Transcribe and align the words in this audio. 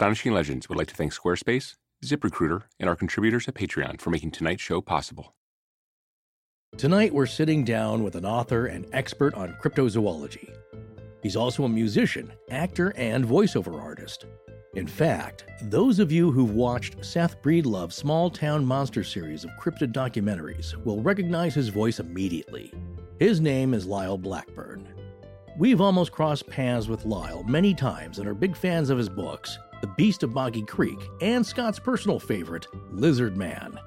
Astonishing 0.00 0.32
Legends 0.32 0.66
would 0.66 0.78
like 0.78 0.86
to 0.86 0.94
thank 0.94 1.12
Squarespace, 1.12 1.74
ZipRecruiter, 2.02 2.62
and 2.78 2.88
our 2.88 2.96
contributors 2.96 3.46
at 3.48 3.54
Patreon 3.54 4.00
for 4.00 4.08
making 4.08 4.30
tonight's 4.30 4.62
show 4.62 4.80
possible. 4.80 5.34
Tonight, 6.78 7.12
we're 7.12 7.26
sitting 7.26 7.64
down 7.64 8.02
with 8.02 8.14
an 8.14 8.24
author 8.24 8.64
and 8.64 8.86
expert 8.94 9.34
on 9.34 9.58
cryptozoology. 9.62 10.48
He's 11.22 11.36
also 11.36 11.64
a 11.64 11.68
musician, 11.68 12.32
actor, 12.50 12.94
and 12.96 13.26
voiceover 13.26 13.78
artist. 13.78 14.24
In 14.74 14.86
fact, 14.86 15.44
those 15.64 15.98
of 15.98 16.10
you 16.10 16.32
who've 16.32 16.54
watched 16.54 17.04
Seth 17.04 17.42
Breedlove's 17.42 17.94
Small 17.94 18.30
Town 18.30 18.64
Monster 18.64 19.04
series 19.04 19.44
of 19.44 19.50
cryptid 19.60 19.92
documentaries 19.92 20.82
will 20.82 21.02
recognize 21.02 21.54
his 21.54 21.68
voice 21.68 22.00
immediately. 22.00 22.72
His 23.18 23.38
name 23.38 23.74
is 23.74 23.84
Lyle 23.84 24.16
Blackburn. 24.16 24.88
We've 25.58 25.82
almost 25.82 26.10
crossed 26.10 26.46
paths 26.46 26.88
with 26.88 27.04
Lyle 27.04 27.42
many 27.42 27.74
times 27.74 28.18
and 28.18 28.26
are 28.26 28.32
big 28.32 28.56
fans 28.56 28.88
of 28.88 28.96
his 28.96 29.10
books, 29.10 29.58
The 29.80 29.86
Beast 29.86 30.22
of 30.22 30.34
Boggy 30.34 30.62
Creek, 30.62 30.98
and 31.22 31.44
Scott's 31.44 31.78
personal 31.78 32.20
favorite, 32.20 32.66
Lizard 32.90 33.38
Man. 33.38 33.80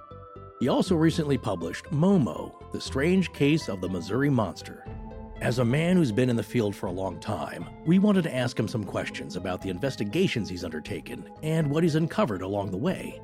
He 0.59 0.67
also 0.67 0.95
recently 0.95 1.37
published 1.37 1.85
Momo, 1.91 2.51
The 2.71 2.81
Strange 2.81 3.31
Case 3.31 3.69
of 3.69 3.79
the 3.79 3.89
Missouri 3.89 4.31
Monster. 4.31 4.87
As 5.39 5.59
a 5.59 5.65
man 5.65 5.95
who's 5.95 6.11
been 6.11 6.31
in 6.31 6.35
the 6.35 6.41
field 6.41 6.75
for 6.75 6.87
a 6.87 6.91
long 6.91 7.19
time, 7.19 7.67
we 7.85 7.99
wanted 7.99 8.23
to 8.23 8.35
ask 8.35 8.57
him 8.57 8.67
some 8.67 8.83
questions 8.83 9.35
about 9.35 9.61
the 9.61 9.69
investigations 9.69 10.49
he's 10.49 10.63
undertaken 10.63 11.29
and 11.43 11.69
what 11.69 11.83
he's 11.83 11.93
uncovered 11.93 12.41
along 12.41 12.71
the 12.71 12.77
way. 12.77 13.21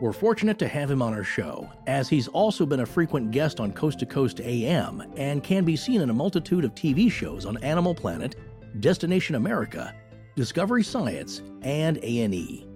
We're 0.00 0.12
fortunate 0.12 0.58
to 0.58 0.68
have 0.68 0.90
him 0.90 1.00
on 1.00 1.14
our 1.14 1.22
show, 1.22 1.70
as 1.86 2.08
he's 2.08 2.26
also 2.26 2.66
been 2.66 2.80
a 2.80 2.86
frequent 2.86 3.30
guest 3.30 3.60
on 3.60 3.72
Coast 3.72 4.00
to 4.00 4.06
Coast 4.06 4.40
AM 4.40 5.00
and 5.16 5.44
can 5.44 5.64
be 5.64 5.76
seen 5.76 6.00
in 6.00 6.10
a 6.10 6.14
multitude 6.14 6.64
of 6.64 6.74
TV 6.74 7.08
shows 7.08 7.46
on 7.46 7.56
Animal 7.58 7.94
Planet, 7.94 8.34
Destination 8.80 9.36
America, 9.36 9.94
Discovery 10.36 10.82
Science, 10.82 11.42
and 11.62 11.98
A&E. 11.98 12.66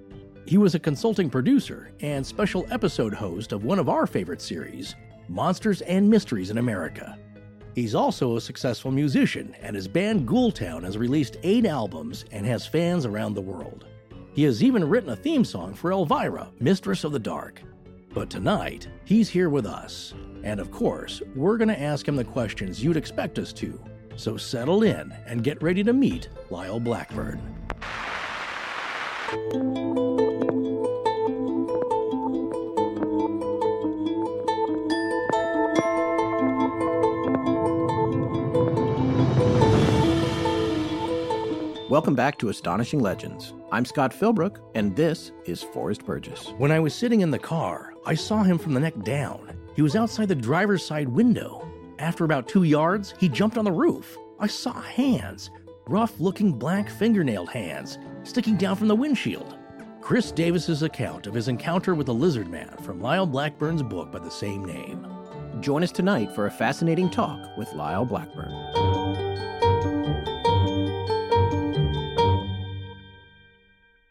He 0.46 0.58
was 0.58 0.76
a 0.76 0.78
consulting 0.78 1.28
producer 1.28 1.90
and 2.00 2.24
special 2.24 2.64
episode 2.70 3.12
host 3.12 3.50
of 3.50 3.64
one 3.64 3.80
of 3.80 3.88
our 3.88 4.06
favorite 4.06 4.41
series, 4.41 4.94
Monsters 5.28 5.80
and 5.83 6.08
Mysteries 6.08 6.50
in 6.50 6.58
America. 6.58 7.18
He's 7.74 7.96
also 7.96 8.36
a 8.36 8.41
successful 8.41 8.92
musician, 8.92 9.56
and 9.60 9.74
his 9.74 9.88
band 9.88 10.27
Ghoultown 10.28 10.84
has 10.84 10.96
released 10.96 11.36
eight 11.42 11.66
albums 11.66 12.24
and 12.30 12.46
has 12.46 12.64
fans 12.64 13.05
around 13.05 13.34
the 13.34 13.42
world. 13.42 13.86
He 14.34 14.44
has 14.44 14.62
even 14.62 14.88
written 14.88 15.11
a 15.11 15.16
theme 15.16 15.44
song 15.44 15.74
for 15.74 15.90
Elvira, 15.90 16.52
Mistress 16.61 17.02
of 17.02 17.11
the 17.11 17.18
Dark. 17.18 17.61
But 18.14 18.30
tonight, 18.30 18.86
he's 19.05 19.28
here 19.28 19.50
with 19.50 19.66
us. 19.66 20.14
And 20.44 20.61
of 20.61 20.70
course, 20.70 21.22
we're 21.34 21.56
going 21.56 21.68
to 21.68 21.80
ask 21.80 22.06
him 22.06 22.14
the 22.14 22.22
questions 22.22 22.83
you'd 22.84 22.96
expect 22.96 23.40
us 23.40 23.52
to. 23.55 23.83
So 24.19 24.36
settle 24.36 24.83
in 24.83 25.14
and 25.27 25.44
get 25.44 25.62
ready 25.62 25.84
to 25.84 25.92
meet 25.92 26.28
Lyle 26.50 26.80
Blackburn. 26.80 27.41
Welcome 41.89 42.16
back 42.16 42.39
to 42.39 42.48
Astonishing 42.48 42.98
Legends. 42.98 43.55
I'm 43.70 43.84
Scott 43.84 44.12
Philbrook, 44.12 44.58
and 44.74 44.96
this 44.96 45.30
is 45.44 45.62
Forrest 45.62 46.05
Burgess. 46.05 46.48
When 46.58 46.72
I 46.72 46.80
was 46.80 46.92
sitting 46.92 47.20
in 47.20 47.30
the 47.30 47.39
car, 47.39 47.94
I 48.05 48.14
saw 48.14 48.42
him 48.42 48.58
from 48.58 48.74
the 48.74 48.80
neck 48.80 49.00
down. 49.05 49.56
He 49.77 49.83
was 49.83 49.94
outside 49.94 50.27
the 50.27 50.34
driver's 50.34 50.84
side 50.84 51.08
window. 51.08 51.67
After 51.98 52.24
about 52.24 52.46
two 52.46 52.62
yards, 52.62 53.14
he 53.18 53.28
jumped 53.28 53.58
on 53.58 53.64
the 53.64 53.72
roof. 53.72 54.16
I 54.38 54.46
saw 54.46 54.80
hands, 54.80 55.50
rough 55.88 56.20
looking 56.20 56.52
black 56.52 56.88
fingernailed 56.88 57.48
hands, 57.48 57.98
sticking 58.22 58.56
down 58.56 58.77
from 58.77 58.86
the 58.86 58.94
windshield. 58.94 59.56
Chris 60.00 60.30
Davis's 60.30 60.84
account 60.84 61.27
of 61.27 61.34
his 61.34 61.48
encounter 61.48 61.96
with 61.96 62.06
the 62.06 62.14
lizard 62.14 62.48
man 62.48 62.77
from 62.82 63.00
Lyle 63.00 63.27
Blackburn's 63.27 63.82
book 63.82 64.12
by 64.12 64.20
the 64.20 64.30
same 64.30 64.64
name. 64.64 65.06
Join 65.60 65.82
us 65.82 65.90
tonight 65.90 66.32
for 66.36 66.46
a 66.46 66.50
fascinating 66.52 67.10
talk 67.10 67.56
with 67.56 67.73
Lyle 67.73 68.05
Blackburn. 68.05 68.52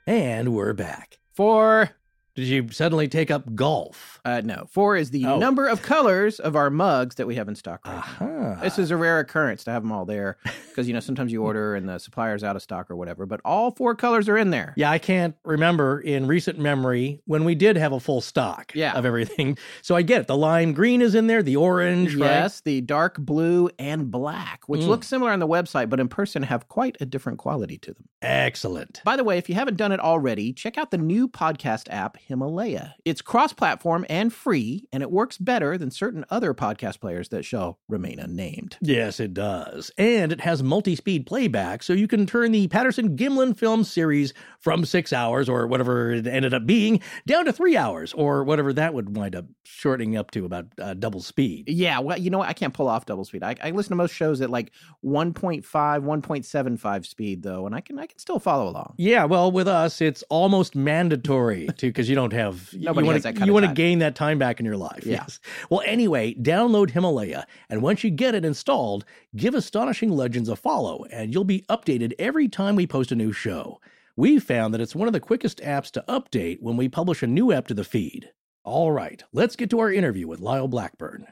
And 0.05 0.53
we're 0.53 0.73
back. 0.73 1.19
For 1.33 1.91
Did 2.35 2.47
you 2.47 2.69
suddenly 2.69 3.07
take 3.07 3.31
up 3.31 3.55
golf? 3.55 4.16
Uh, 4.27 4.41
no, 4.43 4.67
four 4.69 4.97
is 4.97 5.11
the 5.11 5.25
Oh. 5.25 5.39
number 5.39 5.67
of 5.67 5.81
colors 5.81 6.37
of 6.41 6.57
our 6.57 6.69
mugs 6.69 7.15
that 7.15 7.25
we 7.27 7.35
have 7.35 7.47
in 7.47 7.55
stock 7.55 7.79
right 7.87 7.95
now. 8.19 8.27
Aha. 8.27 8.59
This 8.61 8.77
is 8.77 8.91
a 8.91 8.97
rare 8.97 9.19
occurrence 9.19 9.63
to 9.63 9.71
have 9.71 9.83
them 9.83 9.91
all 9.93 10.03
there 10.03 10.35
because, 10.69 10.85
you 10.85 10.93
know, 10.93 10.99
sometimes 10.99 11.31
you 11.31 11.43
order 11.43 11.75
and 11.75 11.87
the 11.87 11.97
supplier's 11.97 12.43
out 12.43 12.57
of 12.57 12.61
stock 12.61 12.91
or 12.91 12.97
whatever, 12.97 13.25
but 13.25 13.39
all 13.45 13.71
four 13.71 13.95
colors 13.95 14.27
are 14.27 14.37
in 14.37 14.49
there. 14.49 14.73
Yeah, 14.75 14.91
I 14.91 14.97
can't 14.99 15.33
remember 15.45 16.01
in 16.01 16.27
recent 16.27 16.59
memory 16.59 17.21
when 17.25 17.45
we 17.45 17.55
did 17.55 17.77
have 17.77 17.93
a 17.93 18.01
full 18.01 18.19
stock 18.19 18.73
Yeah. 18.75 18.97
of 18.97 19.05
everything. 19.05 19.57
So 19.81 19.95
I 19.95 20.01
get 20.01 20.19
it. 20.19 20.27
The 20.27 20.35
lime 20.35 20.73
green 20.73 21.01
is 21.01 21.15
in 21.15 21.27
there, 21.27 21.41
the 21.41 21.55
orange, 21.55 22.13
right? 22.15 22.25
Yes, 22.27 22.59
the 22.59 22.81
dark 22.81 23.17
blue 23.19 23.69
and 23.79 24.11
black, 24.11 24.63
which 24.67 24.81
Mm. 24.81 24.87
look 24.89 25.03
similar 25.05 25.31
on 25.31 25.39
the 25.39 25.47
website, 25.47 25.89
but 25.89 26.01
in 26.01 26.09
person 26.09 26.43
have 26.43 26.67
quite 26.67 26.97
a 26.99 27.05
different 27.05 27.37
quality 27.39 27.77
to 27.77 27.93
them. 27.93 28.09
Excellent. 28.21 29.01
By 29.05 29.15
the 29.15 29.23
way, 29.23 29.37
if 29.37 29.47
you 29.47 29.55
haven't 29.55 29.77
done 29.77 29.93
it 29.93 29.99
already, 30.01 30.51
check 30.51 30.77
out 30.77 30.91
the 30.91 30.97
new 30.97 31.29
podcast 31.29 31.83
app, 31.89 32.17
Himalaya. 32.17 32.95
It's 33.05 33.21
cross 33.21 33.53
platform 33.53 34.05
and 34.09 34.16
free, 34.33 34.87
and 34.91 35.03
it 35.03 35.11
works 35.11 35.37
better 35.37 35.77
than 35.77 35.91
certain 35.91 36.25
other 36.29 36.53
podcast 36.53 36.99
players 36.99 37.29
that 37.29 37.45
shall 37.45 37.79
remain 37.87 38.19
unnamed. 38.19 38.77
Yes, 38.81 39.19
it 39.19 39.33
does. 39.33 39.91
And 39.97 40.31
it 40.31 40.41
has 40.41 40.63
multi 40.63 40.95
speed 40.95 41.25
playback, 41.25 41.83
so 41.83 41.93
you 41.93 42.07
can 42.07 42.25
turn 42.25 42.51
the 42.51 42.67
Patterson 42.67 43.15
Gimlin 43.15 43.57
film 43.57 43.83
series 43.83 44.33
from 44.59 44.85
six 44.85 45.13
hours 45.13 45.47
or 45.49 45.67
whatever 45.67 46.11
it 46.11 46.27
ended 46.27 46.53
up 46.53 46.65
being 46.65 47.01
down 47.25 47.45
to 47.45 47.53
three 47.53 47.77
hours 47.77 48.13
or 48.13 48.43
whatever 48.43 48.73
that 48.73 48.93
would 48.93 49.15
wind 49.15 49.35
up 49.35 49.45
shortening 49.63 50.17
up 50.17 50.31
to 50.31 50.45
about 50.45 50.65
uh, 50.79 50.93
double 50.93 51.21
speed. 51.21 51.69
Yeah, 51.69 51.99
well, 51.99 52.17
you 52.17 52.29
know 52.29 52.39
what? 52.39 52.49
I 52.49 52.53
can't 52.53 52.73
pull 52.73 52.87
off 52.87 53.05
double 53.05 53.25
speed. 53.25 53.43
I, 53.43 53.55
I 53.61 53.71
listen 53.71 53.89
to 53.91 53.95
most 53.95 54.13
shows 54.13 54.41
at 54.41 54.49
like 54.49 54.71
1.5, 55.03 55.63
1.75 55.63 57.05
speed, 57.05 57.43
though, 57.43 57.65
and 57.65 57.75
I 57.75 57.81
can 57.81 57.99
I 57.99 58.05
can 58.05 58.17
still 58.17 58.39
follow 58.39 58.69
along. 58.69 58.95
Yeah, 58.97 59.25
well, 59.25 59.51
with 59.51 59.67
us, 59.67 60.01
it's 60.01 60.23
almost 60.29 60.75
mandatory 60.75 61.67
to 61.67 61.87
because 61.87 62.09
you 62.09 62.15
don't 62.15 62.33
have 62.33 62.73
Nobody 62.73 63.05
you 63.07 63.13
has 63.13 63.23
wanna, 63.23 63.33
that 63.33 63.39
kind 63.39 63.47
you 63.47 63.53
want 63.53 63.65
to 63.65 63.73
gain 63.73 63.99
that 63.99 64.06
time 64.15 64.37
back 64.37 64.59
in 64.59 64.65
your 64.65 64.77
life. 64.77 65.05
Yeah. 65.05 65.17
Yes. 65.21 65.39
Well, 65.69 65.81
anyway, 65.85 66.33
download 66.35 66.91
Himalaya, 66.91 67.45
and 67.69 67.81
once 67.81 68.03
you 68.03 68.09
get 68.09 68.35
it 68.35 68.45
installed, 68.45 69.05
give 69.35 69.53
Astonishing 69.53 70.11
Legends 70.11 70.49
a 70.49 70.55
follow, 70.55 71.05
and 71.11 71.33
you'll 71.33 71.43
be 71.43 71.65
updated 71.69 72.13
every 72.19 72.47
time 72.47 72.75
we 72.75 72.87
post 72.87 73.11
a 73.11 73.15
new 73.15 73.31
show. 73.31 73.79
We've 74.15 74.43
found 74.43 74.73
that 74.73 74.81
it's 74.81 74.95
one 74.95 75.07
of 75.07 75.13
the 75.13 75.19
quickest 75.19 75.59
apps 75.59 75.91
to 75.91 76.03
update 76.07 76.61
when 76.61 76.77
we 76.77 76.89
publish 76.89 77.21
a 77.21 77.27
new 77.27 77.51
app 77.51 77.67
to 77.67 77.73
the 77.73 77.83
feed. 77.83 78.31
All 78.63 78.91
right, 78.91 79.23
let's 79.31 79.55
get 79.55 79.69
to 79.69 79.79
our 79.79 79.91
interview 79.91 80.27
with 80.27 80.39
Lyle 80.39 80.67
Blackburn. 80.67 81.27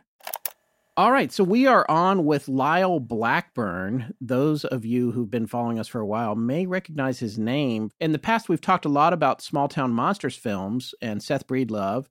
All 0.97 1.12
right, 1.12 1.30
so 1.30 1.44
we 1.44 1.68
are 1.68 1.86
on 1.90 2.24
with 2.24 2.47
Lyle 2.47 3.02
Blackburn. 3.02 4.13
Those 4.22 4.63
of 4.63 4.86
you 4.86 5.12
who've 5.12 5.30
been 5.30 5.46
following 5.46 5.78
us 5.78 5.90
for 5.90 6.00
a 6.00 6.06
while 6.06 6.36
may 6.36 6.66
recognize 6.66 7.19
his 7.19 7.38
name. 7.38 7.92
In 8.00 8.13
the 8.13 8.18
past, 8.18 8.47
we've 8.47 8.62
talked 8.62 8.86
a 8.86 8.90
lot 8.90 9.12
about 9.12 9.42
Small 9.42 9.68
Town 9.68 9.92
Monsters 9.92 10.38
films 10.38 10.96
and 11.02 11.22
Seth 11.22 11.47
Breedlove 11.47 12.06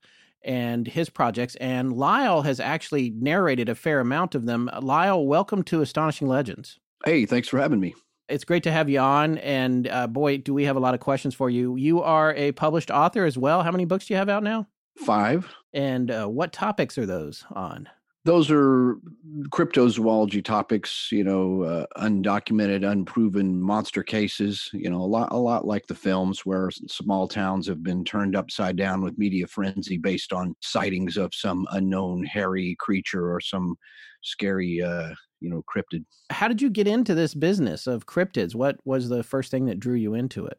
and 0.45 0.87
his 0.87 1.11
projects, 1.11 1.57
and 1.57 1.93
Lyle 1.93 2.43
has 2.43 2.61
actually 2.61 3.11
narrated 3.11 3.69
a 3.69 3.75
fair 3.75 4.01
amount 4.01 4.35
of 4.35 4.47
them. 4.47 4.71
Lyle, 4.81 5.27
welcome 5.27 5.63
to 5.65 5.81
Astonishing 5.81 6.29
Legends. 6.29 6.79
Hey, 7.05 7.27
thanks 7.27 7.49
for 7.49 7.59
having 7.59 7.81
me. 7.81 7.95
It's 8.29 8.45
great 8.45 8.63
to 8.63 8.73
have 8.73 8.89
you 8.89 9.01
on, 9.01 9.39
and 9.39 9.89
uh, 9.89 10.07
boy, 10.07 10.39
do 10.39 10.55
we 10.55 10.65
have 10.65 10.77
a 10.77 10.81
lot 10.81 10.95
of 10.95 11.01
questions 11.01 11.35
for 11.35 11.51
you. 11.51 11.77
You 11.77 12.03
are 12.03 12.35
a 12.35 12.53
published 12.53 12.91
author 12.91 13.25
as 13.25 13.37
well. 13.37 13.63
How 13.63 13.71
many 13.71 13.85
books 13.85 14.07
do 14.07 14.15
you 14.15 14.19
have 14.19 14.29
out 14.29 14.43
now? 14.43 14.67
Five. 14.97 15.53
And 15.73 16.11
uh, 16.11 16.27
what 16.27 16.53
topics 16.53 16.97
are 16.97 17.07
those 17.07 17.45
on? 17.51 17.89
Those 18.25 18.51
are 18.51 18.97
cryptozoology 19.51 20.43
topics, 20.43 21.09
you 21.13 21.23
know, 21.23 21.63
uh, 21.63 21.87
undocumented, 21.99 22.91
unproven 22.91 23.61
monster 23.61 24.03
cases, 24.03 24.71
you 24.73 24.89
know, 24.89 24.97
a 25.01 25.05
lot, 25.05 25.29
a 25.31 25.37
lot 25.37 25.67
like 25.67 25.87
the 25.89 25.95
films 25.95 26.47
where 26.47 26.71
small 26.71 27.29
towns 27.29 27.67
have 27.67 27.83
been 27.83 28.03
turned 28.03 28.35
upside 28.35 28.77
down 28.77 29.03
with 29.03 29.19
media 29.19 29.47
frenzy 29.47 29.99
based 29.99 30.33
on 30.33 30.57
sightings 30.63 31.19
of 31.19 31.35
some 31.35 31.67
unknown 31.73 32.25
hairy 32.25 32.77
creature 32.79 33.31
or 33.31 33.41
some 33.41 33.77
scary, 34.23 34.81
uh, 34.81 35.11
you 35.41 35.51
know, 35.51 35.63
cryptid. 35.63 36.07
How 36.31 36.49
did 36.49 36.63
you 36.63 36.71
get 36.71 36.89
into 36.89 37.15
this 37.15 37.35
business 37.35 37.87
of 37.87 38.07
cryptids? 38.07 38.55
What 38.55 38.79
was 38.87 39.11
the 39.11 39.23
first 39.23 39.51
thing 39.51 39.67
that 39.67 39.79
drew 39.79 39.97
you 39.97 40.15
into 40.15 40.47
it? 40.47 40.59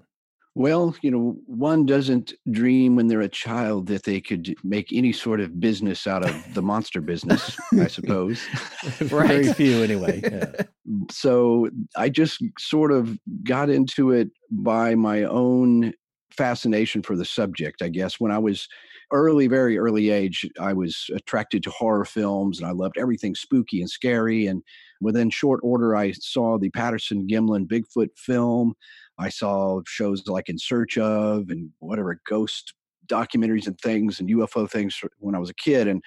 Well, 0.57 0.95
you 1.01 1.11
know, 1.11 1.37
one 1.47 1.85
doesn't 1.85 2.33
dream 2.49 2.95
when 2.95 3.07
they're 3.07 3.19
a 3.19 3.27
child 3.27 3.87
that 3.87 4.03
they 4.03 4.21
could 4.21 4.55
make 4.63 4.87
any 4.93 5.11
sort 5.11 5.41
of 5.41 5.59
business 5.59 6.07
out 6.07 6.23
of 6.23 6.53
the 6.53 6.61
monster 6.61 7.01
business, 7.01 7.57
I 7.77 7.87
suppose. 7.87 8.41
Very 8.99 9.51
few, 9.53 9.83
anyway. 9.83 10.21
Yeah. 10.35 10.63
so 11.11 11.69
I 11.97 12.09
just 12.09 12.41
sort 12.57 12.91
of 12.91 13.17
got 13.43 13.69
into 13.69 14.11
it 14.11 14.29
by 14.51 14.95
my 14.95 15.23
own 15.23 15.93
fascination 16.31 17.01
for 17.01 17.15
the 17.15 17.25
subject, 17.25 17.81
I 17.81 17.89
guess. 17.89 18.19
When 18.19 18.31
I 18.31 18.37
was 18.37 18.67
early, 19.11 19.47
very 19.47 19.77
early 19.77 20.09
age, 20.09 20.47
I 20.59 20.73
was 20.73 21.07
attracted 21.15 21.63
to 21.63 21.69
horror 21.69 22.05
films 22.05 22.59
and 22.59 22.67
I 22.67 22.71
loved 22.71 22.97
everything 22.97 23.35
spooky 23.35 23.81
and 23.81 23.89
scary. 23.89 24.45
And 24.45 24.61
within 25.01 25.29
short 25.29 25.59
order, 25.63 25.95
I 25.95 26.11
saw 26.11 26.57
the 26.57 26.69
Patterson 26.69 27.27
Gimlin 27.27 27.67
Bigfoot 27.67 28.09
film. 28.17 28.73
I 29.17 29.29
saw 29.29 29.81
shows 29.87 30.27
like 30.27 30.49
In 30.49 30.57
Search 30.57 30.97
of 30.97 31.49
and 31.49 31.69
whatever 31.79 32.19
ghost 32.27 32.73
documentaries 33.07 33.67
and 33.67 33.77
things 33.79 34.19
and 34.19 34.29
UFO 34.29 34.69
things 34.69 34.99
when 35.19 35.35
I 35.35 35.39
was 35.39 35.49
a 35.49 35.55
kid. 35.55 35.87
And 35.87 36.01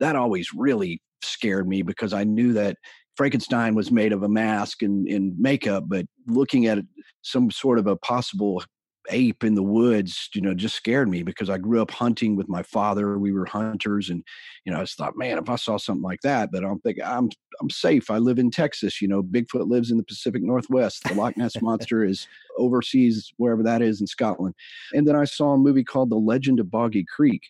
that 0.00 0.16
always 0.16 0.48
really 0.54 1.00
scared 1.22 1.68
me 1.68 1.82
because 1.82 2.12
I 2.12 2.24
knew 2.24 2.52
that 2.52 2.76
Frankenstein 3.16 3.74
was 3.74 3.90
made 3.90 4.12
of 4.12 4.22
a 4.22 4.28
mask 4.28 4.82
and, 4.82 5.06
and 5.08 5.38
makeup, 5.38 5.84
but 5.86 6.06
looking 6.26 6.66
at 6.66 6.78
some 7.22 7.50
sort 7.50 7.78
of 7.78 7.86
a 7.86 7.96
possible 7.96 8.62
ape 9.10 9.44
in 9.44 9.54
the 9.54 9.62
woods, 9.62 10.28
you 10.34 10.40
know, 10.40 10.54
just 10.54 10.76
scared 10.76 11.08
me 11.08 11.22
because 11.22 11.50
I 11.50 11.58
grew 11.58 11.82
up 11.82 11.90
hunting 11.90 12.36
with 12.36 12.48
my 12.48 12.62
father. 12.62 13.18
We 13.18 13.32
were 13.32 13.44
hunters, 13.44 14.10
and 14.10 14.24
you 14.64 14.72
know, 14.72 14.78
I 14.78 14.82
just 14.82 14.96
thought, 14.96 15.16
man, 15.16 15.38
if 15.38 15.48
I 15.48 15.56
saw 15.56 15.76
something 15.76 16.02
like 16.02 16.20
that, 16.22 16.50
but 16.50 16.64
I'm 16.64 16.80
thinking 16.80 17.04
I'm 17.04 17.30
I'm 17.60 17.70
safe. 17.70 18.10
I 18.10 18.18
live 18.18 18.38
in 18.38 18.50
Texas. 18.50 19.00
You 19.00 19.08
know, 19.08 19.22
Bigfoot 19.22 19.68
lives 19.68 19.90
in 19.90 19.96
the 19.96 20.04
Pacific 20.04 20.42
Northwest. 20.42 21.04
The 21.04 21.14
Loch 21.14 21.36
Ness 21.36 21.54
monster 21.62 22.04
is 22.04 22.26
overseas, 22.58 23.32
wherever 23.36 23.62
that 23.62 23.82
is 23.82 24.00
in 24.00 24.06
Scotland. 24.06 24.54
And 24.92 25.06
then 25.06 25.16
I 25.16 25.24
saw 25.24 25.52
a 25.52 25.58
movie 25.58 25.84
called 25.84 26.10
The 26.10 26.16
Legend 26.16 26.60
of 26.60 26.70
Boggy 26.70 27.04
Creek, 27.04 27.42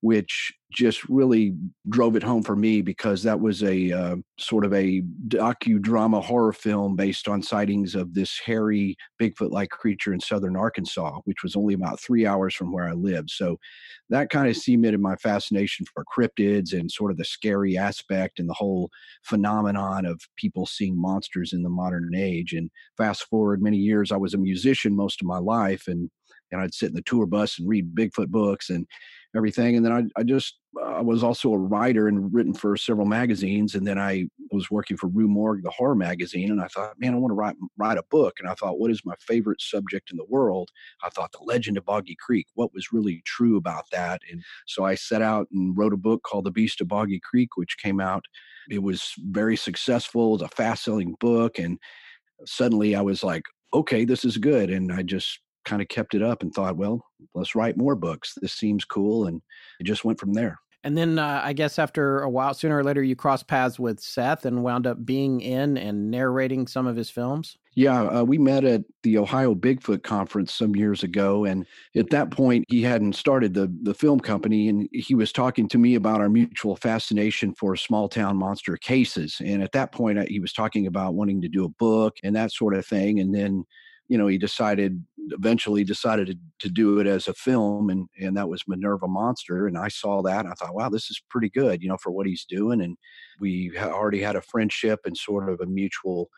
which 0.00 0.52
just 0.70 1.08
really 1.08 1.54
drove 1.88 2.14
it 2.14 2.22
home 2.22 2.42
for 2.42 2.54
me 2.54 2.82
because 2.82 3.22
that 3.22 3.40
was 3.40 3.62
a 3.62 3.90
uh, 3.90 4.16
sort 4.38 4.64
of 4.64 4.72
a 4.74 5.02
docudrama 5.28 6.22
horror 6.22 6.52
film 6.52 6.94
based 6.94 7.26
on 7.26 7.42
sightings 7.42 7.94
of 7.94 8.14
this 8.14 8.38
hairy 8.44 8.96
Bigfoot 9.20 9.50
like 9.50 9.70
creature 9.70 10.12
in 10.12 10.20
southern 10.20 10.56
Arkansas, 10.56 11.18
which 11.24 11.42
was 11.42 11.56
only 11.56 11.74
about 11.74 11.98
three 11.98 12.26
hours 12.26 12.54
from 12.54 12.70
where 12.70 12.86
I 12.86 12.92
lived. 12.92 13.30
So 13.30 13.58
that 14.10 14.30
kind 14.30 14.46
of 14.46 14.56
cemented 14.56 15.00
my 15.00 15.16
fascination 15.16 15.86
for 15.92 16.04
cryptids 16.04 16.78
and 16.78 16.90
sort 16.90 17.10
of 17.10 17.16
the 17.16 17.24
scary 17.24 17.76
aspect 17.76 18.38
and 18.38 18.48
the 18.48 18.54
whole 18.54 18.90
phenomenon 19.24 20.04
of 20.04 20.20
people 20.36 20.66
seeing 20.66 21.00
monsters 21.00 21.52
in 21.52 21.62
the 21.62 21.70
modern 21.70 22.14
age. 22.14 22.52
And 22.52 22.70
fast 22.96 23.24
forward 23.24 23.62
many 23.62 23.78
years, 23.78 24.12
I 24.12 24.16
was 24.16 24.34
a 24.34 24.38
musician 24.38 24.94
most 24.94 25.22
of 25.22 25.26
my 25.26 25.38
life 25.38 25.88
and 25.88 26.10
and 26.50 26.60
I'd 26.60 26.74
sit 26.74 26.88
in 26.88 26.94
the 26.94 27.02
tour 27.02 27.26
bus 27.26 27.58
and 27.58 27.68
read 27.68 27.94
Bigfoot 27.94 28.28
books 28.28 28.70
and 28.70 28.86
everything. 29.38 29.76
And 29.76 29.86
then 29.86 29.92
I, 29.92 30.20
I 30.20 30.22
just 30.24 30.58
I 30.84 31.00
was 31.00 31.24
also 31.24 31.52
a 31.52 31.58
writer 31.58 32.08
and 32.08 32.32
written 32.32 32.52
for 32.52 32.76
several 32.76 33.06
magazines. 33.06 33.74
And 33.74 33.86
then 33.86 33.98
I 33.98 34.28
was 34.50 34.70
working 34.70 34.96
for 34.96 35.06
Rue 35.08 35.28
Morgue, 35.28 35.62
the 35.62 35.70
horror 35.70 35.94
magazine. 35.94 36.50
And 36.50 36.60
I 36.60 36.66
thought, 36.66 36.94
man, 36.98 37.14
I 37.14 37.16
want 37.16 37.30
to 37.30 37.36
write 37.36 37.56
write 37.78 37.98
a 37.98 38.04
book. 38.10 38.34
And 38.38 38.48
I 38.48 38.54
thought, 38.54 38.78
what 38.78 38.90
is 38.90 39.02
my 39.04 39.14
favorite 39.20 39.60
subject 39.62 40.10
in 40.10 40.18
the 40.18 40.26
world? 40.28 40.70
I 41.02 41.08
thought 41.08 41.32
the 41.32 41.44
Legend 41.44 41.78
of 41.78 41.86
Boggy 41.86 42.16
Creek. 42.20 42.46
What 42.54 42.74
was 42.74 42.92
really 42.92 43.22
true 43.24 43.56
about 43.56 43.84
that? 43.92 44.20
And 44.30 44.42
so 44.66 44.84
I 44.84 44.94
set 44.94 45.22
out 45.22 45.48
and 45.52 45.76
wrote 45.78 45.94
a 45.94 45.98
book 45.98 46.22
called 46.24 46.44
The 46.44 46.50
Beast 46.50 46.80
of 46.80 46.88
Boggy 46.88 47.20
Creek, 47.20 47.56
which 47.56 47.78
came 47.78 48.00
out. 48.00 48.24
It 48.68 48.82
was 48.82 49.14
very 49.18 49.56
successful. 49.56 50.28
It 50.28 50.32
was 50.32 50.42
a 50.42 50.48
fast 50.48 50.84
selling 50.84 51.14
book. 51.20 51.58
And 51.58 51.78
suddenly 52.44 52.94
I 52.94 53.00
was 53.00 53.22
like, 53.22 53.44
okay, 53.72 54.04
this 54.04 54.24
is 54.24 54.36
good. 54.36 54.70
And 54.70 54.92
I 54.92 55.02
just 55.02 55.40
kind 55.68 55.82
of 55.82 55.88
kept 55.88 56.14
it 56.14 56.22
up 56.22 56.42
and 56.42 56.52
thought, 56.52 56.76
well, 56.76 57.04
let's 57.34 57.54
write 57.54 57.76
more 57.76 57.94
books. 57.94 58.34
This 58.40 58.54
seems 58.54 58.84
cool. 58.84 59.26
And 59.26 59.42
it 59.78 59.84
just 59.84 60.04
went 60.04 60.18
from 60.18 60.32
there. 60.32 60.58
And 60.84 60.96
then 60.96 61.18
uh, 61.18 61.40
I 61.44 61.52
guess 61.54 61.78
after 61.78 62.20
a 62.20 62.30
while, 62.30 62.54
sooner 62.54 62.78
or 62.78 62.84
later, 62.84 63.02
you 63.02 63.16
crossed 63.16 63.48
paths 63.48 63.80
with 63.80 63.98
Seth 63.98 64.44
and 64.44 64.62
wound 64.62 64.86
up 64.86 65.04
being 65.04 65.40
in 65.40 65.76
and 65.76 66.10
narrating 66.10 66.68
some 66.68 66.86
of 66.86 66.94
his 66.94 67.10
films. 67.10 67.58
Yeah, 67.74 68.04
uh, 68.04 68.22
we 68.22 68.38
met 68.38 68.64
at 68.64 68.82
the 69.02 69.18
Ohio 69.18 69.54
Bigfoot 69.54 70.02
conference 70.02 70.52
some 70.52 70.76
years 70.76 71.02
ago, 71.02 71.44
and 71.44 71.66
at 71.96 72.10
that 72.10 72.30
point, 72.30 72.64
he 72.68 72.82
hadn't 72.82 73.14
started 73.14 73.54
the 73.54 73.72
the 73.82 73.94
film 73.94 74.18
company, 74.20 74.68
and 74.68 74.88
he 74.92 75.14
was 75.14 75.32
talking 75.32 75.68
to 75.68 75.78
me 75.78 75.94
about 75.96 76.20
our 76.20 76.28
mutual 76.28 76.76
fascination 76.76 77.54
for 77.54 77.76
small 77.76 78.08
town 78.08 78.36
monster 78.36 78.76
cases. 78.76 79.36
And 79.44 79.62
at 79.62 79.72
that 79.72 79.92
point, 79.92 80.28
he 80.28 80.40
was 80.40 80.52
talking 80.52 80.86
about 80.86 81.14
wanting 81.14 81.40
to 81.42 81.48
do 81.48 81.64
a 81.64 81.68
book 81.68 82.16
and 82.22 82.34
that 82.36 82.52
sort 82.52 82.74
of 82.74 82.86
thing. 82.86 83.20
And 83.20 83.34
then 83.34 83.64
you 84.08 84.18
know, 84.18 84.26
he 84.26 84.38
decided 84.38 85.04
eventually 85.30 85.84
decided 85.84 86.26
to, 86.26 86.36
to 86.58 86.72
do 86.72 86.98
it 86.98 87.06
as 87.06 87.28
a 87.28 87.34
film, 87.34 87.90
and 87.90 88.08
and 88.20 88.36
that 88.36 88.48
was 88.48 88.62
Minerva 88.66 89.06
Monster. 89.06 89.66
And 89.66 89.76
I 89.76 89.88
saw 89.88 90.22
that, 90.22 90.44
and 90.44 90.48
I 90.48 90.54
thought, 90.54 90.74
wow, 90.74 90.88
this 90.88 91.10
is 91.10 91.22
pretty 91.28 91.50
good, 91.50 91.82
you 91.82 91.88
know, 91.88 91.98
for 92.02 92.10
what 92.10 92.26
he's 92.26 92.44
doing. 92.44 92.80
And 92.80 92.96
we 93.40 93.72
already 93.78 94.20
had 94.20 94.36
a 94.36 94.42
friendship 94.42 95.00
and 95.04 95.16
sort 95.16 95.48
of 95.50 95.60
a 95.60 95.66
mutual 95.66 96.28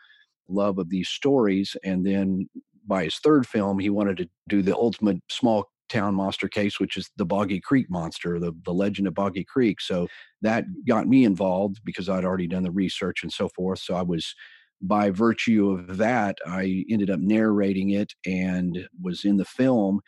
love 0.47 0.77
of 0.77 0.89
these 0.89 1.09
stories. 1.09 1.75
And 1.83 2.05
then 2.05 2.49
by 2.85 3.05
his 3.05 3.15
third 3.17 3.47
film, 3.47 3.79
he 3.79 3.89
wanted 3.89 4.17
to 4.17 4.29
do 4.49 4.61
the 4.61 4.75
ultimate 4.75 5.17
small 5.29 5.69
town 5.89 6.15
monster 6.15 6.47
case, 6.47 6.79
which 6.79 6.97
is 6.97 7.09
the 7.17 7.25
Boggy 7.25 7.59
Creek 7.59 7.89
monster, 7.89 8.39
the, 8.39 8.53
the 8.63 8.73
legend 8.73 9.07
of 9.07 9.13
Boggy 9.13 9.43
Creek. 9.43 9.81
So 9.81 10.07
that 10.41 10.63
got 10.87 11.07
me 11.07 11.25
involved 11.25 11.81
because 11.83 12.09
I'd 12.09 12.25
already 12.25 12.47
done 12.47 12.63
the 12.63 12.71
research 12.71 13.23
and 13.23 13.31
so 13.31 13.49
forth. 13.49 13.79
So 13.79 13.95
I 13.95 14.01
was 14.01 14.33
by 14.81 15.09
virtue 15.09 15.71
of 15.71 15.97
that, 15.97 16.37
I 16.45 16.85
ended 16.89 17.09
up 17.09 17.19
narrating 17.19 17.91
it 17.91 18.13
and 18.25 18.87
was 19.01 19.25
in 19.25 19.37
the 19.37 19.45
film. 19.45 20.01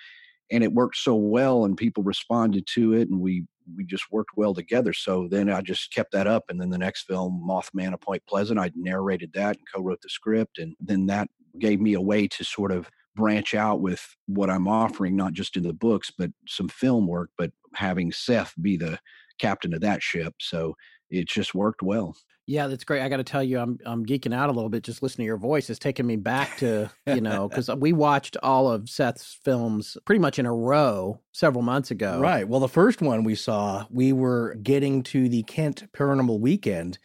And 0.51 0.63
it 0.63 0.73
worked 0.73 0.97
so 0.97 1.15
well, 1.15 1.65
and 1.65 1.77
people 1.77 2.03
responded 2.03 2.67
to 2.73 2.93
it, 2.93 3.09
and 3.09 3.19
we 3.21 3.45
we 3.75 3.85
just 3.85 4.11
worked 4.11 4.31
well 4.35 4.53
together. 4.53 4.93
So 4.93 5.27
then 5.29 5.49
I 5.49 5.61
just 5.61 5.93
kept 5.93 6.11
that 6.11 6.27
up, 6.27 6.45
and 6.49 6.59
then 6.59 6.69
the 6.69 6.77
next 6.77 7.03
film, 7.03 7.43
Mothman 7.47 7.93
of 7.93 8.01
Point 8.01 8.23
Pleasant, 8.27 8.59
I 8.59 8.71
narrated 8.75 9.31
that 9.33 9.57
and 9.57 9.67
co-wrote 9.73 10.01
the 10.01 10.09
script, 10.09 10.59
and 10.59 10.75
then 10.79 11.05
that 11.07 11.29
gave 11.59 11.79
me 11.79 11.93
a 11.93 12.01
way 12.01 12.27
to 12.27 12.43
sort 12.43 12.71
of 12.71 12.89
branch 13.15 13.53
out 13.53 13.79
with 13.79 14.15
what 14.25 14.49
I'm 14.49 14.67
offering, 14.67 15.15
not 15.15 15.33
just 15.33 15.55
in 15.55 15.63
the 15.63 15.73
books, 15.73 16.11
but 16.15 16.31
some 16.47 16.67
film 16.67 17.07
work, 17.07 17.29
but 17.37 17.51
having 17.75 18.11
Seth 18.11 18.53
be 18.61 18.75
the 18.75 18.99
captain 19.39 19.73
of 19.73 19.81
that 19.81 20.01
ship. 20.01 20.33
So 20.39 20.75
it 21.09 21.27
just 21.27 21.53
worked 21.53 21.83
well. 21.83 22.15
Yeah, 22.45 22.67
that's 22.67 22.83
great. 22.83 23.01
I 23.01 23.09
got 23.09 23.17
to 23.17 23.23
tell 23.23 23.43
you, 23.43 23.59
I'm 23.59 23.79
I'm 23.85 24.05
geeking 24.05 24.33
out 24.33 24.49
a 24.49 24.51
little 24.51 24.69
bit 24.69 24.83
just 24.83 25.01
listening 25.01 25.25
to 25.25 25.27
your 25.27 25.37
voice. 25.37 25.69
It's 25.69 25.79
taking 25.79 26.05
me 26.05 26.17
back 26.17 26.57
to 26.57 26.89
you 27.07 27.21
know 27.21 27.47
because 27.49 27.69
we 27.77 27.93
watched 27.93 28.35
all 28.43 28.69
of 28.69 28.89
Seth's 28.89 29.37
films 29.43 29.97
pretty 30.05 30.19
much 30.19 30.39
in 30.39 30.45
a 30.45 30.53
row 30.53 31.19
several 31.31 31.63
months 31.63 31.89
ago. 31.89 32.19
Right. 32.19 32.47
Well, 32.47 32.59
the 32.59 32.67
first 32.67 33.01
one 33.01 33.23
we 33.23 33.35
saw, 33.35 33.85
we 33.89 34.11
were 34.11 34.55
getting 34.55 35.03
to 35.03 35.29
the 35.29 35.43
Kent 35.43 35.89
Paranormal 35.93 36.39
Weekend, 36.39 36.97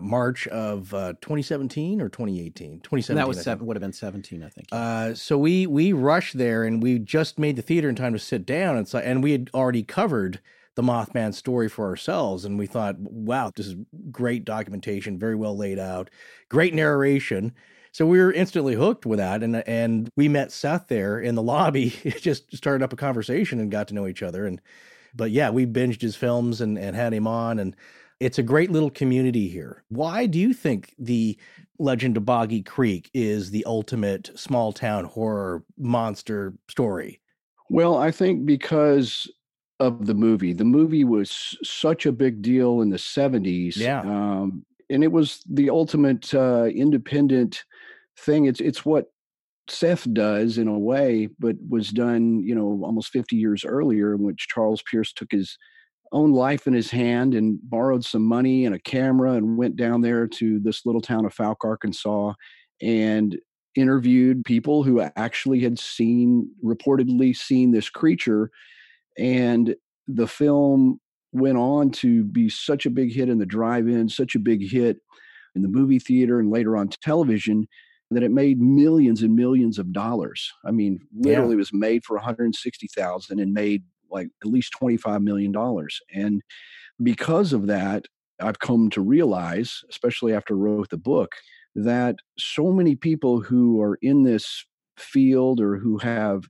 March 0.00 0.46
of 0.48 0.94
uh, 0.94 1.14
2017 1.20 2.00
or 2.00 2.08
2018. 2.08 2.80
2017. 2.80 3.16
that 3.16 3.26
was 3.26 3.42
seven. 3.42 3.66
Would 3.66 3.76
have 3.76 3.82
been 3.82 3.92
17, 3.92 4.44
I 4.44 4.48
think. 4.48 4.68
Uh, 4.70 5.14
so 5.14 5.36
we 5.36 5.66
we 5.66 5.92
rushed 5.92 6.38
there 6.38 6.62
and 6.62 6.80
we 6.80 7.00
just 7.00 7.36
made 7.36 7.56
the 7.56 7.62
theater 7.62 7.88
in 7.88 7.96
time 7.96 8.12
to 8.12 8.18
sit 8.20 8.46
down 8.46 8.76
and 8.76 8.86
so 8.86 9.00
and 9.00 9.24
we 9.24 9.32
had 9.32 9.50
already 9.54 9.82
covered 9.82 10.40
the 10.74 10.82
Mothman 10.82 11.34
story 11.34 11.68
for 11.68 11.86
ourselves. 11.86 12.44
And 12.44 12.58
we 12.58 12.66
thought, 12.66 12.98
wow, 12.98 13.50
this 13.54 13.66
is 13.66 13.76
great 14.10 14.44
documentation, 14.44 15.18
very 15.18 15.34
well 15.34 15.56
laid 15.56 15.78
out, 15.78 16.10
great 16.48 16.74
narration. 16.74 17.52
So 17.92 18.06
we 18.06 18.18
were 18.18 18.32
instantly 18.32 18.74
hooked 18.74 19.06
with 19.06 19.18
that. 19.18 19.42
And, 19.42 19.56
and 19.68 20.10
we 20.16 20.28
met 20.28 20.50
Seth 20.50 20.88
there 20.88 21.20
in 21.20 21.36
the 21.36 21.42
lobby, 21.42 21.90
just 22.18 22.54
started 22.56 22.84
up 22.84 22.92
a 22.92 22.96
conversation 22.96 23.60
and 23.60 23.70
got 23.70 23.88
to 23.88 23.94
know 23.94 24.08
each 24.08 24.22
other. 24.22 24.46
And, 24.46 24.60
but 25.14 25.30
yeah, 25.30 25.50
we 25.50 25.64
binged 25.64 26.02
his 26.02 26.16
films 26.16 26.60
and, 26.60 26.76
and 26.76 26.96
had 26.96 27.14
him 27.14 27.28
on. 27.28 27.60
And 27.60 27.76
it's 28.18 28.38
a 28.38 28.42
great 28.42 28.70
little 28.70 28.90
community 28.90 29.48
here. 29.48 29.84
Why 29.88 30.26
do 30.26 30.38
you 30.38 30.52
think 30.52 30.94
the 30.98 31.38
Legend 31.78 32.16
of 32.16 32.24
Boggy 32.24 32.62
Creek 32.62 33.10
is 33.14 33.50
the 33.50 33.64
ultimate 33.64 34.30
small 34.34 34.72
town 34.72 35.04
horror 35.04 35.62
monster 35.76 36.54
story? 36.68 37.20
Well, 37.70 37.96
I 37.96 38.10
think 38.10 38.44
because 38.44 39.30
of 39.80 40.06
the 40.06 40.14
movie. 40.14 40.52
The 40.52 40.64
movie 40.64 41.04
was 41.04 41.56
such 41.62 42.06
a 42.06 42.12
big 42.12 42.42
deal 42.42 42.80
in 42.80 42.90
the 42.90 42.96
70s. 42.96 43.76
Yeah. 43.76 44.00
Um, 44.00 44.64
and 44.90 45.02
it 45.02 45.12
was 45.12 45.40
the 45.48 45.70
ultimate 45.70 46.32
uh, 46.34 46.66
independent 46.66 47.64
thing. 48.18 48.44
It's 48.44 48.60
it's 48.60 48.84
what 48.84 49.06
Seth 49.68 50.12
does 50.12 50.58
in 50.58 50.68
a 50.68 50.78
way, 50.78 51.28
but 51.38 51.56
was 51.68 51.90
done, 51.90 52.42
you 52.42 52.54
know, 52.54 52.80
almost 52.84 53.10
50 53.10 53.36
years 53.36 53.64
earlier, 53.64 54.14
in 54.14 54.22
which 54.22 54.48
Charles 54.48 54.82
Pierce 54.82 55.12
took 55.12 55.32
his 55.32 55.58
own 56.12 56.32
life 56.32 56.66
in 56.66 56.74
his 56.74 56.90
hand 56.90 57.34
and 57.34 57.58
borrowed 57.62 58.04
some 58.04 58.22
money 58.22 58.66
and 58.66 58.74
a 58.74 58.78
camera 58.78 59.32
and 59.32 59.56
went 59.56 59.76
down 59.76 60.00
there 60.00 60.26
to 60.28 60.60
this 60.60 60.86
little 60.86 61.00
town 61.00 61.24
of 61.24 61.34
Fouke, 61.34 61.64
Arkansas, 61.64 62.34
and 62.80 63.38
interviewed 63.74 64.44
people 64.44 64.84
who 64.84 65.00
actually 65.16 65.60
had 65.60 65.78
seen, 65.78 66.48
reportedly 66.64 67.36
seen 67.36 67.72
this 67.72 67.88
creature 67.88 68.50
and 69.18 69.74
the 70.08 70.26
film 70.26 71.00
went 71.32 71.58
on 71.58 71.90
to 71.90 72.24
be 72.24 72.48
such 72.48 72.86
a 72.86 72.90
big 72.90 73.12
hit 73.12 73.28
in 73.28 73.38
the 73.38 73.46
drive-in, 73.46 74.08
such 74.08 74.34
a 74.34 74.38
big 74.38 74.62
hit 74.62 74.98
in 75.54 75.62
the 75.62 75.68
movie 75.68 75.98
theater 75.98 76.38
and 76.38 76.50
later 76.50 76.76
on 76.76 76.88
television 76.88 77.66
that 78.10 78.22
it 78.22 78.30
made 78.30 78.60
millions 78.60 79.22
and 79.22 79.34
millions 79.34 79.78
of 79.78 79.92
dollars. 79.92 80.52
I 80.64 80.70
mean, 80.70 81.00
literally 81.16 81.54
yeah. 81.54 81.58
was 81.58 81.72
made 81.72 82.04
for 82.04 82.16
160,000 82.16 83.40
and 83.40 83.52
made 83.52 83.82
like 84.10 84.28
at 84.42 84.50
least 84.50 84.72
25 84.78 85.22
million 85.22 85.52
dollars. 85.52 86.00
And 86.12 86.42
because 87.02 87.52
of 87.52 87.66
that, 87.66 88.06
I've 88.40 88.58
come 88.58 88.90
to 88.90 89.00
realize, 89.00 89.82
especially 89.90 90.34
after 90.34 90.54
I 90.54 90.58
wrote 90.58 90.90
the 90.90 90.96
book, 90.96 91.32
that 91.74 92.16
so 92.38 92.70
many 92.70 92.94
people 92.94 93.40
who 93.40 93.80
are 93.80 93.98
in 94.00 94.22
this 94.22 94.64
field 94.96 95.60
or 95.60 95.76
who 95.76 95.98
have 95.98 96.44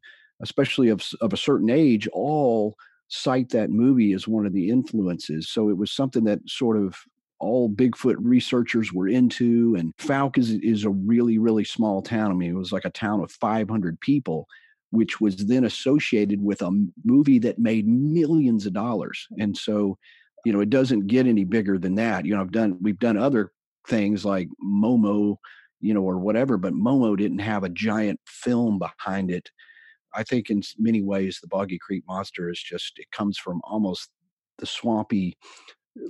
especially 0.44 0.90
of, 0.90 1.02
of 1.20 1.32
a 1.32 1.38
certain 1.38 1.70
age, 1.70 2.06
all 2.12 2.76
cite 3.08 3.48
that 3.50 3.70
movie 3.70 4.12
as 4.12 4.28
one 4.28 4.46
of 4.46 4.52
the 4.52 4.68
influences. 4.68 5.48
So 5.48 5.68
it 5.70 5.76
was 5.76 5.90
something 5.90 6.24
that 6.24 6.40
sort 6.46 6.76
of 6.76 6.96
all 7.40 7.68
Bigfoot 7.68 8.16
researchers 8.18 8.92
were 8.92 9.08
into. 9.08 9.74
And 9.78 9.96
Fouke 9.96 10.38
is, 10.38 10.50
is 10.50 10.84
a 10.84 10.90
really, 10.90 11.38
really 11.38 11.64
small 11.64 12.02
town. 12.02 12.30
I 12.30 12.34
mean, 12.34 12.50
it 12.50 12.58
was 12.58 12.72
like 12.72 12.84
a 12.84 12.90
town 12.90 13.20
of 13.20 13.32
500 13.32 13.98
people, 14.00 14.46
which 14.90 15.20
was 15.20 15.36
then 15.36 15.64
associated 15.64 16.42
with 16.42 16.62
a 16.62 16.86
movie 17.04 17.38
that 17.40 17.58
made 17.58 17.88
millions 17.88 18.66
of 18.66 18.72
dollars. 18.72 19.26
And 19.38 19.56
so, 19.56 19.98
you 20.44 20.52
know, 20.52 20.60
it 20.60 20.70
doesn't 20.70 21.06
get 21.06 21.26
any 21.26 21.44
bigger 21.44 21.78
than 21.78 21.94
that. 21.96 22.24
You 22.24 22.34
know, 22.34 22.40
I've 22.40 22.52
done, 22.52 22.78
we've 22.80 22.98
done 22.98 23.16
other 23.16 23.50
things 23.88 24.24
like 24.24 24.48
Momo, 24.64 25.36
you 25.80 25.94
know, 25.94 26.02
or 26.02 26.18
whatever, 26.18 26.56
but 26.56 26.74
Momo 26.74 27.16
didn't 27.16 27.40
have 27.40 27.64
a 27.64 27.68
giant 27.68 28.20
film 28.26 28.78
behind 28.78 29.30
it. 29.30 29.50
I 30.14 30.22
think 30.22 30.50
in 30.50 30.62
many 30.78 31.02
ways, 31.02 31.38
the 31.40 31.48
Boggy 31.48 31.78
Creek 31.78 32.04
Monster 32.06 32.50
is 32.50 32.62
just, 32.62 32.98
it 32.98 33.10
comes 33.10 33.38
from 33.38 33.60
almost 33.64 34.10
the 34.58 34.66
swampy 34.66 35.36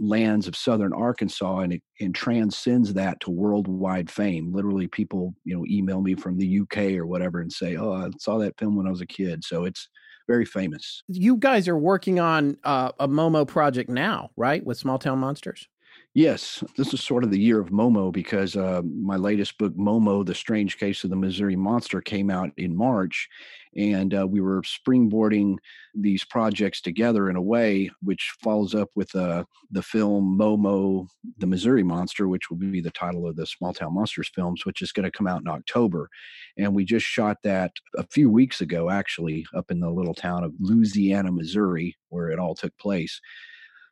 lands 0.00 0.48
of 0.48 0.56
southern 0.56 0.92
Arkansas 0.92 1.58
and 1.58 1.74
it 1.74 1.82
and 2.00 2.14
transcends 2.14 2.94
that 2.94 3.20
to 3.20 3.30
worldwide 3.30 4.10
fame. 4.10 4.52
Literally 4.52 4.86
people, 4.88 5.34
you 5.44 5.56
know, 5.56 5.64
email 5.66 6.00
me 6.00 6.14
from 6.14 6.38
the 6.38 6.60
UK 6.60 6.96
or 6.96 7.06
whatever 7.06 7.40
and 7.40 7.52
say, 7.52 7.76
"Oh, 7.76 7.92
I 7.92 8.10
saw 8.18 8.38
that 8.38 8.58
film 8.58 8.76
when 8.76 8.86
I 8.86 8.90
was 8.90 9.00
a 9.02 9.06
kid." 9.06 9.44
So 9.44 9.64
it's 9.64 9.88
very 10.26 10.44
famous. 10.44 11.02
You 11.08 11.36
guys 11.36 11.68
are 11.68 11.76
working 11.76 12.18
on 12.18 12.56
uh, 12.64 12.92
a 12.98 13.06
Momo 13.06 13.46
project 13.46 13.90
now, 13.90 14.30
right? 14.36 14.64
With 14.64 14.78
Small 14.78 14.98
Town 14.98 15.18
Monsters? 15.18 15.68
Yes, 16.16 16.62
this 16.76 16.94
is 16.94 17.02
sort 17.02 17.24
of 17.24 17.32
the 17.32 17.40
year 17.40 17.58
of 17.58 17.70
Momo 17.70 18.12
because 18.12 18.54
uh, 18.54 18.82
my 18.84 19.16
latest 19.16 19.58
book, 19.58 19.74
Momo: 19.74 20.24
The 20.24 20.32
Strange 20.32 20.78
Case 20.78 21.02
of 21.02 21.10
the 21.10 21.16
Missouri 21.16 21.56
Monster, 21.56 22.00
came 22.00 22.30
out 22.30 22.52
in 22.56 22.76
March, 22.76 23.28
and 23.76 24.14
uh, 24.14 24.24
we 24.24 24.40
were 24.40 24.62
springboarding 24.62 25.56
these 25.92 26.24
projects 26.24 26.80
together 26.80 27.30
in 27.30 27.34
a 27.34 27.42
way 27.42 27.90
which 28.00 28.32
follows 28.40 28.76
up 28.76 28.90
with 28.94 29.12
uh, 29.16 29.42
the 29.72 29.82
film 29.82 30.38
Momo: 30.38 31.08
The 31.38 31.48
Missouri 31.48 31.82
Monster, 31.82 32.28
which 32.28 32.48
will 32.48 32.58
be 32.58 32.80
the 32.80 32.92
title 32.92 33.26
of 33.26 33.34
the 33.34 33.44
Small 33.44 33.74
Town 33.74 33.94
Monsters 33.94 34.30
films, 34.32 34.64
which 34.64 34.82
is 34.82 34.92
going 34.92 35.10
to 35.10 35.10
come 35.10 35.26
out 35.26 35.40
in 35.40 35.48
October, 35.48 36.08
and 36.56 36.76
we 36.76 36.84
just 36.84 37.06
shot 37.06 37.38
that 37.42 37.72
a 37.96 38.06
few 38.06 38.30
weeks 38.30 38.60
ago, 38.60 38.88
actually, 38.88 39.44
up 39.52 39.68
in 39.68 39.80
the 39.80 39.90
little 39.90 40.14
town 40.14 40.44
of 40.44 40.52
Louisiana, 40.60 41.32
Missouri, 41.32 41.96
where 42.10 42.28
it 42.28 42.38
all 42.38 42.54
took 42.54 42.78
place 42.78 43.20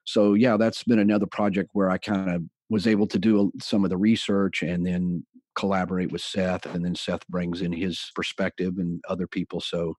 so 0.04 0.34
yeah 0.34 0.56
that's 0.56 0.84
been 0.84 0.98
another 0.98 1.26
project 1.26 1.70
where 1.72 1.90
i 1.90 1.98
kind 1.98 2.30
of 2.30 2.42
was 2.70 2.86
able 2.86 3.06
to 3.06 3.18
do 3.18 3.52
some 3.60 3.84
of 3.84 3.90
the 3.90 3.96
research 3.96 4.62
and 4.62 4.86
then 4.86 5.24
collaborate 5.54 6.10
with 6.10 6.22
seth 6.22 6.66
and 6.66 6.84
then 6.84 6.94
seth 6.94 7.26
brings 7.28 7.60
in 7.60 7.72
his 7.72 8.10
perspective 8.14 8.74
and 8.78 9.02
other 9.08 9.26
people 9.26 9.60
so 9.60 9.94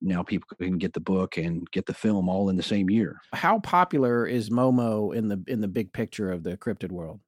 now 0.00 0.22
people 0.22 0.48
can 0.58 0.78
get 0.78 0.92
the 0.92 1.00
book 1.00 1.36
and 1.36 1.68
get 1.70 1.86
the 1.86 1.94
film 1.94 2.28
all 2.28 2.48
in 2.48 2.56
the 2.56 2.62
same 2.62 2.90
year. 2.90 3.20
How 3.32 3.58
popular 3.60 4.26
is 4.26 4.50
momo 4.50 5.14
in 5.14 5.28
the 5.28 5.42
in 5.46 5.60
the 5.60 5.68
big 5.68 5.92
picture 5.92 6.30
of 6.30 6.42
the 6.42 6.56
cryptid 6.56 6.90
world? 6.90 7.20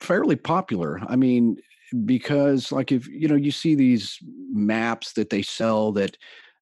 Fairly 0.00 0.36
popular. 0.36 1.00
I 1.06 1.16
mean 1.16 1.56
because 2.04 2.70
like 2.70 2.92
if 2.92 3.08
you 3.08 3.28
know 3.28 3.34
you 3.34 3.50
see 3.50 3.74
these 3.74 4.18
maps 4.52 5.12
that 5.14 5.30
they 5.30 5.42
sell 5.42 5.92
that 5.92 6.16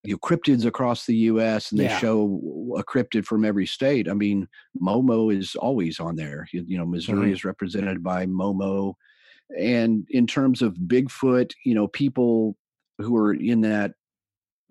you 0.06 0.14
know, 0.14 0.18
cryptids 0.18 0.64
across 0.64 1.06
the 1.06 1.16
U.S. 1.16 1.70
and 1.70 1.80
they 1.80 1.84
yeah. 1.84 1.98
show 1.98 2.74
a 2.78 2.84
cryptid 2.84 3.24
from 3.24 3.44
every 3.44 3.66
state. 3.66 4.08
I 4.08 4.14
mean, 4.14 4.48
Momo 4.80 5.34
is 5.34 5.54
always 5.56 6.00
on 6.00 6.16
there. 6.16 6.46
You, 6.52 6.64
you 6.66 6.78
know, 6.78 6.86
Missouri 6.86 7.26
mm-hmm. 7.26 7.32
is 7.32 7.44
represented 7.44 8.02
by 8.02 8.26
Momo, 8.26 8.94
and 9.58 10.06
in 10.10 10.26
terms 10.26 10.62
of 10.62 10.74
Bigfoot, 10.74 11.52
you 11.64 11.74
know, 11.74 11.88
people 11.88 12.56
who 12.98 13.16
are 13.16 13.34
in 13.34 13.60
that 13.62 13.92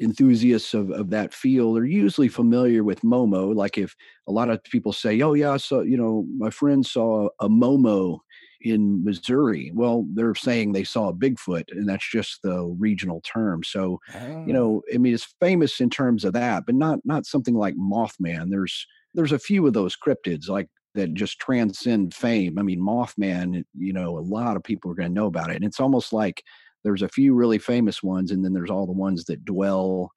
enthusiasts 0.01 0.73
of, 0.73 0.91
of 0.91 1.09
that 1.09 1.33
field 1.33 1.77
are 1.77 1.85
usually 1.85 2.27
familiar 2.27 2.83
with 2.83 3.01
Momo. 3.01 3.55
Like 3.55 3.77
if 3.77 3.95
a 4.27 4.31
lot 4.31 4.49
of 4.49 4.63
people 4.63 4.93
say, 4.93 5.21
"Oh 5.21 5.33
yeah, 5.33 5.57
so 5.57 5.81
you 5.81 5.97
know, 5.97 6.25
my 6.37 6.49
friend 6.49 6.85
saw 6.85 7.27
a, 7.39 7.45
a 7.45 7.49
Momo 7.49 8.19
in 8.65 9.03
Missouri. 9.03 9.71
Well, 9.75 10.07
they're 10.15 10.33
saying 10.33 10.71
they 10.71 10.83
saw 10.83 11.09
a 11.09 11.13
Bigfoot, 11.13 11.65
and 11.69 11.87
that's 11.87 12.09
just 12.09 12.39
the 12.41 12.63
regional 12.79 13.21
term. 13.21 13.63
So, 13.63 13.99
oh. 14.15 14.43
you 14.45 14.53
know, 14.53 14.81
I 14.93 14.97
mean, 14.97 15.13
it's 15.13 15.35
famous 15.39 15.79
in 15.79 15.91
terms 15.91 16.25
of 16.25 16.33
that, 16.33 16.65
but 16.65 16.73
not 16.73 16.99
not 17.05 17.27
something 17.27 17.53
like 17.53 17.75
Mothman. 17.75 18.49
There's 18.49 18.87
there's 19.13 19.31
a 19.31 19.39
few 19.39 19.67
of 19.67 19.73
those 19.73 19.95
cryptids 19.95 20.49
like 20.49 20.67
that 20.95 21.13
just 21.13 21.39
transcend 21.39 22.15
fame. 22.15 22.57
I 22.57 22.63
mean, 22.63 22.81
Mothman, 22.81 23.63
you 23.77 23.93
know, 23.93 24.17
a 24.17 24.19
lot 24.19 24.55
of 24.55 24.63
people 24.63 24.91
are 24.91 24.95
going 24.95 25.09
to 25.09 25.13
know 25.13 25.27
about 25.27 25.51
it, 25.51 25.57
and 25.57 25.65
it's 25.65 25.79
almost 25.79 26.11
like 26.11 26.41
there's 26.83 27.03
a 27.03 27.09
few 27.09 27.35
really 27.35 27.59
famous 27.59 28.01
ones, 28.01 28.31
and 28.31 28.43
then 28.43 28.53
there's 28.53 28.71
all 28.71 28.87
the 28.87 28.93
ones 28.93 29.25
that 29.25 29.45
dwell 29.45 30.11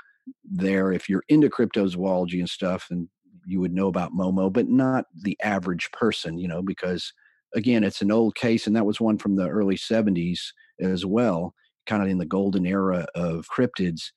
there. 0.51 0.91
If 0.91 1.07
you're 1.07 1.25
into 1.29 1.51
cryptozoology 1.51 2.39
and 2.39 2.49
stuff, 2.49 2.87
and 2.91 3.09
you 3.47 3.61
would 3.61 3.75
know 3.75 3.89
about 3.89 4.13
Momo, 4.13 4.51
but 4.51 4.69
not 4.69 5.05
the 5.23 5.37
average 5.43 5.91
person, 5.93 6.39
you 6.39 6.49
know, 6.49 6.63
because 6.63 7.13
again, 7.55 7.85
it's 7.85 8.03
an 8.03 8.11
old 8.11 8.35
case, 8.35 8.67
and 8.67 8.77
that 8.77 8.87
was 8.87 9.01
one 9.01 9.19
from 9.19 9.37
the 9.37 9.49
early 9.49 9.77
70s 9.77 10.39
as 10.81 11.05
well, 11.05 11.55
kind 11.87 12.03
of 12.03 12.09
in 12.09 12.19
the 12.19 12.27
golden 12.27 12.67
era 12.67 13.07
of 13.15 13.47
cryptids. 13.49 14.11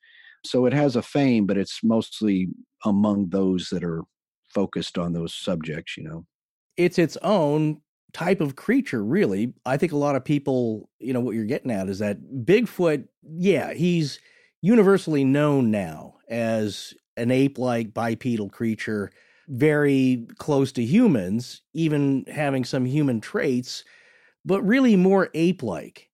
So 0.46 0.66
it 0.66 0.74
has 0.74 0.96
a 0.96 1.02
fame, 1.02 1.46
but 1.46 1.58
it's 1.58 1.80
mostly 1.84 2.50
among 2.86 3.30
those 3.30 3.70
that 3.70 3.84
are 3.84 4.04
focused 4.54 4.98
on 4.98 5.14
those 5.14 5.34
subjects, 5.34 5.98
you 5.98 6.04
know. 6.04 6.26
It's 6.78 6.98
its 6.98 7.18
own 7.22 7.82
type 8.14 8.42
of 8.42 8.56
creature, 8.56 9.04
really. 9.04 9.54
I 9.66 9.78
think 9.78 9.92
a 9.92 9.98
lot 9.98 10.16
of 10.16 10.26
people, 10.26 10.90
you 11.00 11.14
know, 11.14 11.20
what 11.20 11.36
you're 11.36 11.46
getting 11.46 11.72
at 11.72 11.90
is 11.90 12.00
that 12.00 12.18
Bigfoot, 12.44 13.08
yeah, 13.24 13.74
he's 13.74 14.20
universally 14.62 15.24
known 15.24 15.72
now 15.72 16.16
as 16.30 16.94
an 17.18 17.32
ape 17.32 17.58
like 17.58 17.94
bipedal 17.94 18.50
creature 18.50 19.12
very 19.52 20.26
close 20.38 20.72
to 20.72 20.84
humans, 20.84 21.62
even 21.74 22.26
having 22.34 22.64
some 22.64 22.86
human 22.86 23.20
traits, 23.20 23.84
but 24.46 24.62
really 24.64 24.96
more 24.96 25.30
ape 25.34 25.62
like. 25.62 26.10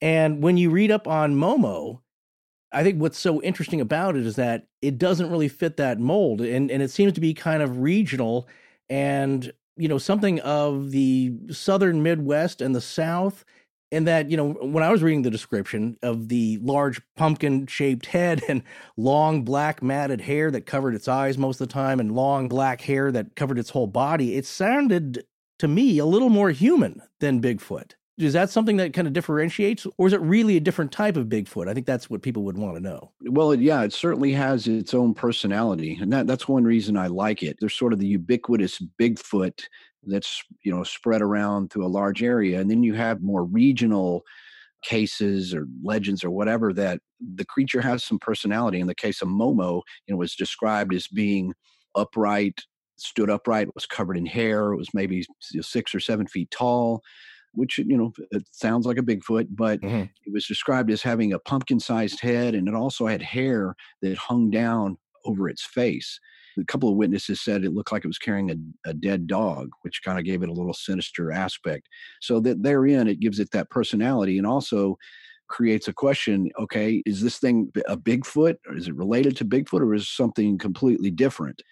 And 0.00 0.42
when 0.42 0.56
you 0.56 0.70
read 0.70 0.90
up 0.90 1.06
on 1.06 1.36
Momo, 1.36 2.00
I 2.72 2.82
think 2.82 3.00
what's 3.00 3.18
so 3.18 3.40
interesting 3.42 3.80
about 3.80 4.16
it 4.16 4.26
is 4.26 4.36
that 4.36 4.66
it 4.80 4.98
doesn't 4.98 5.30
really 5.30 5.48
fit 5.48 5.76
that 5.76 6.00
mold 6.00 6.40
and, 6.40 6.70
and 6.70 6.82
it 6.82 6.90
seems 6.90 7.12
to 7.12 7.20
be 7.20 7.34
kind 7.34 7.62
of 7.62 7.78
regional 7.78 8.48
and 8.90 9.52
you 9.76 9.88
know 9.88 9.98
something 9.98 10.40
of 10.40 10.90
the 10.90 11.32
southern 11.50 12.02
midwest 12.02 12.60
and 12.60 12.74
the 12.74 12.80
south 12.80 13.44
and 13.92 14.06
that 14.06 14.30
you 14.30 14.36
know 14.36 14.50
when 14.54 14.82
i 14.82 14.90
was 14.90 15.02
reading 15.02 15.22
the 15.22 15.30
description 15.30 15.96
of 16.02 16.28
the 16.28 16.58
large 16.62 17.00
pumpkin 17.16 17.66
shaped 17.66 18.06
head 18.06 18.42
and 18.48 18.62
long 18.96 19.44
black 19.44 19.82
matted 19.82 20.20
hair 20.20 20.50
that 20.50 20.66
covered 20.66 20.94
its 20.94 21.06
eyes 21.06 21.38
most 21.38 21.60
of 21.60 21.68
the 21.68 21.72
time 21.72 22.00
and 22.00 22.12
long 22.12 22.48
black 22.48 22.80
hair 22.80 23.12
that 23.12 23.36
covered 23.36 23.58
its 23.58 23.70
whole 23.70 23.86
body 23.86 24.36
it 24.36 24.46
sounded 24.46 25.22
to 25.62 25.68
me 25.68 25.98
a 25.98 26.04
little 26.04 26.28
more 26.28 26.50
human 26.50 27.00
than 27.20 27.40
bigfoot. 27.40 27.92
Is 28.18 28.32
that 28.32 28.50
something 28.50 28.78
that 28.78 28.92
kind 28.92 29.06
of 29.06 29.12
differentiates 29.12 29.86
or 29.96 30.08
is 30.08 30.12
it 30.12 30.20
really 30.20 30.56
a 30.56 30.60
different 30.60 30.90
type 30.90 31.16
of 31.16 31.28
bigfoot? 31.28 31.68
I 31.68 31.72
think 31.72 31.86
that's 31.86 32.10
what 32.10 32.20
people 32.20 32.42
would 32.42 32.58
want 32.58 32.74
to 32.74 32.80
know. 32.80 33.12
Well 33.26 33.54
yeah 33.54 33.82
it 33.84 33.92
certainly 33.92 34.32
has 34.32 34.66
its 34.66 34.92
own 34.92 35.14
personality 35.14 35.96
and 36.00 36.12
that, 36.12 36.26
that's 36.26 36.48
one 36.48 36.64
reason 36.64 36.96
i 36.96 37.06
like 37.06 37.44
it. 37.44 37.58
There's 37.60 37.76
sort 37.76 37.92
of 37.92 38.00
the 38.00 38.08
ubiquitous 38.08 38.82
bigfoot 39.00 39.62
that's 40.04 40.42
you 40.64 40.74
know 40.74 40.82
spread 40.82 41.22
around 41.22 41.70
through 41.70 41.86
a 41.86 41.88
large 41.88 42.22
area 42.22 42.60
and 42.60 42.70
then 42.70 42.82
you 42.82 42.94
have 42.94 43.22
more 43.22 43.44
regional 43.44 44.22
cases 44.82 45.54
or 45.54 45.66
legends 45.82 46.24
or 46.24 46.30
whatever 46.30 46.72
that 46.72 47.00
the 47.34 47.44
creature 47.44 47.80
has 47.80 48.02
some 48.04 48.18
personality 48.18 48.80
in 48.80 48.88
the 48.88 48.94
case 48.94 49.22
of 49.22 49.28
momo 49.28 49.80
you 50.06 50.14
know 50.14 50.18
was 50.18 50.34
described 50.34 50.92
as 50.92 51.06
being 51.06 51.54
upright 51.94 52.60
stood 52.96 53.30
upright 53.30 53.72
was 53.74 53.86
covered 53.86 54.16
in 54.16 54.26
hair 54.26 54.72
it 54.72 54.76
was 54.76 54.88
maybe 54.92 55.24
six 55.40 55.94
or 55.94 56.00
seven 56.00 56.26
feet 56.26 56.50
tall 56.50 57.00
which 57.54 57.78
you 57.78 57.96
know 57.96 58.12
it 58.30 58.42
sounds 58.50 58.86
like 58.86 58.98
a 58.98 59.02
bigfoot 59.02 59.46
but 59.50 59.80
mm-hmm. 59.80 60.02
it 60.26 60.32
was 60.32 60.46
described 60.46 60.90
as 60.90 61.02
having 61.02 61.32
a 61.32 61.38
pumpkin 61.38 61.78
sized 61.78 62.20
head 62.20 62.54
and 62.54 62.66
it 62.66 62.74
also 62.74 63.06
had 63.06 63.22
hair 63.22 63.74
that 64.00 64.16
hung 64.16 64.50
down 64.50 64.96
over 65.24 65.48
its 65.48 65.64
face 65.64 66.18
a 66.58 66.64
couple 66.64 66.88
of 66.88 66.96
witnesses 66.96 67.40
said 67.40 67.64
it 67.64 67.72
looked 67.72 67.92
like 67.92 68.04
it 68.04 68.08
was 68.08 68.18
carrying 68.18 68.50
a, 68.50 68.90
a 68.90 68.94
dead 68.94 69.26
dog, 69.26 69.70
which 69.82 70.02
kind 70.04 70.18
of 70.18 70.24
gave 70.24 70.42
it 70.42 70.48
a 70.48 70.52
little 70.52 70.74
sinister 70.74 71.32
aspect. 71.32 71.88
So 72.20 72.40
that 72.40 72.62
therein, 72.62 73.08
it 73.08 73.20
gives 73.20 73.38
it 73.38 73.50
that 73.52 73.70
personality 73.70 74.38
and 74.38 74.46
also 74.46 74.96
creates 75.48 75.86
a 75.86 75.92
question 75.92 76.50
okay, 76.58 77.02
is 77.04 77.20
this 77.20 77.38
thing 77.38 77.70
a 77.86 77.96
Bigfoot 77.96 78.56
or 78.66 78.76
is 78.76 78.88
it 78.88 78.96
related 78.96 79.36
to 79.36 79.44
Bigfoot 79.44 79.80
or 79.80 79.94
is 79.94 80.08
something 80.08 80.58
completely 80.58 81.10
different? 81.10 81.62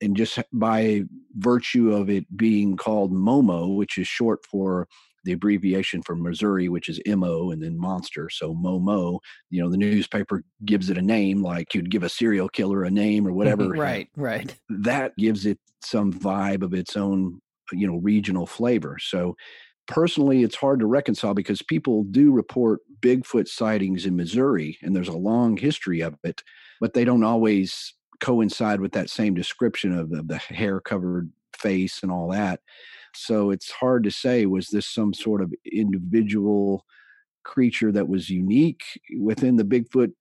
And 0.00 0.16
just 0.16 0.38
by 0.52 1.02
virtue 1.36 1.92
of 1.92 2.10
it 2.10 2.24
being 2.36 2.76
called 2.76 3.12
Momo, 3.12 3.76
which 3.76 3.98
is 3.98 4.06
short 4.06 4.40
for 4.50 4.88
the 5.26 5.32
abbreviation 5.32 6.02
for 6.02 6.14
Missouri, 6.14 6.68
which 6.68 6.88
is 6.88 7.00
MO, 7.04 7.50
and 7.50 7.62
then 7.62 7.76
monster. 7.76 8.30
So 8.30 8.54
Momo, 8.54 9.18
you 9.50 9.60
know, 9.60 9.68
the 9.68 9.76
newspaper 9.76 10.44
gives 10.64 10.88
it 10.88 10.96
a 10.96 11.02
name, 11.02 11.42
like 11.42 11.74
you'd 11.74 11.90
give 11.90 12.04
a 12.04 12.08
serial 12.08 12.48
killer 12.48 12.84
a 12.84 12.90
name 12.90 13.26
or 13.26 13.30
mm-hmm. 13.30 13.36
whatever. 13.36 13.68
right, 13.68 14.08
right. 14.16 14.54
That 14.70 15.16
gives 15.18 15.44
it 15.44 15.58
some 15.82 16.12
vibe 16.12 16.62
of 16.62 16.72
its 16.72 16.96
own, 16.96 17.40
you 17.72 17.86
know, 17.86 17.96
regional 17.96 18.46
flavor. 18.46 18.98
So 19.00 19.36
personally, 19.88 20.44
it's 20.44 20.56
hard 20.56 20.78
to 20.80 20.86
reconcile 20.86 21.34
because 21.34 21.60
people 21.60 22.04
do 22.04 22.30
report 22.30 22.80
Bigfoot 23.00 23.48
sightings 23.48 24.06
in 24.06 24.16
Missouri, 24.16 24.78
and 24.80 24.94
there's 24.94 25.08
a 25.08 25.12
long 25.12 25.56
history 25.56 26.00
of 26.00 26.14
it, 26.22 26.42
but 26.80 26.94
they 26.94 27.04
don't 27.04 27.24
always 27.24 27.94
coincide 28.20 28.80
with 28.80 28.92
that 28.92 29.10
same 29.10 29.34
description 29.34 29.92
of 29.92 30.08
the, 30.08 30.22
the 30.22 30.38
hair 30.38 30.80
covered 30.80 31.30
face 31.58 32.02
and 32.02 32.12
all 32.12 32.30
that 32.30 32.60
So 33.16 33.50
it's 33.50 33.70
hard 33.70 34.04
to 34.04 34.10
say 34.10 34.46
was 34.46 34.68
this 34.68 34.88
some 34.88 35.14
sort 35.14 35.42
of 35.42 35.52
individual 35.70 36.84
creature 37.44 37.92
that 37.92 38.08
was 38.08 38.28
unique 38.28 38.82
within 39.20 39.56
the 39.56 39.64
Bigfoot 39.64 40.12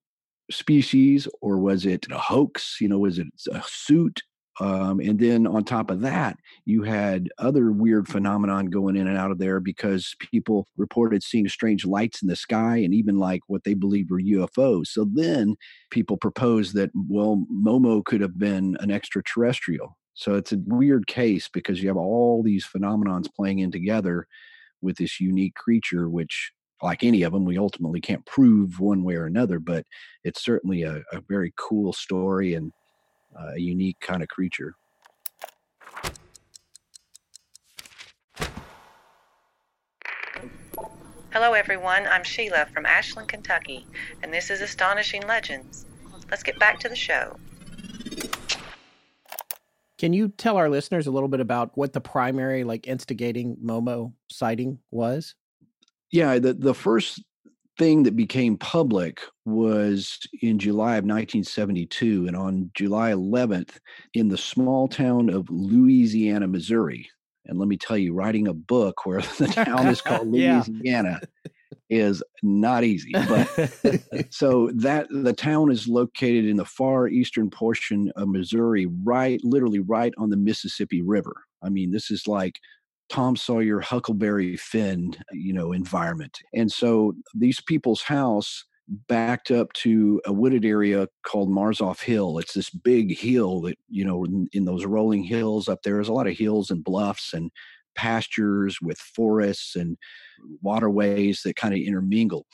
species, 0.52 1.28
or 1.42 1.58
was 1.58 1.86
it 1.86 2.06
a 2.12 2.18
hoax? 2.18 2.78
You 2.80 2.88
know, 2.88 3.00
was 3.00 3.20
it 3.20 3.28
a 3.52 3.64
suit? 3.66 4.22
Um, 4.62 5.02
and 5.02 5.20
then 5.20 5.48
on 5.48 5.66
top 5.66 5.92
of 5.92 6.00
that, 6.02 6.38
you 6.64 6.84
had 6.84 7.30
other 7.38 7.72
weird 7.72 8.08
phenomenon 8.08 8.68
going 8.68 8.96
in 8.96 9.08
and 9.08 9.18
out 9.18 9.32
of 9.32 9.38
there 9.38 9.60
because 9.60 10.16
people 10.20 10.66
reported 10.78 11.24
seeing 11.24 11.50
strange 11.50 11.86
lights 11.86 12.22
in 12.22 12.30
the 12.30 12.38
sky 12.38 12.78
and 12.78 12.94
even 12.94 13.18
like 13.18 13.42
what 13.48 13.66
they 13.66 13.74
believed 13.74 14.12
were 14.12 14.22
UFOs. 14.22 14.88
So 14.88 15.10
then 15.14 15.56
people 15.92 16.16
proposed 16.16 16.74
that, 16.76 16.92
well, 16.96 17.46
Momo 17.52 18.04
could 18.04 18.22
have 18.22 18.40
been 18.40 18.78
an 18.80 18.92
extraterrestrial. 18.92 19.98
So 20.16 20.36
it's 20.36 20.54
a 20.54 20.60
weird 20.66 21.08
case 21.08 21.50
because 21.50 21.82
you 21.82 21.90
have 21.90 21.98
all 21.98 22.42
these 22.42 22.66
phenomenons 22.66 23.28
playing 23.34 23.60
in 23.60 23.70
together 23.70 24.28
with 24.82 24.96
this 24.98 25.20
unique 25.20 25.56
creature, 25.56 26.10
which 26.10 26.52
like 26.82 27.04
any 27.04 27.24
of 27.24 27.34
them, 27.34 27.46
we 27.46 27.58
ultimately 27.58 28.00
can't 28.00 28.26
prove 28.26 28.80
one 28.80 29.04
way 29.04 29.16
or 29.16 29.26
another, 29.26 29.60
but 29.60 29.86
it's 30.24 30.44
certainly 30.44 30.84
a, 30.84 31.04
a 31.12 31.22
very 31.28 31.54
cool 31.58 31.92
story 31.92 32.54
and 32.54 32.72
uh, 33.38 33.52
a 33.56 33.60
unique 33.60 34.00
kind 34.00 34.24
of 34.24 34.30
creature. 34.30 34.74
Hello, 41.34 41.52
everyone. 41.52 42.08
I'm 42.08 42.24
Sheila 42.24 42.68
from 42.74 42.86
Ashland, 42.86 43.28
Kentucky, 43.28 43.86
and 44.24 44.34
this 44.34 44.50
is 44.50 44.62
Astonishing 44.62 45.28
Legends. 45.28 45.86
Let's 46.32 46.44
get 46.44 46.58
back 46.58 46.80
to 46.80 46.90
the 46.90 46.96
show. 46.96 47.36
Can 50.06 50.14
you 50.14 50.28
tell 50.38 50.58
our 50.58 50.70
listeners 50.70 51.08
a 51.08 51.12
little 51.12 51.30
bit 51.30 51.40
about 51.40 51.76
what 51.76 51.94
the 51.94 52.00
primary, 52.00 52.64
like, 52.64 52.88
instigating 52.88 53.58
Momo 53.58 54.14
sighting 54.30 54.78
was? 54.92 55.34
Yeah, 56.12 56.38
the, 56.38 56.54
the 56.54 56.76
first 56.76 57.24
thing 57.80 58.04
that 58.04 58.16
became 58.16 58.56
public 58.56 59.20
was 59.46 60.20
in 60.44 60.60
July 60.60 60.98
of 60.98 61.06
1972. 61.06 62.28
And 62.28 62.38
on 62.38 62.70
July 62.76 63.14
11th, 63.14 63.80
in 64.14 64.28
the 64.28 64.38
small 64.38 64.88
town 64.88 65.32
of 65.32 65.50
Louisiana, 65.50 66.48
Missouri. 66.48 67.10
And 67.48 67.58
let 67.58 67.68
me 67.68 67.76
tell 67.76 67.98
you, 67.98 68.14
writing 68.14 68.48
a 68.48 68.54
book 68.54 69.08
where 69.08 69.22
the 69.40 69.48
town 69.48 69.88
is 69.88 70.02
called 70.02 70.28
Louisiana 70.32 71.20
is 71.90 72.24
not 72.42 72.84
easy. 72.84 73.12
But 73.14 73.48
so 74.32 74.72
that 74.76 75.08
the 75.10 75.34
town 75.34 75.72
is 75.72 75.88
located 75.88 76.46
in 76.46 76.58
the 76.58 76.66
far 76.66 77.08
eastern 77.08 77.50
portion 77.50 78.12
of 78.16 78.28
Missouri, 78.30 78.88
right, 79.04 79.40
literally 79.44 79.80
right 79.80 80.14
on 80.18 80.30
the 80.30 80.38
Mississippi 80.38 81.02
River. 81.02 81.36
I 81.64 81.70
mean, 81.70 81.92
this 81.92 82.12
is 82.12 82.28
like 82.28 82.60
Tom 83.10 83.36
Sawyer, 83.36 83.80
Huckleberry 83.80 84.58
Finn, 84.58 85.16
you 85.32 85.54
know, 85.54 85.72
environment. 85.72 86.40
And 86.54 86.72
so 86.72 87.14
these 87.34 87.62
people's 87.62 88.02
house 88.02 88.66
backed 88.88 89.52
up 89.52 89.74
to 89.74 90.22
a 90.26 90.34
wooded 90.34 90.64
area 90.64 91.08
called 91.26 91.50
Marzolf 91.50 92.02
Hill. 92.02 92.38
It's 92.38 92.54
this 92.54 92.70
big 92.70 93.18
hill 93.18 93.62
that, 93.62 93.78
you 93.90 94.06
know, 94.06 94.24
in, 94.26 94.48
in 94.54 94.66
those 94.66 94.86
rolling 94.86 95.24
hills 95.24 95.68
up 95.68 95.82
there, 95.84 95.96
there's 95.96 96.08
a 96.08 96.14
lot 96.14 96.28
of 96.28 96.38
hills 96.38 96.70
and 96.70 96.84
bluffs 96.84 97.34
and 97.34 97.52
pastures 97.96 98.78
with 98.82 98.98
forests 98.98 99.76
and 99.76 99.98
waterways 100.62 101.42
that 101.44 101.56
kind 101.56 101.74
of 101.74 101.80
intermingle. 101.80 102.46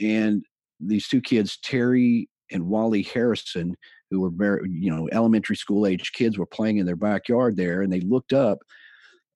And 0.00 0.44
these 0.80 1.08
two 1.08 1.20
kids, 1.20 1.58
Terry 1.62 2.28
and 2.50 2.66
Wally 2.66 3.02
Harrison, 3.02 3.74
who 4.10 4.20
were 4.20 4.30
very, 4.30 4.68
you 4.70 4.90
know, 4.90 5.08
elementary 5.12 5.56
school 5.56 5.86
age 5.86 6.12
kids, 6.12 6.38
were 6.38 6.46
playing 6.46 6.78
in 6.78 6.86
their 6.86 6.96
backyard 6.96 7.56
there, 7.56 7.82
and 7.82 7.92
they 7.92 8.00
looked 8.00 8.32
up 8.32 8.58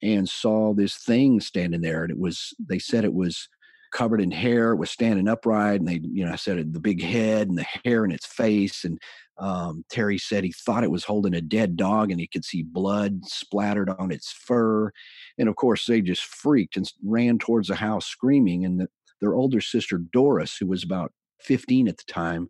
and 0.02 0.28
saw 0.28 0.74
this 0.74 0.96
thing 0.96 1.40
standing 1.40 1.80
there. 1.80 2.02
And 2.02 2.10
it 2.10 2.18
was, 2.18 2.54
they 2.68 2.78
said 2.78 3.04
it 3.04 3.14
was 3.14 3.48
covered 3.92 4.20
in 4.20 4.30
hair. 4.30 4.74
Was 4.74 4.90
standing 4.90 5.28
upright. 5.28 5.80
And 5.80 5.88
they, 5.88 6.00
you 6.02 6.24
know, 6.24 6.32
I 6.32 6.36
said 6.36 6.72
the 6.72 6.80
big 6.80 7.02
head 7.02 7.48
and 7.48 7.58
the 7.58 7.66
hair 7.84 8.04
in 8.04 8.10
its 8.10 8.26
face. 8.26 8.84
And 8.84 8.98
um, 9.38 9.84
Terry 9.90 10.18
said 10.18 10.44
he 10.44 10.52
thought 10.52 10.84
it 10.84 10.90
was 10.90 11.04
holding 11.04 11.34
a 11.34 11.40
dead 11.40 11.76
dog 11.76 12.10
and 12.10 12.20
he 12.20 12.26
could 12.26 12.44
see 12.44 12.62
blood 12.62 13.24
splattered 13.24 13.90
on 13.90 14.10
its 14.10 14.32
fur. 14.32 14.90
And 15.38 15.48
of 15.48 15.56
course, 15.56 15.86
they 15.86 16.00
just 16.00 16.24
freaked 16.24 16.76
and 16.76 16.90
ran 17.04 17.38
towards 17.38 17.68
the 17.68 17.76
house 17.76 18.06
screaming. 18.06 18.64
And 18.64 18.80
the, 18.80 18.88
their 19.20 19.34
older 19.34 19.60
sister, 19.60 19.98
Doris, 19.98 20.56
who 20.56 20.66
was 20.66 20.82
about 20.82 21.12
15 21.40 21.88
at 21.88 21.96
the 21.96 22.04
time, 22.04 22.48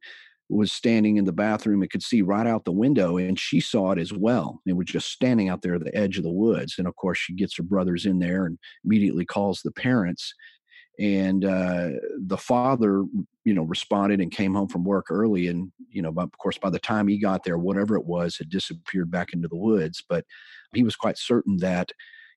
was 0.53 0.71
standing 0.71 1.17
in 1.17 1.25
the 1.25 1.33
bathroom 1.33 1.83
and 1.83 1.91
could 1.91 2.03
see 2.03 2.21
right 2.23 2.47
out 2.47 2.65
the 2.65 2.73
window 2.73 3.17
and 3.17 3.39
she 3.39 3.61
saw 3.61 3.93
it 3.93 3.99
as 3.99 4.13
well 4.13 4.61
and 4.67 4.77
was 4.77 4.87
just 4.87 5.11
standing 5.11 5.49
out 5.49 5.63
there 5.63 5.77
at 5.77 5.85
the 5.85 5.97
edge 5.97 6.19
of 6.19 6.25
the 6.25 6.31
woods 6.31 6.75
and 6.79 6.87
of 6.87 6.95
course 6.97 7.19
she 7.19 7.35
gets 7.35 7.57
her 7.57 7.63
brothers 7.63 8.05
in 8.05 8.19
there 8.19 8.45
and 8.45 8.59
immediately 8.85 9.25
calls 9.25 9.63
the 9.63 9.73
parents 9.73 10.35
and 10.99 11.45
uh, 11.45 11.89
the 12.27 12.37
father 12.37 13.05
you 13.45 13.55
know 13.55 13.63
responded 13.63 14.21
and 14.21 14.31
came 14.31 14.55
home 14.55 14.69
from 14.69 14.85
work 14.85 15.07
early 15.11 15.49
and 15.49 15.73
you 15.91 16.03
know 16.03 16.13
of 16.17 16.31
course 16.39 16.59
by 16.59 16.71
the 16.71 16.79
time 16.79 17.09
he 17.09 17.19
got 17.19 17.45
there 17.45 17.59
whatever 17.59 17.97
it 17.97 18.05
was 18.05 18.37
had 18.37 18.49
disappeared 18.49 19.11
back 19.11 19.33
into 19.33 19.49
the 19.49 19.57
woods. 19.57 20.03
But 20.07 20.25
he 20.75 20.83
was 20.83 20.97
quite 20.97 21.19
certain 21.19 21.57
that 21.59 21.91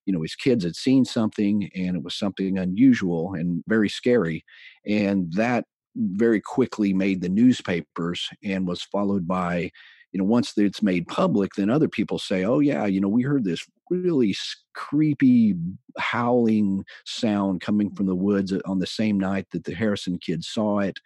you 0.05 0.13
know 0.13 0.21
his 0.21 0.35
kids 0.35 0.63
had 0.63 0.75
seen 0.75 1.05
something 1.05 1.69
and 1.75 1.95
it 1.95 2.03
was 2.03 2.17
something 2.17 2.57
unusual 2.57 3.33
and 3.33 3.63
very 3.67 3.89
scary. 3.89 4.43
And 4.85 5.31
that 5.33 5.65
very 5.95 6.41
quickly 6.41 6.93
made 6.93 7.21
the 7.21 7.29
newspapers 7.29 8.29
and 8.43 8.67
was 8.67 8.81
followed 8.81 9.27
by 9.27 9.71
you 10.15 10.19
know 10.19 10.23
once 10.23 10.53
it's 10.55 10.81
made 10.81 11.05
public 11.09 11.51
then 11.55 11.69
other 11.69 11.89
people 11.89 12.17
say 12.17 12.45
oh 12.45 12.59
yeah 12.59 12.85
you 12.85 13.01
know 13.01 13.09
we 13.09 13.21
heard 13.21 13.43
this 13.43 13.67
really 13.89 14.33
creepy 14.73 15.53
howling 15.97 16.85
sound 17.05 17.59
coming 17.59 17.93
from 17.93 18.05
the 18.05 18.15
woods 18.15 18.53
uh, 18.53 18.59
on 18.65 18.79
the 18.79 18.87
same 18.87 19.19
night 19.19 19.45
that 19.51 19.65
the 19.65 19.75
harrison 19.75 20.17
kids 20.17 20.47
saw 20.47 20.79
it. 20.79 20.97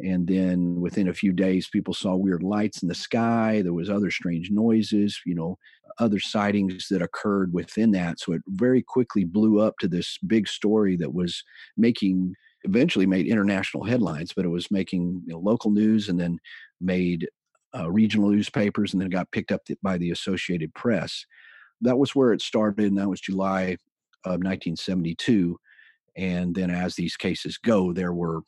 And 0.00 0.28
then 0.28 0.80
within 0.80 1.08
a 1.08 1.14
few 1.14 1.32
days 1.32 1.66
people 1.72 1.94
saw 1.94 2.14
weird 2.14 2.42
lights 2.42 2.82
in 2.82 2.88
the 2.88 2.94
sky 2.94 3.62
there 3.62 3.72
was 3.72 3.88
other 3.88 4.10
strange 4.10 4.50
noises 4.50 5.18
you 5.24 5.34
know 5.34 5.56
other 5.98 6.20
sightings 6.20 6.88
that 6.90 7.02
occurred 7.02 7.52
within 7.54 7.90
that. 7.92 8.20
So 8.20 8.32
it 8.32 8.42
very 8.48 8.82
quickly 8.82 9.24
blew 9.24 9.60
up 9.60 9.78
to 9.80 9.88
this 9.88 10.18
big 10.26 10.46
story 10.46 10.94
that 10.98 11.14
was 11.14 11.42
making 11.76 12.34
eventually 12.64 13.06
made 13.06 13.26
international 13.26 13.84
headlines, 13.84 14.32
but 14.36 14.44
it 14.44 14.48
was 14.48 14.70
making 14.70 15.22
you 15.26 15.32
know, 15.32 15.40
local 15.40 15.70
news 15.70 16.08
and 16.08 16.20
then 16.20 16.38
made 16.80 17.28
uh, 17.76 17.90
regional 17.90 18.30
newspapers 18.30 18.92
and 18.92 19.02
then 19.02 19.10
got 19.10 19.30
picked 19.30 19.52
up 19.52 19.62
by 19.82 19.98
the 19.98 20.10
Associated 20.10 20.72
Press. 20.74 21.24
That 21.80 21.98
was 21.98 22.14
where 22.14 22.32
it 22.32 22.42
started, 22.42 22.86
and 22.86 22.98
that 22.98 23.08
was 23.08 23.20
July 23.20 23.76
of 24.24 24.40
1972. 24.40 25.56
And 26.16 26.54
then, 26.54 26.70
as 26.70 26.94
these 26.94 27.16
cases 27.16 27.58
go, 27.58 27.92
there 27.92 28.12
were 28.12 28.40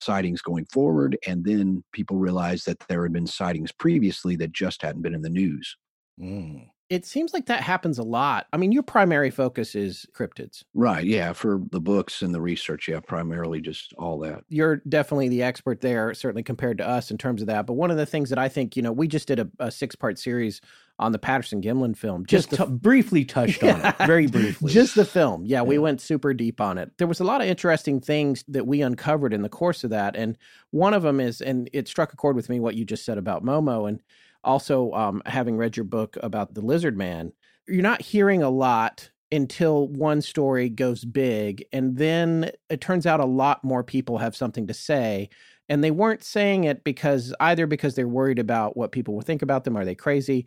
sightings 0.00 0.42
going 0.42 0.66
forward, 0.72 1.18
and 1.26 1.44
then 1.44 1.84
people 1.92 2.16
realized 2.16 2.66
that 2.66 2.78
there 2.88 3.02
had 3.02 3.12
been 3.12 3.26
sightings 3.26 3.72
previously 3.72 4.36
that 4.36 4.52
just 4.52 4.82
hadn't 4.82 5.02
been 5.02 5.14
in 5.14 5.22
the 5.22 5.28
news. 5.28 5.76
Mm 6.20 6.66
it 6.92 7.06
seems 7.06 7.32
like 7.32 7.46
that 7.46 7.62
happens 7.62 7.98
a 7.98 8.02
lot. 8.02 8.48
I 8.52 8.58
mean, 8.58 8.70
your 8.70 8.82
primary 8.82 9.30
focus 9.30 9.74
is 9.74 10.04
cryptids. 10.14 10.62
Right. 10.74 11.06
Yeah. 11.06 11.32
For 11.32 11.58
the 11.70 11.80
books 11.80 12.20
and 12.20 12.34
the 12.34 12.40
research. 12.42 12.86
Yeah. 12.86 13.00
Primarily 13.00 13.62
just 13.62 13.94
all 13.94 14.18
that. 14.18 14.44
You're 14.50 14.76
definitely 14.86 15.30
the 15.30 15.42
expert 15.42 15.80
there, 15.80 16.12
certainly 16.12 16.42
compared 16.42 16.76
to 16.78 16.86
us 16.86 17.10
in 17.10 17.16
terms 17.16 17.40
of 17.40 17.46
that. 17.46 17.64
But 17.64 17.74
one 17.74 17.90
of 17.90 17.96
the 17.96 18.04
things 18.04 18.28
that 18.28 18.38
I 18.38 18.50
think, 18.50 18.76
you 18.76 18.82
know, 18.82 18.92
we 18.92 19.08
just 19.08 19.26
did 19.26 19.40
a, 19.40 19.48
a 19.58 19.70
six 19.70 19.96
part 19.96 20.18
series 20.18 20.60
on 20.98 21.12
the 21.12 21.18
Patterson 21.18 21.62
Gimlin 21.62 21.96
film. 21.96 22.26
Just, 22.26 22.50
just 22.50 22.62
t- 22.62 22.70
briefly 22.70 23.24
touched 23.24 23.62
on 23.64 23.80
it. 23.80 23.96
Very 24.06 24.26
briefly. 24.26 24.70
just 24.70 24.94
the 24.94 25.06
film. 25.06 25.46
Yeah, 25.46 25.60
yeah. 25.60 25.62
We 25.62 25.78
went 25.78 26.02
super 26.02 26.34
deep 26.34 26.60
on 26.60 26.76
it. 26.76 26.92
There 26.98 27.06
was 27.06 27.20
a 27.20 27.24
lot 27.24 27.40
of 27.40 27.46
interesting 27.46 28.02
things 28.02 28.44
that 28.48 28.66
we 28.66 28.82
uncovered 28.82 29.32
in 29.32 29.40
the 29.40 29.48
course 29.48 29.82
of 29.82 29.88
that. 29.90 30.14
And 30.14 30.36
one 30.72 30.92
of 30.92 31.04
them 31.04 31.20
is, 31.20 31.40
and 31.40 31.70
it 31.72 31.88
struck 31.88 32.12
a 32.12 32.16
chord 32.16 32.36
with 32.36 32.50
me 32.50 32.60
what 32.60 32.74
you 32.74 32.84
just 32.84 33.06
said 33.06 33.16
about 33.16 33.42
Momo. 33.42 33.88
And 33.88 34.02
also 34.44 34.92
um, 34.92 35.22
having 35.26 35.56
read 35.56 35.76
your 35.76 35.84
book 35.84 36.16
about 36.22 36.54
the 36.54 36.60
lizard 36.60 36.96
man 36.96 37.32
you're 37.68 37.82
not 37.82 38.02
hearing 38.02 38.42
a 38.42 38.50
lot 38.50 39.10
until 39.30 39.88
one 39.88 40.20
story 40.20 40.68
goes 40.68 41.04
big 41.04 41.64
and 41.72 41.96
then 41.96 42.50
it 42.68 42.80
turns 42.80 43.06
out 43.06 43.20
a 43.20 43.24
lot 43.24 43.62
more 43.64 43.82
people 43.82 44.18
have 44.18 44.36
something 44.36 44.66
to 44.66 44.74
say 44.74 45.28
and 45.68 45.82
they 45.82 45.90
weren't 45.90 46.22
saying 46.22 46.64
it 46.64 46.84
because 46.84 47.32
either 47.40 47.66
because 47.66 47.94
they're 47.94 48.08
worried 48.08 48.38
about 48.38 48.76
what 48.76 48.92
people 48.92 49.14
will 49.14 49.22
think 49.22 49.42
about 49.42 49.64
them 49.64 49.76
are 49.76 49.84
they 49.84 49.94
crazy 49.94 50.46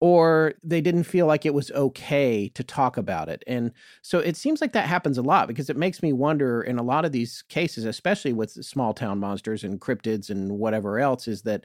or 0.00 0.52
they 0.62 0.80
didn't 0.80 1.04
feel 1.04 1.26
like 1.26 1.46
it 1.46 1.54
was 1.54 1.70
okay 1.70 2.48
to 2.50 2.62
talk 2.62 2.96
about 2.96 3.28
it. 3.28 3.42
And 3.46 3.72
so 4.02 4.18
it 4.18 4.36
seems 4.36 4.60
like 4.60 4.72
that 4.72 4.86
happens 4.86 5.16
a 5.16 5.22
lot 5.22 5.48
because 5.48 5.70
it 5.70 5.78
makes 5.78 6.02
me 6.02 6.12
wonder 6.12 6.60
in 6.60 6.78
a 6.78 6.82
lot 6.82 7.04
of 7.04 7.12
these 7.12 7.42
cases, 7.48 7.84
especially 7.84 8.32
with 8.32 8.50
small 8.50 8.92
town 8.92 9.18
monsters 9.18 9.64
and 9.64 9.80
cryptids 9.80 10.28
and 10.28 10.58
whatever 10.58 10.98
else, 10.98 11.26
is 11.26 11.42
that 11.42 11.64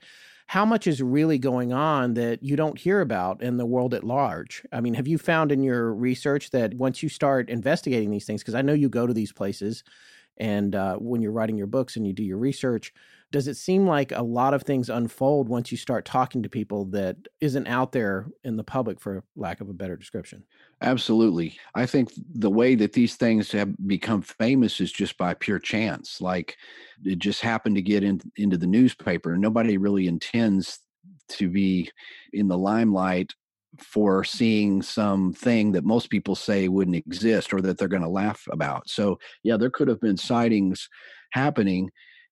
how 0.49 0.65
much 0.65 0.87
is 0.87 0.99
really 0.99 1.37
going 1.37 1.71
on 1.71 2.15
that 2.15 2.41
you 2.41 2.55
don't 2.55 2.79
hear 2.79 3.01
about 3.01 3.43
in 3.43 3.57
the 3.57 3.67
world 3.67 3.93
at 3.93 4.03
large? 4.03 4.65
I 4.71 4.81
mean, 4.81 4.95
have 4.95 5.07
you 5.07 5.19
found 5.19 5.51
in 5.51 5.61
your 5.61 5.93
research 5.93 6.49
that 6.49 6.73
once 6.73 7.03
you 7.03 7.07
start 7.09 7.51
investigating 7.51 8.09
these 8.09 8.25
things, 8.25 8.41
because 8.41 8.55
I 8.55 8.63
know 8.63 8.73
you 8.73 8.89
go 8.89 9.05
to 9.05 9.13
these 9.13 9.31
places 9.31 9.83
and 10.37 10.73
uh, 10.73 10.95
when 10.95 11.21
you're 11.21 11.33
writing 11.33 11.55
your 11.55 11.67
books 11.67 11.95
and 11.95 12.07
you 12.07 12.13
do 12.13 12.23
your 12.23 12.39
research, 12.39 12.91
does 13.29 13.47
it 13.47 13.57
seem 13.57 13.85
like 13.85 14.11
a 14.11 14.23
lot 14.23 14.55
of 14.55 14.63
things 14.63 14.89
unfold 14.89 15.49
once 15.49 15.71
you 15.71 15.77
start 15.77 16.03
talking 16.03 16.41
to 16.41 16.49
people 16.49 16.85
that 16.85 17.17
isn't 17.41 17.67
out 17.67 17.91
there 17.91 18.25
in 18.43 18.57
the 18.57 18.63
public 18.63 18.99
for 18.99 19.23
lack 19.35 19.61
of 19.61 19.69
a 19.69 19.73
better 19.73 19.97
description 19.97 20.45
absolutely 20.81 21.57
i 21.75 21.85
think 21.85 22.11
the 22.35 22.49
way 22.49 22.75
that 22.75 22.93
these 22.93 23.15
things 23.15 23.51
have 23.51 23.73
become 23.87 24.21
famous 24.21 24.79
is 24.79 24.91
just 24.91 25.17
by 25.17 25.33
pure 25.33 25.59
chance 25.59 26.21
like 26.21 26.57
it 27.03 27.19
just 27.19 27.41
happened 27.41 27.75
to 27.75 27.81
get 27.81 28.03
in, 28.03 28.19
into 28.37 28.57
the 28.57 28.67
newspaper 28.67 29.37
nobody 29.37 29.77
really 29.77 30.07
intends 30.07 30.79
to 31.27 31.49
be 31.49 31.89
in 32.33 32.47
the 32.47 32.57
limelight 32.57 33.33
for 33.77 34.23
seeing 34.23 34.81
something 34.81 35.71
that 35.71 35.85
most 35.85 36.09
people 36.09 36.35
say 36.35 36.67
wouldn't 36.67 36.97
exist 36.97 37.53
or 37.53 37.61
that 37.61 37.77
they're 37.77 37.87
going 37.87 38.01
to 38.01 38.09
laugh 38.09 38.43
about. 38.51 38.89
So, 38.89 39.19
yeah, 39.43 39.57
there 39.57 39.69
could 39.69 39.87
have 39.87 40.01
been 40.01 40.17
sightings 40.17 40.89
happening. 41.31 41.89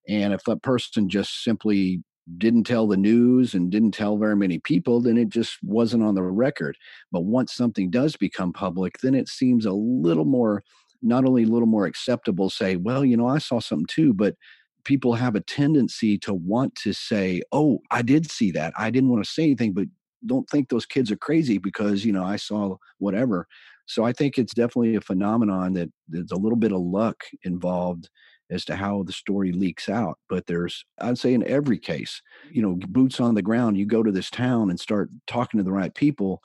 And 0.10 0.33
if 0.33 0.43
that 0.45 0.63
person 0.63 1.10
just 1.10 1.43
simply 1.43 2.01
didn't 2.37 2.65
tell 2.65 2.87
the 2.87 2.97
news 2.97 3.53
and 3.53 3.71
didn't 3.71 3.91
tell 3.91 4.17
very 4.17 4.35
many 4.35 4.59
people, 4.59 4.99
then 4.99 5.17
it 5.17 5.29
just 5.29 5.57
wasn't 5.63 6.03
on 6.03 6.15
the 6.15 6.23
record. 6.23 6.77
But 7.11 7.21
once 7.21 7.53
something 7.53 7.89
does 7.89 8.15
become 8.15 8.51
public, 8.51 8.99
then 8.99 9.15
it 9.15 9.29
seems 9.29 9.65
a 9.65 9.71
little 9.71 10.25
more, 10.25 10.63
not 11.01 11.25
only 11.25 11.43
a 11.43 11.47
little 11.47 11.67
more 11.67 11.85
acceptable, 11.85 12.49
say, 12.49 12.75
well, 12.75 13.05
you 13.05 13.15
know, 13.15 13.27
I 13.27 13.37
saw 13.37 13.59
something 13.59 13.87
too, 13.87 14.13
but 14.13 14.35
people 14.83 15.13
have 15.13 15.35
a 15.35 15.41
tendency 15.41 16.17
to 16.17 16.33
want 16.33 16.75
to 16.75 16.93
say, 16.93 17.41
oh, 17.51 17.79
I 17.91 18.01
did 18.01 18.29
see 18.29 18.51
that. 18.51 18.73
I 18.77 18.89
didn't 18.89 19.09
want 19.09 19.23
to 19.23 19.31
say 19.31 19.43
anything, 19.43 19.73
but 19.73 19.87
don't 20.25 20.49
think 20.49 20.69
those 20.69 20.85
kids 20.85 21.11
are 21.11 21.17
crazy 21.17 21.57
because 21.57 22.03
you 22.03 22.11
know 22.11 22.23
I 22.23 22.37
saw 22.37 22.77
whatever. 22.97 23.47
So 23.85 24.03
I 24.03 24.11
think 24.11 24.37
it's 24.37 24.53
definitely 24.53 24.95
a 24.95 25.01
phenomenon 25.01 25.73
that 25.73 25.89
there's 26.07 26.31
a 26.31 26.37
little 26.37 26.57
bit 26.57 26.73
of 26.73 26.81
luck 26.81 27.23
involved 27.43 28.09
as 28.49 28.65
to 28.65 28.75
how 28.75 29.03
the 29.03 29.12
story 29.12 29.51
leaks 29.51 29.89
out. 29.89 30.17
But 30.29 30.47
there's, 30.47 30.86
I'd 30.99 31.17
say, 31.17 31.33
in 31.33 31.47
every 31.47 31.77
case, 31.77 32.21
you 32.51 32.62
know, 32.62 32.77
boots 32.88 33.19
on 33.19 33.36
the 33.36 33.41
ground. 33.41 33.77
You 33.77 33.86
go 33.86 34.03
to 34.03 34.12
this 34.12 34.29
town 34.29 34.69
and 34.69 34.79
start 34.79 35.10
talking 35.27 35.57
to 35.57 35.63
the 35.63 35.71
right 35.71 35.93
people, 35.93 36.41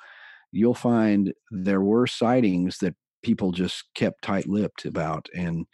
you'll 0.51 0.75
find 0.75 1.33
there 1.51 1.81
were 1.81 2.07
sightings 2.07 2.79
that 2.79 2.95
people 3.23 3.53
just 3.53 3.85
kept 3.95 4.23
tight-lipped 4.23 4.85
about, 4.85 5.29
and 5.35 5.67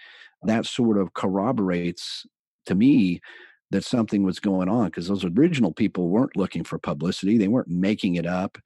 that 0.42 0.66
sort 0.66 0.98
of 0.98 1.14
corroborates 1.14 2.26
to 2.66 2.74
me 2.74 3.20
that 3.70 3.84
something 3.84 4.22
was 4.22 4.40
going 4.40 4.68
on 4.68 4.86
because 4.86 5.08
those 5.08 5.24
original 5.24 5.72
people 5.72 6.08
weren't 6.08 6.36
looking 6.36 6.64
for 6.64 6.78
publicity 6.78 7.36
they 7.36 7.48
weren't 7.48 7.68
making 7.68 8.14
it 8.14 8.26
up 8.26 8.58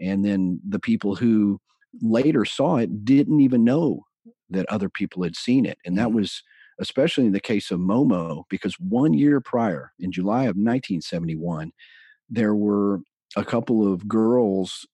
and 0.00 0.24
then 0.24 0.60
the 0.66 0.78
people 0.78 1.14
who 1.14 1.60
later 2.00 2.44
saw 2.44 2.76
it 2.76 3.04
didn't 3.04 3.40
even 3.40 3.64
know 3.64 4.04
that 4.50 4.66
other 4.68 4.88
people 4.88 5.22
had 5.22 5.36
seen 5.36 5.66
it 5.66 5.78
and 5.84 5.98
that 5.98 6.08
mm-hmm. 6.08 6.18
was 6.18 6.42
especially 6.80 7.26
in 7.26 7.32
the 7.32 7.40
case 7.40 7.70
of 7.70 7.80
momo 7.80 8.44
because 8.48 8.74
one 8.78 9.14
year 9.14 9.40
prior 9.40 9.92
in 9.98 10.12
july 10.12 10.42
of 10.42 10.56
1971 10.56 11.72
there 12.28 12.54
were 12.54 13.00
a 13.36 13.44
couple 13.44 13.92
of 13.92 14.06
girls 14.08 14.86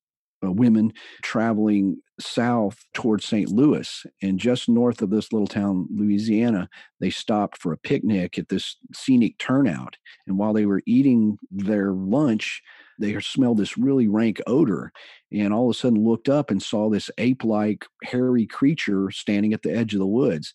uh, 0.44 0.50
women 0.50 0.92
traveling 1.22 1.96
south 2.18 2.84
towards 2.94 3.24
St. 3.24 3.48
Louis. 3.48 4.06
And 4.22 4.38
just 4.38 4.68
north 4.68 5.02
of 5.02 5.10
this 5.10 5.32
little 5.32 5.46
town, 5.46 5.88
Louisiana, 5.94 6.68
they 7.00 7.10
stopped 7.10 7.58
for 7.58 7.72
a 7.72 7.78
picnic 7.78 8.38
at 8.38 8.48
this 8.48 8.76
scenic 8.94 9.38
turnout. 9.38 9.96
And 10.26 10.38
while 10.38 10.52
they 10.52 10.66
were 10.66 10.82
eating 10.86 11.38
their 11.50 11.92
lunch, 11.92 12.62
they 12.98 13.18
smelled 13.20 13.58
this 13.58 13.78
really 13.78 14.08
rank 14.08 14.40
odor 14.46 14.92
and 15.32 15.52
all 15.52 15.70
of 15.70 15.76
a 15.76 15.78
sudden 15.78 16.04
looked 16.04 16.28
up 16.28 16.50
and 16.50 16.62
saw 16.62 16.88
this 16.88 17.10
ape 17.18 17.42
like 17.44 17.86
hairy 18.04 18.46
creature 18.46 19.10
standing 19.10 19.52
at 19.52 19.62
the 19.62 19.72
edge 19.72 19.94
of 19.94 20.00
the 20.00 20.06
woods. 20.06 20.54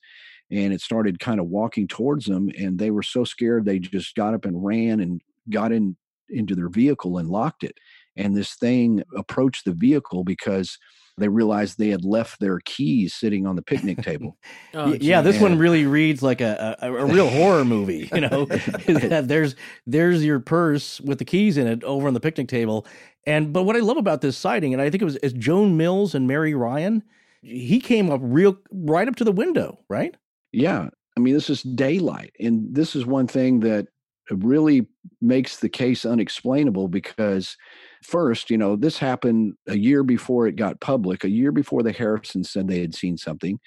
And 0.50 0.74
it 0.74 0.82
started 0.82 1.20
kind 1.20 1.40
of 1.40 1.48
walking 1.48 1.88
towards 1.88 2.26
them. 2.26 2.50
And 2.58 2.80
they 2.80 2.92
were 2.92 3.04
so 3.04 3.24
scared, 3.24 3.66
they 3.66 3.80
just 3.80 4.16
got 4.16 4.34
up 4.34 4.46
and 4.46 4.64
ran 4.64 5.00
and 5.00 5.22
got 5.50 5.72
in 5.72 5.96
into 6.30 6.56
their 6.56 6.68
vehicle 6.68 7.18
and 7.18 7.30
locked 7.30 7.64
it 7.64 7.78
and 8.18 8.36
this 8.36 8.56
thing 8.56 9.04
approached 9.16 9.64
the 9.66 9.72
vehicle 9.72 10.24
because 10.24 10.78
they 11.20 11.30
realized 11.30 11.78
they 11.78 11.90
had 11.90 12.04
left 12.04 12.40
their 12.40 12.60
keys 12.66 13.14
sitting 13.14 13.48
on 13.48 13.56
the 13.56 13.62
picnic 13.62 14.02
table. 14.02 14.38
oh, 14.74 14.94
yeah, 15.00 15.22
this 15.22 15.40
one 15.40 15.58
really 15.58 15.86
reads 15.86 16.22
like 16.22 16.42
a, 16.42 16.78
a, 16.82 16.94
a 16.94 17.06
real 17.06 17.30
horror 17.30 17.66
movie. 17.66 18.10
You 18.14 18.22
know, 18.22 18.46
there's 18.86 19.56
there's 19.86 20.26
your 20.26 20.40
purse 20.40 21.00
with 21.02 21.20
the 21.20 21.26
keys 21.26 21.58
in 21.58 21.68
it 21.68 21.84
over 21.84 22.08
on 22.08 22.14
the 22.14 22.20
picnic 22.20 22.48
table. 22.48 22.86
And 23.26 23.54
but 23.54 23.64
what 23.64 23.76
I 23.76 23.80
love 23.80 23.98
about 23.98 24.22
this 24.22 24.38
sighting, 24.38 24.74
and 24.74 24.82
I 24.82 24.90
think 24.90 25.02
it 25.02 25.06
was 25.06 25.18
it's 25.24 25.34
Joan 25.34 25.78
Mills 25.78 26.14
and 26.14 26.28
Mary 26.28 26.54
Ryan, 26.54 27.04
he 27.42 27.80
came 27.80 28.12
up 28.12 28.20
real 28.24 28.58
right 28.72 29.08
up 29.08 29.16
to 29.18 29.24
the 29.24 29.32
window, 29.32 29.80
right? 29.90 30.16
Yeah, 30.52 30.90
I 31.18 31.20
mean 31.20 31.34
this 31.34 31.50
is 31.50 31.62
daylight, 31.62 32.34
and 32.40 32.74
this 32.74 32.96
is 32.96 33.06
one 33.06 33.28
thing 33.28 33.60
that 33.62 33.88
really 34.30 34.86
makes 35.22 35.58
the 35.58 35.70
case 35.70 36.06
unexplainable 36.06 36.90
because 36.90 37.56
first 38.04 38.50
you 38.50 38.58
know 38.58 38.76
this 38.76 38.98
happened 38.98 39.54
a 39.68 39.78
year 39.78 40.04
before 40.04 40.48
it 40.48 40.58
got 40.58 40.82
public 40.82 41.24
a 41.24 41.30
year 41.30 41.50
before 41.50 41.82
the 41.82 41.94
harrisons 41.94 42.50
said 42.52 42.68
they 42.68 42.82
had 42.82 42.94
seen 42.94 43.18
something 43.18 43.58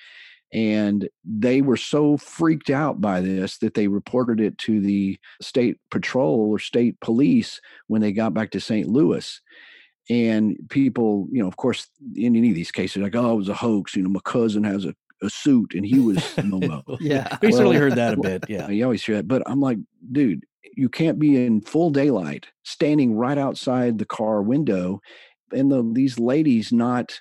and 0.53 1.09
they 1.25 1.63
were 1.63 1.77
so 1.77 2.17
freaked 2.19 2.71
out 2.71 3.01
by 3.01 3.21
this 3.21 3.59
that 3.59 3.75
they 3.75 3.89
reported 3.89 4.41
it 4.41 4.59
to 4.59 4.81
the 4.81 5.19
state 5.43 5.79
patrol 5.91 6.41
or 6.51 6.59
state 6.59 7.01
police 7.01 7.61
when 7.89 8.03
they 8.03 8.13
got 8.13 8.35
back 8.35 8.51
to 8.51 8.61
st 8.61 8.89
louis 8.89 9.41
and 10.09 10.57
people 10.71 11.29
you 11.31 11.41
know 11.43 11.49
of 11.49 11.57
course 11.57 11.89
in 12.17 12.37
any 12.37 12.49
of 12.51 12.55
these 12.55 12.73
cases 12.73 13.03
like 13.03 13.15
oh 13.15 13.33
it 13.33 13.37
was 13.37 13.49
a 13.49 13.55
hoax 13.55 13.95
you 13.95 14.03
know 14.03 14.11
my 14.11 14.21
cousin 14.25 14.65
has 14.65 14.85
a 14.85 14.95
a 15.23 15.31
suit 15.31 15.75
and 15.75 15.85
he 15.85 16.01
was 16.01 16.17
Momo. 16.37 16.83
yeah. 17.01 17.37
We 17.43 17.49
well, 17.49 17.57
certainly 17.57 17.77
heard 17.77 17.97
that 17.97 18.15
a 18.15 18.21
bit. 18.21 18.45
Yeah. 18.49 18.67
Uh, 18.67 18.71
you 18.71 18.85
always 18.85 19.05
hear 19.05 19.17
that. 19.17 19.29
But 19.29 19.43
I'm 19.47 19.61
like, 19.61 19.79
dude, 20.13 20.45
you 20.77 20.89
can't 20.89 21.19
be 21.19 21.45
in 21.45 21.61
full 21.61 21.91
daylight 21.91 22.47
standing 22.65 23.15
right 23.15 23.39
outside 23.39 23.99
the 23.99 24.07
car 24.07 24.43
window 24.43 25.01
and 25.53 25.71
the, 25.71 25.89
these 25.95 26.19
ladies 26.19 26.73
not 26.73 27.21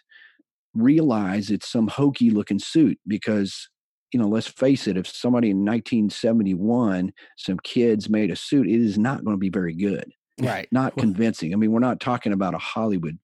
realize 0.74 1.50
it's 1.50 1.70
some 1.70 1.88
hokey 1.88 2.30
looking 2.30 2.60
suit 2.60 2.98
because 3.08 3.70
you 4.14 4.20
know 4.20 4.28
let's 4.28 4.48
face 4.48 4.88
it 4.88 4.98
if 4.98 5.08
somebody 5.08 5.50
in 5.50 5.58
1971 5.58 7.12
some 7.38 7.58
kids 7.64 8.10
made 8.10 8.30
a 8.30 8.36
suit 8.36 8.68
it 8.68 8.80
is 8.80 8.98
not 8.98 9.24
going 9.24 9.36
to 9.36 9.40
be 9.40 9.50
very 9.50 9.74
good 9.74 10.12
right 10.42 10.68
not 10.72 10.96
convincing 10.96 11.54
i 11.54 11.56
mean 11.56 11.72
we're 11.72 11.80
not 11.80 12.00
talking 12.00 12.34
about 12.34 12.54
a 12.54 12.60
hollywood 12.60 13.18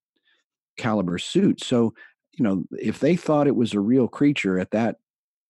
caliber 0.76 1.20
suit 1.20 1.64
so 1.64 1.94
you 2.38 2.44
know 2.44 2.64
if 2.80 3.00
they 3.00 3.16
thought 3.16 3.48
it 3.48 3.56
was 3.56 3.74
a 3.74 3.80
real 3.80 4.08
creature 4.08 4.60
at 4.60 4.72
that 4.72 4.98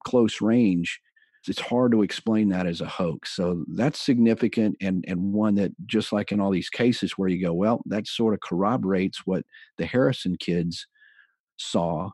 close 0.05 0.41
range 0.41 1.01
it's 1.47 1.61
hard 1.61 1.91
to 1.91 2.01
explain 2.01 2.49
that 2.49 2.65
as 2.65 2.81
a 2.81 2.87
hoax. 2.87 3.35
So 3.35 3.65
that's 3.75 3.99
significant 3.99 4.75
and 4.81 5.05
and 5.07 5.33
one 5.33 5.55
that 5.55 5.71
just 5.85 6.11
like 6.11 6.31
in 6.31 6.39
all 6.39 6.51
these 6.51 6.69
cases 6.69 7.13
where 7.13 7.29
you 7.29 7.39
go, 7.45 7.53
well, 7.53 7.81
that 7.85 8.07
sort 8.07 8.33
of 8.33 8.39
corroborates 8.41 9.25
what 9.25 9.45
the 9.77 9.85
Harrison 9.85 10.37
kids 10.37 10.87
saw 11.57 12.09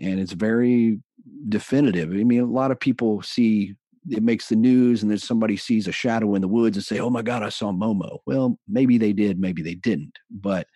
and 0.00 0.20
it's 0.20 0.32
very 0.32 1.00
definitive. 1.48 2.10
I 2.10 2.24
mean, 2.24 2.40
a 2.40 2.46
lot 2.46 2.70
of 2.70 2.80
people 2.80 3.22
see 3.22 3.74
it 4.10 4.22
makes 4.22 4.48
the 4.48 4.56
news 4.56 5.02
and 5.02 5.10
then 5.10 5.18
somebody 5.18 5.56
sees 5.56 5.88
a 5.88 5.92
shadow 5.92 6.34
in 6.34 6.40
the 6.42 6.48
woods 6.48 6.76
and 6.76 6.84
say, 6.84 6.98
"Oh 6.98 7.10
my 7.10 7.22
god, 7.22 7.42
I 7.42 7.50
saw 7.50 7.72
Momo." 7.72 8.18
Well, 8.26 8.58
maybe 8.68 8.98
they 8.98 9.12
did, 9.12 9.38
maybe 9.38 9.62
they 9.62 9.74
didn't, 9.74 10.18
but 10.30 10.66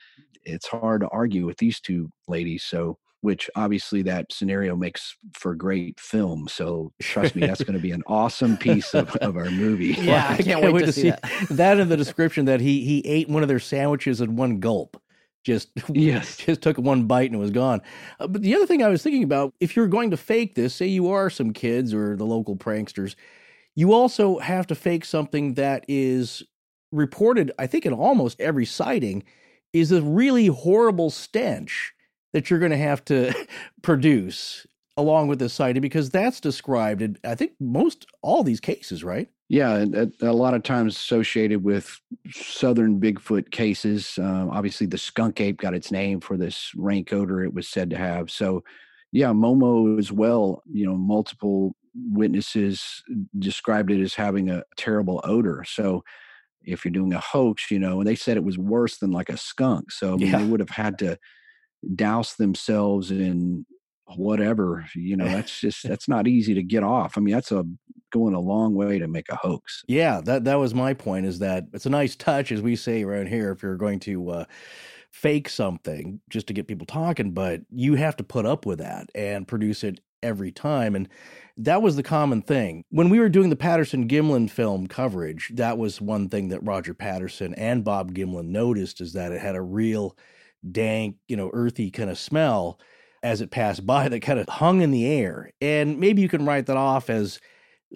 it's 0.44 0.66
hard 0.68 1.02
to 1.02 1.08
argue 1.08 1.46
with 1.46 1.58
these 1.58 1.80
two 1.80 2.10
ladies. 2.28 2.64
So 2.64 2.98
which 3.22 3.48
obviously 3.54 4.02
that 4.02 4.32
scenario 4.32 4.76
makes 4.76 5.16
for 5.32 5.54
great 5.54 5.98
film. 5.98 6.48
So 6.48 6.92
trust 7.00 7.36
me, 7.36 7.46
that's 7.46 7.62
going 7.62 7.76
to 7.76 7.82
be 7.82 7.90
an 7.92 8.02
awesome 8.06 8.56
piece 8.56 8.94
of, 8.94 9.14
of 9.16 9.36
our 9.36 9.50
movie. 9.50 9.96
Yeah, 10.02 10.26
I 10.28 10.36
can't, 10.36 10.44
can't 10.44 10.62
wait, 10.62 10.74
wait, 10.74 10.86
to, 10.86 10.92
see, 10.92 11.10
that. 11.10 11.22
that 11.50 11.78
in 11.78 11.88
the 11.88 11.96
description 11.96 12.46
that 12.46 12.60
he 12.60 12.84
he 12.84 13.00
ate 13.00 13.28
one 13.28 13.42
of 13.42 13.48
their 13.48 13.60
sandwiches 13.60 14.20
in 14.20 14.36
one 14.36 14.58
gulp. 14.58 15.00
Just 15.44 15.70
yes, 15.88 16.36
just 16.36 16.60
took 16.60 16.76
one 16.76 17.04
bite 17.04 17.30
and 17.30 17.38
was 17.38 17.50
gone. 17.50 17.80
Uh, 18.18 18.26
but 18.26 18.42
the 18.42 18.54
other 18.56 18.66
thing 18.66 18.82
I 18.82 18.88
was 18.88 19.02
thinking 19.02 19.22
about, 19.22 19.54
if 19.60 19.76
you're 19.76 19.86
going 19.86 20.10
to 20.10 20.16
fake 20.16 20.54
this, 20.56 20.74
say 20.74 20.86
you 20.86 21.10
are 21.10 21.30
some 21.30 21.52
kids 21.52 21.94
or 21.94 22.16
the 22.16 22.26
local 22.26 22.56
pranksters, 22.56 23.14
you 23.76 23.92
also 23.92 24.38
have 24.38 24.66
to 24.68 24.74
fake 24.74 25.04
something 25.04 25.54
that 25.54 25.84
is 25.86 26.42
reported. 26.90 27.52
I 27.58 27.66
think 27.66 27.86
in 27.86 27.92
almost 27.92 28.40
every 28.40 28.66
sighting 28.66 29.22
is 29.72 29.92
a 29.92 30.02
really 30.02 30.46
horrible 30.46 31.10
stench 31.10 31.92
that 32.32 32.50
you're 32.50 32.58
going 32.58 32.72
to 32.72 32.78
have 32.78 33.04
to 33.06 33.32
produce 33.82 34.66
along 34.96 35.28
with 35.28 35.38
this 35.38 35.54
sighting 35.54 35.80
because 35.80 36.10
that's 36.10 36.40
described 36.40 37.00
in 37.00 37.16
I 37.24 37.34
think 37.34 37.52
most 37.60 38.06
all 38.22 38.42
these 38.42 38.60
cases, 38.60 39.02
right? 39.02 39.28
Yeah, 39.48 39.76
and 39.76 40.14
a 40.22 40.32
lot 40.32 40.54
of 40.54 40.62
times 40.62 40.96
associated 40.96 41.62
with 41.62 42.00
southern 42.30 42.98
Bigfoot 42.98 43.50
cases. 43.50 44.18
Uh, 44.18 44.48
obviously, 44.50 44.86
the 44.86 44.96
skunk 44.96 45.42
ape 45.42 45.58
got 45.58 45.74
its 45.74 45.92
name 45.92 46.20
for 46.20 46.38
this 46.38 46.72
rank 46.74 47.12
odor 47.12 47.44
it 47.44 47.52
was 47.52 47.68
said 47.68 47.90
to 47.90 47.98
have. 47.98 48.30
So, 48.30 48.64
yeah, 49.12 49.26
Momo 49.26 49.98
as 49.98 50.10
well. 50.10 50.62
You 50.72 50.86
know, 50.86 50.96
multiple 50.96 51.76
witnesses 51.94 53.02
described 53.38 53.90
it 53.90 54.02
as 54.02 54.14
having 54.14 54.48
a 54.48 54.62
terrible 54.78 55.20
odor. 55.22 55.64
So, 55.66 56.02
if 56.64 56.82
you're 56.82 56.92
doing 56.92 57.12
a 57.12 57.20
hoax, 57.20 57.70
you 57.70 57.78
know, 57.78 58.00
and 58.00 58.08
they 58.08 58.14
said 58.14 58.38
it 58.38 58.44
was 58.44 58.56
worse 58.56 58.96
than 58.96 59.12
like 59.12 59.28
a 59.28 59.36
skunk. 59.36 59.92
So, 59.92 60.14
I 60.14 60.16
mean, 60.16 60.28
yeah. 60.28 60.38
they 60.38 60.44
would 60.44 60.60
have 60.60 60.70
had 60.70 60.98
to 61.00 61.18
douse 61.94 62.34
themselves 62.34 63.10
in 63.10 63.66
whatever. 64.16 64.84
You 64.94 65.16
know, 65.16 65.24
that's 65.26 65.60
just 65.60 65.86
that's 65.86 66.08
not 66.08 66.26
easy 66.28 66.54
to 66.54 66.62
get 66.62 66.82
off. 66.82 67.16
I 67.16 67.20
mean, 67.20 67.34
that's 67.34 67.52
a 67.52 67.64
going 68.12 68.34
a 68.34 68.40
long 68.40 68.74
way 68.74 68.98
to 68.98 69.08
make 69.08 69.28
a 69.30 69.36
hoax. 69.36 69.82
Yeah, 69.88 70.20
that 70.24 70.44
that 70.44 70.56
was 70.56 70.74
my 70.74 70.94
point. 70.94 71.26
Is 71.26 71.38
that 71.40 71.64
it's 71.72 71.86
a 71.86 71.90
nice 71.90 72.16
touch, 72.16 72.52
as 72.52 72.62
we 72.62 72.76
say 72.76 73.02
around 73.02 73.28
here. 73.28 73.52
If 73.52 73.62
you're 73.62 73.76
going 73.76 74.00
to 74.00 74.30
uh, 74.30 74.44
fake 75.10 75.48
something 75.48 76.20
just 76.30 76.46
to 76.48 76.52
get 76.52 76.68
people 76.68 76.86
talking, 76.86 77.32
but 77.32 77.60
you 77.70 77.94
have 77.94 78.16
to 78.16 78.24
put 78.24 78.46
up 78.46 78.66
with 78.66 78.78
that 78.78 79.08
and 79.14 79.48
produce 79.48 79.84
it 79.84 80.00
every 80.22 80.52
time. 80.52 80.94
And 80.94 81.08
that 81.56 81.82
was 81.82 81.96
the 81.96 82.02
common 82.02 82.42
thing. 82.42 82.84
When 82.90 83.10
we 83.10 83.18
were 83.18 83.28
doing 83.28 83.50
the 83.50 83.56
Patterson 83.56 84.08
Gimlin 84.08 84.50
film 84.50 84.86
coverage, 84.86 85.50
that 85.54 85.76
was 85.76 86.00
one 86.00 86.28
thing 86.28 86.48
that 86.48 86.64
Roger 86.64 86.94
Patterson 86.94 87.54
and 87.54 87.84
Bob 87.84 88.14
Gimlin 88.14 88.46
noticed 88.46 89.00
is 89.00 89.12
that 89.12 89.32
it 89.32 89.40
had 89.40 89.56
a 89.56 89.62
real 89.62 90.16
dank, 90.70 91.16
you 91.28 91.36
know, 91.36 91.50
earthy 91.52 91.90
kind 91.90 92.10
of 92.10 92.18
smell 92.18 92.78
as 93.22 93.40
it 93.40 93.50
passed 93.50 93.86
by 93.86 94.08
that 94.10 94.20
kind 94.20 94.38
of 94.38 94.48
hung 94.48 94.80
in 94.80 94.90
the 94.90 95.06
air. 95.06 95.50
And 95.60 95.98
maybe 95.98 96.22
you 96.22 96.28
can 96.28 96.44
write 96.44 96.66
that 96.66 96.76
off 96.76 97.10
as 97.10 97.40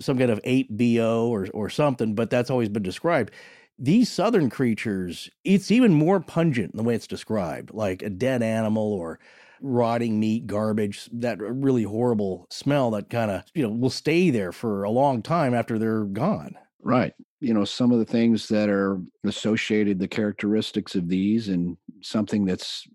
some 0.01 0.19
kind 0.19 0.31
of 0.31 0.43
8BO 0.43 1.29
or, 1.29 1.49
or 1.55 1.71
something, 1.71 2.15
but 2.15 2.31
that's 2.31 2.51
always 2.51 2.69
been 2.69 2.83
described. 2.83 3.31
These 3.79 4.11
southern 4.11 4.49
creatures, 4.51 5.31
it's 5.45 5.71
even 5.71 5.93
more 5.93 6.21
pungent 6.21 6.73
in 6.73 6.77
the 6.79 6.83
way 6.83 6.95
it's 6.95 7.07
described, 7.07 7.73
like 7.75 8.03
a 8.03 8.11
dead 8.11 8.43
animal 8.43 8.93
or 8.93 9.19
rotting 9.61 10.19
meat, 10.21 10.47
garbage, 10.47 11.09
that 11.13 11.39
really 11.41 11.83
horrible 11.83 12.47
smell 12.51 12.91
that 12.93 13.11
kind 13.11 13.31
of, 13.31 13.43
you 13.55 13.63
know, 13.63 13.71
will 13.71 13.91
stay 13.91 14.31
there 14.31 14.53
for 14.53 14.85
a 14.85 14.91
long 14.91 15.23
time 15.23 15.55
after 15.55 15.79
they're 15.79 16.05
gone. 16.05 16.57
Right. 16.87 17.13
You 17.41 17.53
know, 17.53 17.65
some 17.65 17.91
of 17.91 17.99
the 17.99 18.05
things 18.05 18.47
that 18.49 18.69
are 18.69 19.01
associated, 19.25 19.99
the 19.99 20.07
characteristics 20.07 20.95
of 20.95 21.09
these, 21.09 21.49
and 21.49 21.77
something 22.01 22.45
that's 22.45 22.87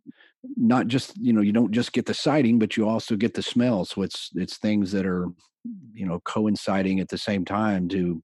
not 0.55 0.87
just 0.87 1.15
you 1.17 1.33
know 1.33 1.41
you 1.41 1.51
don't 1.51 1.71
just 1.71 1.93
get 1.93 2.07
the 2.07 2.13
sighting 2.15 2.57
but 2.57 2.75
you 2.75 2.87
also 2.87 3.15
get 3.15 3.35
the 3.35 3.43
smell 3.43 3.85
so 3.85 4.01
it's 4.01 4.31
it's 4.33 4.57
things 4.57 4.91
that 4.91 5.05
are 5.05 5.27
you 5.93 6.03
know 6.03 6.19
coinciding 6.21 6.99
at 6.99 7.09
the 7.09 7.17
same 7.17 7.45
time 7.45 7.87
to 7.87 8.23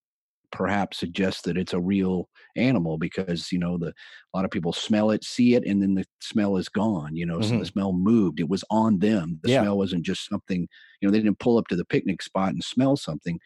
perhaps 0.52 0.98
suggest 0.98 1.44
that 1.44 1.58
it's 1.58 1.74
a 1.74 1.80
real 1.80 2.28
animal 2.56 2.98
because 2.98 3.52
you 3.52 3.60
know 3.60 3.78
the 3.78 3.90
a 3.90 3.94
lot 4.34 4.46
of 4.46 4.50
people 4.50 4.74
smell 4.74 5.12
it 5.12 5.24
see 5.24 5.54
it 5.54 5.64
and 5.64 5.80
then 5.80 5.94
the 5.94 6.06
smell 6.20 6.58
is 6.58 6.70
gone 6.70 7.16
you 7.16 7.26
know 7.26 7.38
mm-hmm. 7.38 7.50
so 7.50 7.60
the 7.60 7.66
smell 7.66 7.94
moved 7.94 8.40
it 8.40 8.50
was 8.50 8.64
on 8.72 8.98
them 8.98 9.40
the 9.44 9.52
yeah. 9.52 9.62
smell 9.62 9.78
wasn't 9.78 10.04
just 10.04 10.28
something 10.28 10.68
you 11.02 11.08
know 11.08 11.12
they 11.12 11.20
didn't 11.22 11.38
pull 11.38 11.60
up 11.60 11.68
to 11.68 11.76
the 11.76 11.86
picnic 11.86 12.24
spot 12.24 12.50
and 12.50 12.64
smell 12.64 12.96
something 12.96 13.40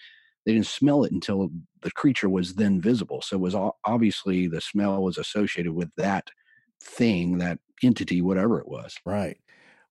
they 0.46 0.54
didn't 0.54 0.68
smell 0.68 1.04
it 1.04 1.12
until 1.12 1.50
the 1.82 1.92
creature 1.92 2.30
was 2.30 2.56
then 2.56 2.80
visible 2.80 3.22
so 3.22 3.36
it 3.36 3.40
was 3.40 3.56
obviously 3.86 4.48
the 4.48 4.62
smell 4.62 5.02
was 5.02 5.18
associated 5.18 5.74
with 5.74 5.90
that 5.98 6.30
thing 6.82 7.38
that 7.38 7.60
entity, 7.84 8.22
whatever 8.22 8.60
it 8.60 8.68
was. 8.68 8.96
Right. 9.06 9.38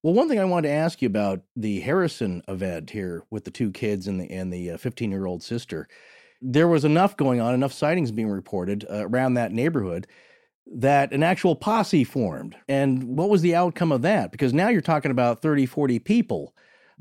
Well, 0.03 0.15
one 0.15 0.29
thing 0.29 0.39
I 0.39 0.45
wanted 0.45 0.69
to 0.69 0.75
ask 0.75 1.03
you 1.03 1.07
about 1.07 1.41
the 1.57 1.81
Harrison 1.81 2.43
event 2.49 2.91
here 2.91 3.25
with 3.31 3.45
the 3.45 3.51
two 3.51 3.71
kids 3.71 4.09
and 4.09 4.21
the 4.21 4.31
and 4.31 4.53
the 4.53 4.77
15 4.77 5.11
year 5.11 5.27
old 5.27 5.43
sister. 5.43 5.89
There 6.41 6.69
was 6.69 6.87
enough 6.87 7.17
going 7.19 7.41
on, 7.41 7.53
enough 7.53 7.73
sightings 7.73 8.11
being 8.11 8.29
reported 8.31 8.87
uh, 8.91 9.07
around 9.07 9.35
that 9.35 9.53
neighborhood 9.53 10.07
that 10.73 11.13
an 11.13 11.23
actual 11.23 11.55
posse 11.55 12.05
formed. 12.05 12.57
And 12.67 13.05
what 13.05 13.29
was 13.29 13.43
the 13.43 13.55
outcome 13.55 13.93
of 13.93 14.03
that? 14.03 14.33
Because 14.33 14.55
now 14.55 14.69
you're 14.69 14.81
talking 14.81 15.11
about 15.11 15.43
30, 15.43 15.67
40 15.67 15.99
people 15.99 16.55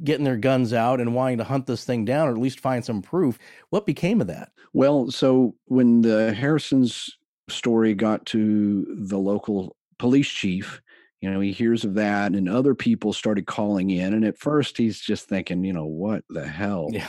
getting 0.03 0.25
their 0.25 0.37
guns 0.37 0.73
out 0.73 0.99
and 0.99 1.13
wanting 1.13 1.37
to 1.39 1.43
hunt 1.43 1.67
this 1.67 1.83
thing 1.83 2.05
down 2.05 2.27
or 2.27 2.31
at 2.31 2.37
least 2.37 2.59
find 2.59 2.83
some 2.83 3.01
proof. 3.01 3.37
What 3.69 3.85
became 3.85 4.21
of 4.21 4.27
that? 4.27 4.51
Well, 4.73 5.11
so 5.11 5.55
when 5.65 6.01
the 6.01 6.33
Harrison's 6.33 7.17
story 7.49 7.93
got 7.93 8.25
to 8.27 8.85
the 8.89 9.17
local 9.17 9.75
police 9.97 10.29
chief 10.29 10.81
you 11.21 11.29
know 11.29 11.39
he 11.39 11.51
hears 11.51 11.83
of 11.83 11.95
that 11.95 12.31
and 12.33 12.47
other 12.47 12.73
people 12.73 13.13
started 13.13 13.45
calling 13.45 13.89
in 13.89 14.13
and 14.13 14.25
at 14.25 14.37
first 14.37 14.77
he's 14.77 14.99
just 14.99 15.27
thinking 15.27 15.63
you 15.63 15.73
know 15.73 15.85
what 15.85 16.23
the 16.29 16.47
hell 16.47 16.87
yeah. 16.91 17.07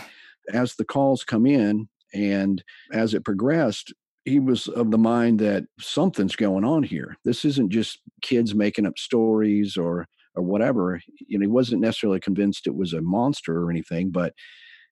as 0.52 0.74
the 0.74 0.84
calls 0.84 1.24
come 1.24 1.46
in 1.46 1.88
and 2.12 2.62
as 2.92 3.14
it 3.14 3.24
progressed 3.24 3.92
he 4.24 4.40
was 4.40 4.68
of 4.68 4.90
the 4.90 4.98
mind 4.98 5.38
that 5.38 5.64
something's 5.78 6.36
going 6.36 6.64
on 6.64 6.82
here 6.82 7.16
this 7.24 7.44
isn't 7.44 7.70
just 7.70 8.00
kids 8.22 8.54
making 8.54 8.86
up 8.86 8.98
stories 8.98 9.76
or 9.76 10.06
or 10.36 10.42
whatever 10.42 11.00
you 11.26 11.38
know 11.38 11.42
he 11.42 11.48
wasn't 11.48 11.80
necessarily 11.80 12.20
convinced 12.20 12.66
it 12.66 12.74
was 12.74 12.92
a 12.92 13.00
monster 13.00 13.62
or 13.62 13.70
anything 13.70 14.10
but 14.10 14.32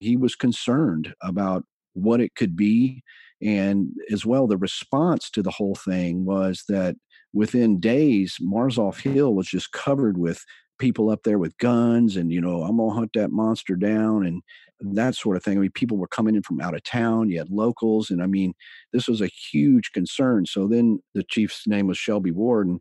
he 0.00 0.16
was 0.16 0.34
concerned 0.34 1.14
about 1.22 1.64
what 1.94 2.20
it 2.20 2.34
could 2.34 2.56
be 2.56 3.02
and 3.42 3.88
as 4.12 4.24
well 4.26 4.46
the 4.46 4.56
response 4.56 5.30
to 5.30 5.42
the 5.42 5.50
whole 5.50 5.74
thing 5.74 6.24
was 6.24 6.64
that 6.68 6.96
within 7.32 7.80
days, 7.80 8.36
Marzolf 8.40 9.00
Hill 9.00 9.34
was 9.34 9.48
just 9.48 9.72
covered 9.72 10.18
with 10.18 10.44
people 10.78 11.10
up 11.10 11.24
there 11.24 11.38
with 11.38 11.58
guns 11.58 12.16
and, 12.16 12.32
you 12.32 12.40
know, 12.40 12.62
I'm 12.62 12.76
going 12.76 12.90
to 12.90 12.94
hunt 12.94 13.10
that 13.14 13.32
monster 13.32 13.74
down 13.74 14.24
and 14.24 14.42
that 14.80 15.16
sort 15.16 15.36
of 15.36 15.42
thing. 15.42 15.58
I 15.58 15.60
mean, 15.60 15.70
people 15.72 15.96
were 15.96 16.08
coming 16.08 16.36
in 16.36 16.42
from 16.42 16.60
out 16.60 16.74
of 16.74 16.84
town. 16.84 17.30
You 17.30 17.38
had 17.38 17.50
locals. 17.50 18.10
And 18.10 18.22
I 18.22 18.26
mean, 18.26 18.54
this 18.92 19.08
was 19.08 19.20
a 19.20 19.26
huge 19.26 19.90
concern. 19.92 20.46
So 20.46 20.68
then 20.68 21.00
the 21.14 21.24
chief's 21.24 21.66
name 21.66 21.88
was 21.88 21.98
Shelby 21.98 22.30
Ward. 22.30 22.68
And 22.68 22.80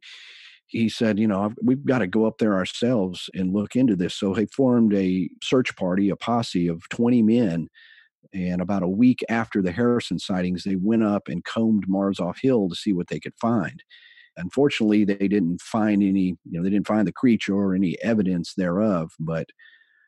he 0.67 0.89
said, 0.89 1.17
you 1.17 1.27
know, 1.27 1.53
we've 1.63 1.85
got 1.85 1.99
to 1.99 2.07
go 2.07 2.25
up 2.25 2.37
there 2.39 2.55
ourselves 2.55 3.29
and 3.33 3.53
look 3.53 3.75
into 3.75 3.95
this. 3.95 4.15
So 4.15 4.33
he 4.33 4.45
formed 4.47 4.93
a 4.93 5.29
search 5.41 5.75
party, 5.75 6.09
a 6.09 6.15
posse 6.15 6.67
of 6.67 6.87
20 6.89 7.23
men. 7.23 7.67
And 8.33 8.61
about 8.61 8.83
a 8.83 8.87
week 8.87 9.23
after 9.29 9.61
the 9.61 9.71
Harrison 9.71 10.19
sightings, 10.19 10.63
they 10.63 10.75
went 10.75 11.03
up 11.03 11.29
and 11.29 11.43
combed 11.45 11.85
Marzolf 11.87 12.37
Hill 12.41 12.67
to 12.69 12.75
see 12.75 12.91
what 12.91 13.07
they 13.07 13.19
could 13.19 13.35
find. 13.39 13.81
Unfortunately, 14.35 15.05
they 15.05 15.27
didn't 15.27 15.61
find 15.61 16.03
any, 16.03 16.35
you 16.43 16.59
know, 16.59 16.63
they 16.63 16.69
didn't 16.69 16.87
find 16.87 17.07
the 17.07 17.13
creature 17.13 17.55
or 17.55 17.73
any 17.73 17.97
evidence 18.03 18.53
thereof, 18.55 19.11
but 19.19 19.47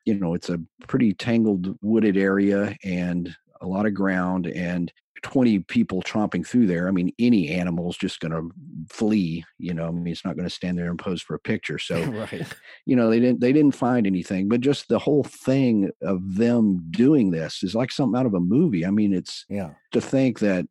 you 0.06 0.20
know, 0.20 0.34
it's 0.34 0.50
a 0.50 0.60
pretty 0.88 1.14
tangled 1.14 1.78
wooded 1.82 2.18
area 2.18 2.76
and 2.84 3.36
a 3.62 3.68
lot 3.68 3.86
of 3.86 3.94
ground 3.94 4.48
and 4.48 4.92
20 5.22 5.60
people 5.60 6.02
tromping 6.02 6.46
through 6.46 6.68
there. 6.68 6.88
I 6.88 6.92
mean, 6.92 7.12
any 7.20 7.50
animal's 7.50 7.98
just 7.98 8.20
going 8.20 8.32
to 8.32 8.50
flee, 8.90 9.44
you 9.58 9.74
know, 9.74 9.88
I 9.88 9.92
mean, 9.92 10.08
it's 10.08 10.26
not 10.26 10.36
going 10.36 10.48
to 10.48 10.54
stand 10.54 10.78
there 10.78 10.90
and 10.90 11.00
pose 11.00 11.22
for 11.22 11.36
a 11.36 11.40
picture. 11.40 11.80
So, 11.80 12.04
right. 12.06 12.48
you 12.86 12.96
know, 12.96 13.10
they 13.10 13.20
didn't, 13.20 13.42
they 13.42 13.54
didn't 13.54 13.76
find 13.76 14.08
anything, 14.08 14.48
but 14.48 14.62
just 14.62 14.88
the 14.88 15.00
whole 15.00 15.24
thing 15.24 15.92
of 16.02 16.36
them 16.36 16.86
doing 16.92 17.32
this 17.32 17.64
is 17.64 17.76
like 17.76 17.92
something 17.92 18.20
out 18.20 18.26
of 18.26 18.34
a 18.34 18.40
movie. 18.40 18.86
I 18.86 18.92
mean, 18.92 19.14
it's 19.14 19.46
yeah. 19.50 19.72
to 19.92 20.02
think 20.02 20.40
that 20.40 20.66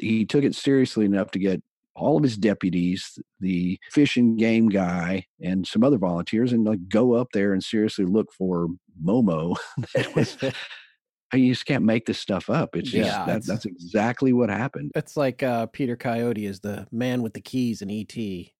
he 0.00 0.24
took 0.24 0.44
it 0.44 0.54
seriously 0.54 1.04
enough 1.04 1.30
to 1.32 1.38
get 1.38 1.62
all 1.94 2.16
of 2.16 2.22
his 2.22 2.36
deputies, 2.36 3.18
the 3.40 3.78
fish 3.90 4.16
and 4.16 4.38
game 4.38 4.68
guy, 4.68 5.26
and 5.40 5.66
some 5.66 5.84
other 5.84 5.98
volunteers, 5.98 6.52
and 6.52 6.64
like 6.64 6.88
go 6.88 7.12
up 7.12 7.28
there 7.32 7.52
and 7.52 7.62
seriously 7.62 8.04
look 8.04 8.32
for 8.32 8.68
Momo. 9.04 9.56
that 9.94 10.14
was, 10.14 10.36
you 11.32 11.52
just 11.52 11.66
can't 11.66 11.84
make 11.84 12.06
this 12.06 12.18
stuff 12.18 12.50
up. 12.50 12.76
It's 12.76 12.90
just 12.90 13.10
yeah, 13.10 13.24
that, 13.24 13.38
it's, 13.38 13.46
that's 13.46 13.64
exactly 13.64 14.32
what 14.32 14.50
happened. 14.50 14.92
It's 14.94 15.16
like 15.16 15.42
uh, 15.42 15.66
Peter 15.66 15.96
Coyote 15.96 16.46
is 16.46 16.60
the 16.60 16.86
man 16.92 17.22
with 17.22 17.34
the 17.34 17.40
keys 17.40 17.82
in 17.82 17.90
ET 17.90 18.16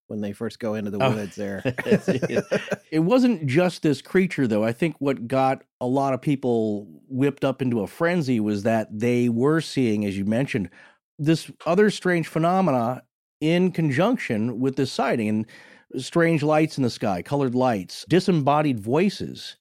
when 0.06 0.20
they 0.20 0.32
first 0.32 0.58
go 0.58 0.74
into 0.74 0.90
the 0.90 1.02
oh. 1.02 1.10
woods 1.10 1.36
there. 1.36 1.62
it 2.90 3.00
wasn't 3.00 3.46
just 3.46 3.82
this 3.82 4.02
creature 4.02 4.46
though. 4.46 4.64
I 4.64 4.72
think 4.72 4.96
what 4.98 5.26
got 5.26 5.64
a 5.80 5.86
lot 5.86 6.14
of 6.14 6.20
people 6.20 6.86
whipped 7.08 7.44
up 7.44 7.62
into 7.62 7.80
a 7.80 7.86
frenzy 7.86 8.40
was 8.40 8.62
that 8.64 8.88
they 8.90 9.28
were 9.28 9.60
seeing, 9.60 10.04
as 10.04 10.16
you 10.16 10.24
mentioned, 10.24 10.70
this 11.18 11.50
other 11.66 11.90
strange 11.90 12.28
phenomena 12.28 13.02
in 13.40 13.72
conjunction 13.72 14.60
with 14.60 14.76
this 14.76 14.92
sighting 14.92 15.28
and 15.28 15.46
strange 15.96 16.42
lights 16.42 16.76
in 16.76 16.82
the 16.82 16.90
sky, 16.90 17.22
colored 17.22 17.54
lights, 17.54 18.04
disembodied 18.08 18.80
voices. 18.80 19.56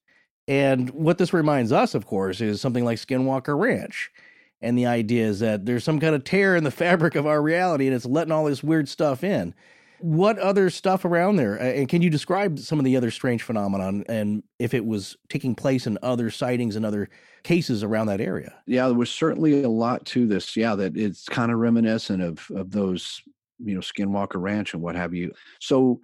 And 0.51 0.89
what 0.89 1.17
this 1.17 1.31
reminds 1.31 1.71
us, 1.71 1.95
of 1.95 2.05
course, 2.05 2.41
is 2.41 2.59
something 2.59 2.83
like 2.83 2.97
Skinwalker 2.97 3.57
Ranch. 3.57 4.11
And 4.61 4.77
the 4.77 4.85
idea 4.85 5.25
is 5.25 5.39
that 5.39 5.65
there's 5.65 5.85
some 5.85 5.97
kind 5.97 6.13
of 6.13 6.25
tear 6.25 6.57
in 6.57 6.65
the 6.65 6.71
fabric 6.83 7.15
of 7.15 7.25
our 7.25 7.41
reality 7.41 7.87
and 7.87 7.95
it's 7.95 8.05
letting 8.05 8.33
all 8.33 8.43
this 8.43 8.61
weird 8.61 8.89
stuff 8.89 9.23
in. 9.23 9.55
What 9.99 10.37
other 10.39 10.69
stuff 10.69 11.05
around 11.05 11.37
there? 11.37 11.55
And 11.55 11.87
can 11.87 12.01
you 12.01 12.09
describe 12.09 12.59
some 12.59 12.79
of 12.79 12.85
the 12.85 12.97
other 12.97 13.11
strange 13.11 13.43
phenomenon 13.43 14.03
and 14.09 14.43
if 14.59 14.73
it 14.73 14.85
was 14.85 15.15
taking 15.29 15.55
place 15.55 15.87
in 15.87 15.97
other 16.03 16.29
sightings 16.29 16.75
and 16.75 16.85
other 16.85 17.07
cases 17.43 17.81
around 17.81 18.07
that 18.07 18.19
area? 18.19 18.53
Yeah, 18.65 18.87
there 18.87 18.97
was 18.97 19.09
certainly 19.09 19.63
a 19.63 19.69
lot 19.69 20.03
to 20.07 20.27
this. 20.27 20.57
Yeah, 20.57 20.75
that 20.75 20.97
it's 20.97 21.29
kind 21.29 21.51
of 21.51 21.59
reminiscent 21.59 22.21
of 22.21 22.51
of 22.53 22.71
those 22.71 23.21
you 23.63 23.74
know 23.76 23.82
skinwalker 23.82 24.41
ranch 24.41 24.74
and 24.74 24.82
what 24.82 24.95
have 24.95 25.13
you. 25.13 25.32
So 25.60 26.00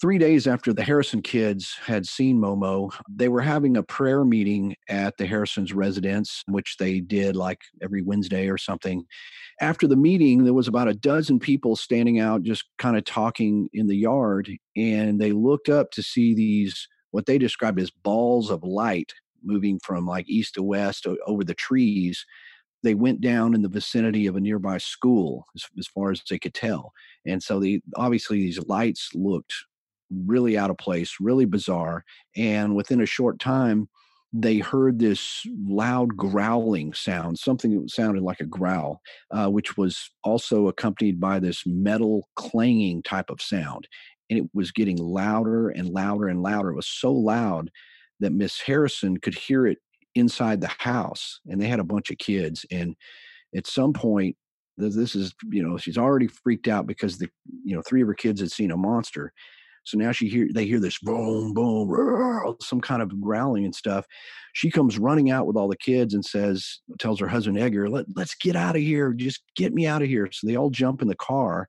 three 0.00 0.18
days 0.18 0.46
after 0.46 0.72
the 0.72 0.82
harrison 0.82 1.22
kids 1.22 1.76
had 1.84 2.06
seen 2.06 2.38
momo 2.38 2.92
they 3.08 3.28
were 3.28 3.40
having 3.40 3.76
a 3.76 3.82
prayer 3.82 4.24
meeting 4.24 4.74
at 4.88 5.16
the 5.16 5.26
harrison's 5.26 5.72
residence 5.72 6.42
which 6.48 6.76
they 6.78 7.00
did 7.00 7.36
like 7.36 7.60
every 7.82 8.02
wednesday 8.02 8.48
or 8.48 8.58
something. 8.58 9.04
After 9.60 9.86
the 9.86 9.96
meeting 9.96 10.44
there 10.44 10.54
was 10.54 10.68
about 10.68 10.88
a 10.88 10.94
dozen 10.94 11.38
people 11.38 11.76
standing 11.76 12.18
out 12.18 12.42
just 12.42 12.64
kind 12.78 12.96
of 12.96 13.04
talking 13.04 13.68
in 13.72 13.86
the 13.86 13.96
yard 13.96 14.50
and 14.76 15.20
they 15.20 15.32
looked 15.32 15.68
up 15.68 15.90
to 15.92 16.02
see 16.02 16.34
these 16.34 16.88
what 17.10 17.26
they 17.26 17.38
described 17.38 17.80
as 17.80 17.90
balls 17.90 18.50
of 18.50 18.62
light 18.62 19.12
moving 19.42 19.80
from 19.82 20.06
like 20.06 20.28
east 20.28 20.54
to 20.54 20.62
west 20.62 21.06
over 21.26 21.44
the 21.44 21.54
trees 21.54 22.24
they 22.82 22.94
went 22.94 23.20
down 23.20 23.54
in 23.54 23.62
the 23.62 23.68
vicinity 23.68 24.26
of 24.26 24.36
a 24.36 24.40
nearby 24.40 24.78
school 24.78 25.46
as, 25.54 25.64
as 25.78 25.86
far 25.86 26.10
as 26.10 26.22
they 26.28 26.38
could 26.38 26.54
tell 26.54 26.92
and 27.26 27.42
so 27.42 27.60
the 27.60 27.80
obviously 27.96 28.38
these 28.38 28.58
lights 28.66 29.10
looked 29.14 29.52
really 30.26 30.58
out 30.58 30.70
of 30.70 30.78
place, 30.78 31.16
really 31.20 31.44
bizarre. 31.44 32.04
And 32.36 32.74
within 32.74 33.00
a 33.00 33.06
short 33.06 33.38
time, 33.38 33.88
they 34.32 34.58
heard 34.58 34.98
this 34.98 35.44
loud 35.66 36.16
growling 36.16 36.92
sound, 36.92 37.38
something 37.38 37.80
that 37.80 37.90
sounded 37.90 38.22
like 38.22 38.40
a 38.40 38.46
growl, 38.46 39.00
uh, 39.32 39.48
which 39.48 39.76
was 39.76 40.10
also 40.22 40.68
accompanied 40.68 41.18
by 41.18 41.40
this 41.40 41.64
metal 41.66 42.28
clanging 42.36 43.02
type 43.02 43.28
of 43.28 43.42
sound. 43.42 43.88
And 44.28 44.38
it 44.38 44.50
was 44.54 44.70
getting 44.70 44.96
louder 44.96 45.70
and 45.70 45.88
louder 45.88 46.28
and 46.28 46.42
louder. 46.42 46.70
It 46.70 46.76
was 46.76 46.86
so 46.86 47.12
loud 47.12 47.70
that 48.20 48.32
Miss 48.32 48.60
Harrison 48.60 49.16
could 49.16 49.34
hear 49.34 49.66
it 49.66 49.78
inside 50.20 50.60
the 50.60 50.70
house. 50.78 51.40
And 51.46 51.60
they 51.60 51.66
had 51.66 51.80
a 51.80 51.84
bunch 51.84 52.10
of 52.10 52.18
kids. 52.18 52.64
And 52.70 52.94
at 53.56 53.66
some 53.66 53.92
point, 53.92 54.36
this 54.76 55.16
is, 55.16 55.34
you 55.50 55.62
know, 55.62 55.76
she's 55.76 55.98
already 55.98 56.28
freaked 56.28 56.68
out 56.68 56.86
because 56.86 57.18
the, 57.18 57.28
you 57.64 57.74
know, 57.74 57.82
three 57.82 58.00
of 58.00 58.08
her 58.08 58.14
kids 58.14 58.40
had 58.40 58.52
seen 58.52 58.70
a 58.70 58.76
monster 58.76 59.32
so 59.84 59.98
now 59.98 60.12
she 60.12 60.28
hear 60.28 60.48
they 60.52 60.66
hear 60.66 60.80
this 60.80 60.98
boom, 61.00 61.54
boom, 61.54 62.56
some 62.60 62.80
kind 62.80 63.02
of 63.02 63.20
growling 63.20 63.64
and 63.64 63.74
stuff. 63.74 64.06
She 64.52 64.70
comes 64.70 64.98
running 64.98 65.30
out 65.30 65.46
with 65.46 65.56
all 65.56 65.68
the 65.68 65.76
kids 65.76 66.14
and 66.14 66.24
says, 66.24 66.80
tells 66.98 67.20
her 67.20 67.28
husband 67.28 67.58
Edgar, 67.58 67.88
Let, 67.88 68.06
let's 68.14 68.34
get 68.34 68.56
out 68.56 68.76
of 68.76 68.82
here. 68.82 69.12
Just 69.12 69.42
get 69.56 69.72
me 69.72 69.86
out 69.86 70.02
of 70.02 70.08
here. 70.08 70.28
So 70.32 70.46
they 70.46 70.56
all 70.56 70.70
jump 70.70 71.02
in 71.02 71.08
the 71.08 71.16
car 71.16 71.68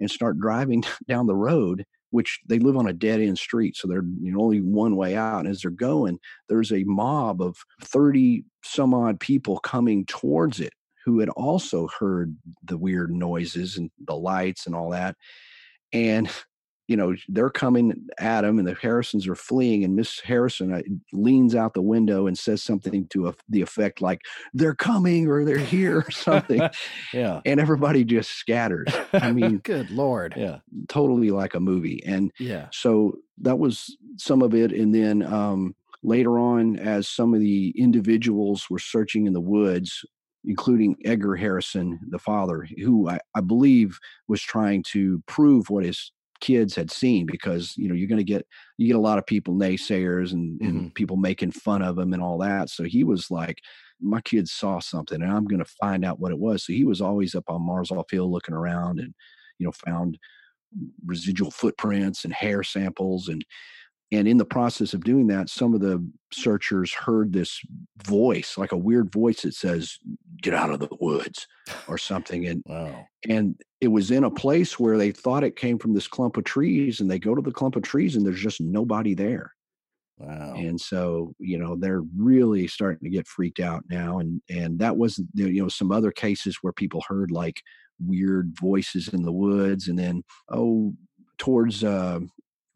and 0.00 0.10
start 0.10 0.38
driving 0.38 0.84
down 1.08 1.26
the 1.26 1.36
road, 1.36 1.84
which 2.12 2.40
they 2.48 2.58
live 2.58 2.76
on 2.76 2.86
a 2.86 2.92
dead 2.92 3.20
end 3.20 3.38
street. 3.38 3.76
So 3.76 3.88
they're 3.88 4.04
you 4.20 4.32
know, 4.32 4.40
only 4.40 4.60
one 4.60 4.96
way 4.96 5.16
out. 5.16 5.40
And 5.40 5.48
as 5.48 5.62
they're 5.62 5.70
going, 5.70 6.18
there's 6.48 6.72
a 6.72 6.84
mob 6.84 7.42
of 7.42 7.56
30 7.82 8.44
some 8.62 8.94
odd 8.94 9.18
people 9.18 9.58
coming 9.58 10.06
towards 10.06 10.60
it 10.60 10.72
who 11.04 11.18
had 11.18 11.30
also 11.30 11.88
heard 11.98 12.36
the 12.62 12.78
weird 12.78 13.10
noises 13.10 13.76
and 13.76 13.90
the 14.06 14.14
lights 14.14 14.66
and 14.66 14.74
all 14.74 14.90
that. 14.90 15.16
And 15.92 16.30
you 16.92 16.96
know 16.98 17.14
they're 17.28 17.50
coming 17.50 18.06
at 18.18 18.44
him 18.44 18.58
and 18.58 18.68
the 18.68 18.74
harrisons 18.74 19.26
are 19.26 19.34
fleeing 19.34 19.82
and 19.82 19.96
miss 19.96 20.20
harrison 20.20 20.74
uh, 20.74 20.82
leans 21.14 21.54
out 21.54 21.72
the 21.72 21.80
window 21.80 22.26
and 22.26 22.38
says 22.38 22.62
something 22.62 23.06
to 23.08 23.28
a, 23.28 23.34
the 23.48 23.62
effect 23.62 24.02
like 24.02 24.20
they're 24.52 24.74
coming 24.74 25.26
or 25.26 25.42
they're 25.44 25.56
here 25.56 26.00
or 26.06 26.10
something. 26.10 26.60
Yeah. 27.12 27.40
And 27.44 27.60
everybody 27.60 28.04
just 28.04 28.30
scatters. 28.30 28.88
I 29.12 29.32
mean 29.40 29.58
good 29.58 29.90
lord. 29.90 30.34
yeah 30.36 30.58
totally 30.88 31.30
like 31.30 31.54
a 31.54 31.60
movie. 31.60 32.02
And 32.04 32.30
yeah. 32.38 32.68
so 32.72 33.18
that 33.38 33.58
was 33.58 33.96
some 34.18 34.42
of 34.42 34.54
it. 34.54 34.72
And 34.72 34.94
then 34.94 35.22
um, 35.22 35.74
later 36.02 36.38
on 36.38 36.78
as 36.78 37.08
some 37.08 37.34
of 37.34 37.40
the 37.40 37.70
individuals 37.76 38.66
were 38.68 38.78
searching 38.78 39.26
in 39.26 39.32
the 39.32 39.40
woods 39.40 40.04
including 40.44 40.96
Edgar 41.04 41.36
Harrison, 41.36 42.00
the 42.08 42.18
father, 42.18 42.66
who 42.82 43.08
I, 43.08 43.20
I, 43.36 43.40
believe 43.40 44.00
was 44.26 44.42
trying 44.42 44.82
to 44.90 45.22
prove 45.28 45.70
what 45.70 45.84
his 45.84 46.10
kids 46.42 46.74
had 46.74 46.90
seen 46.90 47.24
because 47.24 47.72
you 47.76 47.88
know 47.88 47.94
you're 47.94 48.08
going 48.08 48.18
to 48.18 48.24
get 48.24 48.44
you 48.76 48.88
get 48.88 48.96
a 48.96 49.00
lot 49.00 49.16
of 49.16 49.24
people 49.24 49.54
naysayers 49.54 50.32
and, 50.32 50.60
mm-hmm. 50.60 50.68
and 50.68 50.94
people 50.94 51.16
making 51.16 51.52
fun 51.52 51.82
of 51.82 51.96
him 51.96 52.12
and 52.12 52.20
all 52.20 52.36
that 52.36 52.68
so 52.68 52.82
he 52.82 53.04
was 53.04 53.30
like 53.30 53.58
my 54.00 54.20
kids 54.22 54.52
saw 54.52 54.80
something 54.80 55.22
and 55.22 55.30
i'm 55.30 55.46
going 55.46 55.62
to 55.62 55.76
find 55.80 56.04
out 56.04 56.18
what 56.18 56.32
it 56.32 56.38
was 56.38 56.66
so 56.66 56.72
he 56.72 56.84
was 56.84 57.00
always 57.00 57.36
up 57.36 57.44
on 57.46 57.62
Marzolf 57.62 58.10
Hill 58.10 58.30
looking 58.30 58.56
around 58.56 58.98
and 58.98 59.14
you 59.58 59.66
know 59.66 59.72
found 59.86 60.18
residual 61.06 61.52
footprints 61.52 62.24
and 62.24 62.34
hair 62.34 62.64
samples 62.64 63.28
and 63.28 63.44
and 64.10 64.26
in 64.26 64.36
the 64.36 64.44
process 64.44 64.94
of 64.94 65.04
doing 65.04 65.28
that 65.28 65.48
some 65.48 65.74
of 65.74 65.80
the 65.80 66.04
searchers 66.32 66.92
heard 66.92 67.32
this 67.32 67.60
voice 68.04 68.58
like 68.58 68.72
a 68.72 68.76
weird 68.76 69.12
voice 69.12 69.42
that 69.42 69.54
says 69.54 69.96
get 70.42 70.54
out 70.54 70.70
of 70.70 70.80
the 70.80 70.88
woods 71.00 71.46
or 71.86 71.96
something 71.96 72.48
and 72.48 72.62
wow. 72.66 73.06
and 73.28 73.54
it 73.82 73.88
was 73.88 74.12
in 74.12 74.22
a 74.24 74.30
place 74.30 74.78
where 74.78 74.96
they 74.96 75.10
thought 75.10 75.42
it 75.42 75.56
came 75.56 75.76
from 75.76 75.92
this 75.92 76.06
clump 76.06 76.36
of 76.36 76.44
trees 76.44 77.00
and 77.00 77.10
they 77.10 77.18
go 77.18 77.34
to 77.34 77.42
the 77.42 77.50
clump 77.50 77.74
of 77.74 77.82
trees 77.82 78.14
and 78.14 78.24
there's 78.24 78.40
just 78.40 78.60
nobody 78.60 79.12
there. 79.12 79.52
Wow. 80.18 80.54
And 80.56 80.80
so 80.80 81.34
you 81.38 81.58
know 81.58 81.74
they're 81.76 82.04
really 82.16 82.68
starting 82.68 83.04
to 83.04 83.10
get 83.10 83.26
freaked 83.26 83.60
out 83.60 83.82
now 83.90 84.20
and 84.20 84.40
and 84.48 84.78
that 84.78 84.96
was 84.96 85.20
you 85.34 85.62
know 85.62 85.68
some 85.68 85.90
other 85.90 86.12
cases 86.12 86.58
where 86.62 86.72
people 86.72 87.02
heard 87.08 87.30
like 87.30 87.60
weird 87.98 88.52
voices 88.58 89.08
in 89.08 89.22
the 89.22 89.32
woods 89.32 89.88
and 89.88 89.98
then 89.98 90.22
oh 90.50 90.94
towards 91.38 91.82
uh 91.82 92.20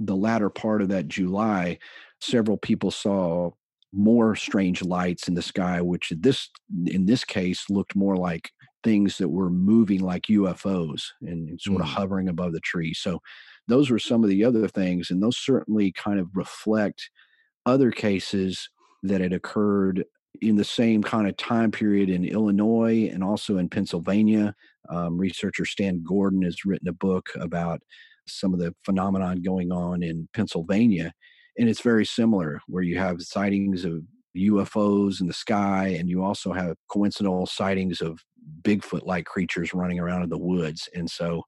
the 0.00 0.16
latter 0.16 0.50
part 0.50 0.82
of 0.82 0.88
that 0.88 1.08
July, 1.08 1.78
several 2.20 2.56
people 2.56 2.90
saw 2.90 3.50
more 3.92 4.36
strange 4.36 4.82
lights 4.82 5.28
in 5.28 5.34
the 5.34 5.42
sky, 5.42 5.80
which 5.80 6.12
this 6.18 6.50
in 6.86 7.06
this 7.06 7.24
case 7.24 7.70
looked 7.70 7.96
more 7.96 8.16
like 8.16 8.50
things 8.86 9.18
that 9.18 9.30
were 9.30 9.50
moving 9.50 10.00
like 10.00 10.26
UFOs 10.30 11.02
and 11.20 11.60
sort 11.60 11.80
of 11.80 11.88
mm. 11.88 11.90
hovering 11.90 12.28
above 12.28 12.52
the 12.52 12.60
tree. 12.60 12.94
So 12.94 13.18
those 13.66 13.90
were 13.90 13.98
some 13.98 14.22
of 14.22 14.30
the 14.30 14.44
other 14.44 14.68
things, 14.68 15.10
and 15.10 15.20
those 15.20 15.36
certainly 15.36 15.90
kind 15.90 16.20
of 16.20 16.28
reflect 16.34 17.10
other 17.66 17.90
cases 17.90 18.70
that 19.02 19.20
had 19.20 19.32
occurred 19.32 20.04
in 20.40 20.54
the 20.54 20.62
same 20.62 21.02
kind 21.02 21.26
of 21.26 21.36
time 21.36 21.72
period 21.72 22.08
in 22.08 22.24
Illinois 22.24 23.10
and 23.12 23.24
also 23.24 23.58
in 23.58 23.68
Pennsylvania. 23.68 24.54
Um, 24.88 25.18
researcher 25.18 25.64
Stan 25.64 26.04
Gordon 26.06 26.42
has 26.42 26.64
written 26.64 26.86
a 26.86 26.92
book 26.92 27.30
about 27.40 27.80
some 28.28 28.54
of 28.54 28.60
the 28.60 28.72
phenomenon 28.84 29.42
going 29.42 29.72
on 29.72 30.04
in 30.04 30.28
Pennsylvania. 30.32 31.12
And 31.58 31.68
it's 31.68 31.80
very 31.80 32.06
similar, 32.06 32.60
where 32.68 32.84
you 32.84 32.98
have 32.98 33.20
sightings 33.20 33.84
of 33.84 34.04
UFOs 34.36 35.20
in 35.20 35.26
the 35.26 35.32
sky, 35.32 35.88
and 35.98 36.08
you 36.08 36.22
also 36.22 36.52
have 36.52 36.76
coincidental 36.88 37.46
sightings 37.46 38.00
of 38.00 38.20
Bigfoot 38.62 39.04
like 39.04 39.26
creatures 39.26 39.74
running 39.74 39.98
around 39.98 40.22
in 40.22 40.28
the 40.28 40.38
woods. 40.38 40.88
And 40.94 41.10
so 41.10 41.42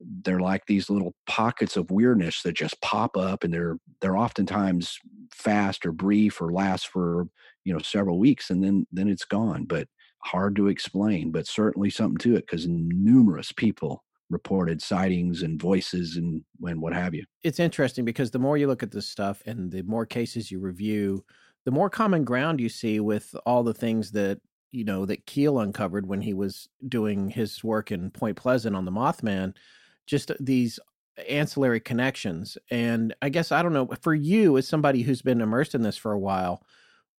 they're 0.00 0.40
like 0.40 0.66
these 0.66 0.88
little 0.88 1.14
pockets 1.26 1.76
of 1.76 1.90
weirdness 1.90 2.42
that 2.42 2.52
just 2.52 2.80
pop 2.80 3.16
up 3.16 3.42
and 3.42 3.52
they're 3.52 3.76
they're 4.00 4.16
oftentimes 4.16 4.96
fast 5.32 5.84
or 5.84 5.92
brief 5.92 6.40
or 6.40 6.52
last 6.52 6.86
for 6.86 7.26
you 7.64 7.72
know 7.72 7.80
several 7.80 8.18
weeks 8.18 8.48
and 8.48 8.62
then 8.62 8.86
then 8.92 9.08
it's 9.08 9.24
gone 9.24 9.64
but 9.64 9.88
hard 10.22 10.54
to 10.54 10.68
explain 10.68 11.32
but 11.32 11.48
certainly 11.48 11.90
something 11.90 12.16
to 12.16 12.36
it 12.36 12.46
because 12.46 12.66
numerous 12.68 13.50
people 13.50 14.04
reported 14.30 14.82
sightings 14.82 15.42
and 15.42 15.60
voices 15.60 16.16
and 16.16 16.42
and 16.62 16.80
what 16.80 16.92
have 16.92 17.14
you. 17.14 17.24
It's 17.42 17.60
interesting 17.60 18.04
because 18.04 18.30
the 18.30 18.38
more 18.38 18.58
you 18.58 18.66
look 18.66 18.82
at 18.82 18.90
this 18.90 19.08
stuff 19.08 19.42
and 19.46 19.70
the 19.70 19.82
more 19.82 20.06
cases 20.06 20.50
you 20.50 20.60
review, 20.60 21.24
the 21.64 21.70
more 21.70 21.90
common 21.90 22.24
ground 22.24 22.60
you 22.60 22.68
see 22.68 23.00
with 23.00 23.34
all 23.46 23.62
the 23.62 23.74
things 23.74 24.12
that 24.12 24.40
you 24.70 24.84
know 24.84 25.06
that 25.06 25.26
Keel 25.26 25.58
uncovered 25.60 26.06
when 26.06 26.20
he 26.20 26.34
was 26.34 26.68
doing 26.86 27.28
his 27.28 27.62
work 27.64 27.90
in 27.90 28.10
Point 28.10 28.36
Pleasant 28.36 28.76
on 28.76 28.84
the 28.84 28.90
Mothman. 28.90 29.54
Just 30.06 30.30
uh, 30.30 30.34
these 30.40 30.78
ancillary 31.28 31.80
connections, 31.80 32.58
and 32.70 33.14
I 33.22 33.28
guess 33.28 33.52
I 33.52 33.62
don't 33.62 33.72
know 33.72 33.88
for 34.02 34.14
you 34.14 34.56
as 34.56 34.68
somebody 34.68 35.02
who's 35.02 35.22
been 35.22 35.40
immersed 35.40 35.74
in 35.74 35.82
this 35.82 35.96
for 35.96 36.12
a 36.12 36.18
while 36.18 36.64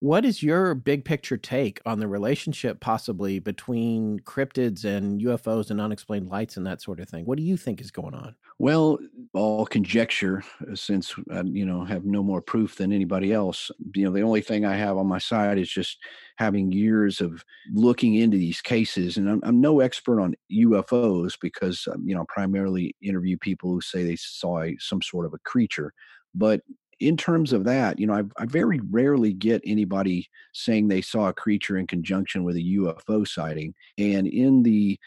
what 0.00 0.24
is 0.24 0.42
your 0.42 0.74
big 0.74 1.04
picture 1.04 1.36
take 1.36 1.78
on 1.84 2.00
the 2.00 2.08
relationship 2.08 2.80
possibly 2.80 3.38
between 3.38 4.18
cryptids 4.20 4.84
and 4.84 5.20
UFOs 5.20 5.70
and 5.70 5.78
unexplained 5.78 6.30
lights 6.30 6.56
and 6.56 6.66
that 6.66 6.80
sort 6.80 7.00
of 7.00 7.08
thing? 7.08 7.26
What 7.26 7.36
do 7.36 7.44
you 7.44 7.58
think 7.58 7.82
is 7.82 7.90
going 7.90 8.14
on? 8.14 8.34
Well, 8.58 8.98
all 9.34 9.66
conjecture, 9.66 10.42
uh, 10.70 10.74
since 10.74 11.14
I, 11.30 11.42
you 11.42 11.66
know 11.66 11.84
have 11.84 12.04
no 12.06 12.22
more 12.22 12.40
proof 12.40 12.76
than 12.76 12.92
anybody 12.92 13.32
else. 13.32 13.70
You 13.94 14.04
know, 14.06 14.12
the 14.12 14.22
only 14.22 14.40
thing 14.40 14.64
I 14.64 14.74
have 14.74 14.96
on 14.96 15.06
my 15.06 15.18
side 15.18 15.58
is 15.58 15.70
just 15.70 15.98
having 16.36 16.72
years 16.72 17.20
of 17.20 17.44
looking 17.72 18.14
into 18.14 18.38
these 18.38 18.62
cases, 18.62 19.18
and 19.18 19.28
I'm, 19.28 19.40
I'm 19.44 19.60
no 19.60 19.80
expert 19.80 20.20
on 20.20 20.34
UFOs 20.50 21.38
because 21.40 21.86
um, 21.92 22.06
you 22.06 22.14
know 22.14 22.24
primarily 22.28 22.94
interview 23.02 23.36
people 23.36 23.70
who 23.70 23.80
say 23.82 24.04
they 24.04 24.16
saw 24.16 24.62
a, 24.62 24.76
some 24.78 25.02
sort 25.02 25.26
of 25.26 25.34
a 25.34 25.38
creature. 25.38 25.92
But 26.34 26.62
in 27.00 27.16
terms 27.16 27.52
of 27.52 27.64
that, 27.64 27.98
you 27.98 28.06
know, 28.06 28.14
I, 28.14 28.42
I, 28.42 28.44
very 28.44 28.78
rarely 28.90 29.32
get 29.32 29.62
anybody 29.64 30.28
saying 30.52 30.88
they 30.88 31.00
saw 31.00 31.28
a 31.28 31.32
creature 31.32 31.78
in 31.78 31.86
conjunction 31.86 32.44
with 32.44 32.56
a 32.56 32.76
UFO 32.76 33.26
sighting. 33.26 33.74
And 33.98 34.26
in 34.26 34.62
the 34.62 34.98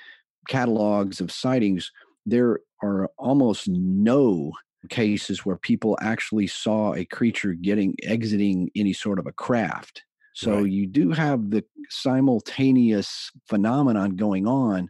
catalogs 0.48 1.22
of 1.22 1.32
sightings, 1.32 1.92
there 2.26 2.60
are 2.82 3.10
almost 3.18 3.68
no 3.68 4.52
cases 4.90 5.46
where 5.46 5.58
people 5.58 5.98
actually 6.02 6.48
saw 6.48 6.94
a 6.94 7.06
creature 7.06 7.54
getting 7.54 7.96
exiting 8.04 8.70
any 8.76 8.94
sort 8.94 9.20
of 9.20 9.28
a 9.28 9.32
craft. 9.32 10.04
So 10.36 10.62
right. 10.62 10.72
you 10.72 10.88
do 10.88 11.12
have 11.12 11.52
the 11.52 11.64
simultaneous 11.90 13.32
phenomenon 13.48 14.16
going 14.16 14.48
on, 14.48 14.90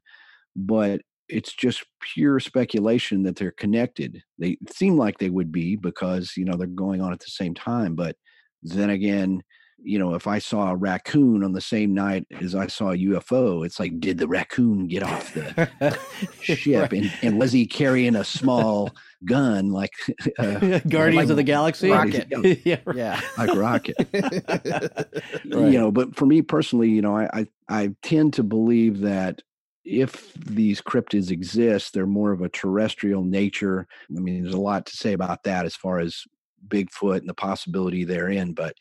but 0.55 1.01
it's 1.29 1.53
just 1.53 1.85
pure 2.01 2.39
speculation 2.39 3.23
that 3.23 3.35
they're 3.35 3.51
connected. 3.51 4.21
They 4.37 4.57
seem 4.71 4.97
like 4.97 5.17
they 5.17 5.29
would 5.29 5.51
be 5.51 5.75
because, 5.75 6.33
you 6.35 6.45
know, 6.45 6.55
they're 6.55 6.67
going 6.67 7.01
on 7.01 7.13
at 7.13 7.19
the 7.19 7.27
same 7.27 7.53
time. 7.53 7.95
But 7.95 8.15
then 8.61 8.89
again, 8.89 9.43
you 9.85 9.99
know, 9.99 10.13
if 10.13 10.27
I 10.27 10.39
saw 10.39 10.71
a 10.71 10.75
raccoon 10.75 11.43
on 11.43 11.51
the 11.51 11.61
same 11.61 11.93
night 11.93 12.25
as 12.39 12.55
I 12.55 12.67
saw 12.67 12.91
a 12.91 12.97
UFO, 12.97 13.65
it's 13.65 13.79
like, 13.79 13.99
did 13.99 14.17
the 14.17 14.27
raccoon 14.27 14.87
get 14.87 15.03
off 15.03 15.33
the 15.33 15.99
ship? 16.41 16.91
right. 16.91 16.93
And, 16.93 17.13
and 17.21 17.39
was 17.39 17.51
he 17.51 17.65
carrying 17.65 18.15
a 18.15 18.23
small 18.23 18.91
gun 19.25 19.71
like 19.71 19.91
uh, 20.39 20.79
Guardians 20.87 21.25
like, 21.25 21.29
of 21.31 21.35
the 21.35 21.43
Galaxy? 21.43 21.89
Rocket. 21.89 22.27
yeah, 22.65 22.79
yeah. 22.93 23.19
Like 23.37 23.53
rocket. 23.55 23.95
right. 24.13 25.41
You 25.43 25.79
know, 25.79 25.91
but 25.91 26.15
for 26.15 26.25
me 26.25 26.41
personally, 26.41 26.89
you 26.89 27.01
know, 27.01 27.17
I, 27.17 27.29
I, 27.33 27.47
I 27.67 27.95
tend 28.03 28.33
to 28.35 28.43
believe 28.43 29.01
that 29.01 29.41
if 29.85 30.33
these 30.33 30.81
cryptids 30.81 31.29
exist, 31.29 31.93
they're 31.93 32.05
more 32.05 32.31
of 32.31 32.41
a 32.41 32.49
terrestrial 32.49 33.23
nature. 33.23 33.87
I 34.15 34.19
mean, 34.19 34.43
there's 34.43 34.55
a 34.55 34.59
lot 34.59 34.85
to 34.87 34.97
say 34.97 35.13
about 35.13 35.43
that 35.43 35.65
as 35.65 35.75
far 35.75 35.99
as 35.99 36.23
Bigfoot 36.67 37.19
and 37.19 37.29
the 37.29 37.33
possibility 37.33 38.03
therein. 38.05 38.53
But 38.53 38.75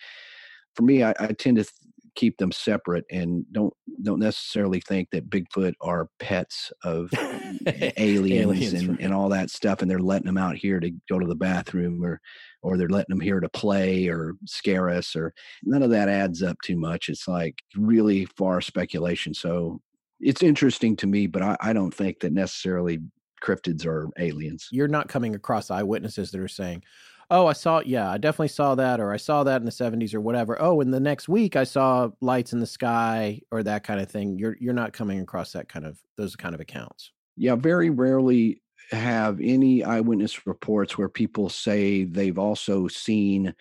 for 0.77 0.83
me, 0.83 1.03
I, 1.03 1.15
I 1.19 1.27
tend 1.29 1.57
to 1.57 1.65
th- 1.65 1.73
keep 2.15 2.37
them 2.37 2.53
separate 2.53 3.07
and 3.11 3.51
don't 3.53 3.73
don't 4.03 4.19
necessarily 4.19 4.81
think 4.81 5.09
that 5.11 5.31
Bigfoot 5.31 5.73
are 5.81 6.09
pets 6.19 6.71
of 6.85 7.11
aliens, 7.67 7.97
Aliens, 7.97 8.73
and, 8.75 8.89
right. 8.91 9.01
and 9.01 9.15
all 9.15 9.31
that 9.31 9.51
stuff, 9.51 9.81
and 9.81 9.91
they're 9.91 9.99
letting 9.99 10.27
them 10.27 10.39
out 10.39 10.57
here 10.57 10.79
to 10.79 10.91
go 11.09 11.19
to 11.19 11.27
the 11.27 11.35
bathroom 11.35 12.05
or 12.05 12.21
or 12.63 12.77
they're 12.77 12.89
letting 12.89 13.15
them 13.15 13.21
here 13.21 13.41
to 13.41 13.49
play 13.49 14.09
or 14.09 14.35
scare 14.45 14.89
us 14.89 15.17
or 15.17 15.33
none 15.65 15.83
of 15.83 15.91
that 15.91 16.09
adds 16.09 16.43
up 16.43 16.57
too 16.63 16.77
much. 16.77 17.09
It's 17.09 17.27
like 17.27 17.63
really 17.75 18.27
far 18.27 18.61
speculation. 18.61 19.35
So 19.35 19.81
it's 20.23 20.43
interesting 20.43 20.97
to 20.97 21.07
me, 21.07 21.27
but 21.27 21.43
I, 21.43 21.57
I 21.61 21.73
don't 21.73 21.93
think 21.93 22.21
that 22.21 22.33
necessarily 22.33 23.01
cryptids 23.43 23.85
are 23.85 24.09
aliens. 24.19 24.69
You're 24.71 24.89
not 24.89 25.09
coming 25.09 25.35
across 25.35 25.71
eyewitnesses 25.71 26.31
that 26.31 26.41
are 26.41 26.49
saying, 26.49 26.85
"Oh, 27.31 27.47
I 27.47 27.53
saw, 27.53 27.81
yeah, 27.85 28.11
I 28.11 28.19
definitely 28.19 28.49
saw 28.49 28.75
that," 28.77 29.01
or 29.01 29.13
"I 29.13 29.17
saw 29.17 29.45
that 29.45 29.61
in 29.61 29.67
the 29.67 29.73
'70s," 29.73 30.15
or 30.15 30.21
whatever. 30.21 30.61
Oh, 30.61 30.81
in 30.81 30.91
the 30.91 31.01
next 31.01 31.29
week, 31.29 31.57
I 31.57 31.65
saw 31.65 32.11
lights 32.21 32.53
in 32.53 32.61
the 32.61 32.67
sky, 32.67 33.41
or 33.51 33.63
that 33.63 33.85
kind 33.85 34.01
of 34.01 34.11
thing. 34.11 34.39
You're 34.39 34.57
you're 34.61 34.75
not 34.75 34.93
coming 34.93 35.21
across 35.21 35.53
that 35.53 35.69
kind 35.69 35.85
of 35.85 36.01
those 36.17 36.37
kind 36.37 36.55
of 36.55 36.61
accounts. 36.61 37.13
Yeah, 37.37 37.57
very 37.57 37.91
rarely 37.91 38.63
have 38.91 39.41
any 39.41 39.83
eyewitness 39.83 40.47
reports 40.47 40.99
where 40.99 41.09
people 41.09 41.49
say 41.49 42.05
they've 42.05 42.39
also 42.39 42.89
seen 42.89 43.55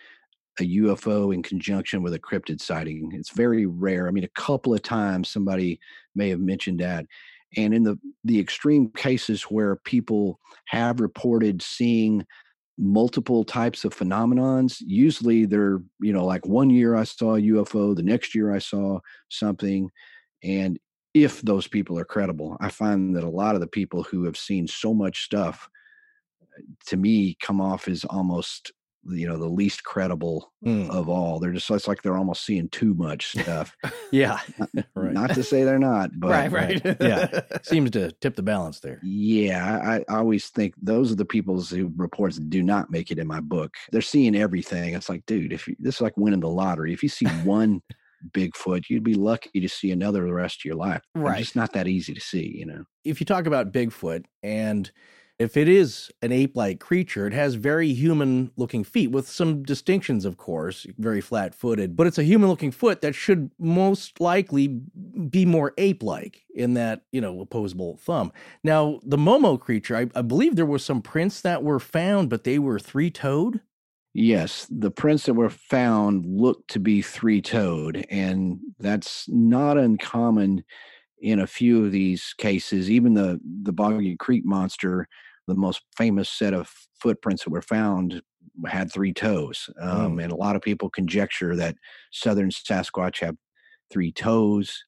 a 0.60 0.76
UFO 0.76 1.34
in 1.34 1.42
conjunction 1.42 2.02
with 2.02 2.14
a 2.14 2.18
cryptid 2.18 2.60
sighting. 2.60 3.10
It's 3.14 3.30
very 3.30 3.66
rare. 3.66 4.08
I 4.08 4.10
mean, 4.10 4.24
a 4.24 4.40
couple 4.40 4.74
of 4.74 4.82
times 4.82 5.30
somebody 5.30 5.80
may 6.14 6.28
have 6.28 6.40
mentioned 6.40 6.80
that. 6.80 7.06
And 7.56 7.74
in 7.74 7.82
the 7.82 7.98
the 8.24 8.40
extreme 8.40 8.90
cases 8.90 9.44
where 9.44 9.76
people 9.76 10.38
have 10.66 11.00
reported 11.00 11.60
seeing 11.62 12.26
multiple 12.78 13.44
types 13.44 13.84
of 13.84 13.94
phenomenons, 13.94 14.76
usually 14.80 15.44
they're, 15.44 15.80
you 16.00 16.12
know, 16.12 16.24
like 16.24 16.46
one 16.46 16.70
year 16.70 16.94
I 16.94 17.04
saw 17.04 17.36
a 17.36 17.40
UFO, 17.40 17.94
the 17.94 18.02
next 18.02 18.34
year 18.34 18.54
I 18.54 18.58
saw 18.58 19.00
something. 19.28 19.90
And 20.42 20.78
if 21.14 21.42
those 21.42 21.66
people 21.66 21.98
are 21.98 22.04
credible. 22.04 22.56
I 22.60 22.68
find 22.68 23.14
that 23.16 23.24
a 23.24 23.28
lot 23.28 23.54
of 23.54 23.60
the 23.60 23.66
people 23.66 24.02
who 24.02 24.24
have 24.24 24.36
seen 24.36 24.66
so 24.66 24.94
much 24.94 25.24
stuff 25.24 25.68
uh, 26.42 26.62
to 26.86 26.96
me 26.96 27.36
come 27.40 27.60
off 27.60 27.88
as 27.88 28.04
almost 28.04 28.72
you 29.08 29.26
know 29.28 29.36
the 29.36 29.46
least 29.48 29.82
credible 29.84 30.50
Mm. 30.64 30.90
of 30.90 31.08
all. 31.08 31.40
They're 31.40 31.52
just 31.52 31.68
it's 31.70 31.88
like 31.88 32.02
they're 32.02 32.16
almost 32.16 32.44
seeing 32.46 32.68
too 32.68 32.94
much 32.94 33.32
stuff. 33.38 33.76
Yeah. 34.12 34.38
Not- 34.58 34.70
Right. 34.94 35.12
Not 35.12 35.30
to 35.34 35.42
say 35.42 35.64
they're 35.64 35.78
not, 35.78 36.10
but 36.20 36.30
right, 36.30 36.52
right. 36.52 36.96
Yeah. 37.00 37.40
Seems 37.62 37.90
to 37.92 38.12
tip 38.20 38.36
the 38.36 38.42
balance 38.42 38.78
there. 38.80 39.00
yeah, 39.02 39.80
I, 39.82 40.12
I 40.12 40.18
always 40.18 40.48
think 40.50 40.74
those 40.80 41.10
are 41.10 41.16
the 41.16 41.24
people's 41.24 41.70
who 41.70 41.90
reports 41.96 42.38
do 42.38 42.62
not 42.62 42.90
make 42.90 43.10
it 43.10 43.18
in 43.18 43.26
my 43.26 43.40
book. 43.40 43.74
They're 43.90 44.00
seeing 44.02 44.36
everything. 44.36 44.94
It's 44.94 45.08
like, 45.08 45.24
dude, 45.26 45.52
if 45.52 45.66
you, 45.66 45.74
this 45.80 45.96
is 45.96 46.00
like 46.00 46.16
winning 46.16 46.40
the 46.40 46.48
lottery. 46.48 46.92
If 46.92 47.02
you 47.02 47.08
see 47.08 47.26
one 47.44 47.80
Bigfoot, 48.30 48.84
you'd 48.88 49.02
be 49.02 49.14
lucky 49.14 49.60
to 49.60 49.68
see 49.68 49.90
another 49.90 50.24
the 50.24 50.32
rest 50.32 50.60
of 50.60 50.64
your 50.64 50.76
life. 50.76 51.02
Right. 51.14 51.40
It's 51.40 51.56
not 51.56 51.72
that 51.72 51.88
easy 51.88 52.14
to 52.14 52.20
see, 52.20 52.54
you 52.56 52.66
know. 52.66 52.84
if 53.04 53.18
you 53.18 53.26
talk 53.26 53.46
about 53.46 53.72
Bigfoot 53.72 54.24
and 54.44 54.90
if 55.38 55.56
it 55.56 55.68
is 55.68 56.10
an 56.22 56.30
ape 56.30 56.56
like 56.56 56.78
creature, 56.78 57.26
it 57.26 57.32
has 57.32 57.54
very 57.54 57.92
human 57.92 58.52
looking 58.56 58.84
feet 58.84 59.10
with 59.10 59.28
some 59.28 59.62
distinctions, 59.62 60.24
of 60.24 60.36
course, 60.36 60.86
very 60.98 61.20
flat 61.20 61.54
footed, 61.54 61.96
but 61.96 62.06
it's 62.06 62.18
a 62.18 62.22
human 62.22 62.48
looking 62.48 62.70
foot 62.70 63.00
that 63.00 63.14
should 63.14 63.50
most 63.58 64.20
likely 64.20 64.68
be 65.30 65.44
more 65.44 65.74
ape 65.78 66.02
like 66.02 66.42
in 66.54 66.74
that, 66.74 67.02
you 67.10 67.20
know, 67.20 67.40
opposable 67.40 67.96
thumb. 67.96 68.32
Now, 68.62 69.00
the 69.04 69.16
Momo 69.16 69.58
creature, 69.58 69.96
I, 69.96 70.06
I 70.14 70.22
believe 70.22 70.54
there 70.54 70.66
were 70.66 70.78
some 70.78 71.02
prints 71.02 71.40
that 71.40 71.62
were 71.62 71.80
found, 71.80 72.30
but 72.30 72.44
they 72.44 72.58
were 72.58 72.78
three 72.78 73.10
toed. 73.10 73.60
Yes, 74.14 74.66
the 74.70 74.90
prints 74.90 75.24
that 75.24 75.34
were 75.34 75.50
found 75.50 76.26
looked 76.26 76.68
to 76.72 76.78
be 76.78 77.00
three 77.00 77.40
toed, 77.40 78.04
and 78.10 78.60
that's 78.78 79.26
not 79.28 79.78
uncommon 79.78 80.64
in 81.22 81.38
a 81.40 81.46
few 81.46 81.84
of 81.84 81.92
these 81.92 82.34
cases. 82.36 82.90
Even 82.90 83.14
the 83.14 83.40
the 83.62 83.72
Boggy 83.72 84.16
Creek 84.16 84.44
monster, 84.44 85.08
the 85.46 85.54
most 85.54 85.82
famous 85.96 86.28
set 86.28 86.52
of 86.52 86.70
footprints 87.00 87.44
that 87.44 87.50
were 87.50 87.62
found, 87.62 88.20
had 88.66 88.92
three 88.92 89.14
toes, 89.14 89.70
um, 89.80 90.18
and 90.18 90.32
a 90.32 90.36
lot 90.36 90.56
of 90.56 90.62
people 90.62 90.90
conjecture 90.90 91.56
that 91.56 91.76
southern 92.10 92.50
Sasquatch 92.50 93.20
have 93.20 93.36
three 93.90 94.12
toes. 94.12 94.84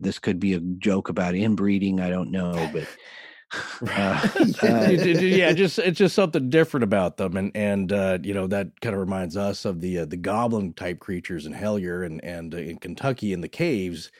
This 0.00 0.18
could 0.18 0.40
be 0.40 0.54
a 0.54 0.60
joke 0.60 1.08
about 1.08 1.34
inbreeding. 1.34 2.00
I 2.00 2.10
don't 2.10 2.30
know, 2.30 2.68
but. 2.72 2.88
uh, 3.88 4.28
uh, 4.62 4.88
yeah, 4.90 5.52
just 5.52 5.78
it's 5.78 5.98
just 5.98 6.16
something 6.16 6.50
different 6.50 6.84
about 6.84 7.16
them, 7.16 7.36
and 7.36 7.52
and 7.54 7.92
uh, 7.92 8.18
you 8.22 8.34
know 8.34 8.46
that 8.48 8.80
kind 8.80 8.94
of 8.94 9.00
reminds 9.00 9.36
us 9.36 9.64
of 9.64 9.80
the 9.80 10.00
uh, 10.00 10.04
the 10.04 10.16
goblin 10.16 10.72
type 10.72 10.98
creatures 10.98 11.46
in 11.46 11.54
Hellier 11.54 12.04
and 12.04 12.22
and 12.24 12.54
uh, 12.54 12.58
in 12.58 12.78
Kentucky 12.78 13.32
in 13.32 13.42
the 13.42 13.48
caves, 13.48 14.10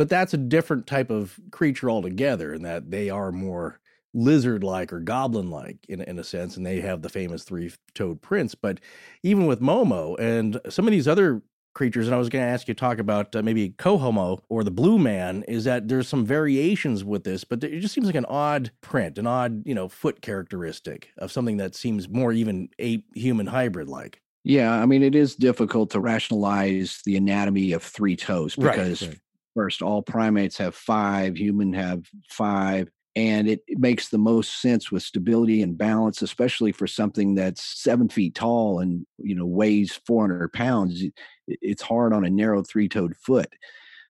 but 0.00 0.08
that's 0.08 0.32
a 0.32 0.38
different 0.38 0.86
type 0.86 1.10
of 1.10 1.38
creature 1.50 1.90
altogether, 1.90 2.54
in 2.54 2.62
that 2.62 2.90
they 2.90 3.10
are 3.10 3.30
more 3.30 3.80
lizard 4.14 4.64
like 4.64 4.94
or 4.94 4.98
goblin 4.98 5.50
like 5.50 5.76
in 5.90 6.00
in 6.00 6.18
a 6.18 6.24
sense, 6.24 6.56
and 6.56 6.64
they 6.64 6.80
have 6.80 7.02
the 7.02 7.10
famous 7.10 7.44
three 7.44 7.70
toed 7.94 8.22
prints. 8.22 8.54
But 8.54 8.80
even 9.22 9.44
with 9.44 9.60
Momo 9.60 10.18
and 10.18 10.58
some 10.70 10.86
of 10.86 10.92
these 10.92 11.06
other 11.06 11.42
creatures, 11.74 12.06
and 12.06 12.14
I 12.14 12.18
was 12.18 12.30
going 12.30 12.42
to 12.42 12.48
ask 12.48 12.66
you 12.66 12.72
to 12.72 12.80
talk 12.80 12.98
about 12.98 13.36
uh, 13.36 13.42
maybe 13.42 13.72
Kohomo 13.72 14.40
or 14.48 14.64
the 14.64 14.70
Blue 14.70 14.98
Man, 14.98 15.42
is 15.42 15.64
that 15.64 15.88
there's 15.88 16.08
some 16.08 16.24
variations 16.24 17.04
with 17.04 17.24
this, 17.24 17.44
but 17.44 17.62
it 17.62 17.80
just 17.80 17.92
seems 17.92 18.06
like 18.06 18.14
an 18.14 18.24
odd 18.24 18.70
print, 18.80 19.18
an 19.18 19.26
odd, 19.26 19.66
you 19.66 19.74
know, 19.74 19.86
foot 19.86 20.22
characteristic 20.22 21.10
of 21.18 21.30
something 21.30 21.58
that 21.58 21.74
seems 21.74 22.08
more 22.08 22.32
even 22.32 22.70
ape 22.78 23.04
human 23.14 23.48
hybrid 23.48 23.86
like. 23.86 24.22
Yeah, 24.44 24.72
I 24.72 24.86
mean, 24.86 25.02
it 25.02 25.14
is 25.14 25.36
difficult 25.36 25.90
to 25.90 26.00
rationalize 26.00 27.02
the 27.04 27.18
anatomy 27.18 27.72
of 27.72 27.82
three 27.82 28.16
toes 28.16 28.56
because 28.56 29.02
right. 29.02 29.18
First, 29.54 29.82
all 29.82 30.02
primates 30.02 30.56
have 30.58 30.74
five, 30.74 31.36
human 31.36 31.72
have 31.72 32.06
five, 32.30 32.90
and 33.16 33.48
it, 33.48 33.62
it 33.66 33.78
makes 33.78 34.08
the 34.10 34.18
most 34.18 34.60
sense 34.62 34.90
with 34.92 35.02
stability 35.02 35.62
and 35.62 35.76
balance, 35.76 36.22
especially 36.22 36.72
for 36.72 36.86
something 36.86 37.34
that's 37.34 37.62
seven 37.62 38.08
feet 38.08 38.34
tall 38.34 38.78
and 38.80 39.06
you 39.18 39.34
know 39.34 39.46
weighs 39.46 39.96
400 40.06 40.52
pounds. 40.52 41.02
It's 41.48 41.82
hard 41.82 42.12
on 42.12 42.24
a 42.24 42.30
narrow 42.30 42.62
three-toed 42.62 43.16
foot. 43.16 43.52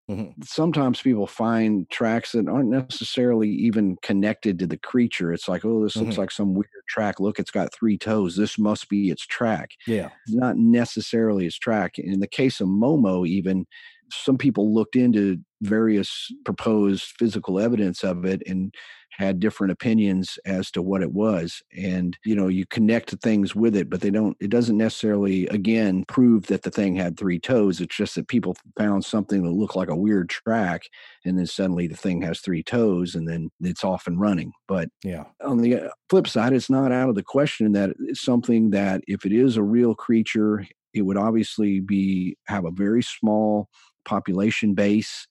Mhm. 0.07 0.35
Sometimes 0.41 1.01
people 1.01 1.27
find 1.27 1.89
tracks 1.89 2.31
that 2.31 2.47
aren't 2.47 2.69
necessarily 2.69 3.49
even 3.49 3.97
connected 4.01 4.57
to 4.59 4.67
the 4.67 4.77
creature. 4.77 5.33
It's 5.33 5.49
like, 5.49 5.65
oh, 5.65 5.83
this 5.83 5.99
looks 5.99 6.15
Mhm. 6.15 6.17
like 6.17 6.31
some 6.31 6.53
weird 6.53 6.69
track. 6.87 7.19
Look, 7.19 7.39
it's 7.39 7.51
got 7.51 7.73
three 7.73 7.97
toes. 7.97 8.37
This 8.37 8.57
must 8.57 8.87
be 8.87 9.09
its 9.09 9.25
track 9.27 9.71
Yeah. 9.85 10.11
it's 10.25 10.33
not 10.35 10.55
necessarily 10.57 11.45
its 11.45 11.57
track. 11.59 11.99
In 11.99 12.21
the 12.21 12.27
case 12.27 12.61
of 12.61 12.69
Momo, 12.69 13.27
even 13.27 13.65
some 14.11 14.37
people 14.37 14.73
looked 14.73 14.95
into 14.95 15.37
various 15.61 16.27
proposed 16.45 17.13
physical 17.19 17.59
evidence 17.59 18.03
of 18.03 18.25
it 18.25 18.41
and 18.47 18.73
had 19.11 19.39
different 19.39 19.71
opinions 19.71 20.39
as 20.45 20.71
to 20.71 20.81
what 20.81 21.01
it 21.01 21.11
was. 21.11 21.61
And 21.75 22.17
you 22.23 22.35
know, 22.35 22.47
you 22.47 22.65
connect 22.67 23.11
things 23.21 23.53
with 23.53 23.75
it, 23.75 23.89
but 23.89 23.99
they 24.01 24.11
don't. 24.11 24.37
It 24.39 24.49
doesn't 24.49 24.77
necessarily, 24.77 25.47
again, 25.47 26.05
prove 26.07 26.47
that 26.47 26.61
the 26.63 26.71
thing 26.71 26.95
had 26.95 27.17
three 27.17 27.39
toes. 27.39 27.81
It's 27.81 27.95
just 27.95 28.15
that 28.15 28.27
people 28.29 28.55
found 28.77 29.03
something 29.03 29.43
that 29.43 29.51
looked 29.51 29.75
like 29.75 29.89
a 29.89 29.95
weird 29.95 30.29
track, 30.29 30.83
and 31.25 31.37
then 31.37 31.47
suddenly 31.47 31.87
the 31.87 31.97
thing 31.97 32.21
has 32.21 32.39
three 32.39 32.63
toes, 32.63 33.15
and 33.15 33.27
then 33.27 33.49
it's 33.61 33.83
off 33.83 34.07
and 34.07 34.19
running. 34.19 34.53
But 34.67 34.89
Yeah. 35.03 35.25
on 35.43 35.57
the 35.59 35.75
uh, 35.87 35.89
flip 36.09 36.27
side, 36.27 36.53
it's 36.53 36.69
not 36.69 36.91
out 36.91 37.09
of 37.09 37.15
the 37.15 37.23
question 37.23 37.71
that 37.73 37.91
it's 37.99 38.21
something 38.21 38.69
that 38.71 39.01
if 39.07 39.25
it 39.25 39.31
is 39.33 39.57
a 39.57 39.63
real 39.63 39.95
creature, 39.95 40.65
it 40.93 41.03
would 41.03 41.17
obviously 41.17 41.79
be 41.79 42.37
have 42.47 42.65
a 42.65 42.71
very 42.71 43.03
small 43.03 43.69
population 44.09 44.73
base. 44.73 45.27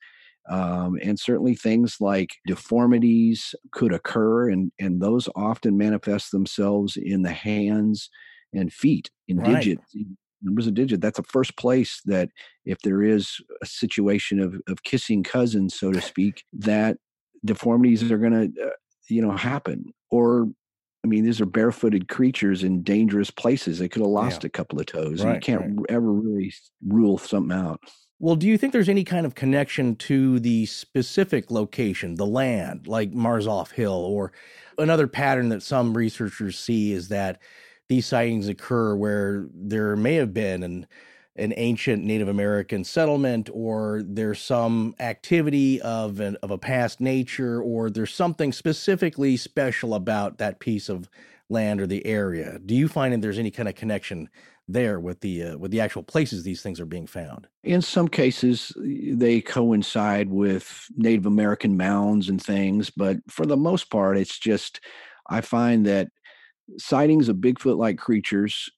Um, 0.51 0.99
and 1.03 1.21
certainly 1.21 1.55
things 1.55 1.97
like 2.01 2.31
deformities 2.47 3.55
could 3.71 3.93
occur, 3.93 4.49
and, 4.49 4.73
and 4.79 5.03
those 5.03 5.29
often 5.37 5.77
manifest 5.77 6.33
themselves 6.33 6.97
in 6.97 7.21
the 7.23 7.37
hands 7.51 8.09
and 8.55 8.73
feet, 8.73 9.11
in 9.27 9.37
Right. 9.39 9.63
digits, 9.63 9.95
numbers 10.41 10.67
of 10.67 10.73
digits. 10.73 11.03
That's 11.03 11.19
the 11.19 11.33
first 11.37 11.55
place 11.59 12.01
that 12.07 12.31
if 12.65 12.79
there 12.81 13.03
is 13.03 13.43
a 13.61 13.67
situation 13.67 14.41
of, 14.41 14.55
of 14.69 14.85
kissing 14.85 15.23
cousins, 15.23 15.75
so 15.79 15.93
to 15.93 16.01
speak, 16.01 16.45
that 16.55 16.97
deformities 17.45 18.11
are 18.11 18.19
going 18.19 18.33
to, 18.55 18.69
uh, 18.69 18.77
you 19.11 19.21
know, 19.21 19.37
happen. 19.37 19.93
Or, 20.11 20.49
I 21.05 21.09
mean, 21.09 21.25
these 21.25 21.43
are 21.43 21.47
barefooted 21.47 22.09
creatures 22.09 22.65
in 22.65 22.83
dangerous 22.83 23.31
places. 23.31 23.79
They 23.79 23.89
could 23.91 24.01
have 24.03 24.11
lost 24.11 24.45
a 24.45 24.49
couple 24.49 24.81
of 24.81 24.87
toes. 24.87 25.21
and 25.21 25.35
you 25.35 25.41
can't 25.41 25.61
right. 25.79 25.87
ever 25.91 26.11
really 26.11 26.55
rule 26.87 27.19
something 27.19 27.57
out. 27.57 27.81
Well, 28.21 28.35
do 28.35 28.49
you 28.49 28.59
think 28.59 28.73
there's 28.73 28.89
any 28.89 29.05
kind 29.05 29.25
of 29.25 29.37
connection 29.37 29.95
to 29.97 30.41
the 30.41 30.67
specific 30.67 31.53
location, 31.53 32.17
the 32.17 32.27
land, 32.27 32.89
like 32.89 33.13
Marzolf 33.13 33.71
Hill, 33.71 33.93
or 33.93 34.33
another 34.77 35.07
pattern 35.07 35.51
that 35.51 35.63
some 35.63 35.97
researchers 35.97 36.59
see 36.59 36.93
is 36.93 37.09
that 37.09 37.41
these 37.89 38.07
sightings 38.07 38.49
occur 38.49 38.97
where 38.97 39.47
there 39.55 39.95
may 39.95 40.15
have 40.15 40.35
been 40.35 40.63
an 40.63 40.87
an 41.37 41.55
ancient 41.57 42.03
Native 42.03 42.27
American 42.27 42.83
settlement, 42.83 43.49
or 43.53 44.03
there's 44.05 44.41
some 44.41 44.97
activity 44.99 45.81
of 45.83 46.19
an, 46.19 46.37
of 46.43 46.51
a 46.51 46.59
past 46.59 47.01
nature, 47.01 47.63
or 47.63 47.91
there's 47.91 48.13
something 48.13 48.53
specifically 48.53 49.37
special 49.37 49.95
about 49.95 50.39
that 50.39 50.59
piece 50.59 50.89
of 50.89 51.09
land 51.49 51.81
or 51.81 51.87
the 51.87 52.05
area. 52.05 52.59
Do 52.67 52.75
you 52.75 52.89
find 52.89 53.15
that 53.15 53.21
there's 53.21 53.39
any 53.39 53.53
kind 53.53 53.69
of 53.69 53.77
connection 53.77 54.29
there 54.69 55.01
with 55.01 55.21
the 55.21 55.43
uh, 55.43 55.59
with 55.59 55.71
the 55.71 55.81
actual 55.81 56.03
places 56.03 56.43
these 56.43 56.63
things 56.63 56.81
are 56.81 56.87
being 56.87 57.07
found? 57.07 57.49
In 57.65 57.83
some 57.83 58.09
cases, 58.09 58.73
they 58.77 59.41
coincide 59.41 60.31
with 60.31 60.87
Native 60.97 61.27
American 61.27 61.77
mounds 61.77 62.29
and 62.29 62.43
things, 62.43 62.91
but 62.91 63.19
for 63.29 63.47
the 63.47 63.57
most 63.57 63.91
part, 63.91 64.19
it's 64.19 64.39
just 64.39 64.81
I 65.29 65.41
find 65.41 65.87
that 65.87 66.09
sightings 66.79 67.29
of 67.29 67.37
Bigfoot-like 67.37 67.99
creatures 67.99 68.69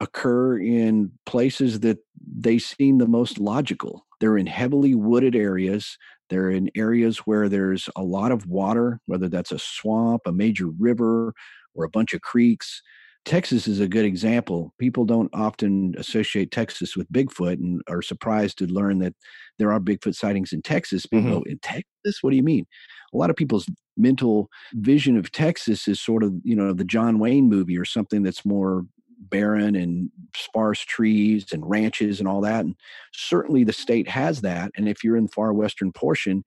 occur 0.00 0.58
in 0.58 1.12
places 1.26 1.80
that 1.80 1.98
they 2.20 2.58
seem 2.58 2.98
the 2.98 3.08
most 3.08 3.38
logical. 3.38 4.06
They're 4.20 4.38
in 4.38 4.46
heavily 4.46 4.94
wooded 4.94 5.34
areas. 5.34 5.96
They're 6.30 6.50
in 6.50 6.70
areas 6.76 7.18
where 7.18 7.48
there's 7.48 7.88
a 7.96 8.02
lot 8.02 8.32
of 8.32 8.46
water, 8.46 9.00
whether 9.06 9.28
that's 9.28 9.52
a 9.52 9.58
swamp, 9.58 10.22
a 10.26 10.32
major 10.32 10.68
river, 10.68 11.32
or 11.74 11.84
a 11.84 11.90
bunch 11.90 12.14
of 12.14 12.20
creeks. 12.20 12.82
Texas 13.28 13.68
is 13.68 13.78
a 13.78 13.86
good 13.86 14.06
example. 14.06 14.72
People 14.78 15.04
don't 15.04 15.28
often 15.34 15.94
associate 15.98 16.50
Texas 16.50 16.96
with 16.96 17.12
Bigfoot 17.12 17.56
and 17.60 17.82
are 17.86 18.00
surprised 18.00 18.56
to 18.56 18.66
learn 18.66 19.00
that 19.00 19.14
there 19.58 19.70
are 19.70 19.78
Bigfoot 19.78 20.14
sightings 20.14 20.54
in 20.54 20.62
Texas. 20.62 21.04
People 21.04 21.26
mm-hmm. 21.26 21.38
go, 21.40 21.42
in 21.42 21.58
Texas? 21.58 22.22
What 22.22 22.30
do 22.30 22.36
you 22.36 22.42
mean? 22.42 22.66
A 23.12 23.18
lot 23.18 23.28
of 23.28 23.36
people's 23.36 23.66
mental 23.98 24.48
vision 24.72 25.18
of 25.18 25.30
Texas 25.30 25.86
is 25.88 26.00
sort 26.00 26.22
of, 26.22 26.32
you 26.42 26.56
know, 26.56 26.72
the 26.72 26.86
John 26.86 27.18
Wayne 27.18 27.50
movie 27.50 27.76
or 27.76 27.84
something 27.84 28.22
that's 28.22 28.46
more 28.46 28.86
barren 29.20 29.76
and 29.76 30.10
sparse 30.34 30.80
trees 30.80 31.52
and 31.52 31.68
ranches 31.68 32.20
and 32.20 32.28
all 32.28 32.40
that. 32.40 32.64
And 32.64 32.76
certainly 33.12 33.62
the 33.62 33.74
state 33.74 34.08
has 34.08 34.40
that. 34.40 34.70
And 34.74 34.88
if 34.88 35.04
you're 35.04 35.18
in 35.18 35.24
the 35.24 35.32
far 35.32 35.52
western 35.52 35.92
portion, 35.92 36.44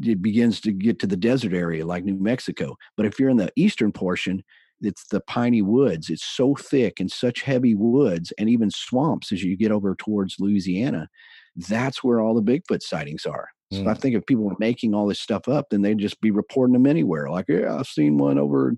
it 0.00 0.22
begins 0.22 0.60
to 0.60 0.70
get 0.70 1.00
to 1.00 1.08
the 1.08 1.16
desert 1.16 1.54
area 1.54 1.84
like 1.84 2.04
New 2.04 2.20
Mexico. 2.20 2.76
But 2.96 3.06
if 3.06 3.18
you're 3.18 3.30
in 3.30 3.36
the 3.36 3.50
eastern 3.56 3.90
portion, 3.90 4.44
it's 4.80 5.06
the 5.08 5.20
piney 5.20 5.62
woods. 5.62 6.10
It's 6.10 6.24
so 6.24 6.54
thick 6.54 7.00
and 7.00 7.10
such 7.10 7.42
heavy 7.42 7.74
woods 7.74 8.32
and 8.38 8.48
even 8.48 8.70
swamps 8.70 9.32
as 9.32 9.42
you 9.42 9.56
get 9.56 9.72
over 9.72 9.94
towards 9.94 10.36
Louisiana. 10.38 11.08
That's 11.56 12.02
where 12.02 12.20
all 12.20 12.34
the 12.34 12.42
Bigfoot 12.42 12.82
sightings 12.82 13.26
are. 13.26 13.48
So 13.72 13.82
mm. 13.82 13.88
I 13.88 13.94
think 13.94 14.16
if 14.16 14.26
people 14.26 14.44
were 14.44 14.56
making 14.58 14.94
all 14.94 15.06
this 15.06 15.20
stuff 15.20 15.48
up, 15.48 15.66
then 15.70 15.82
they'd 15.82 15.98
just 15.98 16.20
be 16.20 16.30
reporting 16.30 16.72
them 16.72 16.86
anywhere. 16.86 17.30
Like, 17.30 17.46
yeah, 17.48 17.76
I've 17.76 17.86
seen 17.86 18.18
one 18.18 18.38
over, 18.38 18.74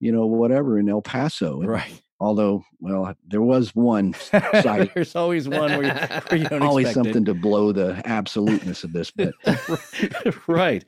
you 0.00 0.12
know, 0.12 0.26
whatever 0.26 0.78
in 0.78 0.88
El 0.88 1.00
Paso. 1.00 1.60
And, 1.60 1.70
right. 1.70 2.02
Although, 2.20 2.64
well, 2.80 3.14
there 3.28 3.42
was 3.42 3.76
one 3.76 4.12
site. 4.14 4.92
There's 4.94 5.14
always 5.14 5.48
one 5.48 5.70
where 5.78 5.84
you, 5.84 6.18
where 6.28 6.40
you 6.40 6.48
don't 6.48 6.62
always 6.62 6.92
something 6.92 7.22
it. 7.22 7.26
to 7.26 7.34
blow 7.34 7.70
the 7.70 8.02
absoluteness 8.04 8.82
of 8.82 8.92
this 8.92 9.12
bit. 9.12 9.34
right. 10.48 10.84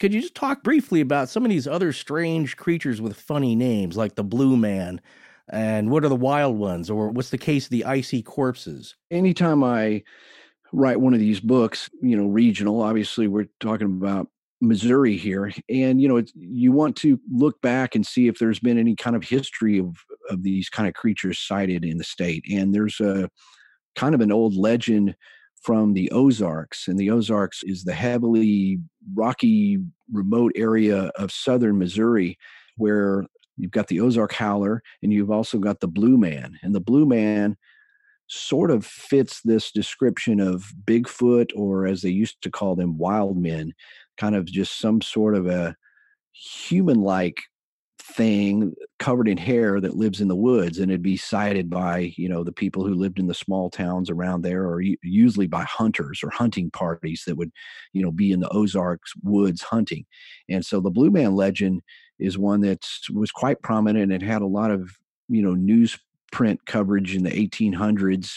Could 0.00 0.12
you 0.12 0.20
just 0.20 0.34
talk 0.34 0.64
briefly 0.64 1.00
about 1.00 1.28
some 1.28 1.44
of 1.44 1.50
these 1.50 1.68
other 1.68 1.92
strange 1.92 2.56
creatures 2.56 3.00
with 3.00 3.16
funny 3.16 3.54
names, 3.54 3.96
like 3.96 4.16
the 4.16 4.24
Blue 4.24 4.56
Man? 4.56 5.00
And 5.48 5.90
what 5.90 6.04
are 6.04 6.08
the 6.08 6.16
wild 6.16 6.56
ones, 6.56 6.90
or 6.90 7.10
what's 7.10 7.30
the 7.30 7.38
case 7.38 7.66
of 7.66 7.70
the 7.70 7.84
icy 7.84 8.22
corpses? 8.22 8.96
Anytime 9.10 9.62
I 9.62 10.02
write 10.72 11.00
one 11.00 11.14
of 11.14 11.20
these 11.20 11.40
books, 11.40 11.90
you 12.00 12.16
know, 12.16 12.26
regional, 12.26 12.80
obviously 12.80 13.28
we're 13.28 13.48
talking 13.60 13.86
about 13.86 14.28
Missouri 14.62 15.16
here, 15.16 15.52
and 15.68 16.00
you 16.00 16.08
know, 16.08 16.22
you 16.34 16.70
want 16.72 16.96
to 16.98 17.20
look 17.30 17.60
back 17.60 17.94
and 17.94 18.06
see 18.06 18.28
if 18.28 18.38
there's 18.38 18.60
been 18.60 18.78
any 18.78 18.94
kind 18.94 19.16
of 19.16 19.24
history 19.24 19.78
of 19.78 19.96
of 20.30 20.44
these 20.44 20.68
kind 20.68 20.88
of 20.88 20.94
creatures 20.94 21.40
sighted 21.40 21.84
in 21.84 21.98
the 21.98 22.04
state. 22.04 22.44
And 22.50 22.72
there's 22.72 23.00
a 23.00 23.28
kind 23.96 24.14
of 24.14 24.20
an 24.20 24.30
old 24.32 24.54
legend 24.54 25.16
from 25.62 25.94
the 25.94 26.10
Ozarks, 26.12 26.86
and 26.86 26.96
the 26.98 27.10
Ozarks 27.10 27.62
is 27.64 27.84
the 27.84 27.92
heavily 27.92 28.78
rocky, 29.14 29.78
remote 30.12 30.52
area 30.54 31.10
of 31.16 31.32
southern 31.32 31.78
Missouri 31.78 32.38
where 32.76 33.26
you've 33.56 33.72
got 33.72 33.88
the 33.88 34.00
Ozark 34.00 34.32
Howler 34.32 34.82
and 35.02 35.12
you've 35.12 35.30
also 35.30 35.58
got 35.58 35.80
the 35.80 35.88
Blue 35.88 36.16
Man. 36.16 36.58
And 36.62 36.74
the 36.74 36.80
Blue 36.80 37.04
Man 37.04 37.56
sort 38.28 38.70
of 38.70 38.86
fits 38.86 39.40
this 39.42 39.70
description 39.70 40.40
of 40.40 40.72
Bigfoot, 40.84 41.50
or 41.54 41.86
as 41.86 42.02
they 42.02 42.10
used 42.10 42.40
to 42.42 42.50
call 42.50 42.74
them, 42.74 42.96
wild 42.96 43.36
men 43.36 43.74
kind 44.22 44.36
of 44.36 44.44
just 44.44 44.78
some 44.78 45.00
sort 45.00 45.34
of 45.34 45.48
a 45.48 45.74
human 46.32 47.00
like 47.00 47.42
thing 48.00 48.72
covered 49.00 49.26
in 49.26 49.36
hair 49.36 49.80
that 49.80 49.96
lives 49.96 50.20
in 50.20 50.28
the 50.28 50.36
woods 50.36 50.78
and 50.78 50.92
it'd 50.92 51.02
be 51.02 51.16
sighted 51.16 51.68
by 51.68 52.12
you 52.16 52.28
know 52.28 52.44
the 52.44 52.52
people 52.52 52.86
who 52.86 52.94
lived 52.94 53.18
in 53.18 53.26
the 53.26 53.34
small 53.34 53.68
towns 53.68 54.08
around 54.10 54.42
there 54.42 54.64
or 54.64 54.80
usually 55.02 55.48
by 55.48 55.64
hunters 55.64 56.20
or 56.22 56.30
hunting 56.30 56.70
parties 56.70 57.24
that 57.26 57.36
would 57.36 57.50
you 57.92 58.00
know 58.00 58.12
be 58.12 58.30
in 58.30 58.38
the 58.38 58.48
ozarks 58.50 59.12
woods 59.24 59.62
hunting. 59.62 60.04
And 60.48 60.64
so 60.64 60.80
the 60.80 60.90
blue 60.90 61.10
man 61.10 61.34
legend 61.34 61.80
is 62.20 62.38
one 62.38 62.60
that 62.60 62.86
was 63.12 63.32
quite 63.32 63.60
prominent 63.62 64.12
and 64.12 64.22
had 64.22 64.42
a 64.42 64.46
lot 64.46 64.70
of 64.70 64.92
you 65.28 65.42
know 65.42 65.56
newsprint 65.56 66.58
coverage 66.66 67.16
in 67.16 67.24
the 67.24 67.30
1800s 67.30 68.34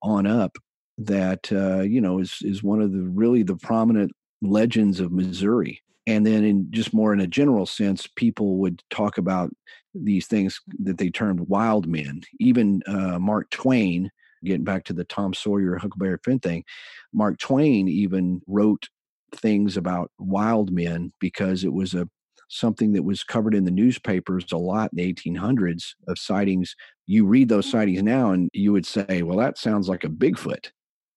on 0.00 0.28
up 0.28 0.58
that 0.96 1.50
uh, 1.50 1.80
you 1.80 2.00
know 2.00 2.20
is 2.20 2.38
is 2.42 2.62
one 2.62 2.80
of 2.80 2.92
the 2.92 3.02
really 3.02 3.42
the 3.42 3.56
prominent 3.56 4.12
legends 4.42 5.00
of 5.00 5.12
Missouri. 5.12 5.82
And 6.06 6.26
then, 6.26 6.42
in 6.44 6.70
just 6.70 6.94
more 6.94 7.12
in 7.12 7.20
a 7.20 7.26
general 7.26 7.66
sense, 7.66 8.06
people 8.16 8.56
would 8.58 8.82
talk 8.88 9.18
about 9.18 9.50
these 9.94 10.26
things 10.26 10.60
that 10.78 10.96
they 10.96 11.10
termed 11.10 11.40
wild 11.40 11.86
men. 11.86 12.22
Even 12.40 12.82
uh, 12.86 13.18
Mark 13.18 13.50
Twain, 13.50 14.10
getting 14.42 14.64
back 14.64 14.84
to 14.84 14.94
the 14.94 15.04
Tom 15.04 15.34
Sawyer 15.34 15.76
Huckleberry 15.76 16.18
Finn 16.24 16.38
thing, 16.38 16.64
Mark 17.12 17.38
Twain 17.38 17.88
even 17.88 18.40
wrote 18.46 18.88
things 19.34 19.76
about 19.76 20.10
wild 20.18 20.72
men 20.72 21.12
because 21.20 21.64
it 21.64 21.72
was 21.72 21.92
a 21.92 22.08
something 22.50 22.92
that 22.94 23.02
was 23.02 23.22
covered 23.22 23.54
in 23.54 23.64
the 23.64 23.70
newspapers 23.70 24.46
a 24.52 24.56
lot 24.56 24.90
in 24.92 24.96
the 24.96 25.12
1800s 25.12 25.94
of 26.06 26.18
sightings. 26.18 26.74
You 27.06 27.26
read 27.26 27.50
those 27.50 27.70
sightings 27.70 28.02
now, 28.02 28.32
and 28.32 28.48
you 28.54 28.72
would 28.72 28.86
say, 28.86 29.22
"Well, 29.22 29.36
that 29.38 29.58
sounds 29.58 29.88
like 29.88 30.04
a 30.04 30.08
Bigfoot." 30.08 30.70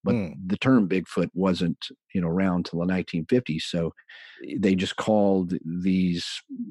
But 0.04 0.14
mm. 0.14 0.34
the 0.46 0.56
term 0.56 0.88
Bigfoot 0.88 1.30
wasn't 1.34 1.78
you 2.14 2.20
know 2.20 2.28
around 2.28 2.66
till 2.66 2.80
the 2.80 2.86
1950s. 2.86 3.62
So 3.62 3.92
eh, 4.48 4.56
they 4.58 4.74
just 4.74 4.96
called 4.96 5.54
these 5.64 6.26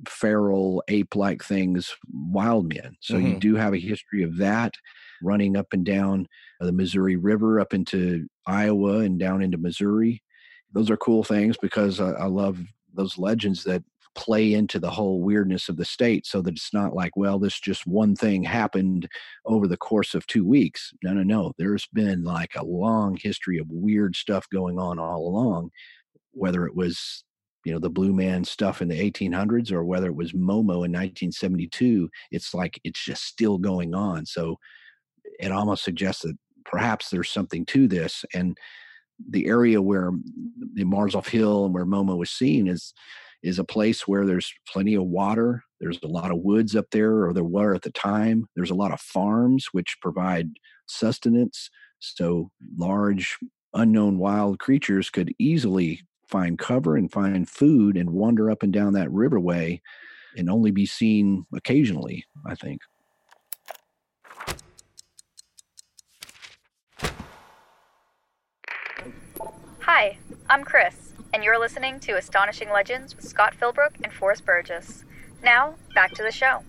feral 0.07 0.84
ape-like 0.88 1.43
things 1.43 1.95
wild 2.11 2.67
men. 2.73 2.97
So 3.01 3.15
mm-hmm. 3.15 3.27
you 3.27 3.39
do 3.39 3.55
have 3.55 3.73
a 3.73 3.79
history 3.79 4.23
of 4.23 4.38
that 4.38 4.73
running 5.23 5.55
up 5.55 5.67
and 5.71 5.86
down 5.86 6.27
the 6.59 6.71
Missouri 6.71 7.15
River 7.15 7.59
up 7.59 7.73
into 7.73 8.27
Iowa 8.45 8.99
and 8.99 9.19
down 9.19 9.41
into 9.41 9.57
Missouri. 9.57 10.21
Those 10.73 10.89
are 10.89 10.97
cool 10.97 11.23
things 11.23 11.57
because 11.61 11.99
I, 11.99 12.11
I 12.11 12.25
love 12.25 12.59
those 12.93 13.17
legends 13.17 13.63
that 13.65 13.84
play 14.16 14.53
into 14.53 14.80
the 14.80 14.89
whole 14.89 15.22
weirdness 15.22 15.70
of 15.70 15.78
the 15.78 15.86
state 15.86 16.26
so 16.26 16.41
that 16.41 16.53
it's 16.53 16.74
not 16.74 16.93
like, 16.93 17.16
well, 17.16 17.39
this 17.39 17.59
just 17.59 17.88
one 17.88 18.16
thing 18.16 18.43
happened 18.43 19.07
over 19.45 19.68
the 19.68 19.78
course 19.78 20.14
of 20.14 20.28
two 20.28 20.45
weeks. 20.45 20.91
No, 21.03 21.14
no, 21.14 21.24
no. 21.24 21.53
There's 21.57 21.88
been 21.93 22.24
like 22.24 22.55
a 22.55 22.66
long 22.66 23.18
history 23.22 23.57
of 23.57 23.68
weird 23.70 24.16
stuff 24.16 24.45
going 24.51 24.80
on 24.80 24.99
all 24.99 25.28
along, 25.28 25.72
whether 26.32 26.66
it 26.66 26.76
was 26.76 27.24
you 27.66 27.72
know 27.72 27.80
the 27.80 27.91
blue 27.91 28.12
man 28.12 28.43
stuff 28.43 28.82
in 28.82 28.88
the 28.88 29.12
1800s 29.12 29.72
or 29.72 29.84
whether 29.84 30.07
it 30.07 30.16
was 30.16 30.34
momo 30.34 30.84
in 30.84 30.91
1972 30.91 32.09
it's 32.32 32.55
like 32.55 32.82
it's 32.84 33.05
just 33.05 33.24
still 33.24 33.59
going 33.59 33.93
on 33.93 34.26
so 34.26 34.57
it 35.39 35.51
almost 35.51 35.84
suggests 35.84 36.24
that 36.24 36.36
perhaps 36.66 37.09
there's 37.09 37.30
something 37.30 37.64
to 37.68 37.88
this 37.88 38.26
and 38.34 38.57
the 39.30 39.47
area 39.47 39.82
where 39.82 40.12
the 40.74 40.84
Marzolf 40.84 41.28
Hill 41.28 41.66
and 41.66 41.74
where 41.74 41.86
Momo 41.86 42.18
was 42.18 42.32
seen 42.32 42.68
is 42.68 42.93
is 43.43 43.59
a 43.59 43.63
place 43.63 44.07
where 44.07 44.25
there's 44.25 44.53
plenty 44.67 44.95
of 44.95 45.03
water. 45.03 45.63
There's 45.79 45.99
a 46.03 46.07
lot 46.07 46.31
of 46.31 46.39
woods 46.39 46.75
up 46.75 46.85
there, 46.91 47.25
or 47.25 47.33
there 47.33 47.43
were 47.43 47.73
at 47.73 47.81
the 47.81 47.91
time. 47.91 48.47
There's 48.55 48.69
a 48.69 48.75
lot 48.75 48.91
of 48.91 49.01
farms 49.01 49.67
which 49.71 49.97
provide 50.01 50.49
sustenance. 50.87 51.69
So 51.99 52.51
large, 52.77 53.37
unknown 53.73 54.17
wild 54.17 54.59
creatures 54.59 55.09
could 55.09 55.33
easily 55.39 56.01
find 56.27 56.57
cover 56.57 56.95
and 56.97 57.11
find 57.11 57.49
food 57.49 57.97
and 57.97 58.11
wander 58.11 58.49
up 58.49 58.63
and 58.63 58.71
down 58.71 58.93
that 58.93 59.09
riverway 59.09 59.81
and 60.37 60.49
only 60.49 60.71
be 60.71 60.85
seen 60.85 61.45
occasionally, 61.53 62.23
I 62.45 62.55
think. 62.55 62.81
Hi, 69.79 70.17
I'm 70.49 70.63
Chris 70.63 71.11
and 71.34 71.43
you're 71.43 71.59
listening 71.59 71.99
to 72.01 72.13
Astonishing 72.13 72.69
Legends 72.69 73.15
with 73.15 73.27
Scott 73.27 73.55
Philbrook 73.59 73.91
and 74.03 74.11
Forrest 74.11 74.45
Burgess. 74.45 75.03
Now, 75.43 75.75
back 75.95 76.11
to 76.15 76.23
the 76.23 76.32
show. 76.32 76.63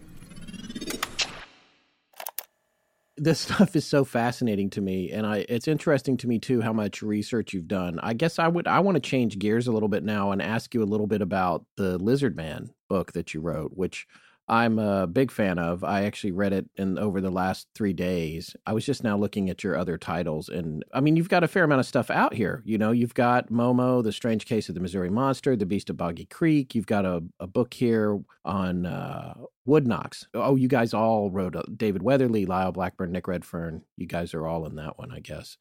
This 3.17 3.41
stuff 3.41 3.77
is 3.77 3.87
so 3.87 4.05
fascinating 4.05 4.71
to 4.71 4.81
me, 4.81 5.11
and 5.11 5.27
I 5.27 5.45
it's 5.49 5.69
interesting 5.69 6.17
to 6.19 6.27
me 6.27 6.39
too 6.39 6.61
how 6.61 6.73
much 6.73 7.03
research 7.03 7.53
you've 7.53 7.69
done. 7.69 8.01
I 8.03 8.15
guess 8.15 8.39
I 8.39 8.49
would 8.49 8.67
I 8.67 8.81
want 8.81 8.97
to 8.97 9.01
change 9.01 9.39
gears 9.39 9.69
a 9.69 9.73
little 9.73 9.89
bit 9.89 10.03
now 10.03 10.33
and 10.33 10.43
ask 10.43 10.75
you 10.75 10.83
a 10.83 10.85
little 10.85 11.07
bit 11.07 11.23
about 11.23 11.65
the 11.77 11.99
Lizard 11.99 12.37
Man 12.37 12.71
book 12.89 13.13
that 13.13 13.35
you 13.35 13.41
wrote, 13.41 13.73
which 13.75 14.09
I'm 14.49 14.79
a 14.79 15.07
big 15.07 15.31
fan 15.31 15.59
of. 15.59 15.85
I 15.85 16.05
actually 16.05 16.33
read 16.33 16.53
it 16.53 16.69
in 16.77 16.99
over 16.99 17.21
the 17.21 17.31
last 17.31 17.69
three 17.75 17.93
days. 17.93 18.55
I 18.67 18.73
was 18.73 18.85
just 18.85 19.05
now 19.05 19.17
looking 19.17 19.49
at 19.49 19.63
your 19.63 19.77
other 19.77 19.97
titles, 19.97 20.49
and 20.49 20.85
I 20.93 21.01
mean, 21.01 21.17
you've 21.17 21.29
got 21.29 21.45
a 21.45 21.49
fair 21.49 21.65
amount 21.65 21.81
of 21.81 21.87
stuff 21.87 22.11
out 22.11 22.35
here. 22.35 22.63
You 22.65 22.77
know, 22.77 22.91
you've 22.91 23.15
got 23.15 23.51
Momo, 23.51 24.03
The 24.03 24.13
Strange 24.13 24.47
Case 24.47 24.69
of 24.69 24.75
the 24.75 24.81
Missouri 24.81 25.11
Monster, 25.11 25.57
The 25.57 25.67
Beast 25.67 25.91
of 25.91 25.97
Boggy 25.97 26.27
Creek. 26.27 26.75
You've 26.75 26.87
got 26.87 27.05
a, 27.05 27.23
a 27.41 27.47
book 27.47 27.73
here 27.73 28.19
on 28.45 28.85
uh, 28.85 29.35
Woodknocks. 29.67 30.27
Oh, 30.35 30.57
you 30.57 30.69
guys 30.69 30.93
all 30.93 31.31
wrote 31.31 31.57
uh, 31.57 31.63
David 31.77 32.03
Weatherly, 32.03 32.45
Lyle 32.45 32.73
Blackburn, 32.73 33.13
Nick 33.13 33.29
Redfern. 33.29 33.83
You 33.97 34.07
guys 34.07 34.35
are 34.35 34.47
all 34.47 34.67
in 34.67 34.77
that 34.77 34.99
one, 34.99 35.13
I 35.13 35.21
guess 35.21 35.57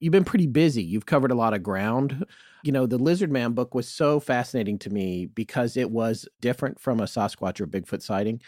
you've 0.00 0.12
been 0.12 0.24
pretty 0.24 0.46
busy. 0.46 0.82
You've 0.82 1.06
covered 1.06 1.30
a 1.30 1.36
lot 1.36 1.54
of 1.54 1.62
ground. 1.62 2.24
You 2.62 2.72
know, 2.72 2.86
the 2.86 2.98
Lizard 2.98 3.30
Man 3.30 3.52
book 3.52 3.74
was 3.74 3.88
so 3.88 4.20
fascinating 4.20 4.78
to 4.80 4.90
me 4.90 5.26
because 5.26 5.76
it 5.76 5.90
was 5.90 6.28
different 6.40 6.80
from 6.80 7.00
a 7.00 7.04
Sasquatch 7.04 7.60
or 7.60 7.66
Bigfoot 7.66 8.02
sighting. 8.02 8.40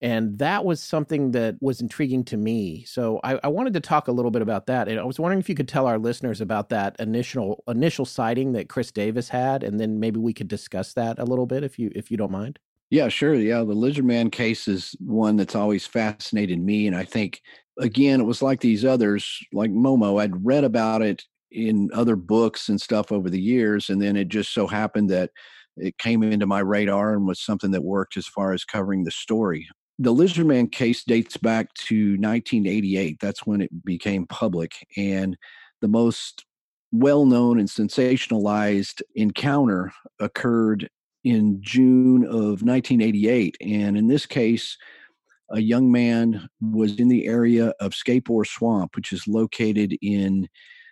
And 0.00 0.38
that 0.38 0.64
was 0.64 0.80
something 0.80 1.32
that 1.32 1.56
was 1.60 1.80
intriguing 1.80 2.24
to 2.26 2.36
me. 2.36 2.84
So 2.84 3.18
I, 3.24 3.40
I, 3.42 3.48
wanted 3.48 3.74
to 3.74 3.80
talk 3.80 4.06
a 4.06 4.12
little 4.12 4.30
bit 4.30 4.42
about 4.42 4.66
that. 4.66 4.86
And 4.86 5.00
I 5.00 5.02
was 5.02 5.18
wondering 5.18 5.40
if 5.40 5.48
you 5.48 5.56
could 5.56 5.66
tell 5.66 5.86
our 5.86 5.98
listeners 5.98 6.40
about 6.40 6.68
that 6.68 6.94
initial 7.00 7.64
initial 7.66 8.04
sighting 8.04 8.52
that 8.52 8.68
Chris 8.68 8.92
Davis 8.92 9.28
had, 9.28 9.64
and 9.64 9.80
then 9.80 9.98
maybe 9.98 10.20
we 10.20 10.32
could 10.32 10.46
discuss 10.46 10.92
that 10.94 11.18
a 11.18 11.24
little 11.24 11.46
bit 11.46 11.64
if 11.64 11.80
you 11.80 11.90
if 11.96 12.12
you 12.12 12.16
don't 12.16 12.30
mind. 12.30 12.60
Yeah, 12.90 13.08
sure. 13.08 13.34
Yeah, 13.34 13.58
the 13.58 13.74
Lizard 13.74 14.04
Man 14.04 14.30
case 14.30 14.66
is 14.66 14.94
one 15.00 15.36
that's 15.36 15.54
always 15.54 15.86
fascinated 15.86 16.58
me, 16.58 16.86
and 16.86 16.96
I 16.96 17.04
think 17.04 17.42
again, 17.78 18.20
it 18.20 18.24
was 18.24 18.42
like 18.42 18.60
these 18.60 18.84
others, 18.84 19.38
like 19.52 19.70
Momo. 19.70 20.20
I'd 20.20 20.44
read 20.44 20.64
about 20.64 21.02
it 21.02 21.22
in 21.50 21.90
other 21.94 22.16
books 22.16 22.68
and 22.68 22.80
stuff 22.80 23.12
over 23.12 23.28
the 23.30 23.40
years, 23.40 23.90
and 23.90 24.00
then 24.00 24.16
it 24.16 24.28
just 24.28 24.54
so 24.54 24.66
happened 24.66 25.10
that 25.10 25.30
it 25.76 25.98
came 25.98 26.22
into 26.22 26.46
my 26.46 26.60
radar 26.60 27.12
and 27.14 27.26
was 27.26 27.40
something 27.40 27.70
that 27.72 27.84
worked 27.84 28.16
as 28.16 28.26
far 28.26 28.52
as 28.52 28.64
covering 28.64 29.04
the 29.04 29.10
story. 29.10 29.68
The 29.98 30.14
Lizardman 30.14 30.72
case 30.72 31.04
dates 31.04 31.36
back 31.36 31.72
to 31.88 32.16
1988. 32.18 33.18
That's 33.20 33.46
when 33.46 33.60
it 33.60 33.84
became 33.84 34.26
public, 34.26 34.72
and 34.96 35.36
the 35.82 35.88
most 35.88 36.46
well-known 36.90 37.58
and 37.58 37.68
sensationalized 37.68 39.02
encounter 39.14 39.92
occurred 40.20 40.88
in 41.24 41.58
June 41.60 42.24
of 42.24 42.62
1988. 42.62 43.56
And 43.60 43.96
in 43.96 44.08
this 44.08 44.26
case, 44.26 44.76
a 45.50 45.60
young 45.60 45.90
man 45.90 46.48
was 46.60 46.98
in 46.98 47.08
the 47.08 47.26
area 47.26 47.72
of 47.80 47.94
Scape-Ore 47.94 48.44
Swamp, 48.44 48.96
which 48.96 49.12
is 49.12 49.26
located 49.26 49.96
in 50.02 50.48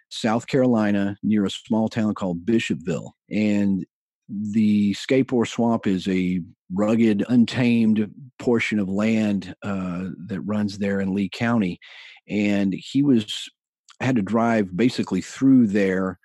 South 0.09 0.47
Carolina 0.47 1.17
near 1.23 1.45
a 1.45 1.51
small 1.51 1.89
town 1.89 2.15
called 2.15 2.47
Bishopville. 2.47 3.13
And 3.31 3.85
the 4.29 4.95
Scape-Ore 4.95 5.47
Swamp 5.47 5.87
is 5.87 6.09
a 6.09 6.41
rugged, 6.73 7.25
untamed 7.29 8.11
portion 8.39 8.79
of 8.79 8.89
land 8.89 9.55
uh, 9.63 10.05
that 10.27 10.41
runs 10.41 10.79
there 10.79 11.01
in 11.01 11.15
Lee 11.15 11.29
County. 11.29 11.79
And 12.29 12.75
he 12.75 13.03
was 13.03 13.49
had 14.01 14.17
to 14.17 14.23
drive 14.23 14.77
basically 14.77 15.21
through 15.21 15.69
there 15.69 16.19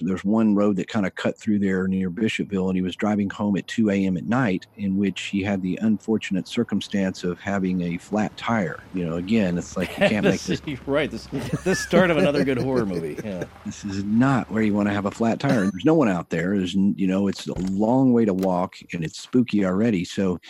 there's 0.00 0.24
one 0.24 0.54
road 0.54 0.76
that 0.76 0.88
kind 0.88 1.06
of 1.06 1.14
cut 1.14 1.38
through 1.38 1.58
there 1.58 1.86
near 1.88 2.10
Bishopville, 2.10 2.68
and 2.68 2.76
he 2.76 2.82
was 2.82 2.96
driving 2.96 3.30
home 3.30 3.56
at 3.56 3.66
2 3.68 3.90
a.m. 3.90 4.16
at 4.16 4.24
night, 4.24 4.66
in 4.76 4.96
which 4.96 5.22
he 5.22 5.42
had 5.42 5.62
the 5.62 5.78
unfortunate 5.82 6.46
circumstance 6.46 7.24
of 7.24 7.38
having 7.40 7.82
a 7.82 7.98
flat 7.98 8.36
tire. 8.36 8.82
You 8.94 9.06
know, 9.06 9.16
again, 9.16 9.56
it's 9.56 9.76
like 9.76 9.90
you 9.90 10.08
can't 10.08 10.24
make 10.26 10.42
this 10.42 10.62
right. 10.86 11.10
This 11.10 11.26
the 11.26 11.74
start 11.74 12.10
of 12.10 12.16
another 12.16 12.44
good 12.44 12.58
horror 12.58 12.86
movie. 12.86 13.18
Yeah, 13.24 13.44
this 13.64 13.84
is 13.84 14.04
not 14.04 14.50
where 14.50 14.62
you 14.62 14.74
want 14.74 14.88
to 14.88 14.94
have 14.94 15.06
a 15.06 15.10
flat 15.10 15.40
tire. 15.40 15.62
There's 15.62 15.84
no 15.84 15.94
one 15.94 16.08
out 16.08 16.30
there. 16.30 16.56
There's 16.56 16.74
you 16.74 17.06
know, 17.06 17.28
it's 17.28 17.46
a 17.46 17.58
long 17.70 18.12
way 18.12 18.24
to 18.24 18.34
walk, 18.34 18.76
and 18.92 19.04
it's 19.04 19.18
spooky 19.18 19.64
already. 19.64 20.04
So 20.04 20.40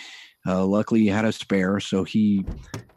uh, 0.46 0.64
luckily, 0.64 1.00
he 1.00 1.06
had 1.08 1.24
a 1.24 1.32
spare, 1.32 1.80
so 1.80 2.04
he 2.04 2.44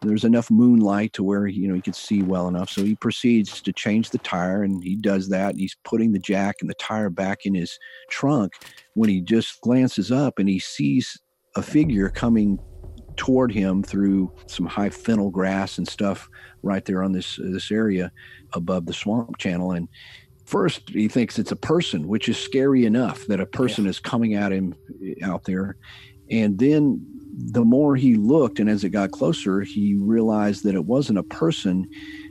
there's 0.01 0.23
enough 0.23 0.49
moonlight 0.49 1.11
to 1.13 1.23
where 1.23 1.47
you 1.47 1.67
know 1.67 1.73
he 1.73 1.81
could 1.81 1.95
see 1.95 2.21
well 2.21 2.47
enough. 2.47 2.69
So 2.69 2.83
he 2.83 2.95
proceeds 2.95 3.61
to 3.61 3.73
change 3.73 4.11
the 4.11 4.19
tire, 4.19 4.63
and 4.63 4.83
he 4.83 4.95
does 4.95 5.29
that. 5.29 5.51
And 5.51 5.59
he's 5.59 5.75
putting 5.83 6.11
the 6.11 6.19
jack 6.19 6.57
and 6.61 6.69
the 6.69 6.75
tire 6.75 7.09
back 7.09 7.45
in 7.45 7.55
his 7.55 7.77
trunk 8.09 8.53
when 8.93 9.09
he 9.09 9.21
just 9.21 9.61
glances 9.61 10.11
up 10.11 10.39
and 10.39 10.47
he 10.47 10.59
sees 10.59 11.19
a 11.55 11.61
figure 11.61 12.09
coming 12.09 12.59
toward 13.15 13.51
him 13.51 13.83
through 13.83 14.31
some 14.47 14.65
high 14.65 14.89
fennel 14.89 15.29
grass 15.29 15.77
and 15.77 15.87
stuff 15.87 16.29
right 16.63 16.85
there 16.85 17.03
on 17.03 17.11
this 17.11 17.37
this 17.43 17.69
area 17.69 18.11
above 18.53 18.85
the 18.85 18.93
swamp 18.93 19.37
channel 19.37 19.71
and 19.71 19.89
first 20.45 20.89
he 20.89 21.09
thinks 21.09 21.37
it's 21.37 21.51
a 21.51 21.55
person 21.57 22.07
which 22.07 22.29
is 22.29 22.37
scary 22.37 22.85
enough 22.85 23.25
that 23.27 23.41
a 23.41 23.45
person 23.45 23.83
yeah. 23.83 23.89
is 23.89 23.99
coming 23.99 24.35
at 24.35 24.53
him 24.53 24.73
out 25.21 25.43
there 25.43 25.75
and 26.31 26.57
then 26.59 27.05
the 27.41 27.63
more 27.63 27.95
he 27.95 28.15
looked, 28.15 28.59
and 28.59 28.69
as 28.69 28.83
it 28.83 28.89
got 28.89 29.11
closer, 29.11 29.61
he 29.61 29.95
realized 29.95 30.63
that 30.65 30.75
it 30.75 30.85
wasn't 30.85 31.19
a 31.19 31.23
person. 31.23 31.87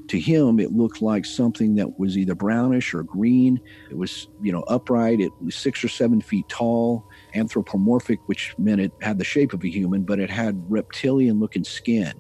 To 0.09 0.21
him, 0.21 0.61
it 0.61 0.73
looked 0.73 1.01
like 1.01 1.25
something 1.25 1.75
that 1.77 1.99
was 1.99 2.17
either 2.17 2.35
brownish 2.35 2.93
or 2.95 3.03
green. 3.03 3.61
It 3.91 3.97
was, 3.97 4.29
you 4.43 4.53
know, 4.53 4.63
upright. 4.63 5.21
It 5.21 5.33
was 5.43 5.55
six 5.55 5.83
or 5.83 5.89
seven 5.89 6.21
feet 6.21 6.49
tall, 6.49 7.07
anthropomorphic, 7.35 8.21
which 8.27 8.55
meant 8.59 8.81
it 8.81 8.93
had 9.01 9.19
the 9.19 9.25
shape 9.25 9.53
of 9.53 9.65
a 9.65 9.69
human, 9.69 10.03
but 10.03 10.21
it 10.21 10.31
had 10.31 10.63
reptilian 10.71 11.41
looking 11.41 11.65
skin. 11.65 12.13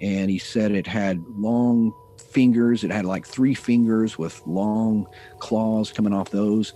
And 0.00 0.30
he 0.30 0.38
said 0.38 0.72
it 0.72 0.86
had 0.86 1.22
long 1.36 1.92
fingers. 2.30 2.84
It 2.84 2.90
had 2.90 3.04
like 3.04 3.26
three 3.26 3.54
fingers 3.54 4.18
with 4.18 4.40
long 4.46 5.06
claws 5.38 5.92
coming 5.92 6.14
off 6.14 6.30
those. 6.30 6.72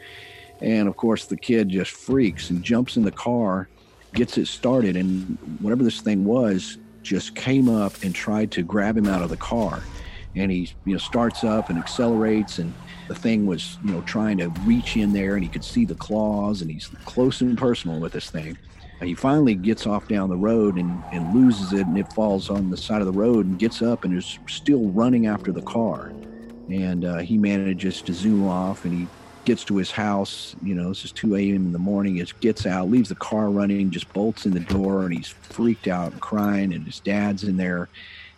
And 0.61 0.89
of 0.89 0.97
course, 0.97 1.27
the 1.27 1.37
kid 1.37 1.69
just 1.71 1.91
freaks 1.91 2.51
and 2.51 2.63
jumps 2.63 2.97
in 2.97 3.03
the 3.03 3.11
car 3.11 3.69
gets 4.15 4.39
it 4.39 4.47
started, 4.47 4.97
and 4.97 5.37
whatever 5.61 5.83
this 5.83 6.01
thing 6.01 6.25
was 6.25 6.79
just 7.03 7.35
came 7.35 7.69
up 7.69 8.03
and 8.03 8.15
tried 8.15 8.51
to 8.53 8.63
grab 8.63 8.97
him 8.97 9.07
out 9.07 9.23
of 9.23 9.29
the 9.29 9.37
car. 9.37 9.83
And 10.37 10.51
he, 10.51 10.71
you 10.85 10.95
know, 10.95 10.99
starts 10.99 11.45
up 11.45 11.71
and 11.71 11.79
accelerates, 11.79 12.59
and 12.59 12.73
the 13.09 13.15
thing 13.15 13.47
was, 13.47 13.79
you 13.85 13.93
know, 13.93 14.01
trying 14.03 14.39
to 14.39 14.49
reach 14.65 14.97
in 14.97 15.13
there, 15.13 15.35
and 15.35 15.45
he 15.45 15.49
could 15.49 15.65
see 15.65 15.85
the 15.85 15.95
claws, 15.95 16.63
and 16.63 16.71
he's 16.71 16.89
close 17.05 17.41
and 17.41 17.57
personal 17.57 18.01
with 18.01 18.13
this 18.13 18.31
thing. 18.31 18.57
And 19.01 19.09
he 19.09 19.15
finally 19.15 19.55
gets 19.55 19.87
off 19.87 20.09
down 20.09 20.31
the 20.31 20.37
road 20.37 20.77
and, 20.77 21.03
and 21.13 21.35
loses 21.35 21.73
it, 21.73 21.87
and 21.87 21.99
it 21.99 22.13
falls 22.13 22.51
on 22.51 22.71
the 22.71 22.77
side 22.77 23.01
of 23.01 23.07
the 23.07 23.13
road 23.13 23.47
and 23.47 23.59
gets 23.59 23.83
up 23.83 24.05
and 24.05 24.17
is 24.17 24.39
still 24.49 24.89
running 24.91 25.27
after 25.27 25.53
the 25.53 25.63
car. 25.63 26.13
And 26.71 27.05
uh, 27.05 27.19
he 27.19 27.37
manages 27.37 28.01
to 28.03 28.13
zoom 28.15 28.49
off, 28.49 28.85
and 28.85 28.95
he 28.95 29.07
gets 29.45 29.65
to 29.65 29.77
his 29.77 29.91
house, 29.91 30.55
you 30.63 30.75
know, 30.75 30.89
this 30.89 31.05
is 31.05 31.13
2 31.13 31.37
a.m. 31.37 31.57
in 31.67 31.73
the 31.73 31.79
morning. 31.79 32.17
He 32.17 32.25
gets 32.41 32.67
out, 32.67 32.91
leaves 32.91 33.09
the 33.09 33.15
car 33.15 33.51
running, 33.51 33.91
just 33.91 34.13
bolts 34.13 34.47
in 34.47 34.53
the 34.53 34.61
door, 34.61 35.05
and 35.05 35.15
he's 35.15 35.29
freaked 35.29 35.89
out 35.89 36.13
and 36.13 36.21
crying. 36.21 36.73
And 36.73 36.85
his 36.85 37.01
dad's 37.01 37.45
in 37.45 37.57
there, 37.57 37.89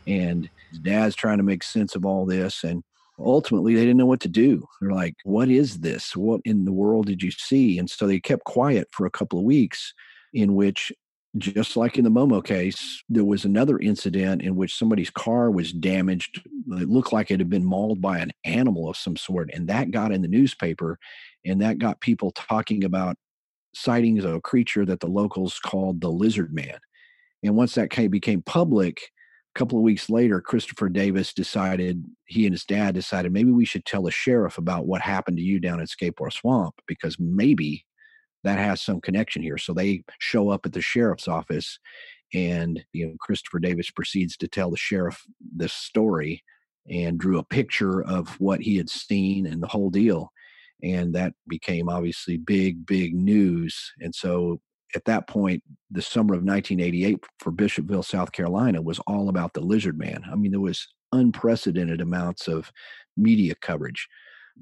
and 0.07 0.49
his 0.71 0.79
dad's 0.79 1.17
trying 1.17 1.39
to 1.39 1.43
make 1.45 1.63
sense 1.63 1.95
of 1.95 2.05
all 2.05 2.27
this. 2.27 2.65
And 2.65 2.83
ultimately, 3.19 3.75
they 3.75 3.83
didn't 3.83 3.97
know 3.97 4.07
what 4.07 4.21
to 4.21 4.29
do. 4.29 4.67
They're 4.81 4.93
like, 4.93 5.15
What 5.25 5.49
is 5.49 5.79
this? 5.79 6.17
What 6.17 6.41
in 6.45 6.65
the 6.65 6.73
world 6.73 7.07
did 7.07 7.23
you 7.23 7.31
see? 7.31 7.79
And 7.79 7.89
so 7.89 8.07
they 8.07 8.21
kept 8.21 8.45
quiet 8.45 8.89
for 8.93 9.07
a 9.07 9.11
couple 9.11 9.39
of 9.39 9.45
weeks, 9.45 9.95
in 10.33 10.55
which 10.55 10.93
just 11.39 11.77
like 11.77 11.99
in 11.99 12.05
the 12.05 12.11
Momo 12.11 12.45
case, 12.45 13.03
there 13.09 13.25
was 13.25 13.45
another 13.45 13.79
incident 13.79 14.43
in 14.43 14.57
which 14.57 14.77
somebody's 14.77 15.11
car 15.11 15.51
was 15.51 15.73
damaged. 15.73 16.43
It 16.73 16.89
looked 16.89 17.13
like 17.13 17.31
it 17.31 17.41
had 17.41 17.51
been 17.51 17.65
mauled 17.65 18.01
by 18.01 18.19
an 18.19 18.33
animal 18.45 18.89
of 18.89 18.97
some 18.97 19.17
sort. 19.17 19.51
And 19.53 19.69
that 19.69 19.91
got 19.91 20.13
in 20.13 20.23
the 20.23 20.29
newspaper 20.29 20.99
and 21.45 21.61
that 21.61 21.79
got 21.79 22.01
people 22.01 22.33
talking 22.33 22.85
about 22.85 23.17
sightings 23.75 24.25
of 24.25 24.35
a 24.35 24.41
creature 24.41 24.85
that 24.87 25.01
the 25.01 25.07
locals 25.07 25.59
called 25.59 26.01
the 26.01 26.11
lizard 26.11 26.53
man. 26.53 26.79
And 27.43 27.57
once 27.57 27.75
that 27.75 27.91
became 28.11 28.43
public, 28.43 29.01
a 29.55 29.59
couple 29.59 29.79
of 29.79 29.85
weeks 29.85 30.09
later, 30.09 30.41
Christopher 30.41 30.89
Davis 30.89 31.33
decided, 31.33 32.05
he 32.27 32.47
and 32.47 32.55
his 32.55 32.65
dad 32.65 32.95
decided 32.95 33.33
maybe 33.33 33.53
we 33.53 33.65
should 33.65 33.85
tell 33.85 34.03
the 34.03 34.11
sheriff 34.11 34.59
about 34.59 34.87
what 34.87 35.03
happened 35.03 35.37
to 35.37 35.43
you 35.43 35.61
down 35.61 35.81
at 35.81 35.89
Scape-Ore 35.89 36.31
Swamp 36.31 36.75
because 36.87 37.17
maybe 37.19 37.85
that 38.45 38.59
has 38.59 38.81
some 38.81 39.01
connection 39.01 39.43
here. 39.43 39.59
So 39.59 39.73
they 39.73 40.05
show 40.19 40.51
up 40.51 40.67
at 40.67 40.73
the 40.73 40.81
sheriff's 40.81 41.29
office, 41.29 41.79
and 42.35 42.85
you 42.93 43.07
know 43.07 43.15
Christopher 43.21 43.59
Davis 43.59 43.91
proceeds 43.91 44.37
to 44.39 44.49
tell 44.49 44.71
the 44.71 44.77
sheriff 44.77 45.23
this 45.41 45.73
story 45.73 46.43
and 46.89 47.19
drew 47.19 47.39
a 47.39 47.45
picture 47.45 48.03
of 48.03 48.29
what 48.41 48.61
he 48.61 48.77
had 48.77 48.89
seen 48.89 49.47
and 49.47 49.63
the 49.63 49.67
whole 49.67 49.91
deal. 49.91 50.33
And 50.83 51.15
that 51.15 51.35
became 51.49 51.89
obviously 51.89 52.37
big, 52.37 52.87
big 52.87 53.15
news. 53.15 53.93
And 54.01 54.15
so 54.15 54.61
at 54.95 55.05
that 55.07 55.27
point, 55.27 55.63
the 55.91 56.03
summer 56.03 56.35
of 56.35 56.45
1988 56.45 57.25
for 57.41 57.51
Bishopville, 57.51 58.05
South 58.05 58.33
Carolina, 58.33 58.81
was 58.81 59.01
all 59.01 59.29
about 59.29 59.53
the 59.53 59.61
lizard 59.61 59.99
man. 59.99 60.23
I 60.31 60.37
mean, 60.37 60.53
there 60.53 60.61
was 60.61 60.87
unprecedented 61.13 62.01
amounts 62.01 62.47
of 62.47 62.71
media 63.17 63.55
coverage. 63.61 64.09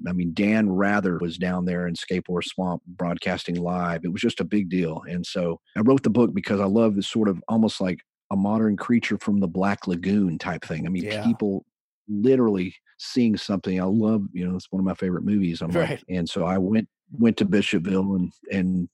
I 0.07 0.11
mean, 0.11 0.31
Dan 0.33 0.69
Rather 0.69 1.17
was 1.17 1.37
down 1.37 1.65
there 1.65 1.87
in 1.87 1.95
Scape-Ore 1.95 2.41
Swamp 2.41 2.81
broadcasting 2.85 3.55
live. 3.55 4.03
It 4.03 4.11
was 4.11 4.21
just 4.21 4.39
a 4.39 4.45
big 4.45 4.69
deal. 4.69 5.01
And 5.09 5.25
so 5.25 5.59
I 5.75 5.81
wrote 5.81 6.03
the 6.03 6.09
book 6.09 6.33
because 6.33 6.59
I 6.59 6.65
love 6.65 6.95
this 6.95 7.07
sort 7.07 7.29
of 7.29 7.41
almost 7.47 7.79
like 7.79 7.99
a 8.31 8.35
modern 8.35 8.75
creature 8.75 9.17
from 9.17 9.39
the 9.39 9.47
Black 9.47 9.87
Lagoon 9.87 10.37
type 10.37 10.65
thing. 10.65 10.85
I 10.85 10.89
mean, 10.89 11.03
yeah. 11.03 11.23
people 11.23 11.65
literally 12.07 12.75
seeing 12.97 13.37
something. 13.37 13.79
I 13.79 13.85
love, 13.85 14.23
you 14.33 14.47
know, 14.47 14.55
it's 14.55 14.71
one 14.71 14.79
of 14.79 14.85
my 14.85 14.95
favorite 14.95 15.23
movies. 15.23 15.61
I'm 15.61 15.71
right. 15.71 15.91
Like, 15.91 16.03
and 16.09 16.29
so 16.29 16.45
I 16.45 16.57
went 16.57 16.87
went 17.11 17.37
to 17.37 17.45
Bishopville 17.45 18.15
and 18.15 18.33
and 18.51 18.89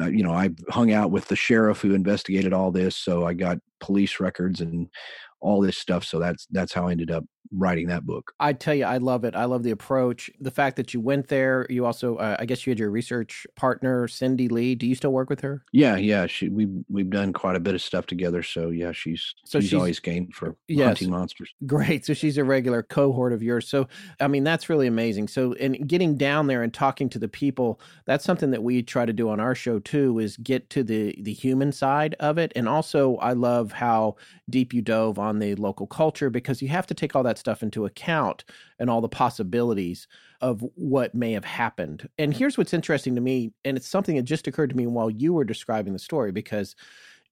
uh, 0.00 0.06
you 0.06 0.24
know, 0.24 0.32
I 0.32 0.50
hung 0.70 0.92
out 0.92 1.10
with 1.10 1.28
the 1.28 1.36
sheriff 1.36 1.80
who 1.80 1.94
investigated 1.94 2.52
all 2.52 2.72
this, 2.72 2.96
so 2.96 3.26
I 3.26 3.34
got 3.34 3.58
police 3.80 4.18
records 4.18 4.60
and 4.60 4.88
all 5.40 5.60
this 5.60 5.78
stuff. 5.78 6.04
So 6.04 6.18
that's 6.18 6.46
that's 6.50 6.72
how 6.72 6.88
I 6.88 6.92
ended 6.92 7.10
up 7.10 7.24
writing 7.52 7.88
that 7.88 8.06
book. 8.06 8.32
I 8.40 8.52
tell 8.52 8.74
you, 8.74 8.84
I 8.84 8.98
love 8.98 9.24
it. 9.24 9.34
I 9.34 9.44
love 9.44 9.62
the 9.62 9.70
approach. 9.70 10.30
The 10.40 10.50
fact 10.50 10.76
that 10.76 10.94
you 10.94 11.00
went 11.00 11.28
there. 11.28 11.66
You 11.70 11.86
also, 11.86 12.16
uh, 12.16 12.36
I 12.38 12.44
guess, 12.44 12.66
you 12.66 12.70
had 12.70 12.78
your 12.78 12.90
research 12.90 13.46
partner, 13.56 14.08
Cindy 14.08 14.48
Lee. 14.48 14.74
Do 14.74 14.86
you 14.86 14.94
still 14.94 15.12
work 15.12 15.30
with 15.30 15.40
her? 15.40 15.64
Yeah, 15.72 15.96
yeah. 15.96 16.26
She 16.26 16.48
we 16.48 16.68
we've 16.88 17.10
done 17.10 17.32
quite 17.32 17.56
a 17.56 17.60
bit 17.60 17.74
of 17.74 17.82
stuff 17.82 18.06
together. 18.06 18.42
So 18.42 18.70
yeah, 18.70 18.92
she's 18.92 19.34
so 19.44 19.60
she's, 19.60 19.70
she's 19.70 19.78
always 19.78 20.00
game 20.00 20.28
for 20.32 20.56
yes, 20.68 20.86
hunting 20.86 21.10
monsters. 21.10 21.52
Great. 21.66 22.04
So 22.04 22.14
she's 22.14 22.38
a 22.38 22.44
regular 22.44 22.82
cohort 22.82 23.32
of 23.32 23.42
yours. 23.42 23.68
So 23.68 23.88
I 24.20 24.28
mean, 24.28 24.44
that's 24.44 24.68
really 24.68 24.86
amazing. 24.86 25.28
So 25.28 25.54
and 25.54 25.88
getting 25.88 26.16
down 26.16 26.46
there 26.46 26.62
and 26.62 26.72
talking 26.72 27.08
to 27.10 27.18
the 27.18 27.28
people, 27.28 27.80
that's 28.04 28.24
something 28.24 28.50
that 28.50 28.62
we 28.62 28.82
try 28.82 29.06
to 29.06 29.12
do 29.12 29.28
on 29.30 29.40
our 29.40 29.54
show 29.54 29.78
too. 29.78 30.18
Is 30.18 30.36
get 30.36 30.70
to 30.70 30.82
the 30.82 31.16
the 31.22 31.32
human 31.32 31.72
side 31.72 32.14
of 32.20 32.38
it, 32.38 32.52
and 32.54 32.68
also 32.68 33.16
I 33.16 33.32
love 33.32 33.72
how 33.72 34.16
deep 34.50 34.72
you 34.72 34.82
dove 34.82 35.18
on 35.18 35.38
the 35.38 35.54
local 35.54 35.86
culture 35.86 36.30
because 36.30 36.62
you 36.62 36.68
have 36.68 36.86
to 36.86 36.94
take 36.94 37.14
all 37.14 37.22
that 37.22 37.37
stuff 37.38 37.62
into 37.62 37.86
account 37.86 38.44
and 38.78 38.90
all 38.90 39.00
the 39.00 39.08
possibilities 39.08 40.06
of 40.40 40.62
what 40.74 41.14
may 41.14 41.32
have 41.32 41.44
happened. 41.44 42.08
And 42.18 42.34
here's 42.34 42.58
what's 42.58 42.74
interesting 42.74 43.14
to 43.14 43.20
me, 43.20 43.52
and 43.64 43.76
it's 43.76 43.88
something 43.88 44.16
that 44.16 44.22
just 44.22 44.46
occurred 44.46 44.70
to 44.70 44.76
me 44.76 44.86
while 44.86 45.10
you 45.10 45.32
were 45.32 45.44
describing 45.44 45.92
the 45.92 45.98
story, 45.98 46.32
because 46.32 46.76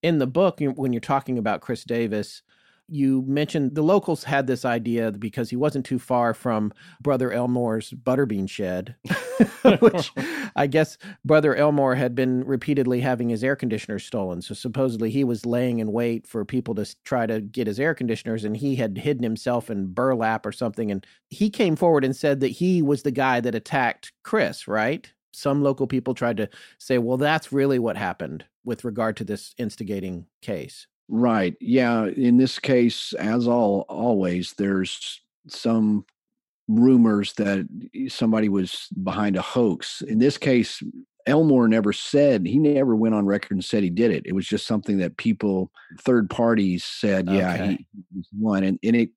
in 0.03 0.19
the 0.19 0.27
book, 0.27 0.61
when 0.61 0.93
you're 0.93 1.01
talking 1.01 1.39
about 1.39 1.61
Chris 1.61 1.85
Davis, 1.85 2.43
you 2.89 3.23
mentioned 3.27 3.75
the 3.75 3.83
locals 3.83 4.25
had 4.25 4.47
this 4.47 4.65
idea 4.65 5.11
because 5.11 5.51
he 5.51 5.57
wasn't 5.57 5.85
too 5.85 5.99
far 5.99 6.33
from 6.35 6.73
Brother 7.01 7.33
Elmore's 7.33 7.91
butterbean 7.91 8.49
shed, 8.49 8.95
which 9.81 10.13
I 10.55 10.67
guess 10.67 10.97
Brother 11.25 11.57
Elmore 11.57 11.97
had 11.97 12.15
been 12.15 12.45
repeatedly 12.45 13.01
having 13.01 13.29
his 13.29 13.43
air 13.43 13.57
conditioners 13.57 14.05
stolen. 14.05 14.41
So 14.41 14.55
supposedly 14.55 15.11
he 15.11 15.25
was 15.25 15.45
laying 15.45 15.81
in 15.81 15.93
wait 15.93 16.27
for 16.27 16.45
people 16.45 16.75
to 16.77 16.97
try 17.05 17.27
to 17.27 17.41
get 17.41 17.67
his 17.67 17.81
air 17.81 17.95
conditioners, 17.95 18.45
and 18.45 18.57
he 18.57 18.77
had 18.77 18.99
hidden 18.99 19.25
himself 19.25 19.69
in 19.69 19.93
burlap 19.93 20.47
or 20.47 20.53
something. 20.53 20.91
And 20.91 21.05
he 21.29 21.51
came 21.51 21.75
forward 21.75 22.05
and 22.05 22.15
said 22.15 22.41
that 22.41 22.49
he 22.49 22.83
was 22.83 23.03
the 23.03 23.11
guy 23.11 23.41
that 23.41 23.55
attacked 23.55 24.13
Chris, 24.23 24.69
right? 24.69 25.13
Some 25.33 25.63
local 25.63 25.87
people 25.87 26.15
tried 26.15 26.37
to 26.39 26.49
say, 26.79 26.99
well, 26.99 27.17
that's 27.17 27.53
really 27.53 27.79
what 27.79 27.97
happened 27.97 28.45
with 28.65 28.85
regard 28.85 29.17
to 29.19 29.25
this 29.25 29.55
instigating 29.59 30.27
case. 30.41 30.87
Right. 31.09 31.55
Yeah. 31.61 32.07
In 32.07 32.37
this 32.37 32.59
case, 32.59 33.13
as 33.15 33.47
all 33.47 33.85
always, 33.89 34.55
there's 34.55 35.21
some 35.49 36.05
rumors 36.69 37.33
that 37.35 37.69
somebody 38.09 38.49
was 38.49 38.89
behind 39.03 39.37
a 39.37 39.43
hoax. 39.43 40.03
In 40.03 40.19
this 40.19 40.37
case, 40.37 40.83
Elmore 41.27 41.69
never 41.69 41.93
said 41.93 42.47
he 42.47 42.59
never 42.59 42.95
went 42.95 43.15
on 43.15 43.27
record 43.27 43.53
and 43.53 43.65
said 43.65 43.83
he 43.83 43.91
did 43.91 44.11
it. 44.11 44.25
It 44.27 44.35
was 44.35 44.47
just 44.47 44.67
something 44.67 44.99
that 44.99 45.17
people, 45.17 45.71
third 46.01 46.31
parties, 46.31 46.85
said, 46.85 47.29
"Yeah, 47.29 47.69
he 47.69 47.87
was 48.15 48.29
one." 48.37 48.63
And 48.63 48.79
and 48.83 48.97
it 48.97 49.11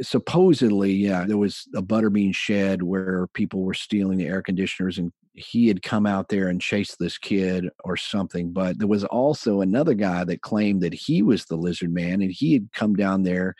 supposedly, 0.00 0.92
yeah, 0.92 1.24
there 1.26 1.38
was 1.38 1.68
a 1.74 1.82
butterbean 1.82 2.34
shed 2.34 2.82
where 2.82 3.26
people 3.34 3.62
were 3.62 3.74
stealing 3.74 4.18
the 4.18 4.26
air 4.26 4.42
conditioners 4.42 4.98
and 4.98 5.12
he 5.34 5.68
had 5.68 5.82
come 5.82 6.06
out 6.06 6.28
there 6.28 6.48
and 6.48 6.60
chased 6.60 6.98
this 6.98 7.16
kid 7.16 7.68
or 7.84 7.96
something. 7.96 8.52
But 8.52 8.78
there 8.78 8.88
was 8.88 9.04
also 9.04 9.60
another 9.60 9.94
guy 9.94 10.24
that 10.24 10.42
claimed 10.42 10.82
that 10.82 10.94
he 10.94 11.22
was 11.22 11.46
the 11.46 11.56
lizard 11.56 11.92
man 11.92 12.20
and 12.20 12.30
he 12.30 12.52
had 12.52 12.72
come 12.72 12.94
down 12.94 13.22
there. 13.22 13.54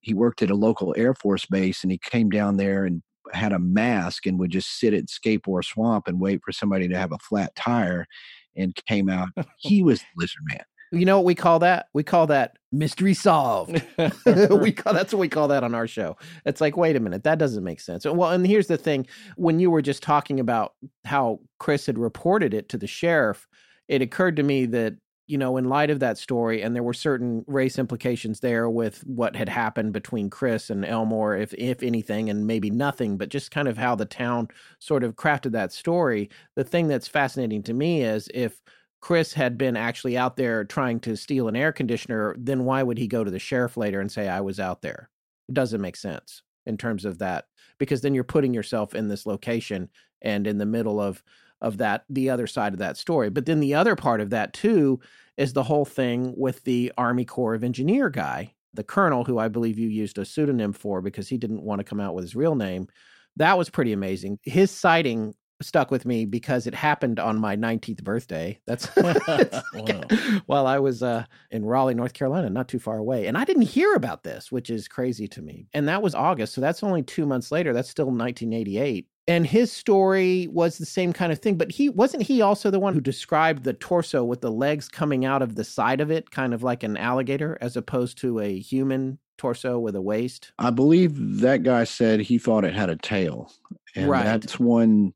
He 0.00 0.14
worked 0.14 0.42
at 0.42 0.50
a 0.50 0.56
local 0.56 0.94
Air 0.96 1.14
Force 1.14 1.46
base 1.46 1.82
and 1.82 1.92
he 1.92 1.98
came 1.98 2.28
down 2.28 2.56
there 2.56 2.84
and 2.84 3.02
had 3.32 3.52
a 3.52 3.58
mask 3.58 4.26
and 4.26 4.38
would 4.38 4.50
just 4.50 4.78
sit 4.78 4.94
at 4.94 5.08
Scape-Ore 5.08 5.62
Swamp 5.62 6.08
and 6.08 6.20
wait 6.20 6.40
for 6.44 6.52
somebody 6.52 6.88
to 6.88 6.98
have 6.98 7.12
a 7.12 7.18
flat 7.18 7.54
tire 7.54 8.06
and 8.56 8.74
came 8.86 9.08
out. 9.08 9.28
he 9.58 9.82
was 9.82 10.00
the 10.00 10.06
lizard 10.16 10.42
man. 10.50 10.64
You 10.92 11.06
know 11.06 11.16
what 11.16 11.24
we 11.24 11.34
call 11.34 11.58
that? 11.60 11.86
We 11.94 12.02
call 12.02 12.26
that 12.28 12.58
mystery 12.70 13.14
solved. 13.14 13.82
we 14.26 14.72
call 14.72 14.92
that's 14.92 15.12
what 15.12 15.20
we 15.20 15.28
call 15.28 15.48
that 15.48 15.64
on 15.64 15.74
our 15.74 15.86
show. 15.86 16.16
It's 16.44 16.60
like, 16.60 16.76
wait 16.76 16.96
a 16.96 17.00
minute, 17.00 17.24
that 17.24 17.38
doesn't 17.38 17.64
make 17.64 17.80
sense. 17.80 18.04
Well, 18.04 18.30
and 18.30 18.46
here's 18.46 18.66
the 18.66 18.76
thing: 18.76 19.06
when 19.36 19.58
you 19.58 19.70
were 19.70 19.82
just 19.82 20.02
talking 20.02 20.38
about 20.38 20.74
how 21.04 21.40
Chris 21.58 21.86
had 21.86 21.98
reported 21.98 22.54
it 22.54 22.68
to 22.68 22.78
the 22.78 22.86
sheriff, 22.86 23.48
it 23.88 24.02
occurred 24.02 24.36
to 24.36 24.42
me 24.42 24.66
that 24.66 24.94
you 25.28 25.38
know, 25.38 25.56
in 25.56 25.68
light 25.68 25.88
of 25.88 26.00
that 26.00 26.18
story, 26.18 26.62
and 26.62 26.74
there 26.74 26.82
were 26.82 26.92
certain 26.92 27.44
race 27.46 27.78
implications 27.78 28.40
there 28.40 28.68
with 28.68 29.00
what 29.06 29.36
had 29.36 29.48
happened 29.48 29.92
between 29.92 30.28
Chris 30.28 30.68
and 30.68 30.84
Elmore, 30.84 31.36
if 31.36 31.54
if 31.54 31.82
anything, 31.82 32.28
and 32.28 32.46
maybe 32.46 32.70
nothing, 32.70 33.16
but 33.16 33.30
just 33.30 33.50
kind 33.50 33.66
of 33.66 33.78
how 33.78 33.94
the 33.94 34.04
town 34.04 34.48
sort 34.78 35.04
of 35.04 35.14
crafted 35.14 35.52
that 35.52 35.72
story. 35.72 36.28
The 36.56 36.64
thing 36.64 36.88
that's 36.88 37.08
fascinating 37.08 37.62
to 37.64 37.72
me 37.72 38.02
is 38.02 38.28
if 38.34 38.60
Chris 39.02 39.34
had 39.34 39.58
been 39.58 39.76
actually 39.76 40.16
out 40.16 40.36
there 40.36 40.64
trying 40.64 41.00
to 41.00 41.16
steal 41.16 41.48
an 41.48 41.56
air 41.56 41.72
conditioner, 41.72 42.34
then 42.38 42.64
why 42.64 42.82
would 42.82 42.96
he 42.96 43.06
go 43.06 43.22
to 43.22 43.30
the 43.30 43.38
sheriff 43.38 43.76
later 43.76 44.00
and 44.00 44.10
say, 44.10 44.28
I 44.28 44.40
was 44.40 44.58
out 44.58 44.80
there? 44.80 45.10
It 45.48 45.54
doesn't 45.54 45.80
make 45.80 45.96
sense 45.96 46.42
in 46.64 46.78
terms 46.78 47.04
of 47.04 47.18
that, 47.18 47.46
because 47.78 48.00
then 48.00 48.14
you're 48.14 48.24
putting 48.24 48.54
yourself 48.54 48.94
in 48.94 49.08
this 49.08 49.26
location 49.26 49.90
and 50.22 50.46
in 50.46 50.56
the 50.56 50.66
middle 50.66 51.00
of 51.00 51.22
of 51.60 51.78
that 51.78 52.04
the 52.08 52.28
other 52.30 52.46
side 52.46 52.72
of 52.72 52.80
that 52.80 52.96
story. 52.96 53.28
But 53.28 53.46
then 53.46 53.60
the 53.60 53.74
other 53.74 53.94
part 53.94 54.20
of 54.20 54.30
that 54.30 54.52
too 54.52 54.98
is 55.36 55.52
the 55.52 55.62
whole 55.62 55.84
thing 55.84 56.34
with 56.36 56.64
the 56.64 56.90
army 56.96 57.24
corps 57.24 57.54
of 57.54 57.62
engineer 57.62 58.08
guy 58.10 58.54
the 58.74 58.84
colonel 58.84 59.24
who 59.24 59.38
i 59.38 59.48
believe 59.48 59.78
you 59.78 59.88
used 59.88 60.18
a 60.18 60.24
pseudonym 60.24 60.72
for 60.72 61.00
because 61.00 61.28
he 61.28 61.36
didn't 61.36 61.62
want 61.62 61.78
to 61.78 61.84
come 61.84 62.00
out 62.00 62.14
with 62.14 62.24
his 62.24 62.36
real 62.36 62.54
name. 62.54 62.88
That 63.36 63.56
was 63.56 63.70
pretty 63.70 63.92
amazing. 63.92 64.38
His 64.42 64.70
sighting 64.70 65.34
stuck 65.62 65.90
with 65.90 66.04
me 66.04 66.24
because 66.24 66.66
it 66.66 66.74
happened 66.74 67.18
on 67.18 67.38
my 67.38 67.56
19th 67.56 68.02
birthday. 68.02 68.58
That's 68.66 68.86
while 70.46 70.66
I 70.66 70.78
was 70.78 71.02
uh, 71.02 71.24
in 71.50 71.64
Raleigh, 71.64 71.94
North 71.94 72.12
Carolina, 72.12 72.50
not 72.50 72.68
too 72.68 72.78
far 72.78 72.98
away. 72.98 73.26
And 73.26 73.36
I 73.38 73.44
didn't 73.44 73.62
hear 73.62 73.94
about 73.94 74.22
this, 74.22 74.52
which 74.52 74.70
is 74.70 74.88
crazy 74.88 75.28
to 75.28 75.42
me. 75.42 75.66
And 75.72 75.88
that 75.88 76.02
was 76.02 76.14
August. 76.14 76.54
So 76.54 76.60
that's 76.60 76.82
only 76.82 77.02
two 77.02 77.26
months 77.26 77.50
later. 77.50 77.72
That's 77.72 77.90
still 77.90 78.06
1988. 78.06 79.06
And 79.28 79.46
his 79.46 79.72
story 79.72 80.48
was 80.50 80.78
the 80.78 80.86
same 80.86 81.12
kind 81.12 81.32
of 81.32 81.38
thing. 81.38 81.56
But 81.56 81.70
he 81.70 81.88
wasn't 81.88 82.24
he 82.24 82.42
also 82.42 82.70
the 82.70 82.80
one 82.80 82.94
who 82.94 83.00
described 83.00 83.62
the 83.62 83.72
torso 83.72 84.24
with 84.24 84.40
the 84.40 84.50
legs 84.50 84.88
coming 84.88 85.24
out 85.24 85.42
of 85.42 85.54
the 85.54 85.64
side 85.64 86.00
of 86.00 86.10
it, 86.10 86.30
kind 86.30 86.52
of 86.52 86.62
like 86.62 86.82
an 86.82 86.96
alligator, 86.96 87.56
as 87.60 87.76
opposed 87.76 88.18
to 88.18 88.40
a 88.40 88.58
human 88.58 89.18
torso 89.38 89.78
with 89.78 89.94
a 89.94 90.02
waist? 90.02 90.52
I 90.58 90.70
believe 90.70 91.40
that 91.40 91.62
guy 91.62 91.84
said 91.84 92.20
he 92.20 92.38
thought 92.38 92.64
it 92.64 92.74
had 92.74 92.90
a 92.90 92.96
tail. 92.96 93.52
And 93.94 94.08
right. 94.08 94.24
that's 94.24 94.58
one 94.58 95.12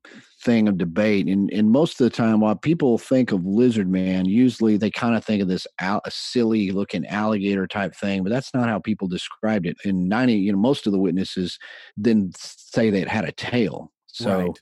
thing 0.46 0.68
of 0.68 0.78
debate. 0.78 1.26
And, 1.26 1.52
and 1.52 1.70
most 1.70 2.00
of 2.00 2.04
the 2.04 2.16
time, 2.16 2.40
while 2.40 2.54
people 2.54 2.98
think 2.98 3.32
of 3.32 3.44
lizard 3.44 3.90
man, 3.90 4.26
usually 4.26 4.76
they 4.76 4.90
kind 4.90 5.16
of 5.16 5.24
think 5.24 5.42
of 5.42 5.48
this 5.48 5.66
al- 5.80 6.00
silly 6.08 6.70
looking 6.70 7.04
alligator 7.06 7.66
type 7.66 7.94
thing, 7.96 8.22
but 8.22 8.30
that's 8.30 8.54
not 8.54 8.68
how 8.68 8.78
people 8.78 9.08
described 9.08 9.66
it. 9.66 9.76
In 9.84 10.08
90, 10.08 10.34
you 10.34 10.52
know, 10.52 10.58
most 10.58 10.86
of 10.86 10.92
the 10.92 11.00
witnesses 11.00 11.58
didn't 12.00 12.36
say 12.38 12.90
that 12.90 13.02
it 13.02 13.08
had 13.08 13.24
a 13.24 13.32
tail. 13.32 13.90
So 14.06 14.38
right. 14.38 14.58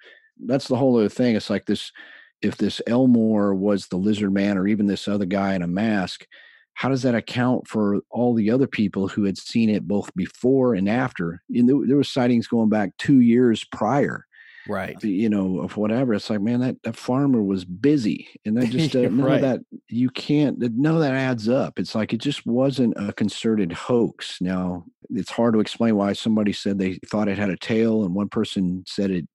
that's 0.47 0.69
the 0.69 0.77
whole 0.77 0.97
other 0.97 1.11
thing. 1.11 1.37
It's 1.37 1.51
like 1.51 1.67
this 1.67 1.93
if 2.41 2.57
this 2.57 2.81
Elmore 2.87 3.55
was 3.55 3.87
the 3.87 3.97
lizard 3.97 4.33
man 4.33 4.59
or 4.59 4.67
even 4.67 4.87
this 4.87 5.07
other 5.07 5.27
guy 5.27 5.55
in 5.55 5.63
a 5.63 5.67
mask, 5.67 6.27
how 6.75 6.89
does 6.89 7.03
that 7.03 7.15
account 7.15 7.69
for 7.69 8.01
all 8.11 8.35
the 8.35 8.51
other 8.51 8.67
people 8.67 9.07
who 9.07 9.25
had 9.25 9.39
seen 9.39 9.71
it 9.71 9.87
both 9.87 10.13
before 10.15 10.75
and 10.75 10.89
after? 10.89 11.43
And 11.55 11.69
there, 11.69 11.77
there 11.87 11.97
was 11.97 12.11
sightings 12.11 12.47
going 12.47 12.69
back 12.69 12.91
two 12.99 13.21
years 13.21 13.65
prior 13.65 14.27
right. 14.69 15.03
you 15.03 15.29
know 15.29 15.61
of 15.61 15.77
whatever 15.77 16.15
it's 16.15 16.31
like 16.31 16.41
man 16.41 16.61
that, 16.61 16.83
that 16.83 16.97
farmer 16.97 17.43
was 17.43 17.65
busy 17.65 18.29
and 18.45 18.57
that 18.57 18.71
just 18.71 18.95
uh, 18.97 19.01
none 19.01 19.33
of 19.33 19.41
that 19.41 19.61
you 19.89 20.11
can't 20.11 20.59
none 20.59 20.95
of 20.95 21.01
that 21.01 21.15
adds 21.15 21.49
up 21.49 21.79
it's 21.79 21.95
like 21.95 22.13
it 22.13 22.19
just 22.19 22.47
wasn't 22.47 22.95
a 22.97 23.13
concerted 23.13 23.73
hoax. 23.73 24.41
Now 24.41 24.85
it's 25.11 25.31
hard 25.31 25.55
to 25.55 25.61
explain 25.61 25.97
why 25.97 26.13
somebody 26.13 26.53
said 26.53 26.79
they 26.79 26.99
thought 27.07 27.29
it 27.29 27.39
had 27.39 27.51
a 27.51 27.57
tail 27.57 28.05
and 28.05 28.15
one 28.15 28.29
person 28.29 28.85
said 28.87 29.11
it 29.11 29.29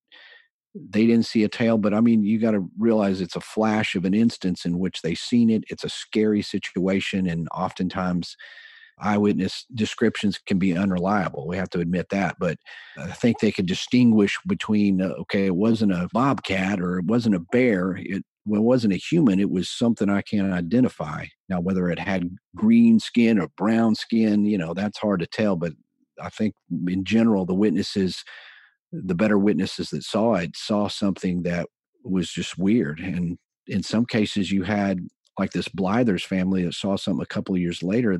they 0.75 1.05
didn't 1.05 1.25
see 1.25 1.43
a 1.43 1.49
tail 1.49 1.77
but 1.77 1.93
i 1.93 1.99
mean 1.99 2.23
you 2.23 2.39
got 2.39 2.51
to 2.51 2.69
realize 2.77 3.21
it's 3.21 3.35
a 3.35 3.41
flash 3.41 3.95
of 3.95 4.05
an 4.05 4.13
instance 4.13 4.65
in 4.65 4.77
which 4.77 5.01
they 5.01 5.15
seen 5.15 5.49
it 5.49 5.63
it's 5.69 5.83
a 5.83 5.89
scary 5.89 6.41
situation 6.41 7.27
and 7.27 7.47
oftentimes 7.53 8.35
eyewitness 9.01 9.65
descriptions 9.73 10.39
can 10.45 10.59
be 10.59 10.75
unreliable 10.75 11.47
we 11.47 11.57
have 11.57 11.69
to 11.69 11.79
admit 11.79 12.07
that 12.09 12.35
but 12.39 12.57
i 12.97 13.11
think 13.11 13.39
they 13.39 13.51
could 13.51 13.65
distinguish 13.65 14.37
between 14.47 15.01
uh, 15.01 15.09
okay 15.19 15.45
it 15.45 15.55
wasn't 15.55 15.91
a 15.91 16.07
bobcat 16.13 16.79
or 16.79 16.99
it 16.99 17.05
wasn't 17.05 17.35
a 17.35 17.39
bear 17.51 17.97
it 17.99 18.23
well, 18.45 18.61
it 18.61 18.63
wasn't 18.63 18.93
a 18.93 18.97
human 18.97 19.39
it 19.39 19.51
was 19.51 19.69
something 19.69 20.09
i 20.09 20.21
can't 20.21 20.53
identify 20.53 21.25
now 21.49 21.59
whether 21.59 21.89
it 21.89 21.99
had 21.99 22.29
green 22.55 22.99
skin 22.99 23.39
or 23.39 23.47
brown 23.57 23.95
skin 23.95 24.45
you 24.45 24.57
know 24.57 24.73
that's 24.73 24.99
hard 24.99 25.19
to 25.19 25.27
tell 25.27 25.55
but 25.55 25.73
i 26.21 26.29
think 26.29 26.53
in 26.87 27.03
general 27.03 27.45
the 27.45 27.53
witnesses 27.53 28.23
the 28.91 29.15
better 29.15 29.37
witnesses 29.37 29.89
that 29.89 30.03
saw 30.03 30.35
it 30.35 30.55
saw 30.55 30.87
something 30.87 31.43
that 31.43 31.67
was 32.03 32.29
just 32.29 32.57
weird. 32.57 32.99
And 32.99 33.37
in 33.67 33.83
some 33.83 34.05
cases, 34.05 34.51
you 34.51 34.63
had 34.63 34.99
like 35.37 35.51
this 35.51 35.67
Blyther's 35.67 36.23
family 36.23 36.65
that 36.65 36.73
saw 36.73 36.97
something 36.97 37.23
a 37.23 37.33
couple 37.33 37.55
of 37.55 37.61
years 37.61 37.83
later. 37.83 38.19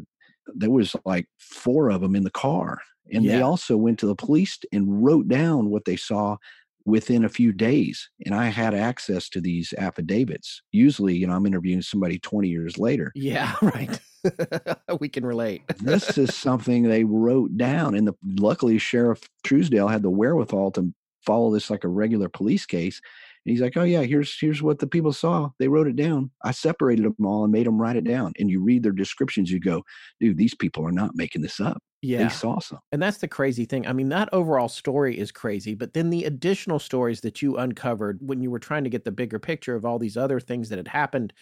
There 0.56 0.72
was 0.72 0.96
like 1.06 1.28
four 1.38 1.90
of 1.90 2.02
them 2.02 2.16
in 2.16 2.24
the 2.24 2.32
car, 2.32 2.80
and 3.12 3.24
yeah. 3.24 3.38
they 3.38 3.42
also 3.42 3.78
went 3.78 4.00
to 4.00 4.08
the 4.08 4.16
police 4.16 4.60
and 4.72 5.04
wrote 5.04 5.28
down 5.28 5.70
what 5.70 5.86
they 5.86 5.96
saw 5.96 6.38
within 6.86 7.24
a 7.24 7.30
few 7.30 7.52
days. 7.52 8.10
And 8.26 8.34
I 8.34 8.48
had 8.48 8.74
access 8.74 9.30
to 9.30 9.42
these 9.42 9.74
affidavits. 9.78 10.62
Usually, 10.72 11.16
you 11.16 11.28
know, 11.28 11.34
I'm 11.34 11.46
interviewing 11.46 11.82
somebody 11.82 12.20
20 12.20 12.48
years 12.50 12.78
later. 12.78 13.12
Yeah, 13.16 13.56
right. 13.62 14.00
we 15.00 15.10
can 15.10 15.26
relate. 15.26 15.62
this 15.80 16.18
is 16.18 16.36
something 16.36 16.84
they 16.84 17.04
wrote 17.04 17.58
down. 17.58 17.96
And 17.96 18.08
the, 18.08 18.14
luckily, 18.24 18.78
Sheriff 18.78 19.22
Truesdale 19.44 19.88
had 19.88 20.02
the 20.02 20.10
wherewithal 20.10 20.72
to 20.72 20.94
follow 21.26 21.52
this 21.52 21.70
like 21.70 21.84
a 21.84 21.90
regular 21.90 22.30
police 22.30 22.66
case. 22.66 23.02
And 23.46 23.52
he's 23.52 23.62
like, 23.62 23.78
"Oh 23.78 23.84
yeah, 23.84 24.02
here's 24.04 24.38
here's 24.40 24.62
what 24.62 24.80
the 24.80 24.88
people 24.88 25.14
saw. 25.14 25.50
They 25.60 25.68
wrote 25.68 25.88
it 25.88 25.96
down. 25.96 26.32
I 26.44 26.52
separated 26.52 27.06
them 27.06 27.26
all 27.26 27.44
and 27.44 27.52
made 27.52 27.66
them 27.68 27.82
write 27.82 27.96
it 27.96 28.04
down. 28.04 28.34
And 28.40 28.50
you 28.50 28.62
read 28.62 28.84
their 28.84 28.92
descriptions, 28.92 29.52
you 29.52 29.60
go, 29.60 29.84
dude, 30.20 30.38
these 30.38 30.56
people 30.56 30.86
are 30.86 30.92
not 30.92 31.12
making 31.16 31.42
this 31.42 31.60
up. 31.60 31.82
Yeah. 32.02 32.24
They 32.24 32.30
saw 32.30 32.60
some. 32.60 32.80
And 32.92 33.02
that's 33.02 33.18
the 33.18 33.28
crazy 33.28 33.66
thing. 33.66 33.86
I 33.86 33.94
mean, 33.94 34.10
that 34.10 34.30
overall 34.32 34.70
story 34.70 35.18
is 35.18 35.32
crazy, 35.32 35.76
but 35.76 35.94
then 35.94 36.10
the 36.10 36.24
additional 36.24 36.80
stories 36.80 37.22
that 37.22 37.42
you 37.42 37.58
uncovered 37.58 38.20
when 38.22 38.42
you 38.42 38.50
were 38.50 38.60
trying 38.60 38.86
to 38.86 38.90
get 38.90 39.04
the 39.04 39.12
bigger 39.12 39.40
picture 39.40 39.76
of 39.76 39.86
all 39.86 40.00
these 40.00 40.16
other 40.16 40.40
things 40.40 40.70
that 40.70 40.78
had 40.78 40.88
happened 40.88 41.34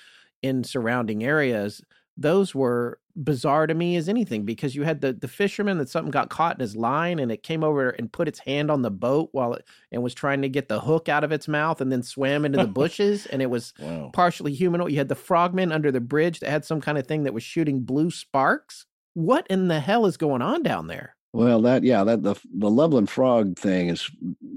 in 0.41 0.63
surrounding 0.63 1.23
areas, 1.23 1.81
those 2.17 2.55
were 2.55 2.99
bizarre 3.15 3.65
to 3.65 3.73
me 3.73 3.95
as 3.95 4.07
anything 4.09 4.43
because 4.45 4.75
you 4.75 4.83
had 4.83 5.01
the 5.01 5.11
the 5.13 5.27
fisherman 5.27 5.77
that 5.79 5.89
something 5.89 6.11
got 6.11 6.29
caught 6.29 6.55
in 6.55 6.59
his 6.59 6.75
line 6.75 7.17
and 7.19 7.31
it 7.31 7.41
came 7.41 7.63
over 7.63 7.89
and 7.89 8.11
put 8.11 8.27
its 8.27 8.39
hand 8.39 8.69
on 8.69 8.81
the 8.83 8.91
boat 8.91 9.29
while 9.31 9.53
it 9.53 9.65
and 9.91 10.03
was 10.03 10.13
trying 10.13 10.41
to 10.41 10.49
get 10.49 10.67
the 10.67 10.79
hook 10.79 11.09
out 11.09 11.23
of 11.23 11.31
its 11.31 11.47
mouth 11.47 11.81
and 11.81 11.91
then 11.91 12.03
swam 12.03 12.45
into 12.45 12.57
the 12.59 12.67
bushes 12.81 13.25
and 13.27 13.41
it 13.41 13.49
was 13.49 13.73
Wow. 13.79 14.11
partially 14.13 14.53
humanoid. 14.53 14.91
You 14.91 14.97
had 14.99 15.09
the 15.09 15.15
frogman 15.15 15.71
under 15.71 15.91
the 15.91 15.99
bridge 16.01 16.39
that 16.41 16.49
had 16.49 16.63
some 16.65 16.79
kind 16.81 16.97
of 16.97 17.07
thing 17.07 17.23
that 17.23 17.33
was 17.33 17.43
shooting 17.43 17.79
blue 17.81 18.11
sparks. 18.11 18.85
What 19.15 19.47
in 19.49 19.67
the 19.67 19.79
hell 19.79 20.05
is 20.05 20.15
going 20.17 20.43
on 20.43 20.61
down 20.61 20.85
there? 20.87 21.15
Well, 21.33 21.61
that 21.63 21.83
yeah, 21.83 22.03
that 22.03 22.23
the 22.23 22.35
the 22.55 22.69
Loveland 22.69 23.09
Frog 23.09 23.57
thing 23.59 23.89
is. 23.89 24.09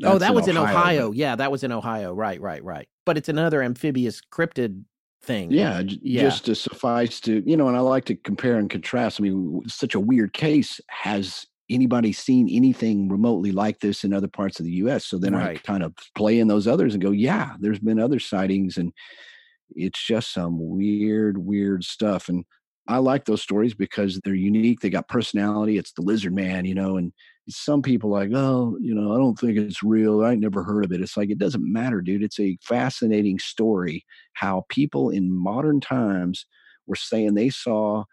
oh, 0.04 0.18
that 0.18 0.34
was 0.34 0.48
in 0.48 0.56
Ohio, 0.56 0.74
Ohio. 0.74 1.12
Yeah, 1.12 1.36
that 1.36 1.50
was 1.50 1.64
in 1.64 1.72
Ohio. 1.72 2.12
Right, 2.14 2.40
right, 2.40 2.62
right. 2.62 2.88
But 3.04 3.18
it's 3.18 3.28
another 3.28 3.62
amphibious 3.62 4.20
cryptid 4.32 4.84
thing. 5.22 5.50
Yeah, 5.50 5.82
Yeah. 6.02 6.22
just 6.22 6.44
to 6.46 6.54
suffice 6.54 7.20
to 7.20 7.42
you 7.46 7.56
know, 7.56 7.68
and 7.68 7.76
I 7.76 7.80
like 7.80 8.04
to 8.06 8.16
compare 8.16 8.58
and 8.58 8.70
contrast. 8.70 9.20
I 9.20 9.22
mean, 9.22 9.62
such 9.66 9.94
a 9.94 10.00
weird 10.00 10.32
case. 10.32 10.80
Has 10.88 11.46
anybody 11.68 12.12
seen 12.12 12.48
anything 12.50 13.08
remotely 13.08 13.52
like 13.52 13.78
this 13.80 14.02
in 14.02 14.12
other 14.12 14.28
parts 14.28 14.58
of 14.58 14.66
the 14.66 14.72
U.S.? 14.72 15.06
So 15.06 15.18
then 15.18 15.34
I 15.34 15.54
kind 15.56 15.82
of 15.84 15.94
play 16.16 16.40
in 16.40 16.48
those 16.48 16.66
others 16.66 16.94
and 16.94 17.02
go, 17.02 17.10
yeah, 17.12 17.54
there's 17.60 17.78
been 17.78 18.00
other 18.00 18.18
sightings, 18.18 18.76
and 18.76 18.92
it's 19.76 20.04
just 20.04 20.32
some 20.32 20.58
weird, 20.58 21.38
weird 21.38 21.84
stuff. 21.84 22.28
And 22.28 22.44
I 22.88 22.98
like 22.98 23.24
those 23.26 23.42
stories 23.42 23.74
because 23.74 24.20
they're 24.24 24.34
unique. 24.34 24.80
They 24.80 24.90
got 24.90 25.08
personality. 25.08 25.78
It's 25.78 25.92
the 25.92 26.02
lizard 26.02 26.34
man, 26.34 26.64
you 26.64 26.74
know, 26.74 26.96
and 26.96 27.12
some 27.52 27.82
people 27.82 28.10
like, 28.10 28.30
oh, 28.34 28.76
you 28.80 28.94
know, 28.94 29.12
I 29.12 29.16
don't 29.16 29.38
think 29.38 29.58
it's 29.58 29.82
real. 29.82 30.24
I 30.24 30.34
never 30.34 30.62
heard 30.64 30.84
of 30.84 30.92
it. 30.92 31.00
It's 31.00 31.16
like 31.16 31.30
it 31.30 31.38
doesn't 31.38 31.70
matter, 31.72 32.00
dude. 32.00 32.22
It's 32.22 32.40
a 32.40 32.58
fascinating 32.62 33.38
story 33.38 34.04
how 34.34 34.64
people 34.68 35.10
in 35.10 35.32
modern 35.32 35.80
times 35.80 36.46
were 36.86 36.96
saying 36.96 37.34
they 37.34 37.50
saw 37.50 38.04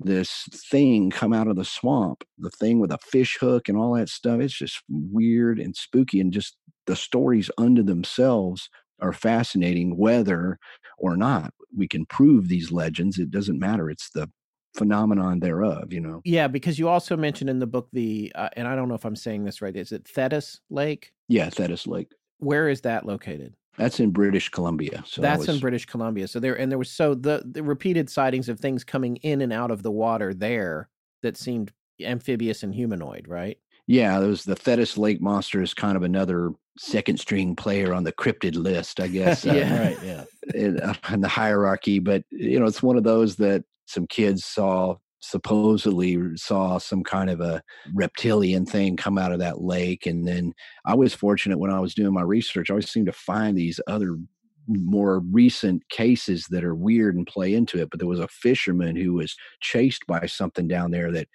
this 0.00 0.48
thing 0.70 1.10
come 1.10 1.32
out 1.32 1.48
of 1.48 1.56
the 1.56 1.64
swamp, 1.64 2.24
the 2.38 2.50
thing 2.50 2.80
with 2.80 2.90
a 2.92 2.98
fish 2.98 3.36
hook 3.40 3.68
and 3.68 3.76
all 3.76 3.94
that 3.94 4.08
stuff. 4.08 4.40
It's 4.40 4.54
just 4.54 4.82
weird 4.88 5.58
and 5.60 5.76
spooky, 5.76 6.20
and 6.20 6.32
just 6.32 6.56
the 6.86 6.96
stories 6.96 7.50
unto 7.58 7.82
themselves 7.82 8.68
are 9.00 9.12
fascinating, 9.12 9.96
whether 9.96 10.58
or 10.98 11.16
not 11.16 11.52
we 11.76 11.86
can 11.88 12.06
prove 12.06 12.48
these 12.48 12.72
legends. 12.72 13.18
It 13.18 13.30
doesn't 13.30 13.58
matter. 13.58 13.90
It's 13.90 14.10
the 14.10 14.30
phenomenon 14.74 15.40
thereof, 15.40 15.92
you 15.92 16.00
know. 16.00 16.20
Yeah, 16.24 16.48
because 16.48 16.78
you 16.78 16.88
also 16.88 17.16
mentioned 17.16 17.50
in 17.50 17.58
the 17.58 17.66
book 17.66 17.88
the, 17.92 18.32
uh, 18.34 18.48
and 18.56 18.66
I 18.68 18.76
don't 18.76 18.88
know 18.88 18.94
if 18.94 19.04
I'm 19.04 19.16
saying 19.16 19.44
this 19.44 19.60
right. 19.62 19.74
Is 19.76 19.92
it 19.92 20.06
Thetis 20.06 20.60
Lake? 20.70 21.12
Yeah, 21.28 21.50
Thetis 21.50 21.86
Lake. 21.86 22.12
Where 22.38 22.68
is 22.68 22.80
that 22.82 23.06
located? 23.06 23.54
That's 23.76 24.00
in 24.00 24.10
British 24.10 24.48
Columbia. 24.48 25.02
So 25.06 25.22
that 25.22 25.38
That's 25.38 25.48
in 25.48 25.58
British 25.60 25.86
Columbia. 25.86 26.28
So 26.28 26.40
there, 26.40 26.58
and 26.58 26.70
there 26.70 26.78
was 26.78 26.90
so 26.90 27.14
the 27.14 27.42
the 27.50 27.62
repeated 27.62 28.10
sightings 28.10 28.48
of 28.48 28.58
things 28.60 28.84
coming 28.84 29.16
in 29.16 29.40
and 29.40 29.52
out 29.52 29.70
of 29.70 29.82
the 29.82 29.90
water 29.90 30.34
there 30.34 30.88
that 31.22 31.36
seemed 31.36 31.72
amphibious 32.02 32.62
and 32.62 32.74
humanoid, 32.74 33.28
right? 33.28 33.58
Yeah, 33.86 34.18
there 34.20 34.28
was 34.28 34.44
the 34.44 34.56
Thetis 34.56 34.96
Lake 34.98 35.20
monster 35.20 35.62
is 35.62 35.74
kind 35.74 35.96
of 35.96 36.02
another 36.02 36.52
second 36.78 37.18
string 37.20 37.54
player 37.56 37.92
on 37.92 38.04
the 38.04 38.12
cryptid 38.12 38.54
list, 38.56 39.00
I 39.00 39.08
guess. 39.18 39.46
uh, 39.46 39.52
Yeah. 39.52 39.80
right. 39.86 39.98
Yeah. 40.04 40.24
in, 40.54 40.80
uh, 40.80 40.94
in 41.12 41.20
the 41.20 41.28
hierarchy, 41.28 41.98
but 41.98 42.24
you 42.30 42.58
know, 42.58 42.66
it's 42.66 42.82
one 42.82 42.96
of 42.96 43.04
those 43.04 43.36
that 43.36 43.64
some 43.90 44.06
kids 44.06 44.44
saw 44.44 44.96
supposedly 45.22 46.16
saw 46.36 46.78
some 46.78 47.02
kind 47.04 47.28
of 47.28 47.40
a 47.42 47.62
reptilian 47.94 48.64
thing 48.64 48.96
come 48.96 49.18
out 49.18 49.32
of 49.32 49.38
that 49.38 49.60
lake. 49.60 50.06
And 50.06 50.26
then 50.26 50.54
I 50.86 50.94
was 50.94 51.12
fortunate 51.14 51.58
when 51.58 51.70
I 51.70 51.78
was 51.80 51.94
doing 51.94 52.14
my 52.14 52.22
research, 52.22 52.70
I 52.70 52.72
always 52.72 52.90
seemed 52.90 53.06
to 53.06 53.12
find 53.12 53.56
these 53.56 53.78
other 53.86 54.16
more 54.66 55.20
recent 55.30 55.86
cases 55.90 56.46
that 56.50 56.64
are 56.64 56.74
weird 56.74 57.16
and 57.16 57.26
play 57.26 57.52
into 57.54 57.78
it. 57.82 57.90
But 57.90 57.98
there 57.98 58.08
was 58.08 58.20
a 58.20 58.28
fisherman 58.28 58.96
who 58.96 59.14
was 59.14 59.36
chased 59.60 60.06
by 60.06 60.24
something 60.26 60.66
down 60.68 60.90
there 60.90 61.12
that 61.12 61.28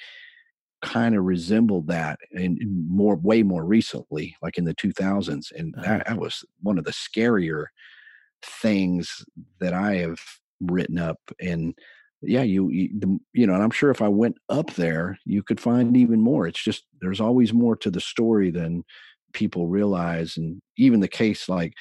kind 0.82 1.16
of 1.16 1.24
resembled 1.24 1.88
that 1.88 2.20
and 2.32 2.60
more 2.88 3.16
way 3.16 3.44
more 3.44 3.66
recently 3.66 4.36
like 4.42 4.58
in 4.58 4.66
the 4.66 4.76
2000s 4.76 5.52
and 5.58 5.74
Uh-huh. 5.78 5.98
that, 5.98 6.08
that 6.08 6.18
was 6.20 6.44
one 6.62 6.78
of 6.78 6.84
the 6.84 6.92
scarier 6.92 7.66
things 8.44 9.26
that 9.60 9.74
i 9.74 9.96
have 9.96 10.20
written 10.62 11.00
up 11.00 11.18
and 11.40 11.74
yeah 12.28 12.42
you 12.42 12.70
you, 12.70 12.90
the, 13.00 13.20
you 13.34 13.46
know 13.48 13.54
and 13.54 13.64
i'm 13.64 13.72
sure 13.72 13.92
if 13.92 14.02
i 14.02 14.08
went 14.08 14.38
up 14.50 14.74
there 14.74 15.18
you 15.26 15.44
could 15.44 15.60
find 15.60 15.96
even 15.98 16.20
more 16.22 16.48
it's 16.48 16.62
just 16.64 16.86
there's 17.02 17.22
always 17.22 17.54
more 17.54 17.76
to 17.76 17.90
the 17.92 18.02
story 18.02 18.52
than 18.52 18.84
people 19.34 19.68
realize 19.68 20.38
and 20.38 20.62
even 20.78 21.00
the 21.00 21.08
case 21.08 21.50
like 21.50 21.74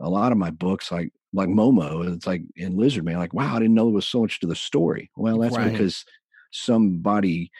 a 0.00 0.08
lot 0.08 0.32
of 0.32 0.38
my 0.38 0.50
books 0.50 0.90
like 0.90 1.12
like 1.32 1.48
momo 1.48 2.14
it's 2.14 2.26
like 2.26 2.42
in 2.56 2.76
lizard 2.76 3.04
man 3.04 3.18
like 3.18 3.34
wow 3.34 3.54
i 3.54 3.58
didn't 3.58 3.74
know 3.74 3.86
there 3.86 3.94
was 3.94 4.06
so 4.06 4.22
much 4.22 4.40
to 4.40 4.46
the 4.46 4.56
story 4.56 5.10
well 5.16 5.38
that's 5.38 5.56
Right. 5.56 5.70
because 5.72 6.04
somebody 6.50 7.50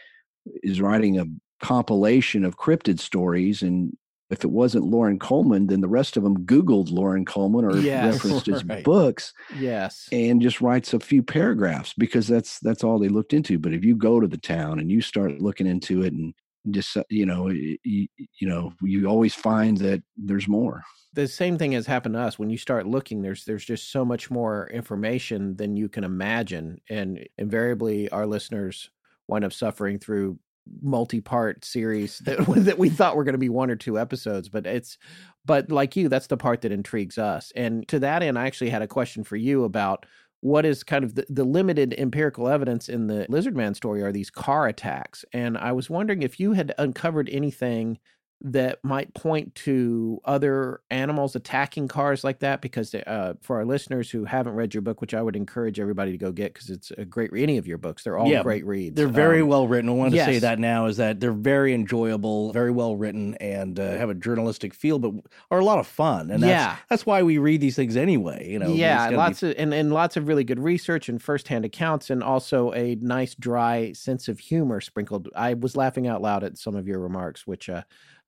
is 0.62 0.80
writing 0.80 1.18
a 1.18 1.26
compilation 1.64 2.44
of 2.44 2.56
cryptid 2.58 2.98
stories 2.98 3.62
and 3.62 3.96
if 4.32 4.44
it 4.44 4.50
wasn't 4.50 4.86
Loren 4.86 5.18
Coleman, 5.18 5.66
then 5.68 5.80
the 5.80 5.88
rest 5.88 6.16
of 6.16 6.22
them 6.24 6.44
Googled 6.46 6.90
Loren 6.90 7.24
Coleman 7.24 7.64
or 7.64 7.76
Yes, 7.76 8.14
referenced 8.14 8.46
his 8.46 8.64
right. 8.68 8.84
books 8.84 9.32
Yes. 9.58 10.08
and 10.10 10.42
just 10.42 10.60
writes 10.60 10.92
a 10.94 11.00
few 11.00 11.22
paragraphs 11.22 11.94
because 11.96 12.26
that's 12.28 12.58
that's 12.60 12.82
all 12.84 12.98
they 12.98 13.08
looked 13.08 13.32
into. 13.32 13.58
But 13.58 13.72
if 13.74 13.84
you 13.84 13.94
go 13.96 14.20
to 14.20 14.26
the 14.26 14.38
town 14.38 14.78
and 14.78 14.90
you 14.90 15.00
start 15.00 15.40
looking 15.40 15.66
into 15.66 16.02
it 16.02 16.12
and 16.12 16.34
just 16.70 16.96
uh, 16.96 17.04
you 17.10 17.26
know 17.26 17.48
you, 17.48 17.76
you 17.84 18.48
know 18.48 18.72
you 18.82 19.06
always 19.06 19.34
find 19.34 19.78
that 19.78 20.02
there's 20.16 20.46
more. 20.48 20.82
the 21.14 21.26
same 21.28 21.58
thing 21.58 21.72
has 21.72 21.86
happened 21.86 22.14
to 22.14 22.20
us 22.20 22.38
when 22.38 22.50
you 22.50 22.56
start 22.56 22.86
looking 22.86 23.20
there's 23.20 23.44
there's 23.44 23.64
just 23.64 23.90
so 23.90 24.04
much 24.04 24.30
more 24.30 24.68
information 24.68 25.56
than 25.56 25.76
you 25.76 25.88
can 25.88 26.04
imagine 26.04 26.80
and 26.88 27.28
invariably 27.36 28.08
our 28.10 28.26
listeners 28.26 28.90
wind 29.28 29.44
up 29.44 29.52
suffering 29.52 29.98
through 29.98 30.38
multi-part 30.80 31.64
series 31.64 32.18
that 32.24 32.38
that 32.46 32.78
we 32.78 32.88
thought 32.88 33.16
were 33.16 33.24
going 33.24 33.34
to 33.34 33.38
be 33.38 33.48
one 33.48 33.70
or 33.70 33.76
two 33.76 33.98
episodes 33.98 34.48
but 34.48 34.66
it's 34.66 34.98
but 35.44 35.70
like 35.70 35.96
you 35.96 36.08
that's 36.08 36.28
the 36.28 36.36
part 36.36 36.60
that 36.62 36.72
intrigues 36.72 37.18
us. 37.18 37.52
And 37.56 37.86
to 37.88 37.98
that 38.00 38.22
end 38.22 38.38
I 38.38 38.46
actually 38.46 38.70
had 38.70 38.82
a 38.82 38.88
question 38.88 39.24
for 39.24 39.36
you 39.36 39.64
about 39.64 40.06
what 40.40 40.64
is 40.64 40.82
kind 40.82 41.04
of 41.04 41.14
the, 41.14 41.24
the 41.28 41.44
limited 41.44 41.94
empirical 41.98 42.48
evidence 42.48 42.88
in 42.88 43.06
the 43.06 43.26
lizard 43.28 43.56
man 43.56 43.74
story 43.74 44.02
are 44.02 44.12
these 44.12 44.30
car 44.30 44.66
attacks. 44.66 45.24
And 45.32 45.58
i 45.58 45.72
was 45.72 45.90
wondering 45.90 46.22
if 46.22 46.38
you 46.38 46.52
had 46.52 46.74
uncovered 46.78 47.28
anything 47.30 47.98
that 48.44 48.82
might 48.82 49.14
point 49.14 49.54
to 49.54 50.20
other 50.24 50.80
animals 50.90 51.36
attacking 51.36 51.86
cars 51.88 52.24
like 52.24 52.40
that 52.40 52.60
because 52.60 52.94
uh, 52.94 53.34
for 53.40 53.56
our 53.56 53.64
listeners 53.64 54.10
who 54.10 54.24
haven't 54.24 54.54
read 54.54 54.74
your 54.74 54.80
book 54.82 55.00
which 55.00 55.14
i 55.14 55.22
would 55.22 55.36
encourage 55.36 55.78
everybody 55.78 56.10
to 56.12 56.18
go 56.18 56.32
get 56.32 56.52
because 56.52 56.68
it's 56.68 56.90
a 56.98 57.04
great 57.04 57.30
any 57.36 57.56
of 57.56 57.66
your 57.66 57.78
books 57.78 58.02
they're 58.02 58.18
all 58.18 58.28
Yeah, 58.28 58.42
great 58.42 58.66
reads 58.66 58.96
They're 58.96 59.06
very 59.08 59.42
Um, 59.42 59.48
well 59.48 59.68
written. 59.68 59.88
I 59.88 59.92
wanted 59.92 60.16
to 60.16 60.24
say 60.24 60.38
that 60.40 60.58
now 60.58 60.86
is 60.86 60.96
that 60.96 61.20
they're 61.20 61.32
very 61.32 61.72
enjoyable, 61.74 62.52
very 62.52 62.70
well 62.70 62.96
written, 62.96 63.34
and 63.36 63.78
uh, 63.78 63.92
have 63.96 64.10
a 64.10 64.14
journalistic 64.14 64.74
feel, 64.74 64.98
but 64.98 65.12
are 65.50 65.58
a 65.60 65.64
lot 65.64 65.78
of 65.78 65.86
fun. 65.86 66.30
And 66.30 66.42
that's, 66.42 66.50
Yeah. 66.50 66.76
that's 66.88 67.06
why 67.06 67.22
we 67.22 67.38
read 67.38 67.60
these 67.60 67.76
things 67.76 67.96
anyway. 67.96 68.48
You 68.50 68.58
know, 68.58 68.72
yeah, 68.74 69.08
lots 69.10 69.42
of 69.42 69.54
and, 69.56 69.72
and 69.72 69.92
lots 69.92 70.16
of 70.16 70.28
really 70.28 70.44
good 70.44 70.58
research 70.58 71.08
and 71.08 71.22
firsthand 71.22 71.64
accounts, 71.64 72.10
and 72.10 72.22
also 72.22 72.72
a 72.72 72.96
nice 72.96 73.34
dry 73.34 73.92
sense 73.92 74.28
of 74.28 74.38
humor 74.40 74.80
sprinkled. 74.80 75.28
I 75.36 75.54
was 75.54 75.76
laughing 75.76 76.06
out 76.06 76.22
loud 76.22 76.42
at 76.44 76.58
some 76.58 76.74
of 76.74 76.86
your 76.88 76.98
remarks, 77.00 77.46
which 77.46 77.68
uh, 77.68 77.82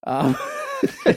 um, 0.05 0.36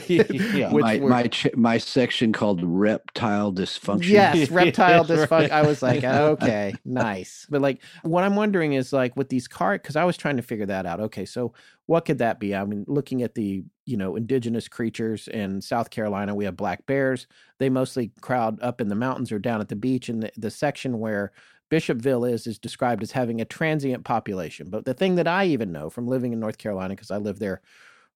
Yeah. 0.08 0.70
my 0.72 0.98
were- 0.98 1.08
my 1.08 1.26
ch- 1.26 1.54
my 1.54 1.78
section 1.78 2.32
called 2.32 2.60
reptile 2.62 3.52
dysfunction. 3.52 4.08
Yes, 4.08 4.50
reptile 4.50 5.04
dysfunction. 5.04 5.50
I 5.50 5.62
was 5.62 5.82
like, 5.82 6.04
okay, 6.04 6.74
nice. 6.84 7.46
But 7.50 7.60
like, 7.60 7.82
what 8.02 8.24
I'm 8.24 8.36
wondering 8.36 8.72
is 8.74 8.92
like 8.92 9.16
with 9.16 9.28
these 9.28 9.48
car, 9.48 9.74
because 9.74 9.96
I 9.96 10.04
was 10.04 10.16
trying 10.16 10.36
to 10.36 10.42
figure 10.42 10.66
that 10.66 10.86
out. 10.86 11.00
Okay, 11.00 11.24
so 11.24 11.52
what 11.86 12.04
could 12.04 12.18
that 12.18 12.40
be? 12.40 12.54
I 12.54 12.64
mean, 12.64 12.84
looking 12.88 13.22
at 13.22 13.34
the 13.34 13.64
you 13.86 13.96
know 13.96 14.16
indigenous 14.16 14.68
creatures 14.68 15.28
in 15.28 15.60
South 15.60 15.90
Carolina, 15.90 16.34
we 16.34 16.44
have 16.44 16.56
black 16.56 16.86
bears. 16.86 17.26
They 17.58 17.68
mostly 17.70 18.12
crowd 18.20 18.60
up 18.62 18.80
in 18.80 18.88
the 18.88 18.94
mountains 18.94 19.32
or 19.32 19.38
down 19.38 19.60
at 19.60 19.68
the 19.68 19.76
beach, 19.76 20.08
and 20.08 20.22
the, 20.22 20.32
the 20.36 20.50
section 20.50 20.98
where 20.98 21.32
Bishopville 21.70 22.30
is 22.30 22.46
is 22.46 22.58
described 22.58 23.02
as 23.02 23.12
having 23.12 23.40
a 23.40 23.44
transient 23.44 24.04
population. 24.04 24.70
But 24.70 24.84
the 24.84 24.94
thing 24.94 25.16
that 25.16 25.28
I 25.28 25.46
even 25.46 25.72
know 25.72 25.90
from 25.90 26.06
living 26.06 26.32
in 26.32 26.40
North 26.40 26.58
Carolina, 26.58 26.94
because 26.94 27.10
I 27.10 27.18
lived 27.18 27.40
there 27.40 27.60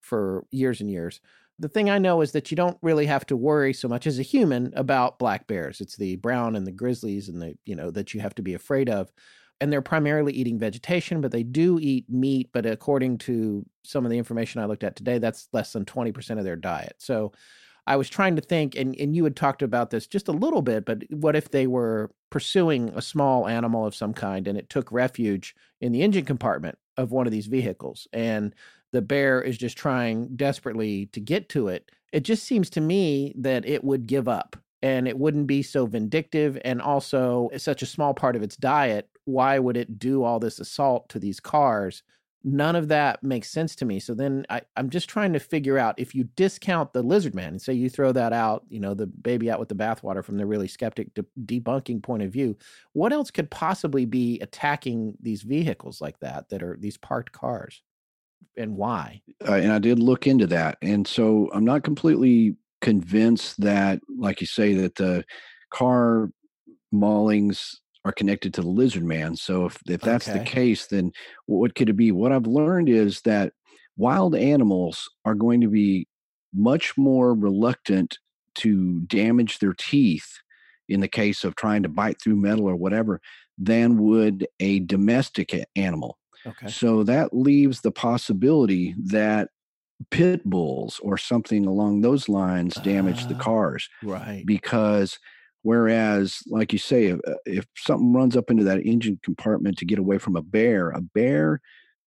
for 0.03 0.45
years 0.51 0.81
and 0.81 0.89
years, 0.89 1.19
The 1.59 1.69
thing 1.69 1.89
I 1.89 1.99
know 1.99 2.21
is 2.21 2.31
that 2.31 2.51
you 2.51 2.57
don't 2.57 2.77
really 2.81 3.05
have 3.05 3.25
to 3.27 3.37
worry 3.37 3.73
so 3.73 3.87
much 3.87 4.07
as 4.07 4.19
a 4.19 4.23
human 4.23 4.73
about 4.75 5.19
black 5.19 5.47
bears. 5.47 5.81
It's 5.81 5.95
the 5.95 6.15
brown 6.17 6.55
and 6.55 6.65
the 6.65 6.71
grizzlies 6.71 7.29
and 7.29 7.41
the, 7.41 7.57
you 7.65 7.75
know, 7.75 7.91
that 7.91 8.13
you 8.13 8.21
have 8.21 8.35
to 8.35 8.41
be 8.41 8.53
afraid 8.53 8.89
of. 8.89 9.11
And 9.61 9.71
they're 9.71 9.81
primarily 9.81 10.33
eating 10.33 10.59
vegetation, 10.59 11.21
but 11.21 11.31
they 11.31 11.43
do 11.43 11.79
eat 11.79 12.09
meat. 12.09 12.49
But 12.53 12.65
according 12.65 13.19
to 13.19 13.65
some 13.83 14.03
of 14.03 14.11
the 14.11 14.17
information 14.17 14.61
I 14.61 14.65
looked 14.65 14.83
at 14.83 14.95
today, 14.95 15.19
that's 15.19 15.47
less 15.53 15.71
than 15.73 15.85
20% 15.85 16.37
of 16.39 16.43
their 16.43 16.55
diet. 16.55 16.95
So 16.97 17.31
I 17.85 17.97
was 17.97 18.09
trying 18.09 18.35
to 18.35 18.41
think, 18.41 18.75
and, 18.75 18.95
and 18.99 19.15
you 19.15 19.23
had 19.23 19.35
talked 19.35 19.61
about 19.61 19.91
this 19.91 20.07
just 20.07 20.27
a 20.27 20.33
little 20.33 20.61
bit, 20.63 20.85
but 20.85 21.03
what 21.11 21.35
if 21.35 21.51
they 21.51 21.67
were 21.67 22.11
pursuing 22.29 22.89
a 22.89 23.01
small 23.01 23.47
animal 23.47 23.85
of 23.85 23.95
some 23.95 24.13
kind 24.13 24.47
and 24.47 24.57
it 24.57 24.69
took 24.69 24.91
refuge 24.91 25.55
in 25.79 25.91
the 25.91 26.01
engine 26.01 26.25
compartment 26.25 26.77
of 26.97 27.11
one 27.11 27.27
of 27.27 27.31
these 27.31 27.47
vehicles 27.47 28.07
and 28.11 28.55
the 28.93 29.01
bear 29.01 29.41
is 29.41 29.57
just 29.57 29.77
trying 29.77 30.35
desperately 30.35 31.07
to 31.07 31.19
get 31.19 31.49
to 31.49 31.67
it? 31.67 31.91
It 32.13 32.21
just 32.21 32.43
seems 32.43 32.69
to 32.71 32.81
me 32.81 33.33
that 33.37 33.67
it 33.67 33.83
would 33.83 34.07
give 34.07 34.27
up 34.27 34.55
and 34.81 35.07
it 35.07 35.17
wouldn't 35.17 35.47
be 35.47 35.63
so 35.63 35.85
vindictive 35.85 36.57
and 36.63 36.81
also 36.81 37.49
such 37.57 37.81
a 37.81 37.87
small 37.87 38.13
part 38.13 38.35
of 38.35 38.43
its 38.43 38.55
diet 38.55 39.09
why 39.25 39.57
would 39.57 39.77
it 39.77 39.97
do 39.97 40.23
all 40.23 40.37
this 40.37 40.59
assault 40.59 41.07
to 41.07 41.17
these 41.17 41.39
cars 41.39 42.03
none 42.43 42.75
of 42.75 42.89
that 42.89 43.23
makes 43.23 43.49
sense 43.49 43.75
to 43.77 43.85
me. 43.85 43.99
So 43.99 44.13
then 44.13 44.45
I, 44.49 44.61
am 44.75 44.89
just 44.89 45.09
trying 45.09 45.33
to 45.33 45.39
figure 45.39 45.77
out 45.77 45.95
if 45.97 46.13
you 46.13 46.25
discount 46.35 46.91
the 46.91 47.01
lizard 47.01 47.33
man 47.33 47.49
and 47.49 47.61
say 47.61 47.73
you 47.73 47.89
throw 47.89 48.11
that 48.11 48.33
out, 48.33 48.63
you 48.69 48.79
know, 48.79 48.93
the 48.93 49.07
baby 49.07 49.49
out 49.49 49.59
with 49.59 49.69
the 49.69 49.75
bathwater 49.75 50.23
from 50.23 50.37
the 50.37 50.45
really 50.45 50.67
skeptic 50.67 51.13
de- 51.13 51.25
debunking 51.45 52.03
point 52.03 52.23
of 52.23 52.31
view, 52.31 52.57
what 52.91 53.13
else 53.13 53.31
could 53.31 53.49
possibly 53.49 54.05
be 54.05 54.39
attacking 54.41 55.15
these 55.21 55.43
vehicles 55.43 56.01
like 56.01 56.19
that, 56.19 56.49
that 56.49 56.61
are 56.61 56.77
these 56.79 56.97
parked 56.97 57.31
cars? 57.31 57.81
And 58.57 58.75
why? 58.75 59.21
Uh, 59.47 59.53
and 59.53 59.71
I 59.71 59.79
did 59.79 59.99
look 59.99 60.27
into 60.27 60.47
that. 60.47 60.77
And 60.81 61.07
so 61.07 61.49
I'm 61.53 61.65
not 61.65 61.83
completely 61.83 62.55
convinced 62.81 63.61
that, 63.61 63.99
like 64.17 64.41
you 64.41 64.47
say, 64.47 64.73
that 64.75 64.95
the 64.95 65.25
car 65.71 66.29
maulings 66.93 67.75
are 68.05 68.11
connected 68.11 68.53
to 68.53 68.61
the 68.61 68.67
lizard 68.67 69.03
man. 69.03 69.35
So 69.35 69.65
if 69.65 69.79
if 69.87 70.01
that's 70.01 70.27
okay. 70.27 70.39
the 70.39 70.45
case, 70.45 70.87
then 70.87 71.11
what 71.45 71.75
could 71.75 71.89
it 71.89 71.93
be? 71.93 72.11
What 72.11 72.31
I've 72.31 72.47
learned 72.47 72.89
is 72.89 73.21
that 73.21 73.53
wild 73.97 74.35
animals 74.35 75.09
are 75.25 75.35
going 75.35 75.61
to 75.61 75.69
be 75.69 76.07
much 76.53 76.97
more 76.97 77.33
reluctant 77.33 78.19
to 78.55 78.99
damage 79.01 79.59
their 79.59 79.73
teeth 79.73 80.39
in 80.89 80.99
the 80.99 81.07
case 81.07 81.43
of 81.43 81.55
trying 81.55 81.83
to 81.83 81.89
bite 81.89 82.21
through 82.21 82.35
metal 82.35 82.65
or 82.65 82.75
whatever 82.75 83.21
than 83.57 83.97
would 83.97 84.47
a 84.59 84.79
domestic 84.79 85.55
animal. 85.75 86.17
Okay. 86.45 86.67
So 86.67 87.03
that 87.03 87.33
leaves 87.33 87.81
the 87.81 87.91
possibility 87.91 88.95
that 88.97 89.49
pit 90.11 90.43
bulls 90.43 90.99
or 91.03 91.17
something 91.17 91.65
along 91.65 92.01
those 92.01 92.27
lines 92.27 92.75
damage 92.75 93.23
uh, 93.23 93.27
the 93.29 93.35
ah, 93.35 93.39
cars. 93.39 93.89
Right. 94.03 94.43
Because 94.45 95.17
Whereas, 95.63 96.39
like 96.47 96.73
you 96.73 96.79
say, 96.79 97.05
if, 97.05 97.19
uh, 97.25 97.35
if 97.45 97.65
something 97.77 98.13
runs 98.13 98.35
up 98.35 98.51
into 98.51 98.65
that 98.65 98.85
engine 98.85 99.19
compartment 99.23 99.77
to 99.77 99.85
get 99.85 99.97
away 99.97 100.17
from 100.17 100.35
a 100.35 100.41
bear, 100.41 100.89
a 100.89 101.01
bear 101.01 101.61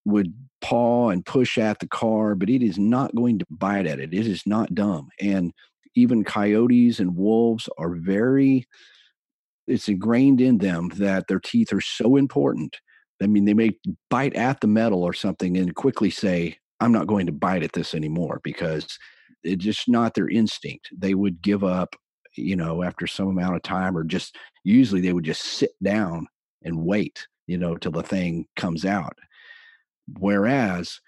would 0.05 0.33
paw 0.61 1.09
and 1.09 1.25
push 1.25 1.57
at 1.57 1.81
the 1.81 1.89
car, 1.89 2.35
but 2.35 2.51
it 2.51 2.63
is 2.63 2.79
not 2.79 3.15
going 3.15 3.39
to 3.39 3.47
bite 3.51 3.87
at 3.87 3.99
it. 3.99 4.13
It 4.13 4.27
is 4.27 4.43
not 4.47 4.75
dumb. 4.75 5.09
And 5.21 5.53
even 5.95 6.23
coyotes 6.23 7.01
and 7.01 7.17
wolves 7.17 7.69
are 7.79 7.95
very, 7.95 8.67
it's 9.67 9.89
ingrained 9.89 10.43
in 10.43 10.59
them 10.59 10.91
that 10.97 11.27
their 11.27 11.41
teeth 11.41 11.73
are 11.73 11.81
so 11.81 12.17
important. 12.17 12.77
I 13.23 13.27
mean, 13.27 13.45
they 13.45 13.55
may 13.55 13.73
bite 14.11 14.35
at 14.35 14.61
the 14.61 14.67
metal 14.67 15.03
or 15.03 15.13
something 15.13 15.57
and 15.57 15.75
quickly 15.75 16.11
say, 16.11 16.59
I'm 16.81 16.93
not 16.93 17.07
going 17.07 17.27
to 17.27 17.33
bite 17.33 17.63
at 17.63 17.73
this 17.73 17.95
anymore 17.95 18.41
because 18.45 18.99
it's 19.43 19.65
just 19.65 19.89
not 19.89 20.15
their 20.15 20.29
instinct. 20.29 20.91
They 20.97 21.15
would 21.15 21.41
give 21.41 21.65
up 21.65 21.97
you 22.37 22.57
know, 22.57 22.83
after 22.83 23.07
some 23.07 23.29
amount 23.29 23.57
of 23.57 23.63
time, 23.63 23.97
or 23.97 24.05
just 24.05 24.37
usually 24.65 25.01
they 25.01 25.13
would 25.13 25.25
just 25.25 25.43
sit 25.43 25.73
down 25.83 26.27
and 26.63 26.85
wait, 26.85 27.27
you 27.47 27.59
know, 27.59 27.77
till 27.77 27.93
the 27.93 28.03
thing 28.03 28.47
comes 28.57 28.85
out. 28.85 29.17
Whereas 30.19 31.01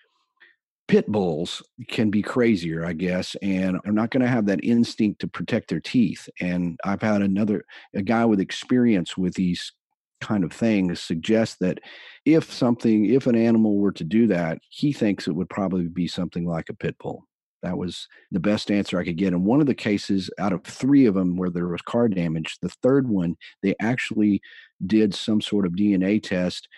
pit 0.86 1.06
bulls 1.06 1.62
can 1.88 2.10
be 2.10 2.22
crazier, 2.22 2.84
I 2.84 2.94
guess, 2.94 3.36
and 3.42 3.78
are 3.84 3.92
not 3.92 4.10
going 4.10 4.22
to 4.22 4.28
have 4.28 4.46
that 4.46 4.64
instinct 4.64 5.20
to 5.20 5.28
protect 5.28 5.68
their 5.68 5.80
teeth. 5.80 6.28
And 6.40 6.78
I've 6.84 7.02
had 7.02 7.22
another, 7.22 7.64
a 7.94 8.02
guy 8.02 8.24
with 8.24 8.40
experience 8.40 9.16
with 9.16 9.34
these 9.34 9.72
kind 10.20 10.44
of 10.44 10.52
thing 10.52 10.94
suggests 10.94 11.56
that 11.60 11.78
if 12.24 12.52
something, 12.52 13.06
if 13.06 13.26
an 13.26 13.36
animal 13.36 13.76
were 13.76 13.92
to 13.92 14.04
do 14.04 14.26
that, 14.28 14.58
he 14.68 14.92
thinks 14.92 15.26
it 15.26 15.34
would 15.34 15.48
probably 15.48 15.88
be 15.88 16.08
something 16.08 16.46
like 16.46 16.68
a 16.68 16.74
pit 16.74 16.96
bull. 16.98 17.24
That 17.62 17.76
was 17.76 18.06
the 18.30 18.40
best 18.40 18.70
answer 18.70 18.98
I 18.98 19.04
could 19.04 19.16
get. 19.16 19.32
In 19.32 19.44
one 19.44 19.60
of 19.60 19.66
the 19.66 19.74
cases, 19.74 20.30
out 20.38 20.52
of 20.52 20.62
three 20.62 21.06
of 21.06 21.14
them 21.14 21.36
where 21.36 21.50
there 21.50 21.66
was 21.66 21.82
car 21.82 22.08
damage, 22.08 22.58
the 22.62 22.68
third 22.82 23.08
one, 23.08 23.36
they 23.62 23.74
actually 23.80 24.40
did 24.86 25.14
some 25.14 25.40
sort 25.40 25.66
of 25.66 25.72
DNA 25.72 26.22
test 26.22 26.68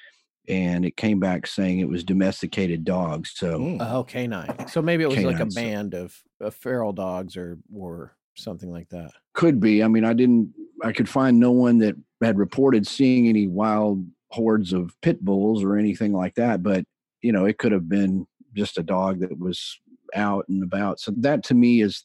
and 0.49 0.85
it 0.85 0.97
came 0.97 1.21
back 1.21 1.47
saying 1.47 1.79
it 1.79 1.89
was 1.89 2.03
domesticated 2.03 2.85
dogs. 2.85 3.33
So, 3.35 3.59
mm. 3.59 3.79
oh, 3.81 4.05
canine. 4.05 4.69
So 4.69 4.81
maybe 4.81 5.05
it 5.05 5.09
was 5.09 5.17
canine, 5.17 5.33
like 5.33 5.41
a 5.41 5.47
band 5.47 5.93
so. 5.93 6.05
of, 6.05 6.17
of 6.41 6.55
feral 6.55 6.93
dogs 6.93 7.37
or, 7.37 7.59
or 7.75 8.17
something 8.41 8.71
like 8.71 8.89
that. 8.91 9.13
Could 9.35 9.61
be. 9.61 9.83
I 9.83 9.89
mean, 9.89 10.05
I 10.05 10.13
didn't, 10.13 10.53
I 10.83 10.93
could 10.93 11.09
find 11.09 11.39
no 11.39 11.51
one 11.51 11.79
that 11.79 11.97
had 12.23 12.39
reported 12.39 12.87
seeing 12.87 13.29
any 13.29 13.47
wild 13.47 14.07
hordes 14.31 14.73
of 14.73 14.95
pit 15.03 15.25
bulls 15.25 15.63
or 15.63 15.77
anything 15.77 16.13
like 16.13 16.35
that. 16.35 16.63
But, 16.63 16.85
you 17.23 17.33
know, 17.33 17.45
it 17.45 17.59
could 17.59 17.73
have 17.73 17.89
been 17.89 18.27
just 18.55 18.79
a 18.79 18.83
dog 18.83 19.21
that 19.21 19.39
was 19.39 19.79
out 20.15 20.47
and 20.49 20.63
about. 20.63 21.01
So 21.01 21.13
that 21.19 21.45
to 21.45 21.55
me 21.55 21.83
is 21.83 22.03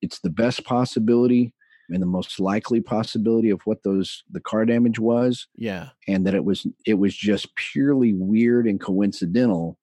it's 0.00 0.20
the 0.20 0.30
best 0.30 0.64
possibility 0.64 1.52
and 1.90 2.00
the 2.00 2.06
most 2.06 2.40
likely 2.40 2.80
possibility 2.80 3.50
of 3.50 3.60
what 3.64 3.82
those 3.82 4.24
the 4.30 4.40
car 4.40 4.64
damage 4.64 4.98
was. 4.98 5.48
Yeah. 5.56 5.90
And 6.08 6.26
that 6.26 6.34
it 6.34 6.44
was 6.44 6.66
it 6.86 6.94
was 6.94 7.14
just 7.14 7.54
purely 7.56 8.14
weird 8.14 8.66
and 8.66 8.80
coincidental 8.80 9.78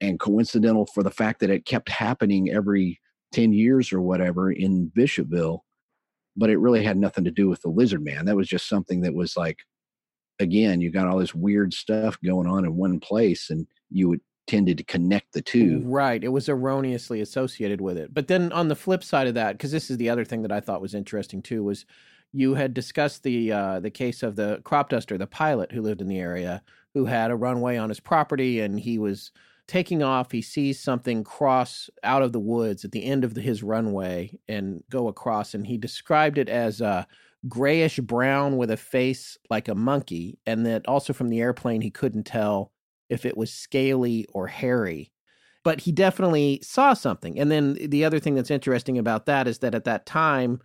and 0.00 0.18
coincidental 0.18 0.86
for 0.86 1.02
the 1.02 1.10
fact 1.10 1.40
that 1.40 1.50
it 1.50 1.66
kept 1.66 1.88
happening 1.88 2.50
every 2.50 3.00
10 3.34 3.52
years 3.52 3.92
or 3.92 4.00
whatever 4.00 4.50
in 4.50 4.90
Bishopville. 4.96 5.60
But 6.36 6.50
it 6.50 6.58
really 6.58 6.82
had 6.82 6.96
nothing 6.96 7.24
to 7.24 7.30
do 7.30 7.48
with 7.48 7.60
the 7.62 7.68
lizard 7.68 8.04
man. 8.04 8.24
That 8.24 8.36
was 8.36 8.48
just 8.48 8.68
something 8.68 9.02
that 9.02 9.14
was 9.14 9.36
like 9.36 9.58
again, 10.40 10.80
you 10.80 10.90
got 10.90 11.06
all 11.06 11.18
this 11.18 11.34
weird 11.34 11.72
stuff 11.72 12.18
going 12.24 12.48
on 12.48 12.64
in 12.64 12.74
one 12.74 12.98
place 12.98 13.50
and 13.50 13.68
you 13.90 14.08
would 14.08 14.20
tended 14.46 14.78
to 14.78 14.84
connect 14.84 15.32
the 15.32 15.42
two. 15.42 15.82
Right. 15.84 16.22
It 16.22 16.28
was 16.28 16.48
erroneously 16.48 17.20
associated 17.20 17.80
with 17.80 17.96
it. 17.96 18.12
But 18.12 18.28
then 18.28 18.52
on 18.52 18.68
the 18.68 18.76
flip 18.76 19.02
side 19.02 19.26
of 19.26 19.34
that, 19.34 19.52
because 19.52 19.70
this 19.70 19.90
is 19.90 19.96
the 19.96 20.10
other 20.10 20.24
thing 20.24 20.42
that 20.42 20.52
I 20.52 20.60
thought 20.60 20.82
was 20.82 20.94
interesting 20.94 21.42
too, 21.42 21.62
was 21.62 21.86
you 22.32 22.54
had 22.54 22.74
discussed 22.74 23.22
the 23.22 23.52
uh, 23.52 23.80
the 23.80 23.90
case 23.90 24.22
of 24.22 24.36
the 24.36 24.60
crop 24.64 24.88
duster, 24.90 25.16
the 25.16 25.26
pilot 25.26 25.72
who 25.72 25.82
lived 25.82 26.00
in 26.00 26.08
the 26.08 26.18
area, 26.18 26.62
who 26.92 27.04
had 27.06 27.30
a 27.30 27.36
runway 27.36 27.76
on 27.76 27.88
his 27.88 28.00
property, 28.00 28.60
and 28.60 28.78
he 28.78 28.98
was 28.98 29.30
taking 29.66 30.02
off. 30.02 30.32
He 30.32 30.42
sees 30.42 30.80
something 30.80 31.24
cross 31.24 31.88
out 32.02 32.22
of 32.22 32.32
the 32.32 32.40
woods 32.40 32.84
at 32.84 32.92
the 32.92 33.04
end 33.04 33.24
of 33.24 33.34
the, 33.34 33.40
his 33.40 33.62
runway 33.62 34.38
and 34.48 34.82
go 34.90 35.08
across, 35.08 35.54
and 35.54 35.66
he 35.66 35.78
described 35.78 36.38
it 36.38 36.48
as 36.48 36.80
a 36.80 37.06
grayish 37.48 37.98
brown 37.98 38.56
with 38.56 38.70
a 38.70 38.76
face 38.76 39.36
like 39.50 39.68
a 39.68 39.74
monkey, 39.74 40.38
and 40.46 40.64
that 40.66 40.86
also 40.86 41.12
from 41.12 41.28
the 41.28 41.40
airplane 41.40 41.80
he 41.80 41.90
couldn't 41.90 42.24
tell 42.24 42.72
if 43.08 43.24
it 43.24 43.36
was 43.36 43.52
scaly 43.52 44.26
or 44.32 44.46
hairy. 44.46 45.10
But 45.62 45.80
he 45.80 45.92
definitely 45.92 46.60
saw 46.62 46.92
something. 46.92 47.38
And 47.38 47.50
then 47.50 47.74
the 47.74 48.04
other 48.04 48.18
thing 48.18 48.34
that's 48.34 48.50
interesting 48.50 48.98
about 48.98 49.26
that 49.26 49.48
is 49.48 49.60
that 49.60 49.74
at 49.74 49.84
that 49.84 50.04
time, 50.04 50.60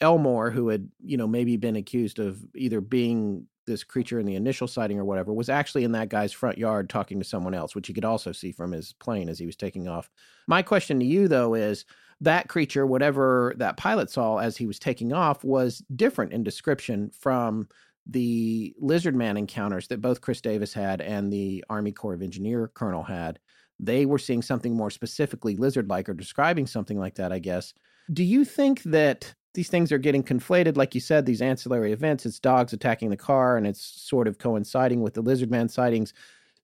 Elmore, 0.00 0.50
who 0.50 0.68
had, 0.68 0.88
you 1.02 1.16
know, 1.16 1.26
maybe 1.26 1.56
been 1.56 1.76
accused 1.76 2.18
of 2.18 2.38
either 2.54 2.80
being 2.80 3.46
this 3.66 3.84
creature 3.84 4.18
in 4.18 4.26
the 4.26 4.34
initial 4.34 4.66
sighting 4.66 4.98
or 4.98 5.04
whatever, 5.04 5.32
was 5.32 5.48
actually 5.48 5.84
in 5.84 5.92
that 5.92 6.08
guy's 6.08 6.32
front 6.32 6.58
yard 6.58 6.88
talking 6.88 7.18
to 7.18 7.24
someone 7.24 7.54
else, 7.54 7.74
which 7.74 7.86
he 7.86 7.94
could 7.94 8.04
also 8.04 8.32
see 8.32 8.52
from 8.52 8.72
his 8.72 8.92
plane 8.94 9.28
as 9.28 9.38
he 9.38 9.46
was 9.46 9.56
taking 9.56 9.88
off. 9.88 10.10
My 10.46 10.62
question 10.62 10.98
to 11.00 11.06
you, 11.06 11.28
though, 11.28 11.54
is 11.54 11.84
that 12.20 12.48
creature, 12.48 12.86
whatever 12.86 13.54
that 13.56 13.76
pilot 13.76 14.10
saw 14.10 14.38
as 14.38 14.56
he 14.56 14.66
was 14.66 14.78
taking 14.78 15.12
off, 15.12 15.42
was 15.42 15.82
different 15.94 16.32
in 16.32 16.44
description 16.44 17.10
from 17.10 17.68
the 18.06 18.74
lizard 18.78 19.14
man 19.14 19.36
encounters 19.36 19.88
that 19.88 20.00
both 20.00 20.20
Chris 20.20 20.40
Davis 20.40 20.72
had 20.72 21.00
and 21.00 21.32
the 21.32 21.64
Army 21.70 21.92
Corps 21.92 22.14
of 22.14 22.22
Engineer 22.22 22.68
Colonel 22.74 23.02
had, 23.02 23.38
they 23.78 24.06
were 24.06 24.18
seeing 24.18 24.42
something 24.42 24.76
more 24.76 24.90
specifically 24.90 25.56
lizard 25.56 25.88
like 25.88 26.08
or 26.08 26.14
describing 26.14 26.66
something 26.66 26.98
like 26.98 27.16
that, 27.16 27.32
I 27.32 27.38
guess. 27.38 27.74
Do 28.12 28.24
you 28.24 28.44
think 28.44 28.82
that 28.84 29.34
these 29.54 29.68
things 29.68 29.92
are 29.92 29.98
getting 29.98 30.22
conflated? 30.22 30.76
Like 30.76 30.94
you 30.94 31.00
said, 31.00 31.26
these 31.26 31.42
ancillary 31.42 31.92
events, 31.92 32.26
it's 32.26 32.38
dogs 32.38 32.72
attacking 32.72 33.10
the 33.10 33.16
car 33.16 33.56
and 33.56 33.66
it's 33.66 33.82
sort 33.82 34.28
of 34.28 34.38
coinciding 34.38 35.02
with 35.02 35.14
the 35.14 35.22
lizard 35.22 35.50
man 35.50 35.68
sightings. 35.68 36.12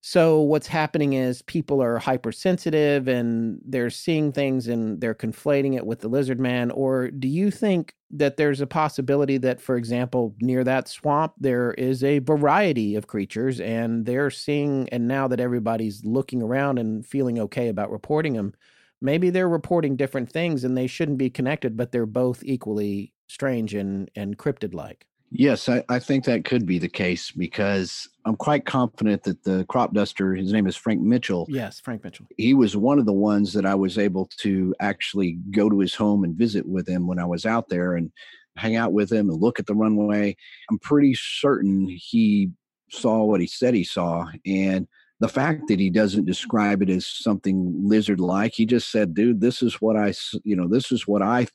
So 0.00 0.40
what's 0.40 0.68
happening 0.68 1.14
is 1.14 1.42
people 1.42 1.82
are 1.82 1.98
hypersensitive 1.98 3.08
and 3.08 3.60
they're 3.64 3.90
seeing 3.90 4.30
things 4.32 4.68
and 4.68 5.00
they're 5.00 5.14
conflating 5.14 5.76
it 5.76 5.84
with 5.84 6.00
the 6.00 6.08
lizard 6.08 6.38
man. 6.38 6.70
Or 6.70 7.10
do 7.10 7.26
you 7.26 7.50
think 7.50 7.94
that 8.12 8.36
there's 8.36 8.60
a 8.60 8.66
possibility 8.66 9.38
that, 9.38 9.60
for 9.60 9.76
example, 9.76 10.34
near 10.40 10.62
that 10.64 10.88
swamp, 10.88 11.34
there 11.38 11.72
is 11.72 12.04
a 12.04 12.20
variety 12.20 12.94
of 12.94 13.08
creatures 13.08 13.60
and 13.60 14.06
they're 14.06 14.30
seeing, 14.30 14.88
and 14.90 15.08
now 15.08 15.26
that 15.28 15.40
everybody's 15.40 16.04
looking 16.04 16.42
around 16.42 16.78
and 16.78 17.04
feeling 17.04 17.38
okay 17.40 17.68
about 17.68 17.90
reporting 17.90 18.34
them, 18.34 18.54
maybe 19.00 19.30
they're 19.30 19.48
reporting 19.48 19.96
different 19.96 20.30
things 20.30 20.64
and 20.64 20.76
they 20.76 20.86
shouldn't 20.86 21.18
be 21.18 21.30
connected, 21.30 21.76
but 21.76 21.92
they're 21.92 22.06
both 22.06 22.42
equally 22.44 23.12
strange 23.28 23.74
and, 23.74 24.10
and 24.16 24.38
cryptid 24.38 24.74
like. 24.74 25.06
Yes, 25.30 25.68
I, 25.68 25.84
I, 25.90 25.98
think 25.98 26.24
that 26.24 26.46
could 26.46 26.64
be 26.64 26.78
the 26.78 26.88
case 26.88 27.30
because 27.30 28.08
I'm 28.24 28.36
quite 28.36 28.64
confident 28.64 29.24
that 29.24 29.42
the 29.44 29.66
crop 29.68 29.92
duster, 29.92 30.34
his 30.34 30.54
name 30.54 30.66
is 30.66 30.74
Frank 30.74 31.02
Mitchell. 31.02 31.46
Yes, 31.50 31.80
Frank 31.80 32.02
Mitchell. 32.02 32.26
He 32.38 32.54
was 32.54 32.78
one 32.78 32.98
of 32.98 33.04
the 33.04 33.12
ones 33.12 33.52
that 33.52 33.66
I 33.66 33.74
was 33.74 33.98
able 33.98 34.30
to 34.38 34.74
actually 34.80 35.38
go 35.50 35.68
to 35.68 35.80
his 35.80 35.94
home 35.94 36.24
and 36.24 36.34
visit 36.34 36.66
with 36.66 36.88
him 36.88 37.06
when 37.06 37.18
I 37.18 37.26
was 37.26 37.44
out 37.44 37.68
there 37.68 37.94
and 37.94 38.10
hang 38.56 38.76
out 38.76 38.94
with 38.94 39.12
him 39.12 39.28
and 39.28 39.38
look 39.38 39.58
at 39.58 39.66
the 39.66 39.74
runway. 39.74 40.34
I'm 40.70 40.78
pretty 40.78 41.14
certain 41.14 41.86
he 41.88 42.50
saw 42.90 43.24
what 43.24 43.42
he 43.42 43.46
said 43.46 43.74
he 43.74 43.84
saw. 43.84 44.26
And 44.46 44.88
the 45.20 45.28
fact 45.28 45.68
that 45.68 45.80
he 45.80 45.90
doesn't 45.90 46.26
describe 46.26 46.82
it 46.82 46.90
as 46.90 47.06
something 47.06 47.74
lizard 47.82 48.20
like, 48.20 48.54
he 48.54 48.66
just 48.66 48.90
said, 48.90 49.14
dude, 49.14 49.40
this 49.40 49.62
is 49.62 49.74
what 49.80 49.96
I, 49.96 50.14
you 50.44 50.54
know, 50.54 50.68
this 50.68 50.92
is 50.92 51.06
what 51.06 51.22
I 51.22 51.48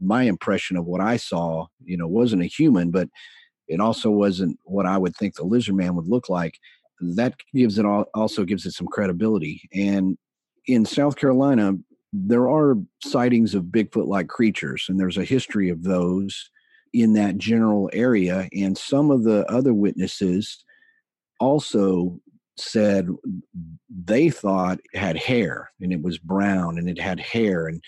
my 0.00 0.24
impression 0.24 0.76
of 0.76 0.86
what 0.86 1.00
I 1.00 1.16
saw, 1.16 1.66
you 1.84 1.96
know, 1.96 2.06
wasn't 2.06 2.42
a 2.42 2.46
human, 2.46 2.90
but 2.90 3.08
it 3.68 3.80
also 3.80 4.10
wasn't 4.10 4.58
what 4.64 4.86
I 4.86 4.98
would 4.98 5.16
think 5.16 5.34
the 5.34 5.44
lizard 5.44 5.76
man 5.76 5.94
would 5.94 6.08
look 6.08 6.28
like. 6.28 6.58
That 7.00 7.34
gives 7.54 7.78
it 7.78 7.86
all, 7.86 8.06
also 8.14 8.44
gives 8.44 8.66
it 8.66 8.72
some 8.72 8.86
credibility. 8.86 9.68
And 9.72 10.18
in 10.66 10.84
South 10.84 11.16
Carolina, 11.16 11.74
there 12.12 12.48
are 12.48 12.76
sightings 13.02 13.54
of 13.54 13.64
Bigfoot 13.64 14.06
like 14.06 14.28
creatures, 14.28 14.86
and 14.88 14.98
there's 14.98 15.18
a 15.18 15.24
history 15.24 15.68
of 15.68 15.82
those 15.82 16.50
in 16.92 17.14
that 17.14 17.38
general 17.38 17.90
area. 17.92 18.48
And 18.52 18.78
some 18.78 19.10
of 19.10 19.24
the 19.24 19.44
other 19.50 19.74
witnesses 19.74 20.64
also 21.40 22.20
said 22.56 23.08
they 23.88 24.30
thought 24.30 24.78
it 24.92 24.98
had 24.98 25.16
hair 25.16 25.70
and 25.80 25.92
it 25.92 26.02
was 26.02 26.18
brown 26.18 26.78
and 26.78 26.88
it 26.88 27.00
had 27.00 27.18
hair 27.18 27.66
and 27.66 27.82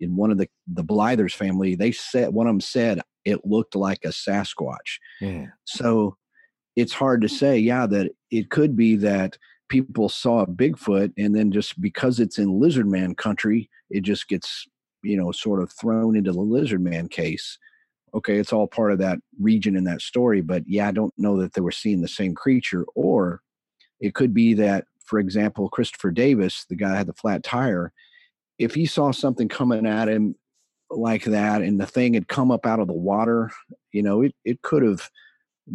in 0.00 0.16
one 0.16 0.30
of 0.30 0.38
the 0.38 0.48
the 0.68 0.84
Blythers 0.84 1.34
family, 1.34 1.74
they 1.74 1.92
said 1.92 2.32
one 2.32 2.46
of 2.46 2.52
them 2.52 2.60
said 2.60 3.00
it 3.24 3.44
looked 3.44 3.74
like 3.74 4.00
a 4.04 4.08
Sasquatch. 4.08 4.98
Yeah. 5.20 5.46
So 5.64 6.16
it's 6.76 6.92
hard 6.92 7.20
to 7.22 7.28
say, 7.28 7.58
yeah, 7.58 7.86
that 7.86 8.12
it 8.30 8.50
could 8.50 8.76
be 8.76 8.96
that 8.96 9.36
people 9.68 10.08
saw 10.08 10.40
a 10.40 10.46
Bigfoot 10.46 11.12
and 11.18 11.34
then 11.34 11.52
just 11.52 11.80
because 11.80 12.20
it's 12.20 12.38
in 12.38 12.60
lizard 12.60 12.86
man 12.86 13.14
country, 13.14 13.68
it 13.90 14.02
just 14.02 14.28
gets, 14.28 14.66
you 15.02 15.16
know, 15.16 15.32
sort 15.32 15.62
of 15.62 15.72
thrown 15.72 16.16
into 16.16 16.32
the 16.32 16.40
lizard 16.40 16.82
man 16.82 17.08
case. 17.08 17.58
Okay, 18.14 18.38
it's 18.38 18.52
all 18.52 18.66
part 18.66 18.92
of 18.92 18.98
that 18.98 19.18
region 19.40 19.76
in 19.76 19.84
that 19.84 20.02
story, 20.02 20.40
but 20.40 20.64
yeah, 20.66 20.88
I 20.88 20.90
don't 20.90 21.14
know 21.16 21.40
that 21.40 21.52
they 21.52 21.60
were 21.60 21.70
seeing 21.70 22.00
the 22.00 22.08
same 22.08 22.34
creature. 22.34 22.84
Or 22.96 23.40
it 24.00 24.14
could 24.14 24.32
be 24.32 24.54
that, 24.54 24.84
for 25.04 25.18
example, 25.18 25.68
Christopher 25.68 26.10
Davis, 26.10 26.64
the 26.68 26.76
guy 26.76 26.96
had 26.96 27.06
the 27.06 27.12
flat 27.12 27.42
tire, 27.42 27.92
if 28.58 28.74
he 28.74 28.86
saw 28.86 29.10
something 29.10 29.48
coming 29.48 29.86
at 29.86 30.08
him 30.08 30.34
like 30.90 31.24
that 31.24 31.62
and 31.62 31.80
the 31.80 31.86
thing 31.86 32.14
had 32.14 32.28
come 32.28 32.50
up 32.50 32.66
out 32.66 32.80
of 32.80 32.86
the 32.86 32.92
water, 32.92 33.50
you 33.92 34.02
know, 34.02 34.22
it, 34.22 34.34
it 34.44 34.62
could 34.62 34.82
have 34.82 35.08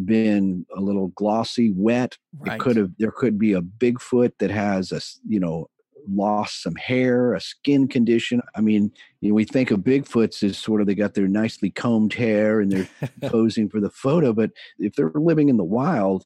been 0.04 0.66
a 0.76 0.82
little 0.82 1.08
glossy, 1.10 1.72
wet. 1.72 2.18
Right. 2.38 2.56
It 2.56 2.60
could 2.60 2.76
have, 2.78 2.92
there 3.00 3.12
could 3.12 3.40
be 3.40 3.54
a 3.54 3.62
Bigfoot 3.62 4.34
that 4.40 4.52
has 4.52 4.92
a, 4.92 5.02
you 5.28 5.40
know, 5.40 5.70
lost 6.08 6.62
some 6.62 6.76
hair, 6.76 7.34
a 7.34 7.42
skin 7.42 7.88
condition. 7.88 8.42
I 8.56 8.62
mean, 8.62 8.92
you 9.22 9.30
know, 9.30 9.36
we 9.36 9.46
think 9.46 9.72
of 9.72 9.80
Bigfoots 9.80 10.44
as 10.44 10.58
sort 10.58 10.82
of 10.82 10.88
they 10.88 10.96
got 10.96 11.14
their 11.14 11.28
nicely 11.28 11.72
combed 11.72 12.14
hair 12.14 12.60
and 12.60 12.72
they're 12.72 13.10
posing 13.30 13.70
for 13.70 13.80
the 13.80 13.90
photo, 13.90 14.34
but 14.34 14.52
if 14.80 14.96
they're 14.96 15.12
living 15.16 15.50
in 15.50 15.58
the 15.58 15.64
wild, 15.64 16.24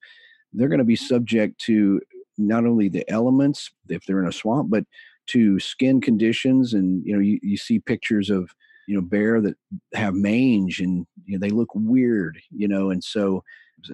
they're 0.53 0.69
going 0.69 0.79
to 0.79 0.85
be 0.85 0.95
subject 0.95 1.59
to 1.61 2.01
not 2.37 2.65
only 2.65 2.87
the 2.87 3.09
elements 3.09 3.69
if 3.89 4.05
they're 4.05 4.21
in 4.21 4.27
a 4.27 4.31
swamp, 4.31 4.69
but 4.69 4.83
to 5.27 5.59
skin 5.59 6.01
conditions 6.01 6.73
and 6.73 7.05
you 7.05 7.13
know 7.13 7.19
you, 7.19 7.39
you 7.43 7.57
see 7.57 7.79
pictures 7.79 8.29
of 8.29 8.51
you 8.87 8.95
know 8.95 9.01
bear 9.01 9.39
that 9.39 9.55
have 9.93 10.15
mange 10.15 10.79
and 10.79 11.05
you 11.25 11.37
know 11.37 11.39
they 11.39 11.51
look 11.51 11.69
weird 11.75 12.39
you 12.49 12.67
know 12.67 12.89
and 12.89 13.03
so 13.03 13.43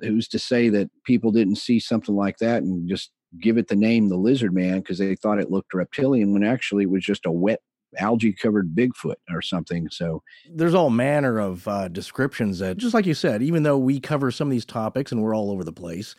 who's 0.01 0.27
to 0.27 0.39
say 0.39 0.69
that 0.69 0.89
people 1.03 1.31
didn't 1.31 1.57
see 1.57 1.79
something 1.79 2.15
like 2.15 2.37
that 2.37 2.63
and 2.63 2.87
just 2.89 3.11
give 3.41 3.57
it 3.57 3.67
the 3.67 3.75
name 3.75 4.07
the 4.07 4.15
lizard 4.15 4.53
man 4.53 4.79
because 4.79 4.97
they 4.97 5.15
thought 5.15 5.39
it 5.39 5.51
looked 5.51 5.73
reptilian 5.73 6.31
when 6.31 6.43
actually 6.43 6.83
it 6.83 6.89
was 6.89 7.03
just 7.03 7.25
a 7.25 7.31
wet 7.31 7.59
algae 7.97 8.33
covered 8.33 8.75
bigfoot 8.75 9.15
or 9.31 9.41
something 9.41 9.89
so. 9.89 10.21
There's 10.53 10.73
all 10.73 10.89
manner 10.89 11.39
of 11.39 11.65
uh, 11.67 11.87
descriptions 11.87 12.59
that 12.59 12.77
just 12.77 12.93
like 12.93 13.05
you 13.05 13.13
said 13.13 13.41
even 13.41 13.63
though 13.63 13.77
we 13.77 13.99
cover 13.99 14.31
some 14.31 14.47
of 14.47 14.51
these 14.51 14.65
topics 14.65 15.11
and 15.11 15.21
we're 15.21 15.35
all 15.35 15.51
over 15.51 15.63
the 15.63 15.73
place 15.73 16.15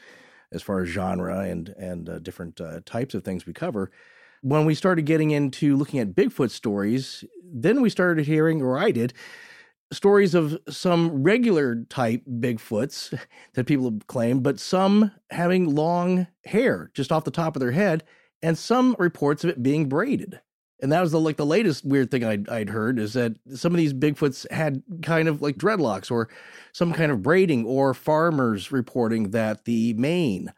as 0.57 0.63
far 0.63 0.81
as 0.81 0.89
genre 0.89 1.39
and 1.41 1.69
and 1.79 2.09
uh, 2.09 2.19
different 2.19 2.61
uh, 2.61 2.81
types 2.85 3.15
of 3.15 3.23
things 3.23 3.47
we 3.47 3.53
cover 3.53 3.93
when 4.47 4.65
we 4.65 4.77
started 4.77 5.07
getting 5.07 5.33
into 5.33 5.77
looking 5.77 5.99
at 5.99 6.15
Bigfoot 6.15 6.51
stories, 6.51 7.25
then 7.43 7.81
we 7.81 7.91
started 7.91 8.27
hearing, 8.27 8.63
or 8.63 8.79
I 8.79 8.93
did, 8.93 9.13
stories 9.93 10.35
of 10.35 10.57
some 10.69 11.25
regular 11.25 11.85
type 11.89 12.23
Bigfoots 12.29 13.19
that 13.55 13.67
people 13.67 13.99
claim, 14.07 14.41
but 14.41 14.61
some 14.61 15.11
having 15.31 15.75
long 15.75 16.29
hair 16.45 16.91
just 16.95 17.11
off 17.13 17.25
the 17.25 17.31
top 17.33 17.57
of 17.57 17.61
their 17.61 17.73
head, 17.73 18.05
and 18.43 18.57
some 18.57 18.95
reports 18.99 19.43
of 19.43 19.51
it 19.51 19.63
being 19.63 19.89
braided. 19.89 20.41
And 20.81 20.93
that 20.93 21.01
was 21.01 21.13
the 21.13 21.21
like 21.21 21.37
the 21.37 21.47
latest 21.47 21.85
weird 21.85 22.11
thing 22.11 22.25
I'd, 22.25 22.49
I'd 22.49 22.69
heard 22.69 22.99
is 22.99 23.15
that 23.15 23.37
some 23.55 23.73
of 23.73 23.79
these 23.79 23.95
Bigfoots 23.95 24.51
had 24.51 24.83
kind 25.03 25.27
of 25.29 25.41
like 25.41 25.57
dreadlocks 25.57 26.11
or 26.11 26.29
some 26.73 26.93
kind 26.93 27.11
of 27.11 27.23
braiding, 27.23 27.65
or 27.65 27.95
farmers 27.95 28.71
reporting 28.71 29.31
that 29.31 29.65
the 29.65 29.95
mane 29.95 30.53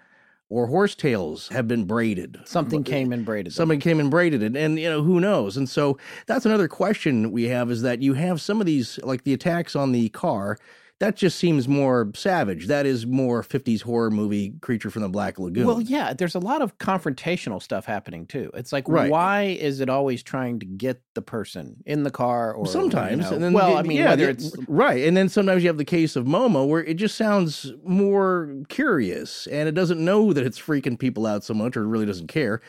or 0.50 0.66
horsetails 0.66 1.48
have 1.48 1.68
been 1.68 1.84
braided. 1.84 2.38
Something 2.44 2.82
came 2.82 3.12
and 3.12 3.24
braided. 3.24 3.52
Something 3.52 3.80
came 3.80 4.00
and 4.00 4.10
braided 4.10 4.42
it, 4.42 4.56
and 4.56 4.78
you 4.78 4.88
know 4.88 5.02
who 5.02 5.20
knows. 5.20 5.56
And 5.56 5.68
so 5.68 5.98
that's 6.26 6.46
another 6.46 6.68
question 6.68 7.30
we 7.30 7.44
have 7.44 7.70
is 7.70 7.82
that 7.82 8.02
you 8.02 8.14
have 8.14 8.40
some 8.40 8.60
of 8.60 8.66
these 8.66 8.98
like 9.04 9.24
the 9.24 9.34
attacks 9.34 9.76
on 9.76 9.92
the 9.92 10.08
car 10.08 10.58
that 11.00 11.14
just 11.14 11.38
seems 11.38 11.68
more 11.68 12.10
savage. 12.14 12.66
That 12.66 12.84
is 12.84 13.06
more 13.06 13.42
50s 13.42 13.82
horror 13.82 14.10
movie 14.10 14.54
creature 14.60 14.90
from 14.90 15.02
the 15.02 15.08
Black 15.08 15.38
Lagoon. 15.38 15.66
Well, 15.66 15.80
yeah, 15.80 16.12
there's 16.12 16.34
a 16.34 16.40
lot 16.40 16.60
of 16.60 16.76
confrontational 16.78 17.62
stuff 17.62 17.84
happening 17.84 18.26
too. 18.26 18.50
It's 18.54 18.72
like, 18.72 18.88
right. 18.88 19.08
why 19.08 19.42
is 19.42 19.80
it 19.80 19.88
always 19.88 20.24
trying 20.24 20.58
to 20.58 20.66
get 20.66 21.00
the 21.14 21.22
person 21.22 21.76
in 21.86 22.02
the 22.02 22.10
car 22.10 22.52
or 22.52 22.66
sometimes? 22.66 23.24
You 23.24 23.30
know, 23.30 23.34
and 23.36 23.44
then, 23.44 23.52
well, 23.52 23.76
I 23.76 23.82
mean, 23.82 23.98
yeah, 23.98 24.10
whether 24.10 24.28
it's 24.28 24.56
right. 24.66 25.04
And 25.04 25.16
then 25.16 25.28
sometimes 25.28 25.62
you 25.62 25.68
have 25.68 25.78
the 25.78 25.84
case 25.84 26.16
of 26.16 26.26
Momo 26.26 26.66
where 26.66 26.82
it 26.82 26.94
just 26.94 27.16
sounds 27.16 27.72
more 27.84 28.52
curious 28.68 29.46
and 29.46 29.68
it 29.68 29.74
doesn't 29.76 30.04
know 30.04 30.32
that 30.32 30.44
it's 30.44 30.60
freaking 30.60 30.98
people 30.98 31.26
out 31.26 31.44
so 31.44 31.54
much 31.54 31.76
or 31.76 31.86
really 31.86 32.06
doesn't 32.06 32.28
care 32.28 32.60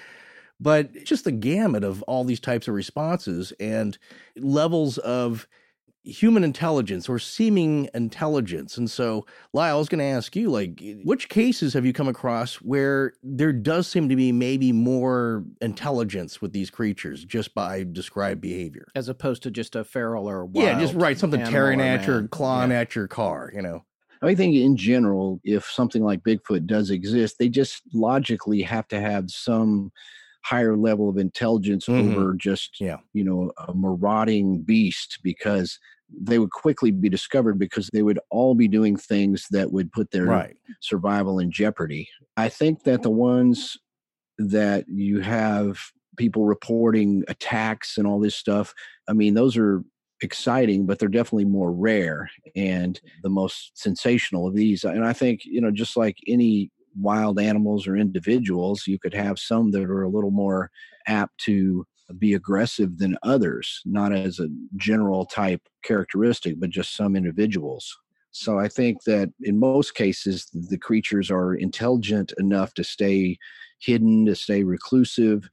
but 0.60 1.06
just 1.06 1.24
the 1.24 1.32
gamut 1.32 1.84
of 1.84 2.04
all 2.04 2.24
these 2.24 2.40
types 2.40 2.68
of 2.68 2.74
responses 2.74 3.54
and 3.60 3.98
levels 4.36 4.98
of 5.00 5.48
human 6.10 6.44
intelligence 6.44 7.08
or 7.08 7.20
seeming 7.20 7.90
intelligence. 7.94 8.78
And 8.78 8.90
so, 8.90 9.26
Lyle, 9.54 9.76
I 9.76 9.80
was 9.80 9.90
going 9.90 10.00
to 10.00 10.06
ask 10.06 10.36
you, 10.36 10.50
like, 10.50 10.82
which 11.04 11.30
cases 11.30 11.74
have 11.74 11.86
you 11.86 11.94
come 11.94 12.08
across 12.08 12.56
where 12.56 13.14
there 13.24 13.54
does 13.54 13.88
seem 13.88 14.10
to 14.10 14.16
be 14.16 14.32
maybe 14.32 14.72
more 14.72 15.44
intelligence 15.62 16.42
with 16.42 16.54
these 16.54 16.70
creatures 16.70 17.24
just 17.24 17.54
by 17.54 17.86
described 17.92 18.42
behavior, 18.42 18.88
as 18.96 19.10
opposed 19.10 19.44
to 19.44 19.52
just 19.52 19.76
a 19.76 19.84
feral 19.84 20.30
or 20.30 20.46
wild 20.46 20.68
yeah, 20.68 20.80
just 20.80 20.94
right 20.96 21.18
something 21.18 21.44
tearing 21.46 21.82
at 21.82 22.06
your, 22.06 22.28
clawing 22.28 22.72
yeah. 22.72 22.80
at 22.80 22.96
your 22.96 23.08
car, 23.08 23.52
you 23.54 23.62
know. 23.62 23.84
I 24.22 24.36
think 24.36 24.56
in 24.56 24.76
general, 24.76 25.40
if 25.46 25.66
something 25.66 26.04
like 26.04 26.24
Bigfoot 26.24 26.66
does 26.66 26.90
exist, 26.90 27.38
they 27.40 27.48
just 27.48 27.84
logically 27.94 28.62
have 28.62 28.88
to 28.90 29.00
have 29.00 29.32
some 29.32 29.92
higher 30.44 30.76
level 30.76 31.10
of 31.10 31.18
intelligence 31.18 31.86
mm-hmm. 31.88 32.18
over 32.18 32.34
just 32.34 32.80
yeah. 32.80 32.98
you 33.14 33.24
know 33.24 33.52
a 33.68 33.74
marauding 33.74 34.62
beast 34.62 35.20
because 35.24 35.80
they 36.12 36.40
would 36.40 36.52
quickly 36.52 36.92
be 36.92 37.10
discovered 37.10 37.60
because 37.60 37.90
they 37.94 38.02
would 38.02 38.20
all 38.30 38.56
be 38.56 38.68
doing 38.68 38.96
things 38.96 39.48
that 39.52 39.72
would 39.72 39.92
put 39.92 40.12
their 40.12 40.26
right. 40.26 40.58
survival 40.82 41.40
in 41.40 41.52
jeopardy. 41.52 42.10
I 42.38 42.50
think 42.50 42.84
that 42.84 43.04
the 43.04 43.10
ones 43.10 43.78
that 44.38 44.86
you 44.88 45.20
have 45.20 45.80
people 46.18 46.46
reporting 46.46 47.24
attacks 47.28 47.98
and 47.98 48.08
all 48.08 48.20
this 48.20 48.36
stuff, 48.36 48.74
I 49.08 49.14
mean, 49.14 49.34
those 49.34 49.58
are 49.58 49.84
exciting, 50.22 50.86
but 50.86 51.00
they're 51.00 51.08
definitely 51.08 51.46
more 51.46 51.72
rare 51.72 52.30
and 52.56 53.00
the 53.24 53.30
most 53.30 53.72
sensational 53.76 54.48
of 54.48 54.56
these. 54.56 54.84
And 54.84 55.06
I 55.06 55.14
think, 55.14 55.42
you 55.46 55.62
know, 55.62 55.72
just 55.72 55.96
like 55.96 56.18
any 56.28 56.72
wild 56.98 57.40
animals 57.40 57.88
or 57.88 57.96
individuals, 57.96 58.88
you 58.88 59.00
could 59.00 59.14
have 59.14 59.40
some 59.40 59.72
that 59.72 59.84
are 59.84 60.04
a 60.04 60.10
little 60.10 60.32
more 60.32 60.72
apt 61.08 61.38
to 61.46 61.86
be 62.18 62.34
aggressive 62.34 62.98
than 62.98 63.18
others, 63.24 63.82
not 63.86 64.12
as 64.12 64.40
a 64.40 64.50
general 64.76 65.26
type 65.26 65.62
characteristic, 65.84 66.60
but 66.60 66.70
just 66.70 66.96
some 66.96 67.16
individuals. 67.16 67.96
So 68.32 68.60
I 68.60 68.68
think 68.68 69.04
that 69.04 69.32
in 69.42 69.60
most 69.60 69.96
cases, 69.96 70.48
the 70.54 70.78
creatures 70.78 71.32
are 71.32 71.56
intelligent 71.56 72.34
enough 72.38 72.74
to 72.76 72.84
stay 72.84 73.38
hidden, 73.80 74.26
to 74.26 74.36
stay 74.36 74.64
reclusive, 74.64 75.50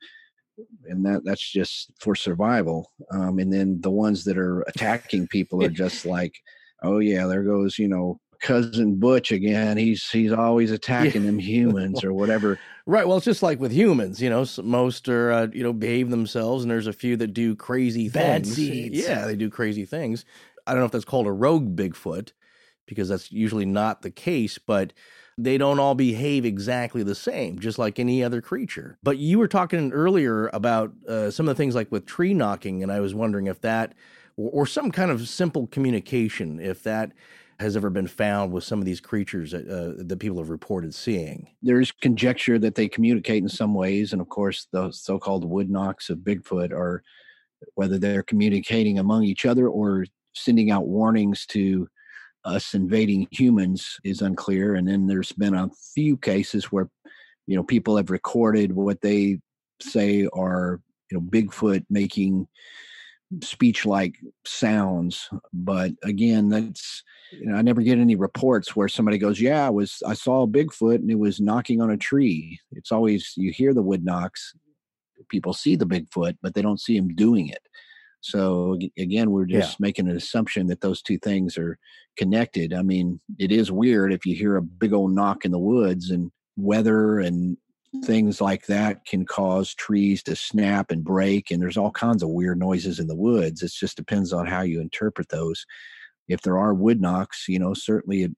and 0.88 1.04
that 1.04 1.22
that's 1.24 1.50
just 1.50 1.90
for 2.00 2.14
survival. 2.14 2.92
Um, 3.10 3.38
and 3.38 3.52
then 3.52 3.80
the 3.80 3.90
ones 3.90 4.24
that 4.24 4.38
are 4.38 4.62
attacking 4.62 5.28
people 5.28 5.62
are 5.64 5.68
just 5.84 6.04
like, 6.04 6.34
oh 6.82 6.98
yeah, 6.98 7.26
there 7.26 7.44
goes 7.44 7.78
you 7.78 7.88
know 7.88 8.20
cousin 8.40 8.96
Butch 8.98 9.32
again. 9.32 9.76
He's 9.76 10.08
he's 10.10 10.32
always 10.32 10.70
attacking 10.70 11.22
Yeah. 11.22 11.24
them 11.24 11.38
humans 11.38 12.02
or 12.04 12.12
whatever. 12.12 12.60
Right. 12.86 13.06
Well, 13.06 13.16
it's 13.16 13.24
just 13.24 13.42
like 13.42 13.58
with 13.58 13.72
humans, 13.72 14.22
you 14.22 14.30
know, 14.30 14.44
most 14.62 15.08
are, 15.08 15.32
uh, 15.32 15.48
you 15.52 15.62
know, 15.62 15.72
behave 15.72 16.10
themselves 16.10 16.62
and 16.62 16.70
there's 16.70 16.86
a 16.86 16.92
few 16.92 17.16
that 17.16 17.28
do 17.28 17.56
crazy 17.56 18.08
Bad 18.12 18.46
things. 18.46 18.46
seeds. 18.46 19.08
Yeah, 19.08 19.26
they 19.26 19.34
do 19.34 19.50
crazy 19.50 19.84
things. 19.84 20.24
I 20.66 20.72
don't 20.72 20.80
know 20.80 20.86
if 20.86 20.92
that's 20.92 21.04
called 21.04 21.26
a 21.26 21.32
rogue 21.32 21.76
Bigfoot 21.76 22.32
because 22.86 23.08
that's 23.08 23.32
usually 23.32 23.66
not 23.66 24.02
the 24.02 24.10
case, 24.10 24.58
but 24.58 24.92
they 25.36 25.58
don't 25.58 25.80
all 25.80 25.94
behave 25.96 26.44
exactly 26.44 27.02
the 27.02 27.14
same, 27.14 27.58
just 27.58 27.78
like 27.78 27.98
any 27.98 28.22
other 28.22 28.40
creature. 28.40 28.98
But 29.02 29.18
you 29.18 29.38
were 29.38 29.48
talking 29.48 29.92
earlier 29.92 30.48
about 30.48 30.92
uh, 31.08 31.30
some 31.32 31.48
of 31.48 31.56
the 31.56 31.60
things 31.60 31.74
like 31.74 31.90
with 31.90 32.06
tree 32.06 32.34
knocking, 32.34 32.82
and 32.82 32.92
I 32.92 33.00
was 33.00 33.14
wondering 33.14 33.48
if 33.48 33.60
that, 33.62 33.94
or, 34.36 34.50
or 34.62 34.66
some 34.66 34.92
kind 34.92 35.10
of 35.10 35.28
simple 35.28 35.66
communication, 35.66 36.60
if 36.60 36.82
that 36.84 37.12
has 37.58 37.76
ever 37.76 37.90
been 37.90 38.06
found 38.06 38.52
with 38.52 38.64
some 38.64 38.78
of 38.78 38.84
these 38.84 39.00
creatures 39.00 39.52
that, 39.52 39.68
uh, 39.68 40.02
that 40.04 40.18
people 40.18 40.38
have 40.38 40.50
reported 40.50 40.94
seeing. 40.94 41.48
There's 41.62 41.90
conjecture 41.90 42.58
that 42.58 42.74
they 42.74 42.88
communicate 42.88 43.42
in 43.42 43.48
some 43.48 43.74
ways, 43.74 44.12
and 44.12 44.20
of 44.20 44.28
course, 44.28 44.68
the 44.72 44.90
so-called 44.90 45.44
wood 45.44 45.70
knocks 45.70 46.10
of 46.10 46.18
Bigfoot 46.18 46.72
are 46.72 47.02
whether 47.74 47.98
they're 47.98 48.22
communicating 48.22 48.98
among 48.98 49.24
each 49.24 49.46
other 49.46 49.68
or 49.68 50.04
sending 50.34 50.70
out 50.70 50.86
warnings 50.86 51.46
to 51.46 51.88
us 52.44 52.74
invading 52.74 53.26
humans 53.30 53.98
is 54.04 54.22
unclear. 54.22 54.74
And 54.74 54.86
then 54.86 55.06
there's 55.06 55.32
been 55.32 55.54
a 55.54 55.70
few 55.94 56.16
cases 56.16 56.66
where 56.66 56.88
you 57.46 57.56
know 57.56 57.62
people 57.62 57.96
have 57.96 58.10
recorded 58.10 58.72
what 58.72 59.00
they 59.00 59.40
say 59.80 60.28
are 60.32 60.80
you 61.10 61.18
know 61.18 61.24
Bigfoot 61.24 61.84
making 61.90 62.46
speech-like 63.42 64.16
sounds, 64.44 65.28
but 65.52 65.92
again, 66.04 66.48
that's 66.48 67.02
you 67.32 67.46
know, 67.46 67.56
I 67.56 67.62
never 67.62 67.82
get 67.82 67.98
any 67.98 68.14
reports 68.16 68.76
where 68.76 68.88
somebody 68.88 69.18
goes, 69.18 69.40
"Yeah, 69.40 69.66
I 69.66 69.70
was 69.70 70.02
I 70.06 70.14
saw 70.14 70.42
a 70.42 70.48
Bigfoot 70.48 70.96
and 70.96 71.10
it 71.10 71.18
was 71.18 71.40
knocking 71.40 71.80
on 71.80 71.90
a 71.90 71.96
tree." 71.96 72.58
It's 72.72 72.92
always 72.92 73.32
you 73.36 73.52
hear 73.52 73.74
the 73.74 73.82
wood 73.82 74.04
knocks, 74.04 74.54
people 75.28 75.52
see 75.52 75.76
the 75.76 75.86
Bigfoot, 75.86 76.36
but 76.42 76.54
they 76.54 76.62
don't 76.62 76.80
see 76.80 76.96
him 76.96 77.08
doing 77.14 77.48
it. 77.48 77.62
So 78.20 78.78
again, 78.98 79.30
we're 79.30 79.46
Yeah. 79.46 79.60
just 79.60 79.80
making 79.80 80.08
an 80.08 80.16
assumption 80.16 80.66
that 80.68 80.80
those 80.80 81.02
two 81.02 81.18
things 81.18 81.58
are 81.58 81.78
connected. 82.16 82.72
I 82.72 82.82
mean, 82.82 83.20
it 83.38 83.52
is 83.52 83.70
weird 83.70 84.12
if 84.12 84.26
you 84.26 84.34
hear 84.34 84.56
a 84.56 84.62
big 84.62 84.92
old 84.92 85.14
knock 85.14 85.44
in 85.44 85.50
the 85.52 85.58
woods 85.58 86.10
and 86.10 86.30
weather 86.56 87.20
and 87.20 87.56
things 88.04 88.40
like 88.40 88.66
that 88.66 89.04
can 89.04 89.24
cause 89.24 89.74
trees 89.74 90.22
to 90.22 90.36
snap 90.36 90.90
and 90.90 91.04
break 91.04 91.50
and 91.50 91.60
there's 91.60 91.76
all 91.76 91.90
kinds 91.90 92.22
of 92.22 92.30
weird 92.30 92.58
noises 92.58 92.98
in 93.00 93.06
the 93.06 93.16
woods. 93.16 93.62
It 93.62 93.72
just 93.72 93.96
depends 93.96 94.32
on 94.32 94.46
how 94.46 94.62
you 94.62 94.80
interpret 94.80 95.28
those 95.28 95.66
if 96.28 96.40
there 96.42 96.58
are 96.58 96.74
wood 96.74 97.00
knocks, 97.00 97.46
you 97.48 97.58
know, 97.58 97.74
certainly 97.74 98.24
it, 98.24 98.32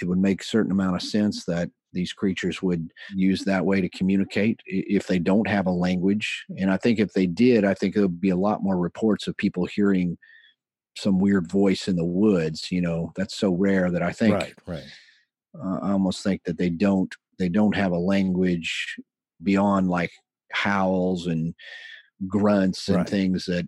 it 0.00 0.08
would 0.08 0.18
make 0.18 0.42
a 0.42 0.46
certain 0.46 0.72
amount 0.72 0.96
of 0.96 1.02
sense 1.02 1.44
that 1.44 1.70
these 1.92 2.12
creatures 2.12 2.62
would 2.62 2.90
use 3.14 3.42
that 3.44 3.66
way 3.66 3.80
to 3.80 3.88
communicate 3.88 4.60
if 4.66 5.06
they 5.06 5.18
don't 5.18 5.48
have 5.48 5.66
a 5.66 5.72
language. 5.72 6.44
And 6.58 6.70
I 6.70 6.76
think 6.76 6.98
if 6.98 7.12
they 7.12 7.26
did, 7.26 7.64
I 7.64 7.74
think 7.74 7.94
there 7.94 8.04
would 8.04 8.20
be 8.20 8.30
a 8.30 8.36
lot 8.36 8.62
more 8.62 8.76
reports 8.76 9.26
of 9.26 9.36
people 9.36 9.66
hearing 9.66 10.16
some 10.96 11.18
weird 11.18 11.50
voice 11.50 11.88
in 11.88 11.96
the 11.96 12.04
woods. 12.04 12.70
You 12.70 12.82
know, 12.82 13.12
that's 13.16 13.36
so 13.36 13.52
rare 13.52 13.90
that 13.90 14.02
I 14.02 14.12
think 14.12 14.34
right, 14.34 14.54
right. 14.66 14.84
uh, 15.58 15.78
I 15.82 15.92
almost 15.92 16.22
think 16.22 16.44
that 16.44 16.58
they 16.58 16.70
don't 16.70 17.12
they 17.40 17.48
don't 17.48 17.74
have 17.74 17.90
a 17.92 17.98
language 17.98 18.96
beyond 19.42 19.88
like 19.88 20.12
howls 20.52 21.26
and 21.26 21.54
grunts 22.28 22.88
and 22.88 22.98
Right. 22.98 23.08
things 23.08 23.46
that 23.46 23.66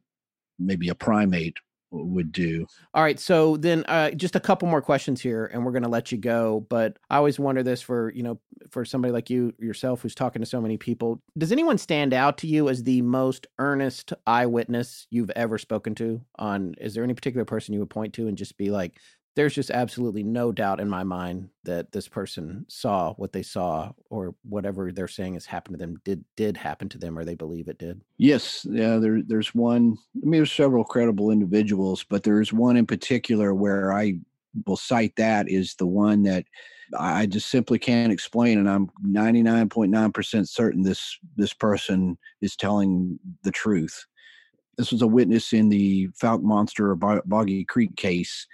maybe 0.59 0.89
a 0.91 0.95
primate 0.95 1.57
would 1.91 2.33
do. 2.33 2.67
All 2.95 3.03
right, 3.03 3.21
so 3.21 3.57
then 3.59 3.85
uh, 3.87 4.11
just 4.13 4.35
a 4.35 4.41
couple 4.41 4.67
more 4.67 4.81
questions 4.81 5.21
here, 5.21 5.51
and 5.53 5.63
we're 5.65 5.73
going 5.73 5.83
to 5.83 5.91
let 5.91 6.11
you 6.11 6.17
go. 6.17 6.67
But 6.71 6.97
I 7.11 7.17
always 7.17 7.39
wonder 7.39 7.63
this 7.63 7.83
for 7.83 8.11
you 8.15 8.23
know 8.23 8.41
for 8.71 8.85
somebody 8.87 9.13
like 9.13 9.29
you 9.29 9.53
yourself 9.59 10.01
who's 10.01 10.15
talking 10.15 10.41
to 10.41 10.47
so 10.47 10.61
many 10.61 10.79
people. 10.79 11.21
Does 11.37 11.53
anyone 11.53 11.77
stand 11.77 12.15
out 12.15 12.39
to 12.39 12.47
you 12.47 12.69
as 12.71 12.83
the 12.83 13.03
most 13.03 13.47
earnest 13.59 14.13
eyewitness 14.27 15.07
you've 15.11 15.31
ever 15.37 15.59
spoken 15.59 15.95
to? 15.97 16.21
On 16.39 16.75
is 16.81 16.95
there 16.95 17.05
any 17.05 17.13
particular 17.15 17.45
person 17.45 17.75
you 17.75 17.81
would 17.81 17.91
point 17.91 18.15
to 18.15 18.27
and 18.29 18.39
just 18.39 18.57
be 18.57 18.71
like, 18.71 18.97
"There's 19.35 19.55
just 19.55 19.71
absolutely 19.71 20.23
no 20.23 20.53
doubt 20.53 20.81
in 20.81 20.89
my 20.89 21.05
mind 21.05 21.49
that 21.65 21.93
this 21.93 22.09
person 22.09 22.67
saw 22.69 23.15
what 23.15 23.33
they 23.33 23.43
saw, 23.43 23.93
or 24.11 24.35
whatever 24.43 24.93
they're 24.93 25.09
saying 25.09 25.35
has 25.35 25.47
happened 25.47 25.79
to 25.79 25.85
them 25.85 26.01
did 26.05 26.25
did 26.37 26.57
happen 26.57 26.89
to 26.91 26.99
them, 26.99 27.19
or 27.19 27.25
they 27.25 27.35
believe 27.35 27.69
it 27.69 27.79
did." 27.79 28.03
Yes, 28.19 28.67
yeah, 28.71 28.99
there, 28.99 29.23
there's 29.23 29.55
one. 29.55 29.97
I 30.17 30.27
mean, 30.27 30.41
there's 30.41 30.53
several 30.53 30.85
credible 30.85 31.31
individuals, 31.31 32.05
but 32.05 32.23
there's 32.23 32.53
one 32.53 32.77
in 32.77 32.87
particular 32.87 33.55
where 33.55 33.93
I 33.93 34.21
will 34.67 34.77
cite 34.77 35.17
that 35.17 35.49
is 35.49 35.75
the 35.77 35.87
one 35.87 36.23
that 36.25 36.45
I 36.99 37.27
just 37.27 37.49
simply 37.49 37.79
can't 37.79 38.13
explain, 38.13 38.59
and 38.59 38.69
I'm 38.69 38.91
99.9% 39.07 40.49
certain 40.49 40.83
this 40.83 41.19
this 41.37 41.55
person 41.55 42.19
is 42.41 42.57
telling 42.57 43.19
the 43.43 43.51
truth. 43.51 44.07
This 44.77 44.93
was 44.93 45.03
a 45.03 45.07
witness 45.07 45.53
in 45.53 45.69
the 45.69 46.09
Fouke 46.21 46.43
Monster 46.43 46.91
or 46.91 46.97
Boggy 46.97 47.65
Creek 47.65 47.97
case 47.97 48.47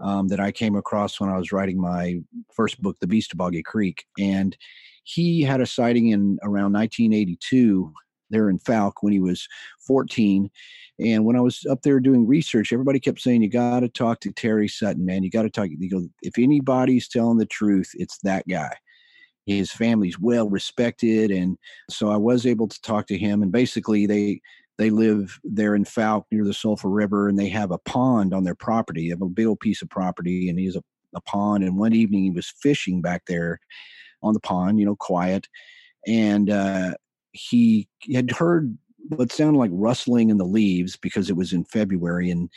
um, 0.00 0.28
that 0.28 0.40
I 0.40 0.52
came 0.52 0.76
across 0.76 1.20
when 1.20 1.30
I 1.30 1.38
was 1.38 1.52
writing 1.52 1.80
my 1.80 2.20
first 2.52 2.80
book, 2.80 2.96
The 3.00 3.06
Beast 3.06 3.32
of 3.32 3.38
Boggy 3.38 3.62
Creek, 3.62 4.04
and 4.18 4.56
he 5.04 5.42
had 5.42 5.60
a 5.60 5.66
sighting 5.66 6.08
in 6.08 6.38
around 6.42 6.72
1982 6.72 7.92
there 8.30 8.50
in 8.50 8.58
Fouke 8.58 8.94
when 9.00 9.12
he 9.12 9.20
was 9.20 9.46
14. 9.86 10.50
And 10.98 11.24
when 11.24 11.36
I 11.36 11.40
was 11.40 11.64
up 11.70 11.82
there 11.82 12.00
doing 12.00 12.26
research, 12.26 12.72
everybody 12.72 12.98
kept 12.98 13.20
saying, 13.20 13.42
You 13.42 13.50
got 13.50 13.80
to 13.80 13.88
talk 13.88 14.20
to 14.20 14.32
Terry 14.32 14.68
Sutton, 14.68 15.04
man. 15.04 15.22
You 15.22 15.30
got 15.30 15.42
to 15.42 15.50
talk. 15.50 15.68
You 15.70 15.90
go, 15.90 16.08
if 16.22 16.38
anybody's 16.38 17.08
telling 17.08 17.38
the 17.38 17.46
truth, 17.46 17.90
it's 17.94 18.18
that 18.18 18.48
guy. 18.48 18.74
His 19.46 19.70
family's 19.70 20.18
well 20.18 20.48
respected. 20.48 21.30
And 21.30 21.56
so 21.88 22.08
I 22.08 22.16
was 22.16 22.46
able 22.46 22.66
to 22.66 22.80
talk 22.82 23.06
to 23.08 23.18
him. 23.18 23.42
And 23.42 23.52
basically, 23.52 24.06
they, 24.06 24.40
they 24.78 24.90
live 24.90 25.38
there 25.42 25.74
in 25.74 25.84
Fouke 25.84 26.24
near 26.30 26.44
the 26.44 26.52
Sulphur 26.52 26.90
River, 26.90 27.28
and 27.28 27.38
they 27.38 27.48
have 27.48 27.70
a 27.70 27.78
pond 27.78 28.34
on 28.34 28.44
their 28.44 28.54
property. 28.54 29.10
A 29.10 29.16
big 29.16 29.46
old 29.46 29.60
piece 29.60 29.82
of 29.82 29.88
property, 29.88 30.48
and 30.48 30.58
he 30.58 30.66
has 30.66 30.76
a, 30.76 30.82
a 31.14 31.20
pond. 31.22 31.64
And 31.64 31.78
one 31.78 31.94
evening, 31.94 32.24
he 32.24 32.30
was 32.30 32.52
fishing 32.60 33.00
back 33.00 33.24
there 33.26 33.58
on 34.22 34.34
the 34.34 34.40
pond, 34.40 34.78
you 34.78 34.86
know, 34.86 34.96
quiet. 34.96 35.48
And 36.06 36.50
uh, 36.50 36.94
he 37.32 37.88
had 38.12 38.30
heard 38.30 38.76
what 39.08 39.32
sounded 39.32 39.58
like 39.58 39.70
rustling 39.72 40.30
in 40.30 40.38
the 40.38 40.44
leaves 40.44 40.96
because 40.96 41.30
it 41.30 41.36
was 41.36 41.52
in 41.52 41.64
February, 41.64 42.30
and 42.30 42.50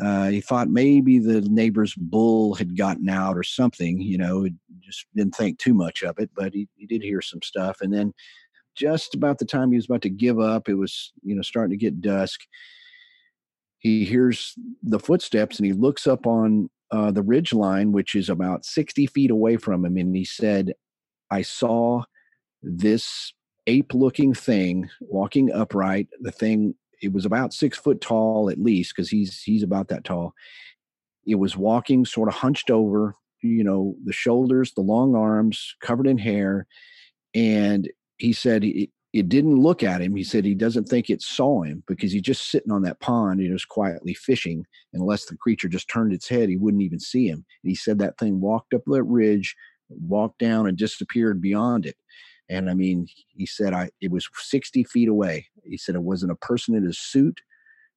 uh, 0.00 0.28
he 0.28 0.40
thought 0.40 0.68
maybe 0.68 1.18
the 1.18 1.40
neighbor's 1.42 1.94
bull 1.94 2.54
had 2.54 2.76
gotten 2.76 3.08
out 3.08 3.36
or 3.36 3.42
something. 3.42 4.00
You 4.00 4.18
know, 4.18 4.48
just 4.80 5.06
didn't 5.14 5.34
think 5.34 5.58
too 5.58 5.74
much 5.74 6.02
of 6.02 6.18
it, 6.18 6.30
but 6.34 6.52
he, 6.52 6.68
he 6.76 6.86
did 6.86 7.02
hear 7.02 7.20
some 7.22 7.42
stuff. 7.42 7.80
And 7.80 7.92
then, 7.92 8.12
just 8.80 9.14
about 9.14 9.38
the 9.38 9.44
time 9.44 9.70
he 9.70 9.76
was 9.76 9.84
about 9.84 10.02
to 10.02 10.10
give 10.10 10.40
up, 10.40 10.68
it 10.68 10.74
was 10.74 11.12
you 11.22 11.34
know 11.34 11.42
starting 11.42 11.70
to 11.70 11.76
get 11.76 12.00
dusk. 12.00 12.40
He 13.78 14.04
hears 14.04 14.54
the 14.82 14.98
footsteps 14.98 15.58
and 15.58 15.66
he 15.66 15.72
looks 15.72 16.06
up 16.06 16.26
on 16.26 16.70
uh, 16.90 17.10
the 17.10 17.22
ridge 17.22 17.52
line, 17.52 17.92
which 17.92 18.14
is 18.14 18.30
about 18.30 18.64
sixty 18.64 19.06
feet 19.06 19.30
away 19.30 19.56
from 19.58 19.84
him, 19.84 19.96
and 19.96 20.16
he 20.16 20.24
said, 20.24 20.72
"I 21.30 21.42
saw 21.42 22.04
this 22.62 23.34
ape 23.66 23.92
looking 23.92 24.32
thing 24.34 24.88
walking 25.00 25.52
upright 25.52 26.08
the 26.20 26.32
thing 26.32 26.74
it 27.02 27.12
was 27.12 27.26
about 27.26 27.52
six 27.52 27.78
foot 27.78 28.00
tall 28.00 28.50
at 28.50 28.58
least 28.58 28.94
because 28.94 29.10
he's 29.10 29.42
he's 29.42 29.62
about 29.62 29.88
that 29.88 30.02
tall 30.02 30.34
it 31.26 31.36
was 31.36 31.56
walking 31.56 32.04
sort 32.04 32.28
of 32.28 32.34
hunched 32.34 32.70
over 32.70 33.14
you 33.42 33.62
know 33.62 33.94
the 34.04 34.12
shoulders 34.12 34.72
the 34.72 34.80
long 34.80 35.14
arms 35.14 35.76
covered 35.80 36.06
in 36.06 36.18
hair 36.18 36.66
and 37.34 37.88
he 38.20 38.32
said 38.32 38.64
it, 38.64 38.90
it 39.12 39.28
didn't 39.28 39.60
look 39.60 39.82
at 39.82 40.00
him 40.00 40.14
he 40.14 40.24
said 40.24 40.44
he 40.44 40.54
doesn't 40.54 40.84
think 40.84 41.10
it 41.10 41.22
saw 41.22 41.62
him 41.62 41.82
because 41.86 42.12
he's 42.12 42.22
just 42.22 42.50
sitting 42.50 42.70
on 42.70 42.82
that 42.82 43.00
pond 43.00 43.40
and 43.40 43.52
was 43.52 43.64
quietly 43.64 44.14
fishing 44.14 44.64
unless 44.92 45.26
the 45.26 45.36
creature 45.36 45.68
just 45.68 45.88
turned 45.88 46.12
its 46.12 46.28
head 46.28 46.48
he 46.48 46.56
wouldn't 46.56 46.82
even 46.82 47.00
see 47.00 47.26
him 47.26 47.44
and 47.62 47.70
he 47.70 47.74
said 47.74 47.98
that 47.98 48.16
thing 48.18 48.40
walked 48.40 48.72
up 48.74 48.82
that 48.86 49.02
ridge 49.04 49.56
walked 49.88 50.38
down 50.38 50.68
and 50.68 50.78
disappeared 50.78 51.40
beyond 51.42 51.86
it 51.86 51.96
and 52.50 52.68
I 52.68 52.74
mean, 52.74 53.06
he 53.28 53.46
said 53.46 53.72
I 53.72 53.90
it 54.00 54.10
was 54.10 54.28
60 54.34 54.84
feet 54.84 55.08
away. 55.08 55.46
He 55.64 55.78
said 55.78 55.94
it 55.94 56.02
wasn't 56.02 56.32
a 56.32 56.36
person 56.36 56.74
in 56.74 56.86
a 56.86 56.92
suit. 56.92 57.40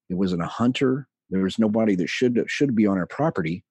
It 0.10 0.14
wasn't 0.14 0.44
a 0.44 0.48
hunter. 0.48 1.08
There 1.32 1.42
was 1.42 1.58
nobody 1.58 1.96
that 1.96 2.08
should 2.08 2.40
should 2.48 2.76
be 2.76 2.86
on 2.86 3.00
our 3.00 3.08
property. 3.08 3.66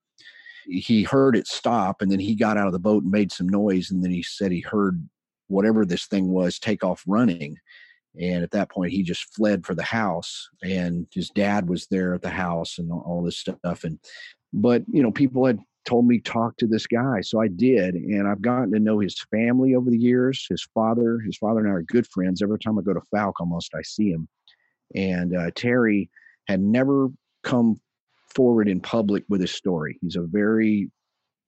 He 0.66 1.04
heard 1.04 1.36
it 1.36 1.46
stop, 1.46 2.02
and 2.02 2.10
then 2.10 2.18
he 2.18 2.34
got 2.34 2.56
out 2.56 2.66
of 2.66 2.72
the 2.72 2.80
boat 2.80 3.04
and 3.04 3.12
made 3.12 3.30
some 3.30 3.48
noise. 3.48 3.90
And 3.90 4.02
then 4.02 4.10
he 4.10 4.24
said 4.24 4.50
he 4.50 4.60
heard 4.60 5.08
whatever 5.52 5.84
this 5.84 6.06
thing 6.06 6.28
was 6.28 6.58
take 6.58 6.82
off 6.82 7.04
running. 7.06 7.56
And 8.20 8.42
at 8.42 8.50
that 8.50 8.70
point, 8.70 8.92
he 8.92 9.02
just 9.02 9.34
fled 9.34 9.64
for 9.64 9.74
the 9.74 9.82
house. 9.82 10.48
And 10.62 11.06
his 11.12 11.30
dad 11.30 11.68
was 11.68 11.86
there 11.86 12.14
at 12.14 12.22
the 12.22 12.30
house 12.30 12.78
and 12.78 12.90
all, 12.90 13.22
this 13.24 13.38
stuff. 13.38 13.84
And 13.84 13.98
but 14.52 14.82
you 14.92 15.02
know, 15.02 15.12
people 15.12 15.46
had 15.46 15.58
told 15.84 16.06
me 16.06 16.20
talk 16.20 16.56
to 16.56 16.66
this 16.66 16.86
guy 16.86 17.20
so 17.20 17.40
i 17.40 17.48
did 17.48 17.94
and 17.94 18.28
i've 18.28 18.40
gotten 18.40 18.70
to 18.72 18.78
know 18.78 19.00
his 19.00 19.20
family 19.32 19.74
over 19.74 19.90
the 19.90 19.98
years 19.98 20.46
his 20.48 20.64
father 20.72 21.18
his 21.26 21.36
father 21.36 21.58
and 21.58 21.68
i 21.68 21.72
are 21.72 21.82
good 21.82 22.06
friends 22.06 22.40
every 22.40 22.58
time 22.58 22.78
i 22.78 22.82
go 22.82 22.92
to 22.92 23.00
Fouke 23.12 23.32
almost 23.40 23.74
i 23.74 23.82
see 23.82 24.10
him 24.10 24.28
and 24.94 25.36
uh, 25.36 25.50
terry 25.56 26.08
had 26.46 26.60
never 26.60 27.08
come 27.42 27.80
forward 28.34 28.68
in 28.68 28.80
public 28.80 29.24
with 29.28 29.40
his 29.40 29.50
story 29.50 29.98
he's 30.00 30.14
a 30.14 30.22
very 30.22 30.88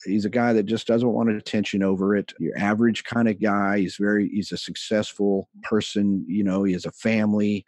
he's 0.05 0.25
a 0.25 0.31
guy 0.31 0.53
that 0.53 0.67
just 0.67 0.87
doesn't 0.87 1.13
want 1.13 1.31
attention 1.31 1.83
over 1.83 2.17
it. 2.17 2.33
Your 2.39 2.57
average 2.59 3.05
kind 3.05 3.29
of 3.29 3.41
guy. 3.41 3.81
He's 3.81 3.97
very 3.97 4.29
he's 4.29 4.53
a 4.53 4.57
successful 4.57 5.49
person. 5.63 6.25
You 6.29 6.45
know, 6.45 6.65
he 6.65 6.73
has 6.73 6.85
a 6.85 6.93
family, 6.93 7.65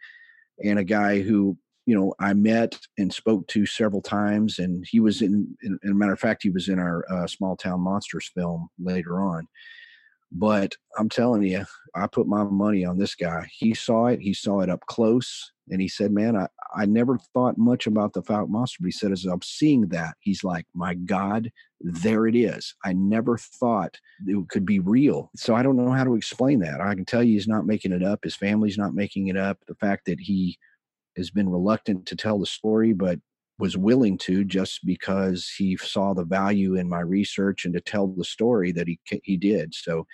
and 0.63 0.79
a 0.79 0.83
guy 0.83 1.21
who 1.21 1.57
you 1.85 1.95
know 1.95 2.13
I 2.19 2.33
met 2.33 2.77
and 2.97 3.13
spoke 3.13 3.47
to 3.47 3.65
several 3.65 4.01
times, 4.01 4.59
and 4.59 4.85
he 4.89 4.99
was 4.99 5.21
in. 5.21 5.55
in, 5.63 5.79
in 5.83 5.91
a 5.91 5.95
matter 5.95 6.13
of 6.13 6.19
fact, 6.19 6.43
he 6.43 6.49
was 6.49 6.69
in 6.69 6.79
our 6.79 7.05
uh, 7.11 7.27
Small 7.27 7.55
Town 7.55 7.81
Monsters 7.81 8.31
film 8.33 8.69
later 8.79 9.21
on. 9.21 9.47
But 10.31 10.75
I'm 10.97 11.09
telling 11.09 11.43
you, 11.43 11.65
I 11.95 12.07
put 12.07 12.27
my 12.27 12.43
money 12.43 12.83
on 12.83 12.97
this 12.97 13.15
guy. 13.15 13.47
He 13.51 13.73
saw 13.73 14.07
it. 14.07 14.19
He 14.19 14.33
saw 14.33 14.59
it 14.59 14.69
up 14.69 14.85
close, 14.87 15.51
and 15.69 15.81
he 15.81 15.87
said, 15.87 16.11
"Man, 16.11 16.35
I 16.35 16.47
I 16.75 16.85
never 16.85 17.17
thought 17.33 17.57
much 17.57 17.87
about 17.87 18.13
the 18.13 18.21
Fouke 18.21 18.49
monster." 18.49 18.77
But 18.81 18.87
he 18.87 18.91
said, 18.91 19.11
as 19.11 19.25
I'm 19.25 19.41
seeing 19.41 19.87
that, 19.89 20.15
he's 20.19 20.43
like, 20.43 20.65
"My 20.73 20.93
God, 20.95 21.51
there 21.81 22.27
it 22.27 22.35
is. 22.35 22.75
I 22.83 22.93
never 22.93 23.37
thought 23.37 23.99
it 24.25 24.49
could 24.49 24.65
be 24.65 24.79
real." 24.79 25.31
So 25.35 25.55
I 25.55 25.63
don't 25.63 25.77
know 25.77 25.91
how 25.91 26.03
to 26.03 26.15
explain 26.15 26.59
that. 26.59 26.81
I 26.81 26.95
can 26.95 27.05
tell 27.05 27.23
you, 27.23 27.33
he's 27.33 27.47
not 27.47 27.65
making 27.65 27.91
it 27.93 28.03
up. 28.03 28.23
His 28.23 28.35
family's 28.35 28.77
not 28.77 28.93
making 28.93 29.27
it 29.27 29.37
up. 29.37 29.59
The 29.67 29.75
fact 29.75 30.05
that 30.05 30.19
he 30.19 30.57
has 31.17 31.31
been 31.31 31.49
reluctant 31.49 32.05
to 32.07 32.15
tell 32.15 32.39
the 32.39 32.45
story, 32.45 32.93
but 32.93 33.19
was 33.59 33.75
willing 33.77 34.17
to 34.19 34.43
just 34.43 34.85
because 34.85 35.49
he 35.57 35.75
saw 35.77 36.13
the 36.13 36.23
value 36.23 36.75
in 36.75 36.87
my 36.87 36.99
research 36.99 37.65
and 37.65 37.73
to 37.73 37.81
tell 37.81 38.07
the 38.07 38.23
story 38.23 38.71
that 38.71 38.87
he 38.87 38.99
he 39.23 39.37
did. 39.37 39.73
So 39.73 40.05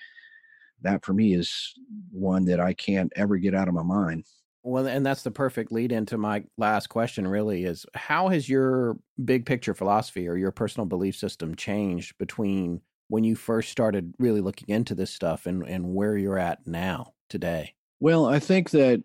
that 0.82 1.04
for 1.04 1.14
me 1.14 1.34
is 1.34 1.74
one 2.12 2.46
that 2.46 2.60
I 2.60 2.74
can't 2.74 3.12
ever 3.16 3.38
get 3.38 3.56
out 3.56 3.68
of 3.68 3.74
my 3.74 3.84
mind. 3.84 4.26
Well, 4.66 4.88
and 4.88 5.06
that's 5.06 5.24
the 5.24 5.32
perfect 5.32 5.72
lead 5.74 5.92
into 5.92 6.18
my 6.18 6.46
last 6.58 6.88
question 6.88 7.28
really 7.28 7.66
is 7.66 7.86
how 7.96 8.30
has 8.30 8.48
your 8.48 8.98
big 9.24 9.46
picture 9.46 9.74
philosophy 9.74 10.28
or 10.28 10.38
your 10.38 10.52
personal 10.52 10.86
belief 10.86 11.18
system 11.18 11.56
changed 11.56 12.18
between 12.18 12.82
when 13.10 13.26
you 13.26 13.36
first 13.36 13.70
started 13.72 14.14
really 14.20 14.40
looking 14.40 14.70
into 14.70 14.96
this 14.96 15.12
stuff 15.12 15.46
and, 15.46 15.68
and 15.68 15.94
where 15.94 16.18
you're 16.18 16.38
at 16.40 16.66
now 16.66 17.14
today? 17.28 17.76
Well, 18.00 18.26
I 18.26 18.40
think 18.40 18.72
that 18.72 19.04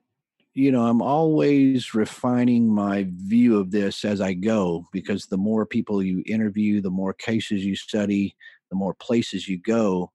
you 0.55 0.73
know, 0.73 0.87
I'm 0.87 1.03
always 1.03 1.95
refining 1.95 2.75
my 2.75 3.07
view 3.11 3.59
of 3.59 3.71
this 3.71 4.05
as 4.05 4.21
I 4.21 4.35
go 4.35 4.85
because 4.93 5.27
the 5.27 5.39
more 5.39 5.65
people 5.65 6.03
you 6.03 6.23
interview, 6.27 6.81
the 6.83 6.91
more 6.91 7.15
cases 7.15 7.65
you 7.65 7.77
study, 7.77 8.37
the 8.71 8.77
more 8.77 8.95
places 8.95 9.49
you 9.49 9.59
go, 9.61 10.13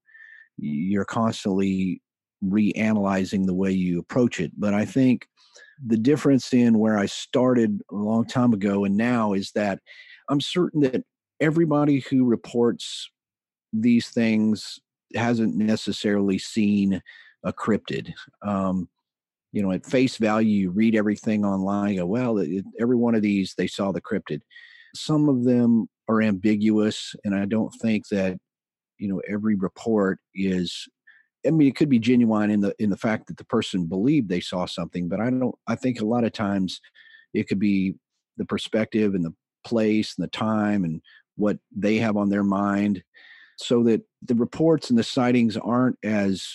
you're 0.56 1.04
constantly 1.06 2.02
reanalyzing 2.44 3.46
the 3.46 3.54
way 3.54 3.72
you 3.72 3.98
approach 3.98 4.40
it. 4.40 4.52
But 4.58 4.74
I 4.74 4.84
think 4.84 5.28
the 5.86 5.96
difference 5.96 6.52
in 6.52 6.78
where 6.78 6.98
I 6.98 7.06
started 7.06 7.80
a 7.90 7.94
long 7.94 8.26
time 8.26 8.52
ago 8.52 8.84
and 8.84 8.96
now 8.96 9.32
is 9.32 9.52
that 9.52 9.80
I'm 10.28 10.40
certain 10.40 10.80
that 10.80 11.04
everybody 11.40 12.00
who 12.00 12.24
reports 12.24 13.10
these 13.72 14.08
things 14.08 14.78
hasn't 15.14 15.56
necessarily 15.56 16.38
seen 16.38 17.02
a 17.44 17.52
cryptid. 17.52 18.12
Um, 18.42 18.88
you 19.52 19.62
know, 19.62 19.70
at 19.70 19.86
face 19.86 20.16
value, 20.16 20.62
you 20.62 20.70
read 20.70 20.96
everything 20.96 21.44
online. 21.44 21.96
go, 21.96 22.06
well, 22.06 22.38
it, 22.38 22.64
every 22.80 22.96
one 22.96 23.14
of 23.14 23.22
these 23.22 23.54
they 23.56 23.68
saw 23.68 23.92
the 23.92 24.00
cryptid. 24.00 24.40
Some 24.94 25.28
of 25.28 25.44
them 25.44 25.86
are 26.08 26.22
ambiguous, 26.22 27.14
and 27.24 27.34
I 27.34 27.44
don't 27.44 27.72
think 27.80 28.08
that 28.08 28.36
you 28.98 29.08
know 29.08 29.20
every 29.28 29.54
report 29.54 30.18
is. 30.34 30.88
I 31.46 31.50
mean, 31.50 31.68
it 31.68 31.76
could 31.76 31.88
be 31.88 31.98
genuine 31.98 32.50
in 32.50 32.60
the 32.60 32.74
in 32.78 32.90
the 32.90 32.96
fact 32.96 33.26
that 33.26 33.36
the 33.36 33.44
person 33.44 33.86
believed 33.86 34.28
they 34.28 34.40
saw 34.40 34.66
something, 34.66 35.08
but 35.08 35.20
I 35.20 35.30
don't. 35.30 35.54
I 35.66 35.74
think 35.74 36.00
a 36.00 36.06
lot 36.06 36.24
of 36.24 36.32
times 36.32 36.80
it 37.32 37.48
could 37.48 37.58
be 37.58 37.94
the 38.36 38.44
perspective 38.44 39.14
and 39.14 39.24
the 39.24 39.34
place 39.64 40.14
and 40.16 40.24
the 40.24 40.30
time 40.30 40.84
and 40.84 41.00
what 41.36 41.58
they 41.74 41.96
have 41.96 42.16
on 42.16 42.28
their 42.28 42.44
mind, 42.44 43.02
so 43.56 43.82
that 43.84 44.02
the 44.22 44.34
reports 44.34 44.90
and 44.90 44.98
the 44.98 45.04
sightings 45.04 45.56
aren't 45.56 45.98
as 46.02 46.54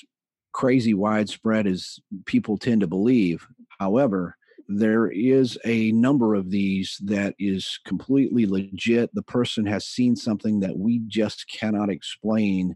crazy 0.53 0.93
widespread 0.93 1.67
as 1.67 1.99
people 2.25 2.57
tend 2.57 2.81
to 2.81 2.87
believe. 2.87 3.45
However, 3.79 4.35
there 4.67 5.07
is 5.07 5.57
a 5.65 5.91
number 5.93 6.35
of 6.35 6.51
these 6.51 6.97
that 7.03 7.33
is 7.39 7.79
completely 7.85 8.45
legit. 8.45 9.09
The 9.13 9.23
person 9.23 9.65
has 9.65 9.85
seen 9.85 10.15
something 10.15 10.59
that 10.59 10.77
we 10.77 11.01
just 11.07 11.47
cannot 11.47 11.89
explain 11.89 12.75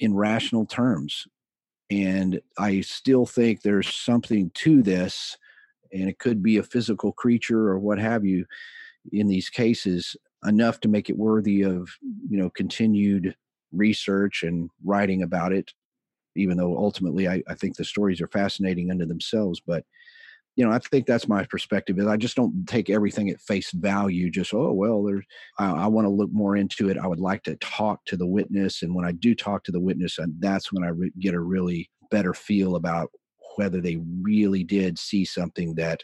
in 0.00 0.14
rational 0.14 0.66
terms. 0.66 1.26
And 1.90 2.40
I 2.58 2.82
still 2.82 3.24
think 3.24 3.62
there's 3.62 3.94
something 3.94 4.50
to 4.54 4.82
this, 4.82 5.36
and 5.92 6.08
it 6.08 6.18
could 6.18 6.42
be 6.42 6.58
a 6.58 6.62
physical 6.62 7.12
creature 7.12 7.68
or 7.68 7.78
what 7.78 7.98
have 7.98 8.24
you 8.24 8.44
in 9.12 9.28
these 9.28 9.48
cases, 9.48 10.16
enough 10.44 10.80
to 10.80 10.88
make 10.88 11.08
it 11.08 11.16
worthy 11.16 11.62
of, 11.62 11.88
you 12.28 12.38
know, 12.38 12.50
continued 12.50 13.34
research 13.72 14.42
and 14.42 14.70
writing 14.84 15.22
about 15.22 15.52
it 15.52 15.72
even 16.38 16.56
though 16.56 16.76
ultimately 16.76 17.28
I, 17.28 17.42
I 17.48 17.54
think 17.54 17.76
the 17.76 17.84
stories 17.84 18.20
are 18.20 18.28
fascinating 18.28 18.90
unto 18.90 19.04
themselves. 19.04 19.60
But 19.60 19.84
you 20.58 20.64
know, 20.64 20.72
I 20.72 20.80
think 20.80 21.06
that's 21.06 21.28
my 21.28 21.44
perspective. 21.44 22.00
Is 22.00 22.08
I 22.08 22.16
just 22.16 22.34
don't 22.34 22.66
take 22.66 22.90
everything 22.90 23.30
at 23.30 23.40
face 23.40 23.70
value. 23.70 24.28
Just 24.28 24.52
oh 24.52 24.72
well, 24.72 25.04
there's. 25.04 25.24
I, 25.56 25.84
I 25.84 25.86
want 25.86 26.04
to 26.06 26.10
look 26.10 26.32
more 26.32 26.56
into 26.56 26.88
it. 26.88 26.98
I 26.98 27.06
would 27.06 27.20
like 27.20 27.44
to 27.44 27.54
talk 27.56 28.04
to 28.06 28.16
the 28.16 28.26
witness, 28.26 28.82
and 28.82 28.92
when 28.92 29.04
I 29.04 29.12
do 29.12 29.36
talk 29.36 29.62
to 29.64 29.72
the 29.72 29.78
witness, 29.78 30.18
and 30.18 30.34
that's 30.40 30.72
when 30.72 30.82
I 30.82 30.88
re- 30.88 31.12
get 31.20 31.34
a 31.34 31.40
really 31.40 31.88
better 32.10 32.34
feel 32.34 32.74
about 32.74 33.12
whether 33.54 33.80
they 33.80 34.00
really 34.20 34.64
did 34.64 34.98
see 34.98 35.24
something 35.24 35.76
that 35.76 36.02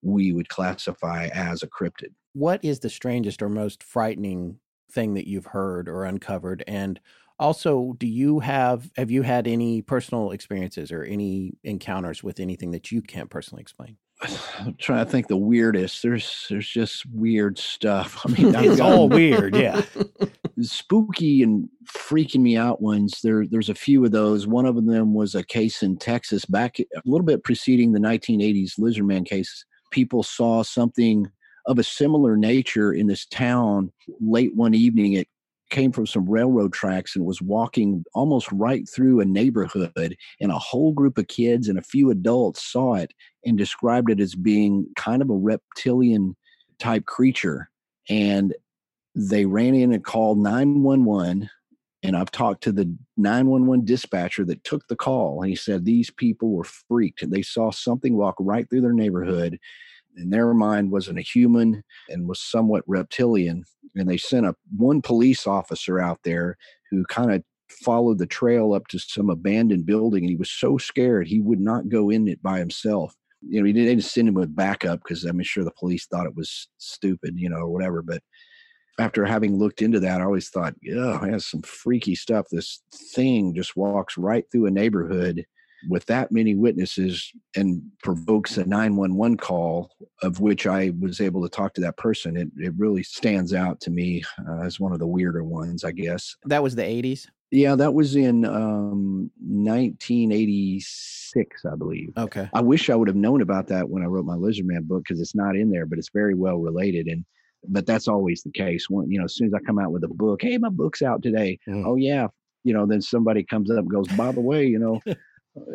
we 0.00 0.32
would 0.32 0.48
classify 0.48 1.26
as 1.34 1.64
a 1.64 1.68
cryptid. 1.68 2.12
What 2.34 2.64
is 2.64 2.78
the 2.78 2.90
strangest 2.90 3.42
or 3.42 3.48
most 3.48 3.82
frightening 3.82 4.60
thing 4.92 5.14
that 5.14 5.26
you've 5.26 5.46
heard 5.46 5.88
or 5.88 6.04
uncovered, 6.04 6.62
and 6.68 7.00
also 7.38 7.94
do 7.98 8.06
you 8.06 8.40
have 8.40 8.90
have 8.96 9.10
you 9.10 9.22
had 9.22 9.46
any 9.46 9.82
personal 9.82 10.32
experiences 10.32 10.90
or 10.90 11.04
any 11.04 11.52
encounters 11.64 12.22
with 12.22 12.40
anything 12.40 12.70
that 12.72 12.90
you 12.90 13.00
can't 13.00 13.30
personally 13.30 13.60
explain 13.60 13.96
I'm 14.58 14.74
trying 14.78 15.04
to 15.04 15.10
think 15.10 15.28
the 15.28 15.36
weirdest. 15.36 16.02
There's 16.02 16.46
there's 16.48 16.68
just 16.68 17.06
weird 17.06 17.58
stuff. 17.58 18.20
I 18.26 18.30
mean, 18.30 18.54
it's 18.56 18.80
all 18.80 19.08
weird, 19.08 19.54
yeah. 19.54 19.82
Spooky 20.60 21.42
and 21.42 21.68
freaking 21.84 22.40
me 22.40 22.56
out 22.56 22.82
ones. 22.82 23.20
There 23.22 23.46
there's 23.46 23.68
a 23.68 23.74
few 23.74 24.04
of 24.04 24.10
those. 24.10 24.46
One 24.46 24.66
of 24.66 24.84
them 24.86 25.14
was 25.14 25.34
a 25.34 25.44
case 25.44 25.82
in 25.82 25.98
Texas 25.98 26.44
back 26.44 26.80
a 26.80 26.84
little 27.04 27.26
bit 27.26 27.44
preceding 27.44 27.92
the 27.92 28.00
1980s 28.00 28.78
Lizardman 28.78 29.24
case. 29.24 29.64
People 29.90 30.22
saw 30.22 30.62
something 30.62 31.30
of 31.66 31.78
a 31.78 31.84
similar 31.84 32.36
nature 32.36 32.92
in 32.92 33.06
this 33.06 33.26
town 33.26 33.92
late 34.20 34.54
one 34.56 34.74
evening. 34.74 35.12
It 35.12 35.28
came 35.70 35.92
from 35.92 36.06
some 36.06 36.28
railroad 36.28 36.72
tracks 36.72 37.14
and 37.16 37.24
was 37.24 37.42
walking 37.42 38.04
almost 38.14 38.50
right 38.52 38.88
through 38.88 39.20
a 39.20 39.24
neighborhood 39.24 40.16
and 40.40 40.50
a 40.50 40.58
whole 40.58 40.92
group 40.92 41.18
of 41.18 41.28
kids 41.28 41.68
and 41.68 41.78
a 41.78 41.82
few 41.82 42.10
adults 42.10 42.64
saw 42.64 42.94
it 42.94 43.12
and 43.44 43.58
described 43.58 44.10
it 44.10 44.20
as 44.20 44.34
being 44.34 44.86
kind 44.96 45.22
of 45.22 45.30
a 45.30 45.36
reptilian 45.36 46.36
type 46.78 47.04
creature. 47.06 47.70
And 48.08 48.54
they 49.14 49.44
ran 49.44 49.74
in 49.74 49.92
and 49.92 50.04
called 50.04 50.38
911 50.38 51.50
and 52.04 52.16
I've 52.16 52.30
talked 52.30 52.62
to 52.62 52.72
the 52.72 52.94
911 53.16 53.84
dispatcher 53.84 54.44
that 54.44 54.62
took 54.62 54.86
the 54.86 54.96
call 54.96 55.42
and 55.42 55.50
he 55.50 55.56
said 55.56 55.84
these 55.84 56.10
people 56.10 56.50
were 56.50 56.64
freaked. 56.64 57.28
They 57.28 57.42
saw 57.42 57.70
something 57.72 58.16
walk 58.16 58.36
right 58.38 58.68
through 58.70 58.82
their 58.82 58.92
neighborhood 58.92 59.58
in 60.18 60.30
their 60.30 60.52
mind 60.54 60.90
wasn't 60.90 61.18
a 61.18 61.22
human 61.22 61.82
and 62.08 62.28
was 62.28 62.40
somewhat 62.40 62.84
reptilian 62.86 63.64
and 63.96 64.08
they 64.08 64.16
sent 64.16 64.46
a 64.46 64.54
one 64.76 65.00
police 65.00 65.46
officer 65.46 65.98
out 65.98 66.18
there 66.24 66.56
who 66.90 67.04
kind 67.06 67.32
of 67.32 67.42
followed 67.70 68.18
the 68.18 68.26
trail 68.26 68.72
up 68.72 68.86
to 68.88 68.98
some 68.98 69.30
abandoned 69.30 69.86
building 69.86 70.24
and 70.24 70.30
he 70.30 70.36
was 70.36 70.50
so 70.50 70.78
scared 70.78 71.26
he 71.26 71.40
would 71.40 71.60
not 71.60 71.88
go 71.88 72.10
in 72.10 72.26
it 72.28 72.42
by 72.42 72.58
himself. 72.58 73.14
You 73.42 73.60
know 73.60 73.66
he 73.66 73.72
didn't 73.72 74.02
send 74.02 74.28
him 74.28 74.34
with 74.34 74.56
backup 74.56 75.00
because 75.00 75.24
i'm 75.24 75.40
sure 75.42 75.62
the 75.62 75.70
police 75.78 76.06
thought 76.06 76.26
it 76.26 76.34
was 76.34 76.68
stupid 76.78 77.34
you 77.36 77.48
know 77.48 77.58
or 77.58 77.68
whatever 77.68 78.02
but 78.02 78.20
after 78.98 79.24
having 79.24 79.56
looked 79.56 79.80
into 79.80 80.00
that 80.00 80.20
i 80.20 80.24
always 80.24 80.48
thought 80.48 80.74
yeah 80.82 81.24
has 81.24 81.46
some 81.46 81.62
freaky 81.62 82.16
stuff. 82.16 82.46
This 82.50 82.82
thing 82.92 83.54
just 83.54 83.76
walks 83.76 84.18
right 84.18 84.44
through 84.50 84.66
a 84.66 84.72
neighborhood 84.72 85.46
with 85.88 86.06
that 86.06 86.32
many 86.32 86.54
witnesses 86.54 87.30
and 87.54 87.82
provokes 88.02 88.56
a 88.56 88.64
911 88.64 89.36
call 89.36 89.90
of 90.22 90.40
which 90.40 90.66
I 90.66 90.92
was 90.98 91.20
able 91.20 91.42
to 91.42 91.48
talk 91.48 91.74
to 91.74 91.80
that 91.82 91.96
person, 91.96 92.36
it, 92.36 92.48
it 92.56 92.72
really 92.76 93.02
stands 93.02 93.54
out 93.54 93.80
to 93.82 93.90
me 93.90 94.24
uh, 94.48 94.62
as 94.62 94.80
one 94.80 94.92
of 94.92 94.98
the 94.98 95.06
weirder 95.06 95.44
ones, 95.44 95.84
I 95.84 95.92
guess. 95.92 96.34
That 96.44 96.62
was 96.62 96.74
the 96.74 96.82
80s? 96.82 97.26
Yeah, 97.50 97.76
that 97.76 97.94
was 97.94 98.14
in 98.14 98.44
um, 98.44 99.30
1986, 99.40 101.64
I 101.64 101.74
believe. 101.76 102.12
Okay. 102.18 102.46
I 102.52 102.60
wish 102.60 102.90
I 102.90 102.94
would 102.94 103.08
have 103.08 103.16
known 103.16 103.40
about 103.40 103.68
that 103.68 103.88
when 103.88 104.02
I 104.02 104.06
wrote 104.06 104.26
my 104.26 104.34
lizard 104.34 104.66
man 104.66 104.82
book 104.82 105.04
because 105.04 105.20
it's 105.20 105.34
not 105.34 105.56
in 105.56 105.70
there, 105.70 105.86
but 105.86 105.98
it's 105.98 106.10
very 106.12 106.34
well 106.34 106.58
related. 106.58 107.06
And 107.06 107.24
but 107.66 107.86
that's 107.86 108.06
always 108.06 108.42
the 108.42 108.52
case. 108.52 108.90
When 108.90 109.10
you 109.10 109.18
know, 109.18 109.24
as 109.24 109.34
soon 109.34 109.46
as 109.46 109.54
I 109.54 109.60
come 109.60 109.78
out 109.78 109.92
with 109.92 110.04
a 110.04 110.08
book, 110.08 110.42
hey, 110.42 110.58
my 110.58 110.68
book's 110.68 111.00
out 111.00 111.22
today. 111.22 111.58
Mm. 111.66 111.86
Oh 111.86 111.96
yeah, 111.96 112.26
you 112.64 112.74
know, 112.74 112.86
then 112.86 113.00
somebody 113.00 113.44
comes 113.44 113.70
up 113.70 113.78
and 113.78 113.90
goes, 113.90 114.08
by 114.08 114.32
the 114.32 114.40
way, 114.40 114.66
you 114.66 114.78
know, 114.78 115.00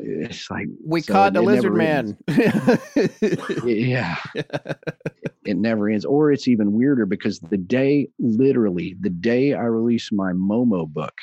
it's 0.02 0.50
like 0.50 0.68
we 0.86 1.02
so 1.02 1.14
caught 1.14 1.34
the 1.34 1.42
lizard 1.42 1.76
man. 1.76 2.18
yeah. 3.64 4.18
it 5.46 5.58
never 5.58 5.90
ends. 5.90 6.06
Or 6.06 6.32
it's 6.32 6.48
even 6.48 6.74
weirder 6.74 7.06
because 7.06 7.40
the 7.40 7.58
day, 7.58 8.08
literally, 8.20 8.96
the 9.00 9.10
day 9.10 9.54
I 9.54 9.64
released 9.64 10.12
my 10.12 10.32
Momo 10.34 10.88
book, 10.88 11.14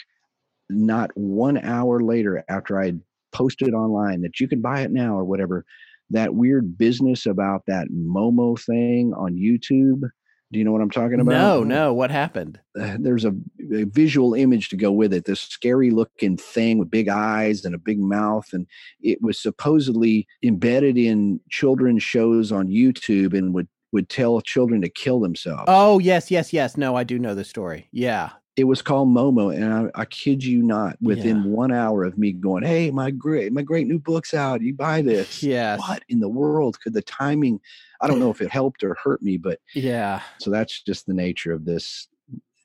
not 0.69 1.11
one 1.15 1.59
hour 1.59 2.01
later 2.01 2.45
after 2.49 2.81
I 2.81 2.93
posted 3.33 3.75
online 3.75 4.23
that 4.23 4.41
you 4.41 4.49
can 4.49 4.61
buy 4.61 4.81
it 4.81 4.93
now 4.93 5.17
or 5.17 5.25
whatever, 5.25 5.65
that 6.11 6.35
weird 6.35 6.77
business 6.77 7.27
about 7.27 7.63
that 7.67 7.89
Momo 7.89 8.61
thing 8.61 9.13
on 9.17 9.35
YouTube. 9.35 10.03
Do 10.53 10.59
you 10.59 10.65
know 10.65 10.73
what 10.73 10.81
I'm 10.81 10.91
talking 10.91 11.21
about? 11.21 11.31
No, 11.31 11.63
no. 11.63 11.95
What 11.95 12.11
happened? 12.11 12.59
Uh, 12.79 12.97
there's 12.99 13.25
a, 13.25 13.33
a, 13.73 13.85
visual 13.85 14.35
image 14.35 14.69
to 14.71 14.77
go 14.77 14.91
with 14.91 15.13
it. 15.13 15.25
This 15.25 15.41
scary 15.41 15.91
looking 15.91 16.37
thing 16.37 16.79
with 16.79 16.91
big 16.91 17.09
eyes 17.09 17.65
and 17.65 17.73
a 17.73 17.79
big 17.79 18.01
mouth. 18.01 18.49
And 18.53 18.67
it 19.01 19.23
was 19.23 19.39
supposedly 19.39 20.27
embedded 20.43 20.99
in 20.99 21.41
children's 21.51 22.03
shows 22.03 22.51
on 22.51 22.67
YouTube 22.67 23.33
and 23.33 23.55
would 23.55 23.69
would 23.93 24.09
tell 24.09 24.41
children 24.41 24.81
to 24.83 24.89
kill 24.89 25.21
themselves. 25.21 25.65
Oh, 25.67 25.99
yes, 25.99 26.31
yes, 26.31 26.53
yes. 26.53 26.77
No, 26.77 26.97
I 26.97 27.05
do 27.05 27.19
know 27.19 27.35
the 27.35 27.45
story. 27.45 27.89
Yeah. 27.91 28.31
It 28.57 28.65
was 28.65 28.83
called 28.83 29.09
Momo, 29.09 29.55
and 29.55 29.91
I, 29.95 30.03
I 30.03 30.05
kid 30.05 30.45
you 30.45 30.63
not. 30.63 30.97
Within 31.01 31.39
yeah. 31.39 31.49
one 31.49 31.73
hour 31.73 32.05
of 32.05 32.19
me 32.19 32.33
going, 32.33 32.63
"Hey, 32.63 32.91
my 32.91 33.11
great, 33.11 33.53
my 33.53 33.63
great 33.63 33.87
new 33.87 33.99
book's 33.99 34.35
out. 34.35 34.61
You 34.61 34.75
buy 34.75 35.01
this." 35.01 35.43
Yeah. 35.43 35.79
What 35.79 36.03
in 36.09 36.21
the 36.21 36.29
world 36.29 36.79
could 36.81 36.93
the 36.93 37.01
timing? 37.01 37.61
I 38.01 38.07
don't 38.07 38.19
know 38.21 38.31
if 38.31 38.41
it 38.41 38.51
helped 38.51 38.83
or 38.83 38.97
hurt 39.03 39.23
me, 39.23 39.37
but 39.37 39.59
yeah. 39.75 40.23
So 40.39 40.51
that's 40.51 40.83
just 40.83 41.07
the 41.07 41.15
nature 41.15 41.53
of 41.53 41.65
this. 41.65 42.09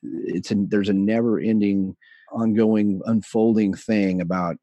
It's 0.02 0.50
a, 0.50 0.54
there's 0.56 0.88
a 0.88 0.94
never-ending, 0.94 1.96
ongoing, 2.32 3.02
unfolding 3.06 3.74
thing 3.74 4.20
about 4.20 4.56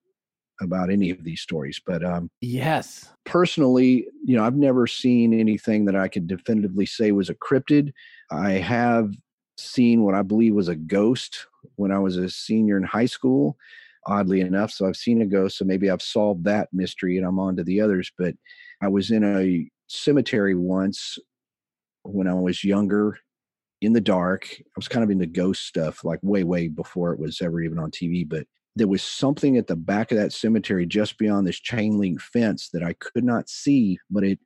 about 0.61 0.91
any 0.91 1.09
of 1.09 1.23
these 1.23 1.41
stories. 1.41 1.81
But 1.85 2.05
um, 2.05 2.29
yes, 2.39 3.09
personally, 3.25 4.07
you 4.23 4.35
know, 4.35 4.45
I've 4.45 4.55
never 4.55 4.87
seen 4.87 5.37
anything 5.37 5.85
that 5.85 5.95
I 5.95 6.07
could 6.07 6.27
definitively 6.27 6.85
say 6.85 7.11
was 7.11 7.29
a 7.29 7.35
cryptid. 7.35 7.91
I 8.31 8.51
have 8.51 9.13
seen 9.57 10.03
what 10.03 10.15
I 10.15 10.21
believe 10.21 10.53
was 10.53 10.69
a 10.69 10.75
ghost 10.75 11.47
when 11.75 11.91
I 11.91 11.99
was 11.99 12.17
a 12.17 12.29
senior 12.29 12.77
in 12.77 12.83
high 12.83 13.07
school. 13.07 13.57
Oddly 14.05 14.41
enough, 14.41 14.69
so 14.71 14.85
I've 14.85 14.97
seen 14.97 15.21
a 15.21 15.25
ghost, 15.25 15.57
so 15.57 15.63
maybe 15.63 15.89
I've 15.89 16.01
solved 16.01 16.43
that 16.43 16.67
mystery, 16.73 17.17
and 17.17 17.25
I'm 17.25 17.39
on 17.39 17.55
to 17.55 17.63
the 17.63 17.79
others. 17.79 18.11
But 18.17 18.35
I 18.81 18.89
was 18.89 19.11
in 19.11 19.23
a 19.23 19.69
cemetery 19.93 20.55
once 20.55 21.17
when 22.03 22.27
I 22.27 22.33
was 22.33 22.63
younger 22.63 23.17
in 23.81 23.93
the 23.93 24.01
dark. 24.01 24.47
I 24.59 24.71
was 24.75 24.87
kind 24.87 25.03
of 25.03 25.09
into 25.09 25.25
ghost 25.25 25.65
stuff, 25.65 26.03
like 26.03 26.19
way, 26.21 26.43
way 26.43 26.67
before 26.67 27.13
it 27.13 27.19
was 27.19 27.41
ever 27.41 27.61
even 27.61 27.79
on 27.79 27.91
TV. 27.91 28.27
But 28.27 28.47
there 28.75 28.87
was 28.87 29.03
something 29.03 29.57
at 29.57 29.67
the 29.67 29.75
back 29.75 30.11
of 30.11 30.17
that 30.17 30.33
cemetery 30.33 30.85
just 30.85 31.17
beyond 31.17 31.45
this 31.45 31.59
chain 31.59 31.99
link 31.99 32.19
fence 32.21 32.69
that 32.69 32.83
I 32.83 32.93
could 32.93 33.23
not 33.23 33.49
see, 33.49 33.99
but 34.09 34.23
it 34.23 34.39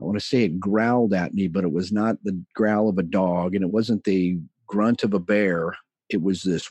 I 0.00 0.04
want 0.04 0.18
to 0.18 0.24
say 0.24 0.42
it 0.42 0.58
growled 0.58 1.14
at 1.14 1.34
me, 1.34 1.46
but 1.46 1.62
it 1.62 1.70
was 1.70 1.92
not 1.92 2.16
the 2.24 2.40
growl 2.54 2.88
of 2.88 2.98
a 2.98 3.04
dog 3.04 3.54
and 3.54 3.62
it 3.62 3.70
wasn't 3.70 4.02
the 4.02 4.38
grunt 4.66 5.04
of 5.04 5.14
a 5.14 5.20
bear. 5.20 5.76
It 6.08 6.22
was 6.22 6.42
this 6.42 6.68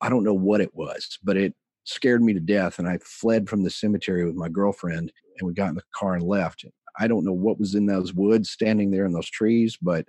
I 0.00 0.08
don't 0.08 0.24
know 0.24 0.34
what 0.34 0.60
it 0.60 0.74
was, 0.74 1.18
but 1.24 1.36
it 1.36 1.54
scared 1.84 2.22
me 2.22 2.34
to 2.34 2.40
death 2.40 2.78
and 2.78 2.86
I 2.86 2.98
fled 3.02 3.48
from 3.48 3.62
the 3.62 3.70
cemetery 3.70 4.26
with 4.26 4.34
my 4.34 4.48
girlfriend 4.48 5.10
and 5.38 5.46
we 5.46 5.54
got 5.54 5.70
in 5.70 5.76
the 5.76 5.82
car 5.94 6.14
and 6.14 6.22
left. 6.22 6.64
I 6.98 7.08
don't 7.08 7.24
know 7.24 7.32
what 7.32 7.58
was 7.58 7.74
in 7.74 7.86
those 7.86 8.12
woods 8.12 8.50
standing 8.50 8.90
there 8.90 9.06
in 9.06 9.12
those 9.12 9.30
trees, 9.30 9.78
but 9.80 10.06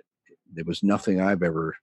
there 0.52 0.64
was 0.64 0.82
nothing 0.82 1.20
I've 1.20 1.42
ever 1.42 1.74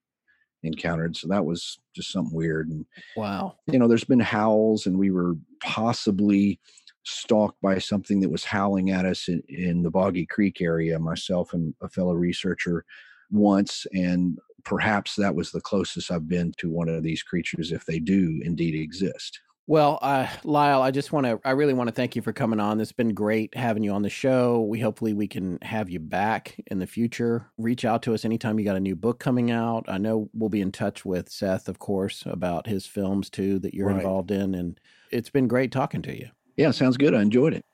encountered. 0.63 1.15
So 1.15 1.27
that 1.29 1.45
was 1.45 1.79
just 1.95 2.11
something 2.11 2.35
weird. 2.35 2.69
And 2.69 2.85
wow, 3.15 3.55
you 3.67 3.79
know, 3.79 3.87
there's 3.87 4.03
been 4.03 4.19
howls, 4.19 4.85
and 4.85 4.97
we 4.97 5.11
were 5.11 5.35
possibly 5.63 6.59
stalked 7.03 7.61
by 7.61 7.77
something 7.77 8.19
that 8.19 8.29
was 8.29 8.43
howling 8.43 8.91
at 8.91 9.05
us 9.05 9.29
in, 9.29 9.41
in 9.47 9.81
the 9.81 9.91
Boggy 9.91 10.25
Creek 10.25 10.61
area. 10.61 10.99
Myself 10.99 11.53
and 11.53 11.73
a 11.81 11.89
fellow 11.89 12.13
researcher 12.13 12.83
once, 13.31 13.85
and 13.93 14.37
perhaps 14.65 15.15
that 15.15 15.35
was 15.35 15.51
the 15.51 15.61
closest 15.61 16.11
I've 16.11 16.27
been 16.27 16.53
to 16.57 16.69
one 16.69 16.89
of 16.89 17.03
these 17.03 17.23
creatures, 17.23 17.71
if 17.71 17.85
they 17.85 17.99
do 17.99 18.41
indeed 18.43 18.75
exist. 18.75 19.39
Well, 19.69 19.99
uh, 20.01 20.27
Lyle, 20.45 20.81
I 20.81 20.91
just 20.91 21.11
want 21.11 21.25
to, 21.25 21.41
I 21.43 21.51
really 21.51 21.73
want 21.73 21.89
to 21.89 21.93
thank 21.93 22.15
you 22.15 22.21
for 22.21 22.31
coming 22.31 22.61
on. 22.61 22.79
It's 22.79 22.93
been 22.93 23.13
great 23.13 23.53
having 23.53 23.83
you 23.83 23.91
on 23.91 24.01
the 24.01 24.09
show. 24.09 24.61
We 24.61 24.79
hopefully 24.79 25.13
we 25.13 25.27
can 25.27 25.59
have 25.61 25.89
you 25.89 25.99
back 25.99 26.55
in 26.67 26.79
the 26.79 26.87
future. 26.87 27.51
Reach 27.57 27.83
out 27.83 28.01
to 28.03 28.13
us 28.13 28.23
anytime 28.23 28.57
you 28.57 28.63
got 28.63 28.77
a 28.77 28.79
new 28.79 28.95
book 28.95 29.19
coming 29.19 29.51
out. 29.51 29.83
I 29.89 29.97
know 29.97 30.29
we'll 30.33 30.49
be 30.49 30.61
in 30.61 30.71
touch 30.71 31.03
with 31.03 31.27
Seth, 31.27 31.67
of 31.67 31.79
course, 31.79 32.23
about 32.25 32.67
his 32.67 32.85
films 32.85 33.29
too 33.29 33.59
that 33.59 33.73
you're 33.73 33.87
right. 33.87 33.97
involved 33.97 34.31
in. 34.31 34.55
And 34.55 34.79
it's 35.11 35.29
been 35.29 35.49
great 35.49 35.73
talking 35.73 36.01
to 36.03 36.17
you. 36.17 36.29
Yeah, 36.55 36.71
sounds 36.71 36.95
good. 36.95 37.13
I 37.13 37.21
enjoyed 37.21 37.53
it. 37.53 37.65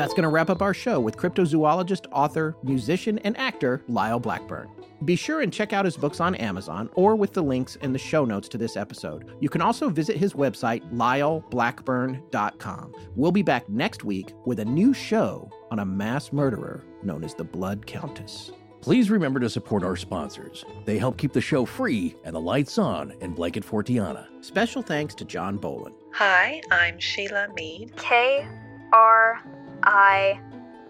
That's 0.00 0.14
going 0.14 0.22
to 0.22 0.30
wrap 0.30 0.48
up 0.48 0.62
our 0.62 0.72
show 0.72 0.98
with 0.98 1.18
cryptozoologist, 1.18 2.06
author, 2.10 2.56
musician, 2.62 3.18
and 3.18 3.36
actor 3.36 3.82
Lyle 3.86 4.18
Blackburn. 4.18 4.70
Be 5.04 5.14
sure 5.14 5.42
and 5.42 5.52
check 5.52 5.74
out 5.74 5.84
his 5.84 5.98
books 5.98 6.20
on 6.20 6.34
Amazon 6.36 6.88
or 6.94 7.16
with 7.16 7.34
the 7.34 7.42
links 7.42 7.76
in 7.76 7.92
the 7.92 7.98
show 7.98 8.24
notes 8.24 8.48
to 8.48 8.56
this 8.56 8.78
episode. 8.78 9.30
You 9.40 9.50
can 9.50 9.60
also 9.60 9.90
visit 9.90 10.16
his 10.16 10.32
website, 10.32 10.90
lyleblackburn.com. 10.94 12.94
We'll 13.14 13.30
be 13.30 13.42
back 13.42 13.68
next 13.68 14.02
week 14.02 14.32
with 14.46 14.60
a 14.60 14.64
new 14.64 14.94
show 14.94 15.50
on 15.70 15.80
a 15.80 15.84
mass 15.84 16.32
murderer 16.32 16.82
known 17.02 17.22
as 17.22 17.34
the 17.34 17.44
Blood 17.44 17.84
Countess. 17.84 18.52
Please 18.80 19.10
remember 19.10 19.38
to 19.38 19.50
support 19.50 19.84
our 19.84 19.96
sponsors. 19.96 20.64
They 20.86 20.96
help 20.96 21.18
keep 21.18 21.34
the 21.34 21.42
show 21.42 21.66
free 21.66 22.16
and 22.24 22.34
the 22.34 22.40
lights 22.40 22.78
on 22.78 23.12
in 23.20 23.34
Blanket 23.34 23.66
Fortiana. 23.66 24.28
Special 24.42 24.80
thanks 24.80 25.14
to 25.16 25.26
John 25.26 25.58
Boland. 25.58 25.94
Hi, 26.14 26.62
I'm 26.70 26.98
Sheila 26.98 27.48
Mead. 27.54 27.94
K 27.98 28.48
R 28.94 29.42
I 29.82 30.40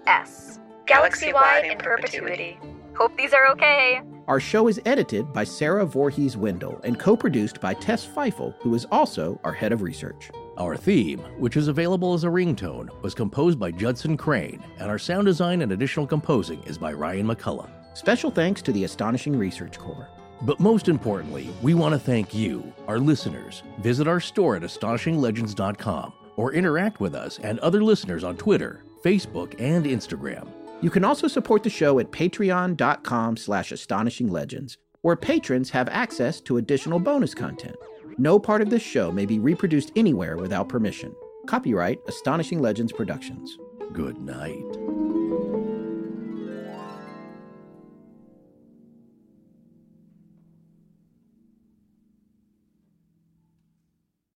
S. 0.06 0.58
Galaxy 0.86 1.32
wide 1.32 1.64
in 1.64 1.78
perpetuity. 1.78 2.58
Hope 2.94 3.16
these 3.16 3.32
are 3.32 3.48
okay. 3.52 4.02
Our 4.28 4.40
show 4.40 4.68
is 4.68 4.80
edited 4.84 5.32
by 5.32 5.44
Sarah 5.44 5.86
Voorhees 5.86 6.36
Wendell 6.36 6.80
and 6.84 6.98
co 6.98 7.16
produced 7.16 7.60
by 7.60 7.74
Tess 7.74 8.06
Feifel, 8.06 8.54
who 8.60 8.74
is 8.74 8.86
also 8.92 9.40
our 9.42 9.52
head 9.52 9.72
of 9.72 9.82
research. 9.82 10.30
Our 10.56 10.76
theme, 10.76 11.20
which 11.38 11.56
is 11.56 11.68
available 11.68 12.14
as 12.14 12.24
a 12.24 12.28
ringtone, 12.28 12.90
was 13.02 13.14
composed 13.14 13.58
by 13.58 13.70
Judson 13.70 14.16
Crane, 14.16 14.62
and 14.78 14.90
our 14.90 14.98
sound 14.98 15.26
design 15.26 15.62
and 15.62 15.72
additional 15.72 16.06
composing 16.06 16.62
is 16.64 16.78
by 16.78 16.92
Ryan 16.92 17.26
McCullough. 17.26 17.70
Special 17.94 18.30
thanks 18.30 18.62
to 18.62 18.72
the 18.72 18.84
Astonishing 18.84 19.36
Research 19.36 19.78
Corps. 19.78 20.08
But 20.42 20.60
most 20.60 20.88
importantly, 20.88 21.50
we 21.62 21.74
want 21.74 21.92
to 21.92 21.98
thank 21.98 22.34
you, 22.34 22.72
our 22.86 22.98
listeners. 22.98 23.62
Visit 23.78 24.06
our 24.06 24.20
store 24.20 24.56
at 24.56 24.62
astonishinglegends.com 24.62 26.12
or 26.40 26.54
interact 26.54 27.00
with 27.00 27.14
us 27.14 27.38
and 27.40 27.58
other 27.58 27.84
listeners 27.84 28.24
on 28.24 28.34
Twitter, 28.36 28.82
Facebook, 29.04 29.54
and 29.58 29.84
Instagram. 29.84 30.48
You 30.80 30.88
can 30.88 31.04
also 31.04 31.28
support 31.28 31.62
the 31.62 31.68
show 31.68 31.98
at 31.98 32.10
patreon.com 32.10 33.36
slash 33.36 33.72
astonishinglegends, 33.72 34.78
where 35.02 35.16
patrons 35.16 35.68
have 35.70 35.88
access 35.90 36.40
to 36.42 36.56
additional 36.56 36.98
bonus 36.98 37.34
content. 37.34 37.76
No 38.16 38.38
part 38.38 38.62
of 38.62 38.70
this 38.70 38.82
show 38.82 39.12
may 39.12 39.26
be 39.26 39.38
reproduced 39.38 39.92
anywhere 39.96 40.38
without 40.38 40.70
permission. 40.70 41.14
Copyright 41.46 42.00
Astonishing 42.08 42.60
Legends 42.62 42.92
Productions. 42.92 43.58
Good 43.92 44.18
night. 44.18 45.19